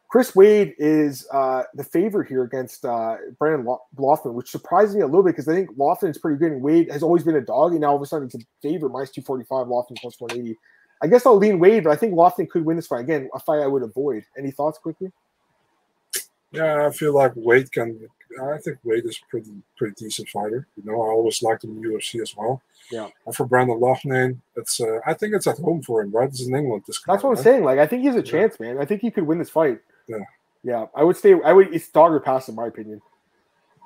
Chris 0.09 0.35
Wade 0.37 0.74
is 0.79 1.27
uh, 1.33 1.64
the 1.74 1.85
favorite 1.85 2.29
here 2.29 2.45
against 2.45 2.85
uh, 2.85 3.16
Brendan 3.39 3.66
Loughnane, 3.99 4.33
which 4.33 4.51
surprised 4.51 4.95
me 4.95 5.01
a 5.01 5.07
little 5.07 5.22
bit 5.22 5.31
because 5.31 5.49
I 5.49 5.55
think 5.55 5.77
Loughnane 5.77 6.11
is 6.11 6.18
pretty 6.18 6.39
good 6.39 6.53
and 6.53 6.62
Wade 6.62 6.91
has 6.93 7.03
always 7.03 7.24
been 7.24 7.37
a 7.37 7.41
dog, 7.41 7.72
and 7.72 7.81
now 7.81 7.89
all 7.89 7.97
of 7.97 8.03
a 8.03 8.07
sudden 8.07 8.27
it's 8.27 8.37
a 8.37 8.39
favorite, 8.62 8.91
minus 8.91 9.11
245, 9.11 9.66
Loughnane 9.66 10.01
plus 10.01 10.20
180. 10.20 10.57
I 11.03 11.09
guess 11.09 11.27
I'll 11.27 11.37
lean 11.37 11.59
Wade, 11.59 11.85
but 11.85 11.91
I 11.91 11.97
think 11.97 12.14
Loughnane 12.14 12.49
could 12.49 12.64
win 12.64 12.77
this 12.77 12.87
fight. 12.87 13.01
Again, 13.01 13.29
a 13.35 13.41
fight 13.41 13.61
I 13.61 13.66
would 13.66 13.83
avoid. 13.83 14.24
Any 14.39 14.53
thoughts 14.53 14.79
quickly? 14.79 15.12
Yeah, 16.57 16.87
I 16.87 16.91
feel 16.91 17.15
like 17.15 17.33
Wade 17.35 17.71
can. 17.73 18.09
I 18.43 18.59
think 18.59 18.79
Wade 18.85 19.07
is 19.07 19.19
pretty 19.31 19.51
pretty 19.77 19.95
decent 19.97 20.29
fighter. 20.29 20.67
You 20.77 20.91
know, 20.91 21.01
I 21.01 21.09
always 21.09 21.43
liked 21.43 21.65
him 21.65 21.71
in 21.71 21.91
UFC 21.91 22.21
as 22.21 22.37
well. 22.37 22.63
Yeah. 22.91 23.09
And 23.25 23.35
for 23.35 23.47
Brendan 23.47 23.81
Loughnane, 23.81 24.39
it's 24.57 24.81
uh, 24.81 24.99
I 25.07 25.15
think 25.15 25.35
it's 25.35 25.47
at 25.47 25.59
home 25.59 25.83
for 25.83 26.03
him, 26.03 26.11
right? 26.11 26.31
Is 26.31 26.47
in 26.47 26.55
England. 26.55 26.85
This 26.87 27.01
That's 27.07 27.23
what 27.23 27.37
I'm 27.37 27.43
saying. 27.43 27.65
Like, 27.65 27.79
I 27.79 27.87
think 27.87 28.03
he 28.03 28.09
has 28.09 28.17
a 28.17 28.23
chance, 28.23 28.57
yeah. 28.61 28.67
man. 28.67 28.79
I 28.79 28.85
think 28.85 29.01
he 29.01 29.11
could 29.11 29.27
win 29.27 29.39
this 29.39 29.51
fight. 29.51 29.81
Yeah. 30.07 30.19
Yeah, 30.63 30.87
I 30.95 31.05
would 31.05 31.17
stay. 31.17 31.35
I 31.45 31.53
would. 31.53 31.75
It's 31.75 31.89
dog 31.89 32.13
or 32.13 32.21
pass, 32.21 32.49
in 32.49 32.55
my 32.55 32.67
opinion. 32.67 33.01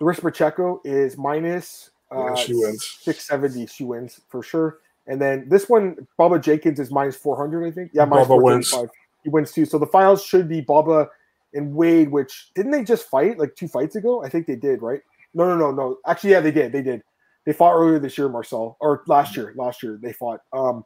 Larissa 0.00 0.22
Pacheco 0.22 0.80
is 0.84 1.18
minus 1.18 1.90
uh, 2.10 2.28
yeah, 2.28 2.34
she 2.34 2.54
wins. 2.54 2.98
670. 3.02 3.66
She 3.66 3.84
wins 3.84 4.20
for 4.28 4.42
sure. 4.42 4.78
And 5.06 5.20
then 5.20 5.48
this 5.48 5.68
one, 5.68 6.06
Bubba 6.18 6.42
Jenkins 6.42 6.80
is 6.80 6.90
minus 6.90 7.16
400, 7.16 7.66
I 7.66 7.70
think. 7.70 7.90
Yeah, 7.94 8.04
minus 8.04 8.28
Bubba 8.28 8.42
wins. 8.42 8.74
He 9.22 9.28
wins 9.28 9.52
too. 9.52 9.66
So 9.66 9.78
the 9.78 9.86
finals 9.86 10.24
should 10.24 10.48
be 10.48 10.62
Bubba 10.62 11.08
and 11.54 11.74
Wade, 11.74 12.10
which 12.10 12.50
didn't 12.54 12.72
they 12.72 12.84
just 12.84 13.08
fight 13.08 13.38
like 13.38 13.54
two 13.56 13.68
fights 13.68 13.96
ago? 13.96 14.22
I 14.24 14.28
think 14.28 14.46
they 14.46 14.56
did, 14.56 14.82
right? 14.82 15.00
No, 15.34 15.46
no, 15.48 15.56
no, 15.56 15.70
no. 15.70 15.96
Actually, 16.06 16.30
yeah, 16.30 16.40
they 16.40 16.50
did. 16.50 16.72
They 16.72 16.82
did. 16.82 17.02
They 17.46 17.52
fought 17.52 17.74
earlier 17.74 17.98
this 17.98 18.18
year, 18.18 18.28
Marcel, 18.28 18.76
or 18.80 19.02
last 19.06 19.36
year. 19.36 19.52
Last 19.56 19.82
year 19.82 19.98
they 20.00 20.12
fought. 20.12 20.40
Um, 20.52 20.84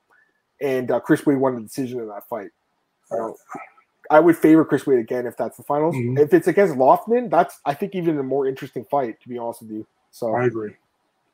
and 0.61 0.91
uh, 0.91 1.01
Chris 1.01 1.27
Wade 1.27 1.39
won 1.39 1.57
the 1.57 1.61
decision 1.63 2.01
in 2.01 2.09
that 2.09 2.29
fight. 2.29 2.51
Uh, 3.11 3.33
I 4.11 4.21
would 4.21 4.37
favor 4.37 4.65
Chris 4.65 4.87
Wade 4.87 4.99
again 4.99 5.27
if 5.27 5.37
that's 5.37 5.57
the 5.57 5.63
finals. 5.63 5.95
Mm-hmm. 5.95 6.19
If 6.19 6.33
it's 6.33 6.47
against 6.47 6.75
Loughnane, 6.75 7.31
that's 7.31 7.59
I 7.65 7.75
think 7.75 7.95
even 7.95 8.19
a 8.19 8.23
more 8.23 8.47
interesting 8.47 8.85
fight. 8.85 9.21
To 9.21 9.29
be 9.29 9.39
honest 9.39 9.63
with 9.63 9.71
you, 9.71 9.87
so 10.11 10.35
I 10.35 10.47
agree. 10.47 10.77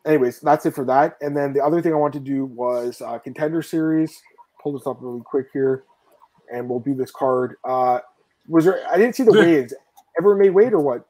anyways, 0.06 0.40
that's 0.40 0.66
it 0.66 0.74
for 0.74 0.84
that. 0.86 1.16
And 1.20 1.36
then 1.36 1.52
the 1.52 1.62
other 1.62 1.82
thing 1.82 1.92
I 1.92 1.96
want 1.96 2.14
to 2.14 2.20
do 2.20 2.46
was 2.46 3.00
uh, 3.00 3.18
contender 3.18 3.62
series. 3.62 4.20
Pull 4.62 4.72
this 4.72 4.86
up 4.86 4.98
really 5.00 5.22
quick 5.24 5.46
here, 5.52 5.84
and 6.52 6.68
we'll 6.68 6.80
do 6.80 6.94
this 6.94 7.10
card. 7.10 7.56
Uh, 7.64 8.00
was 8.50 8.64
there? 8.64 8.86
I 8.90 8.98
didn't 8.98 9.14
see 9.16 9.22
the 9.22 9.32
weigh-ins. 9.32 9.72
Everyone 10.18 10.40
made 10.40 10.50
weight 10.50 10.72
or 10.72 10.80
what? 10.80 11.06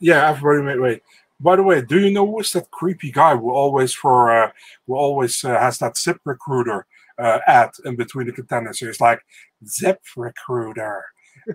Yeah, 0.00 0.28
everybody 0.30 0.62
made 0.62 0.80
weight. 0.80 1.02
By 1.38 1.56
the 1.56 1.62
way, 1.62 1.82
do 1.82 1.98
you 2.00 2.10
know 2.10 2.26
who's 2.30 2.52
that 2.52 2.70
creepy 2.70 3.10
guy 3.10 3.36
who 3.36 3.50
always 3.50 3.92
for 3.92 4.30
uh, 4.30 4.50
who 4.86 4.94
always 4.94 5.44
uh, 5.44 5.58
has 5.58 5.78
that 5.78 5.96
Zip 5.96 6.18
Recruiter 6.24 6.86
uh, 7.18 7.38
ad 7.46 7.70
in 7.84 7.96
between 7.96 8.26
the 8.26 8.32
contenders? 8.32 8.80
It's 8.82 9.00
like 9.00 9.20
Zip 9.66 10.00
Recruiter, 10.16 11.04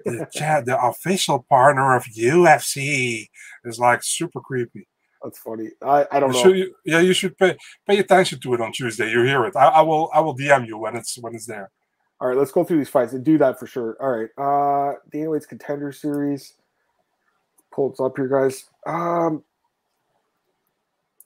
the 0.05 0.27
the 0.65 0.77
official 0.81 1.45
partner 1.49 1.95
of 1.95 2.03
UFC. 2.03 3.27
It's 3.63 3.79
like 3.79 4.03
super 4.03 4.41
creepy. 4.41 4.87
That's 5.23 5.39
funny. 5.39 5.69
I, 5.81 6.05
I 6.11 6.19
don't 6.19 6.33
You 6.33 6.43
know. 6.43 6.53
should- 6.53 6.71
yeah, 6.85 6.99
you 6.99 7.13
should 7.13 7.37
pay 7.37 7.57
pay 7.87 7.97
attention 7.99 8.39
to 8.41 8.53
it 8.53 8.61
on 8.61 8.71
Tuesday. 8.71 9.09
You 9.09 9.23
hear 9.23 9.45
it. 9.45 9.55
I, 9.55 9.67
I 9.67 9.81
will 9.81 10.09
I 10.13 10.19
will 10.19 10.35
DM 10.37 10.67
you 10.67 10.77
when 10.77 10.95
it's 10.95 11.17
when 11.17 11.33
it's 11.33 11.45
there. 11.47 11.69
All 12.19 12.27
right, 12.27 12.37
let's 12.37 12.51
go 12.51 12.63
through 12.63 12.77
these 12.77 12.89
fights 12.89 13.13
and 13.13 13.23
do 13.23 13.37
that 13.37 13.59
for 13.59 13.67
sure. 13.67 13.95
All 13.99 14.09
right, 14.09 14.29
uh, 14.37 14.97
Dana 15.11 15.29
White's 15.29 15.45
contender 15.45 15.91
series. 15.91 16.53
Pull 17.71 17.93
it 17.93 17.99
up 17.99 18.17
here, 18.17 18.27
guys. 18.27 18.65
Um, 18.87 19.43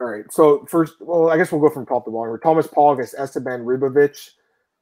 all 0.02 0.08
right, 0.08 0.26
so 0.32 0.66
first, 0.66 0.96
well, 1.00 1.30
I 1.30 1.38
guess 1.38 1.52
we'll 1.52 1.62
go 1.62 1.70
from 1.70 1.86
top 1.86 2.06
to 2.06 2.12
bottom. 2.12 2.38
Thomas 2.42 2.68
Paul 2.68 2.94
against 2.94 3.16
Esteban 3.18 3.62
Ribovic. 3.62 4.32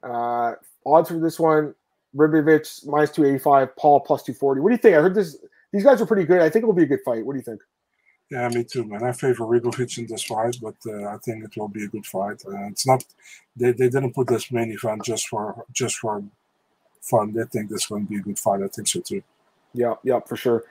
Uh, 0.02 0.54
odds 0.86 1.10
for 1.10 1.20
this 1.20 1.40
one: 1.40 1.76
Ribovic 2.16 2.88
minus 2.88 3.12
two 3.12 3.26
eighty 3.26 3.38
five, 3.38 3.76
Paul 3.76 4.00
plus 4.00 4.24
two 4.24 4.34
forty. 4.34 4.62
What 4.62 4.70
do 4.70 4.76
you 4.76 4.82
think? 4.82 4.96
I 4.96 5.02
heard 5.02 5.14
this. 5.16 5.38
These 5.72 5.84
guys 5.84 6.02
are 6.02 6.08
pretty 6.08 6.26
good. 6.26 6.42
I 6.42 6.50
think 6.50 6.64
it'll 6.64 6.74
be 6.74 6.84
a 6.84 6.88
good 6.88 7.04
fight. 7.06 7.24
What 7.24 7.34
do 7.34 7.38
you 7.40 7.44
think? 7.44 7.62
Yeah, 8.30 8.48
me 8.50 8.64
too, 8.64 8.84
man. 8.86 9.04
I 9.04 9.12
favor 9.12 9.46
Ribovic 9.46 9.98
in 9.98 10.06
this 10.06 10.24
fight, 10.24 10.58
but 10.62 10.76
uh, 10.86 11.08
I 11.08 11.18
think 11.18 11.44
it 11.44 11.58
will 11.58 11.68
be 11.68 11.86
a 11.86 11.88
good 11.88 12.06
fight. 12.06 12.44
Uh, 12.48 12.68
it's 12.68 12.86
not 12.86 13.04
they, 13.56 13.72
they 13.72 13.90
didn't 13.90 14.14
put 14.14 14.28
this 14.28 14.52
main 14.52 14.72
event 14.72 15.04
just 15.04 15.28
for 15.28 15.66
just 15.72 15.98
for 15.98 16.24
fun. 17.02 17.34
They 17.34 17.44
think 17.46 17.70
this 17.70 17.82
is 17.82 17.88
going 17.88 18.06
to 18.06 18.10
be 18.10 18.18
a 18.18 18.22
good 18.22 18.38
fight. 18.38 18.62
I 18.62 18.68
think 18.68 18.88
so 18.88 19.02
too. 19.02 19.24
Yeah, 19.74 19.96
yeah, 20.04 20.20
for 20.20 20.36
sure. 20.36 20.64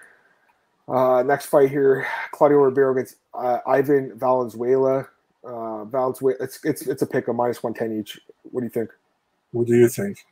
Uh, 0.86 1.22
next 1.24 1.46
fight 1.46 1.70
here: 1.70 2.06
Claudio 2.32 2.58
Ribeiro 2.58 2.92
against 2.92 3.16
uh, 3.34 3.58
Ivan 3.66 4.16
Valenzuela. 4.16 5.08
Uh, 5.44 5.84
Valenzuela, 5.84 6.36
it's 6.40 6.64
it's 6.64 6.86
it's 6.86 7.02
a 7.02 7.06
pick 7.06 7.26
of 7.26 7.34
minus 7.34 7.62
one 7.62 7.74
ten 7.74 7.98
each. 7.98 8.20
What 8.44 8.60
do 8.60 8.66
you 8.66 8.70
think? 8.70 8.90
What 9.50 9.66
do 9.66 9.74
you 9.74 9.88
think? 9.88 10.24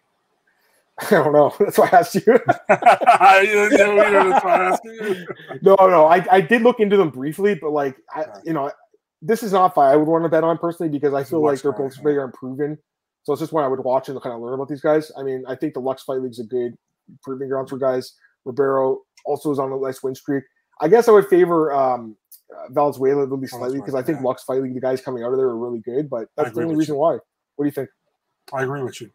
I 1.10 1.10
don't 1.10 1.32
know. 1.32 1.54
That's 1.60 1.78
why 1.78 1.88
I 1.92 1.98
asked 1.98 2.14
you. 2.14 2.22
you 2.26 2.38
know, 2.38 3.68
you 3.68 3.78
know, 3.78 4.30
that's 4.30 4.44
why 4.44 4.54
I'm 4.54 4.72
asking 4.72 4.92
you. 4.92 5.26
no, 5.60 5.74
no, 5.78 6.06
I, 6.06 6.24
I 6.30 6.40
did 6.40 6.62
look 6.62 6.80
into 6.80 6.96
them 6.96 7.10
briefly, 7.10 7.54
but 7.54 7.70
like 7.70 7.96
I, 8.14 8.24
you 8.44 8.54
know, 8.54 8.70
this 9.20 9.42
is 9.42 9.52
not 9.52 9.74
fight 9.74 9.92
I 9.92 9.96
would 9.96 10.08
want 10.08 10.24
to 10.24 10.28
bet 10.28 10.44
on 10.44 10.56
personally 10.58 10.90
because 10.90 11.12
I 11.12 11.24
feel 11.24 11.42
like 11.42 11.60
they're 11.60 11.72
both 11.72 11.96
yeah. 11.96 12.02
very 12.02 12.22
unproven. 12.22 12.78
So 13.24 13.32
it's 13.32 13.40
just 13.40 13.52
one 13.52 13.64
I 13.64 13.68
would 13.68 13.80
watch 13.80 14.08
and 14.08 14.20
kind 14.22 14.34
of 14.34 14.40
learn 14.40 14.54
about 14.54 14.68
these 14.68 14.80
guys. 14.80 15.10
I 15.18 15.22
mean, 15.22 15.44
I 15.48 15.54
think 15.54 15.74
the 15.74 15.80
Lux 15.80 16.02
Fight 16.04 16.20
League's 16.20 16.38
a 16.38 16.44
good 16.44 16.74
proving 17.22 17.48
grounds 17.48 17.70
for 17.70 17.78
guys. 17.78 18.14
Ribeiro 18.44 19.00
also 19.24 19.50
is 19.50 19.58
on 19.58 19.72
a 19.72 19.76
nice 19.76 20.02
win 20.02 20.14
streak. 20.14 20.44
I 20.80 20.88
guess 20.88 21.08
I 21.08 21.12
would 21.12 21.26
favor 21.26 21.72
um, 21.72 22.16
uh, 22.54 22.72
Valenzuela 22.72 23.26
really 23.26 23.48
slightly 23.48 23.80
because 23.80 23.94
I 23.94 24.02
think 24.02 24.18
yeah. 24.18 24.24
Lux 24.24 24.44
Fight 24.44 24.62
League, 24.62 24.74
the 24.74 24.80
guys 24.80 25.00
coming 25.00 25.24
out 25.24 25.32
of 25.32 25.38
there 25.38 25.48
are 25.48 25.58
really 25.58 25.80
good, 25.80 26.08
but 26.08 26.28
that's 26.36 26.54
the 26.54 26.62
only 26.62 26.76
reason 26.76 26.94
you. 26.94 27.00
why. 27.00 27.18
What 27.56 27.64
do 27.64 27.66
you 27.66 27.72
think? 27.72 27.88
I 28.52 28.62
agree 28.62 28.82
with 28.82 29.00
you. 29.00 29.10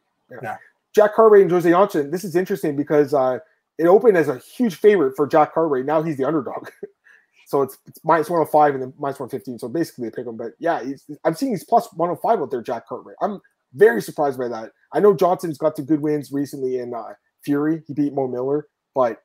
Jack 0.94 1.16
Cartwright 1.16 1.44
and 1.44 1.52
Jose 1.52 1.70
Johnson. 1.70 2.12
This 2.12 2.24
is 2.24 2.36
interesting 2.36 2.76
because 2.76 3.14
uh, 3.14 3.40
it 3.78 3.88
opened 3.88 4.18
as 4.18 4.28
a 4.28 4.40
huge 4.40 4.76
favorite 4.76 5.16
for 5.16 5.28
Jack 5.28 5.54
Cartwright. 5.54 5.86
Now 5.86 6.02
he's 6.02 6.18
the 6.18 6.26
underdog. 6.26 6.70
so 7.48 7.62
it's, 7.62 7.78
it's 7.88 8.00
minus 8.04 8.30
105 8.30 8.74
and 8.74 8.84
then 8.84 8.94
minus 8.98 9.20
115. 9.20 9.60
So 9.60 9.68
basically 9.70 10.06
they 10.06 10.12
pick 10.12 10.28
him. 10.28 10.38
But 10.38 10.52
yeah, 10.60 10.84
I'm 11.24 11.34
seeing 11.34 11.52
he's 11.52 11.64
plus 11.64 11.92
105 11.94 12.42
out 12.42 12.52
there, 12.52 12.62
Jack 12.62 12.88
Cartwright. 12.88 13.18
I'm 13.22 13.40
very 13.74 14.02
surprised 14.02 14.38
by 14.38 14.48
that. 14.50 14.72
I 14.94 15.00
know 15.00 15.14
Johnson's 15.14 15.58
got 15.58 15.78
some 15.78 15.86
good 15.86 16.02
wins 16.02 16.32
recently 16.32 16.80
in 16.80 16.94
uh, 16.94 17.14
Fury. 17.44 17.82
He 17.88 17.94
beat 17.94 18.14
Mo 18.14 18.28
Miller, 18.28 18.68
but 18.94 19.22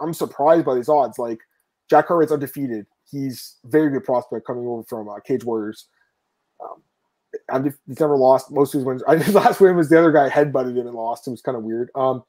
I'm 0.00 0.12
surprised 0.12 0.64
by 0.64 0.74
these 0.74 0.88
odds. 0.88 1.18
Like 1.18 1.38
Jack 1.88 2.08
Cartwright's 2.08 2.32
undefeated. 2.32 2.86
He's 3.08 3.58
very 3.64 3.90
good 3.90 4.04
prospect 4.04 4.46
coming 4.46 4.66
over 4.66 4.82
from 4.84 5.08
uh, 5.08 5.20
Cage 5.20 5.44
Warriors. 5.44 5.88
Um, 6.62 6.82
and 7.48 7.64
he's 7.86 8.00
never 8.00 8.16
lost 8.16 8.50
most 8.50 8.74
of 8.74 8.78
his 8.80 8.84
wins. 8.86 9.02
I, 9.08 9.16
his 9.16 9.34
last 9.34 9.60
win 9.60 9.76
was 9.76 9.88
the 9.88 9.98
other 9.98 10.12
guy 10.12 10.28
headbutted 10.28 10.76
him 10.76 10.86
and 10.86 10.94
lost. 10.96 11.26
It 11.26 11.30
was 11.30 11.42
kind 11.42 11.56
of 11.56 11.64
weird. 11.64 11.90
Um, 11.94 12.24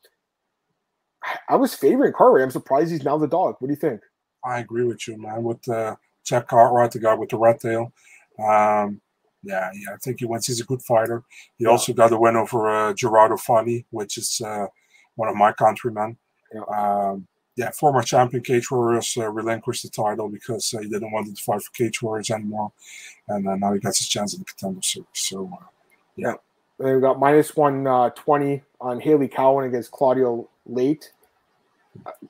I- 1.50 1.56
was 1.56 1.74
favoring 1.74 2.14
Cartwright. 2.14 2.44
I'm 2.44 2.52
surprised 2.52 2.92
he's 2.92 3.04
now 3.04 3.18
the 3.18 3.28
dog. 3.28 3.56
What 3.60 3.68
do 3.68 3.74
you 3.74 3.80
think? 3.80 4.02
I 4.44 4.60
agree 4.60 4.84
with 4.86 5.08
you, 5.08 5.18
man. 5.20 5.44
With 5.44 5.68
uh, 5.68 5.96
Jack 6.24 6.48
Cartwright, 6.48 6.92
the 6.92 7.00
guy 7.00 7.16
with 7.16 7.30
the 7.30 7.38
red 7.38 7.60
tail. 7.60 7.92
Um, 8.40 9.02
yeah, 9.44 9.70
yeah, 9.74 9.94
I 9.94 9.98
think 10.04 10.20
he 10.20 10.26
wins. 10.26 10.46
He's 10.48 10.62
a 10.62 10.66
good 10.66 10.82
fighter. 10.84 11.24
He 11.58 11.66
Yeah. 11.66 11.72
also 11.72 11.94
got 11.94 12.12
a 12.12 12.18
win 12.18 12.36
over 12.36 12.70
uh, 12.70 12.94
Gerardo 12.94 13.38
Fani, 13.38 13.86
which 13.92 14.18
is 14.18 14.42
uh, 14.46 14.68
one 15.16 15.30
of 15.30 15.36
my 15.36 15.52
countrymen. 15.52 16.18
Yeah. 16.54 16.62
Um, 16.62 17.28
yeah, 17.56 17.72
former 17.72 18.02
champion 18.02 18.44
Cage 18.44 18.70
Warriors 18.70 19.16
uh, 19.18 19.30
relinquished 19.30 19.84
the 19.84 19.90
title 19.90 20.28
because 20.28 20.74
uh, 20.74 20.80
he 20.80 20.90
didn't 20.90 21.12
want 21.12 21.34
to 21.34 21.42
fight 21.42 21.64
for 21.64 21.72
Cage 21.72 22.02
Warriors 22.02 22.30
anymore, 22.30 22.72
and 23.30 23.48
uh, 23.48 23.56
now 23.56 23.74
he 23.74 23.80
gets 23.80 24.00
his 24.00 24.08
chance 24.08 24.34
in 24.34 24.40
the 24.40 24.46
contender 24.46 24.82
series. 24.82 25.08
So 25.14 25.50
uh, 25.54 25.66
And 26.80 26.96
we 26.96 27.02
got 27.02 27.20
minus 27.20 27.56
one 27.56 27.88
uh, 27.88 28.10
on 28.82 29.00
Haley 29.00 29.30
Cowan 29.30 29.66
against 29.66 29.92
Claudio 29.92 30.50
Late. 30.66 31.12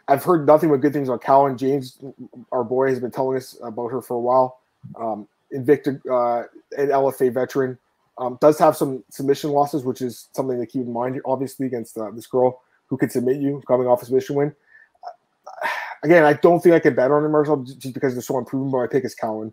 I've 0.07 0.23
heard 0.23 0.45
nothing 0.45 0.69
but 0.69 0.77
good 0.77 0.93
things 0.93 1.09
about 1.09 1.23
Cowan. 1.23 1.57
James, 1.57 1.97
our 2.51 2.63
boy, 2.63 2.89
has 2.89 2.99
been 2.99 3.09
telling 3.09 3.37
us 3.37 3.57
about 3.63 3.87
her 3.87 4.03
for 4.03 4.13
a 4.13 4.19
while. 4.19 4.59
Um, 4.99 5.27
Invicta, 5.51 5.99
uh, 6.07 6.45
an 6.77 6.89
LFA 6.89 7.33
veteran, 7.33 7.79
um, 8.19 8.37
does 8.41 8.59
have 8.59 8.77
some 8.77 9.03
submission 9.09 9.49
losses, 9.49 9.83
which 9.83 10.03
is 10.03 10.29
something 10.33 10.59
to 10.59 10.67
keep 10.67 10.83
in 10.83 10.93
mind. 10.93 11.19
Obviously, 11.25 11.65
against 11.65 11.97
this 12.13 12.27
girl 12.27 12.61
who 12.85 12.97
could 12.97 13.11
submit 13.11 13.37
you 13.37 13.63
coming 13.67 13.87
off 13.87 14.03
a 14.03 14.05
submission 14.05 14.35
win. 14.35 14.55
Again, 16.05 16.23
I 16.23 16.33
don't 16.33 16.61
think 16.61 16.75
I 16.75 16.79
can 16.79 16.93
bet 16.93 17.09
on 17.09 17.29
Marcel, 17.31 17.57
just 17.63 17.93
because 17.93 18.13
they're 18.13 18.21
so 18.21 18.37
unproven. 18.37 18.69
But 18.69 18.77
my 18.77 18.87
pick 18.87 19.05
is 19.05 19.15
Cowan. 19.15 19.51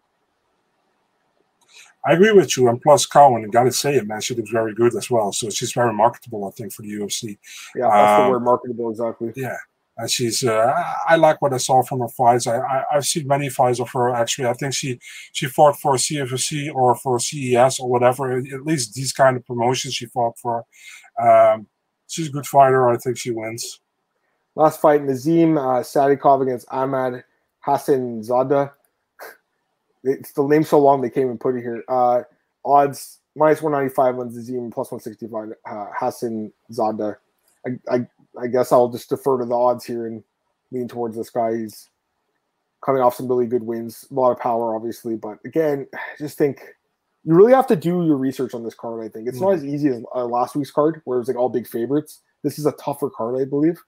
I 2.05 2.13
agree 2.13 2.33
with 2.33 2.57
you. 2.57 2.69
And 2.69 2.81
plus, 2.81 3.07
Cowan, 3.07 3.49
got 3.51 3.65
to 3.65 3.73
say 3.73 3.97
it, 3.97 4.07
man, 4.07 4.21
she 4.21 4.35
looks 4.35 4.51
very 4.51 4.75
good 4.75 4.95
as 4.95 5.11
well. 5.11 5.33
So 5.33 5.49
she's 5.49 5.73
very 5.73 5.95
marketable, 5.95 6.47
I 6.47 6.51
think, 6.51 6.73
for 6.73 6.83
the 6.83 6.93
UFC. 6.93 7.39
Yeah, 7.75 7.89
that's 7.89 8.19
the 8.19 8.25
Um, 8.25 8.31
word 8.33 8.41
marketable 8.41 8.91
exactly. 8.91 9.33
Yeah. 9.35 9.57
And 9.97 10.11
she's, 10.11 10.43
uh, 10.43 10.75
I 11.09 11.17
like 11.17 11.41
what 11.41 11.55
I 11.55 11.59
saw 11.59 11.83
from 11.83 12.01
her 12.01 12.09
fights. 12.09 12.47
I, 12.47 12.59
I, 12.59 12.85
I've 12.93 13.07
seen 13.07 13.27
many 13.27 13.49
fights 13.49 13.79
of 13.81 13.89
her, 13.91 14.13
actually. 14.15 14.49
I 14.49 14.55
think 14.55 14.75
she, 14.75 14.99
she 15.33 15.47
fought 15.47 15.79
for 15.79 15.95
CFC 15.95 16.75
or 16.75 16.95
for 16.97 17.19
CES 17.19 17.79
or 17.79 17.89
whatever. 17.89 18.37
At 18.37 18.67
least 18.67 18.95
these 18.95 19.13
kind 19.13 19.37
of 19.37 19.47
promotions 19.47 19.95
she 19.95 20.07
fought 20.07 20.39
for. 20.39 20.65
Um, 21.23 21.67
she's 22.09 22.29
a 22.29 22.33
good 22.33 22.47
fighter. 22.47 22.89
I 22.89 22.97
think 22.97 23.17
she 23.17 23.31
wins. 23.31 23.81
Last 24.55 24.81
fight, 24.81 25.03
Nazim 25.03 25.57
uh, 25.57 25.81
Sadikov 25.81 26.43
against 26.43 26.67
Ahmad 26.71 27.25
Hassan 27.61 28.23
Zada. 28.23 28.73
It's 30.05 30.33
the 30.33 30.43
name 30.43 30.65
so 30.65 30.81
long 30.81 31.01
they 31.01 31.11
came 31.11 31.31
and 31.31 31.39
put 31.39 31.55
it 31.55 31.63
here. 31.63 31.85
Uh, 31.87 32.23
odds 32.65 33.21
minus 33.37 33.63
195 33.63 34.19
on 34.19 34.35
Nazim, 34.35 34.71
plus 34.71 34.91
165 34.91 35.57
uh, 35.65 35.87
Hassan 35.97 36.53
Zada. 36.73 37.19
I, 37.65 37.71
I, 37.89 38.07
I 38.37 38.47
guess 38.49 38.73
I'll 38.73 38.89
just 38.89 39.09
defer 39.09 39.39
to 39.39 39.45
the 39.45 39.55
odds 39.55 39.85
here 39.85 40.07
and 40.07 40.25
lean 40.73 40.89
towards 40.89 41.17
this 41.17 41.31
guy. 41.31 41.57
He's 41.57 41.89
coming 42.85 43.01
off 43.01 43.15
some 43.15 43.29
really 43.29 43.47
good 43.47 43.63
wins, 43.63 44.07
a 44.11 44.15
lot 44.15 44.33
of 44.33 44.41
power, 44.41 44.75
obviously. 44.75 45.17
But 45.17 45.39
again, 45.45 45.87
I 45.95 45.99
just 46.19 46.37
think 46.37 46.61
you 47.25 47.35
really 47.35 47.53
have 47.53 47.69
to 47.69 47.77
do 47.77 48.05
your 48.05 48.17
research 48.17 48.55
on 48.55 48.65
this 48.65 48.75
card. 48.75 49.05
I 49.05 49.09
think 49.09 49.29
it's 49.29 49.41
not 49.41 49.55
as 49.55 49.65
easy 49.65 49.89
as 49.89 50.03
uh, 50.15 50.25
last 50.25 50.57
week's 50.57 50.73
card, 50.73 51.01
where 51.05 51.19
it 51.19 51.21
was 51.21 51.29
like 51.29 51.37
all 51.37 51.49
big 51.49 51.69
favorites. 51.69 52.21
This 52.43 52.59
is 52.59 52.67
a 52.67 52.73
tougher 52.73 53.09
card, 53.09 53.41
I 53.41 53.45
believe. 53.45 53.81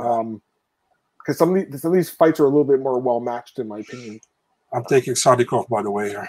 Um, 0.00 0.42
because 1.18 1.38
some 1.38 1.54
of 1.54 1.70
these 1.70 1.82
some 1.82 1.92
of 1.92 1.96
these 1.96 2.08
fights 2.08 2.40
are 2.40 2.44
a 2.44 2.48
little 2.48 2.64
bit 2.64 2.80
more 2.80 2.98
well 2.98 3.20
matched, 3.20 3.58
in 3.58 3.68
my 3.68 3.80
opinion. 3.80 4.20
I'm 4.72 4.84
taking 4.84 5.14
Sadikov, 5.14 5.68
by 5.68 5.82
the 5.82 5.90
way, 5.90 6.10
here. 6.10 6.28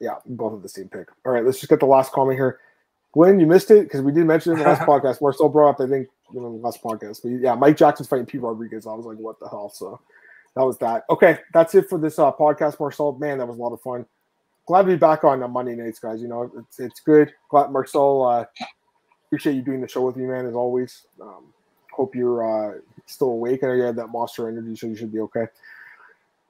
Yeah, 0.00 0.14
both 0.26 0.54
of 0.54 0.62
the 0.62 0.68
same 0.68 0.88
pick. 0.88 1.08
All 1.24 1.32
right, 1.32 1.44
let's 1.44 1.58
just 1.58 1.70
get 1.70 1.80
the 1.80 1.86
last 1.86 2.12
comment 2.12 2.38
here. 2.38 2.58
Glenn, 3.12 3.40
you 3.40 3.46
missed 3.46 3.70
it 3.70 3.84
because 3.84 4.02
we 4.02 4.12
did 4.12 4.26
mention 4.26 4.52
it 4.52 4.56
in 4.56 4.62
the 4.62 4.68
last 4.68 4.82
podcast. 4.86 5.20
Marcel 5.20 5.48
brought 5.48 5.70
up, 5.70 5.80
I 5.80 5.88
think, 5.88 6.08
you 6.32 6.40
know, 6.40 6.48
in 6.48 6.52
the 6.54 6.58
last 6.58 6.82
podcast. 6.82 7.22
But 7.22 7.30
yeah, 7.30 7.54
Mike 7.54 7.76
Jackson's 7.76 8.08
fighting 8.08 8.26
Pete 8.26 8.42
Rodriguez. 8.42 8.86
I 8.86 8.94
was 8.94 9.06
like, 9.06 9.18
what 9.18 9.40
the 9.40 9.48
hell? 9.48 9.70
So 9.70 10.00
that 10.54 10.64
was 10.64 10.78
that. 10.78 11.04
Okay, 11.10 11.38
that's 11.52 11.74
it 11.74 11.88
for 11.88 11.98
this 11.98 12.18
uh, 12.18 12.32
podcast, 12.32 12.78
Marcel. 12.78 13.12
Man, 13.12 13.38
that 13.38 13.46
was 13.46 13.56
a 13.56 13.60
lot 13.60 13.72
of 13.72 13.80
fun. 13.80 14.06
Glad 14.66 14.82
to 14.82 14.88
be 14.88 14.96
back 14.96 15.24
on 15.24 15.42
uh, 15.42 15.48
Monday 15.48 15.74
nights, 15.74 15.98
guys. 15.98 16.20
You 16.20 16.28
know, 16.28 16.50
it's 16.58 16.78
it's 16.78 17.00
good. 17.00 17.32
Glad 17.48 17.70
Marcel. 17.70 18.24
Uh, 18.24 18.44
appreciate 19.26 19.54
you 19.54 19.62
doing 19.62 19.80
the 19.80 19.88
show 19.88 20.02
with 20.02 20.16
me, 20.16 20.26
man, 20.26 20.46
as 20.46 20.54
always. 20.54 21.06
Um, 21.20 21.52
hope 21.98 22.14
you're 22.14 22.42
uh, 22.44 22.78
still 23.06 23.28
awake. 23.28 23.62
I 23.62 23.66
know 23.66 23.72
you 23.74 23.82
had 23.82 23.96
that 23.96 24.06
monster 24.06 24.48
energy, 24.48 24.76
so 24.76 24.86
you 24.86 24.94
should 24.94 25.12
be 25.12 25.20
okay. 25.20 25.46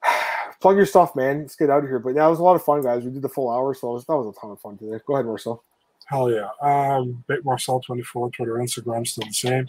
Plug 0.61 0.77
your 0.77 0.85
stuff, 0.85 1.15
man. 1.15 1.41
Let's 1.41 1.55
get 1.55 1.69
out 1.69 1.83
of 1.83 1.89
here. 1.89 1.99
But 1.99 2.15
yeah, 2.15 2.27
it 2.27 2.29
was 2.29 2.39
a 2.39 2.43
lot 2.43 2.55
of 2.55 2.63
fun, 2.63 2.81
guys. 2.81 3.03
We 3.03 3.11
did 3.11 3.23
the 3.23 3.29
full 3.29 3.49
hour, 3.49 3.73
so 3.73 3.93
was, 3.93 4.05
that 4.05 4.15
was 4.15 4.33
a 4.35 4.39
ton 4.39 4.51
of 4.51 4.59
fun 4.61 4.77
today. 4.77 4.99
Go 5.05 5.15
ahead, 5.15 5.25
Marcel. 5.25 5.63
Hell 6.05 6.31
yeah. 6.31 6.49
Um, 6.61 7.23
Big 7.27 7.43
Marcel24, 7.43 8.33
Twitter, 8.33 8.53
Instagram, 8.53 9.07
still 9.07 9.27
the 9.27 9.33
same. 9.33 9.67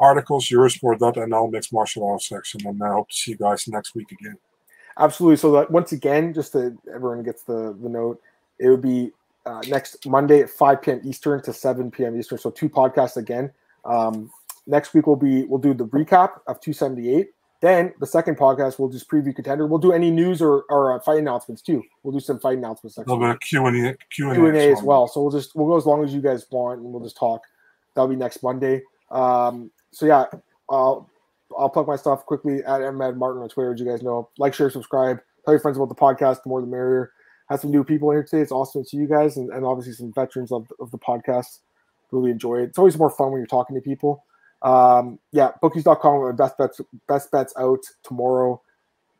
Articles, 0.00 0.48
Eurosport.nl, 0.48 1.50
mixed 1.50 1.72
martial 1.72 2.06
arts 2.06 2.28
section. 2.28 2.66
And 2.66 2.82
I 2.82 2.92
hope 2.92 3.08
to 3.08 3.14
see 3.14 3.30
you 3.32 3.36
guys 3.36 3.66
next 3.66 3.94
week 3.94 4.12
again. 4.12 4.38
absolutely. 4.98 5.36
So 5.36 5.52
that 5.52 5.70
once 5.70 5.92
again, 5.92 6.34
just 6.34 6.52
to 6.52 6.76
everyone 6.94 7.22
gets 7.22 7.42
the 7.42 7.76
the 7.80 7.88
note, 7.88 8.20
it 8.58 8.68
would 8.68 8.82
be 8.82 9.12
uh, 9.46 9.62
next 9.68 10.06
Monday 10.06 10.40
at 10.40 10.50
5 10.50 10.82
p.m. 10.82 11.00
Eastern 11.04 11.42
to 11.42 11.52
7 11.52 11.90
p.m. 11.90 12.18
Eastern. 12.18 12.38
So 12.38 12.50
two 12.50 12.68
podcasts 12.68 13.16
again. 13.16 13.50
Um, 13.84 14.30
next 14.68 14.94
week 14.94 15.06
we'll 15.06 15.16
be 15.16 15.44
we'll 15.44 15.58
do 15.58 15.74
the 15.74 15.86
recap 15.86 16.40
of 16.46 16.60
278. 16.60 17.30
Then 17.60 17.92
the 17.98 18.06
second 18.06 18.38
podcast 18.38 18.78
we'll 18.78 18.88
just 18.88 19.10
preview 19.10 19.34
contender. 19.34 19.66
We'll 19.66 19.80
do 19.80 19.92
any 19.92 20.12
news 20.12 20.40
or, 20.40 20.62
or 20.70 20.94
uh, 20.94 21.00
fight 21.00 21.18
announcements 21.18 21.60
too. 21.60 21.82
We'll 22.04 22.12
do 22.12 22.20
some 22.20 22.38
fight 22.38 22.58
announcements 22.58 22.96
next 22.96 23.08
A 23.08 23.10
little 23.10 23.26
bit 23.26 23.34
of 23.34 23.40
Q 23.40 23.66
and 23.66 23.86
A, 23.86 23.96
Q 24.10 24.30
and 24.30 24.56
A 24.56 24.70
as 24.70 24.82
well. 24.82 25.08
So 25.08 25.20
we'll 25.20 25.32
just 25.32 25.56
we'll 25.56 25.66
go 25.66 25.76
as 25.76 25.86
long 25.86 26.04
as 26.04 26.14
you 26.14 26.20
guys 26.20 26.46
want, 26.50 26.80
and 26.80 26.92
we'll 26.92 27.02
just 27.02 27.16
talk. 27.16 27.42
That'll 27.94 28.08
be 28.08 28.16
next 28.16 28.44
Monday. 28.44 28.82
Um, 29.10 29.72
so 29.90 30.06
yeah, 30.06 30.26
I'll 30.70 31.10
I'll 31.56 31.68
plug 31.68 31.86
my 31.86 31.96
stuff 31.96 32.26
quickly 32.26 32.62
at 32.64 32.80
Mad 32.94 33.16
Martin 33.16 33.42
on 33.42 33.48
Twitter. 33.48 33.72
As 33.72 33.80
you 33.80 33.86
guys 33.86 34.02
know, 34.02 34.28
like, 34.38 34.54
share, 34.54 34.70
subscribe. 34.70 35.20
Tell 35.44 35.54
your 35.54 35.60
friends 35.60 35.78
about 35.78 35.88
the 35.88 35.94
podcast. 35.94 36.42
The 36.42 36.48
more 36.48 36.60
the 36.60 36.66
merrier. 36.66 37.12
Had 37.48 37.60
some 37.60 37.70
new 37.70 37.82
people 37.82 38.10
in 38.10 38.16
here 38.16 38.24
today. 38.24 38.42
It's 38.42 38.52
awesome 38.52 38.82
to 38.82 38.88
see 38.88 38.98
you 38.98 39.08
guys, 39.08 39.38
and, 39.38 39.50
and 39.50 39.64
obviously 39.64 39.94
some 39.94 40.12
veterans 40.12 40.52
of, 40.52 40.70
of 40.78 40.90
the 40.90 40.98
podcast. 40.98 41.60
Really 42.10 42.30
enjoy 42.30 42.58
it. 42.58 42.64
It's 42.64 42.78
always 42.78 42.98
more 42.98 43.10
fun 43.10 43.32
when 43.32 43.40
you're 43.40 43.46
talking 43.46 43.74
to 43.74 43.80
people. 43.80 44.24
Um, 44.62 45.18
yeah, 45.32 45.50
bookies.com, 45.62 46.36
best 46.36 46.58
bets, 46.58 46.80
best 47.06 47.30
bets 47.30 47.54
out 47.58 47.84
tomorrow. 48.02 48.60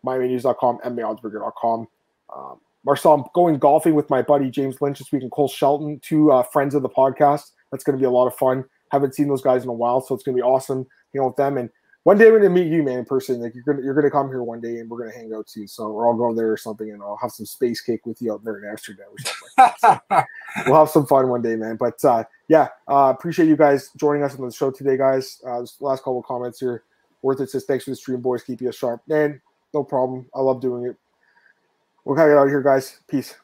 MiamiNews.com, 0.04 0.78
MMAOddsBreaker.com. 0.84 1.88
Um, 2.34 2.60
Marcel, 2.84 3.14
I'm 3.14 3.24
going 3.34 3.58
golfing 3.58 3.94
with 3.94 4.08
my 4.10 4.22
buddy 4.22 4.50
James 4.50 4.80
Lynch 4.80 4.98
this 4.98 5.12
week 5.12 5.22
and 5.22 5.30
Cole 5.30 5.48
Shelton, 5.48 6.00
two 6.00 6.32
uh, 6.32 6.42
friends 6.42 6.74
of 6.74 6.82
the 6.82 6.88
podcast. 6.88 7.50
That's 7.70 7.84
going 7.84 7.98
to 7.98 8.00
be 8.00 8.06
a 8.06 8.10
lot 8.10 8.26
of 8.26 8.34
fun. 8.34 8.64
Haven't 8.90 9.14
seen 9.14 9.28
those 9.28 9.42
guys 9.42 9.62
in 9.62 9.68
a 9.68 9.74
while, 9.74 10.00
so 10.00 10.14
it's 10.14 10.24
going 10.24 10.36
to 10.36 10.42
be 10.42 10.46
awesome, 10.46 10.86
you 11.12 11.20
know, 11.20 11.26
with 11.26 11.36
them. 11.36 11.58
And 11.58 11.70
one 12.08 12.16
day 12.16 12.30
we're 12.30 12.40
going 12.40 12.54
to 12.54 12.58
meet 12.58 12.72
you, 12.72 12.82
man, 12.82 13.00
in 13.00 13.04
person. 13.04 13.38
Like 13.38 13.54
you're 13.54 13.64
going 13.64 13.76
to 13.76 13.84
you're 13.84 13.92
going 13.92 14.06
to 14.06 14.10
come 14.10 14.28
here 14.28 14.42
one 14.42 14.62
day, 14.62 14.78
and 14.78 14.88
we're 14.88 14.96
going 14.96 15.12
to 15.12 15.18
hang 15.18 15.30
out 15.34 15.46
too. 15.46 15.66
So, 15.66 15.88
or 15.88 16.08
I'll 16.08 16.16
go 16.16 16.34
there 16.34 16.50
or 16.50 16.56
something, 16.56 16.90
and 16.90 17.02
I'll 17.02 17.18
have 17.20 17.32
some 17.32 17.44
space 17.44 17.82
cake 17.82 18.06
with 18.06 18.22
you 18.22 18.32
out 18.32 18.42
there 18.42 18.56
in 18.56 18.66
Amsterdam 18.66 19.08
or 19.10 19.18
something. 19.18 19.48
Like 19.58 19.80
that. 19.82 20.26
So 20.56 20.64
we'll 20.70 20.78
have 20.78 20.88
some 20.88 21.06
fun 21.06 21.28
one 21.28 21.42
day, 21.42 21.54
man. 21.54 21.76
But 21.76 22.02
uh, 22.02 22.24
yeah, 22.48 22.68
uh, 22.88 23.12
appreciate 23.14 23.46
you 23.46 23.58
guys 23.58 23.90
joining 23.94 24.22
us 24.22 24.34
on 24.38 24.46
the 24.46 24.50
show 24.50 24.70
today, 24.70 24.96
guys. 24.96 25.42
Uh, 25.46 25.66
last 25.80 25.98
couple 25.98 26.20
of 26.20 26.24
comments 26.24 26.60
here. 26.60 26.82
Worth 27.20 27.42
it 27.42 27.50
says 27.50 27.66
thanks 27.66 27.84
for 27.84 27.90
the 27.90 27.96
stream, 27.96 28.22
boys. 28.22 28.42
Keep 28.42 28.62
you 28.62 28.72
sharp, 28.72 29.02
man. 29.06 29.42
No 29.74 29.84
problem. 29.84 30.30
I 30.34 30.40
love 30.40 30.62
doing 30.62 30.86
it. 30.86 30.96
We'll 32.06 32.16
get 32.16 32.30
out 32.30 32.44
of 32.44 32.48
here, 32.48 32.62
guys. 32.62 33.00
Peace. 33.06 33.34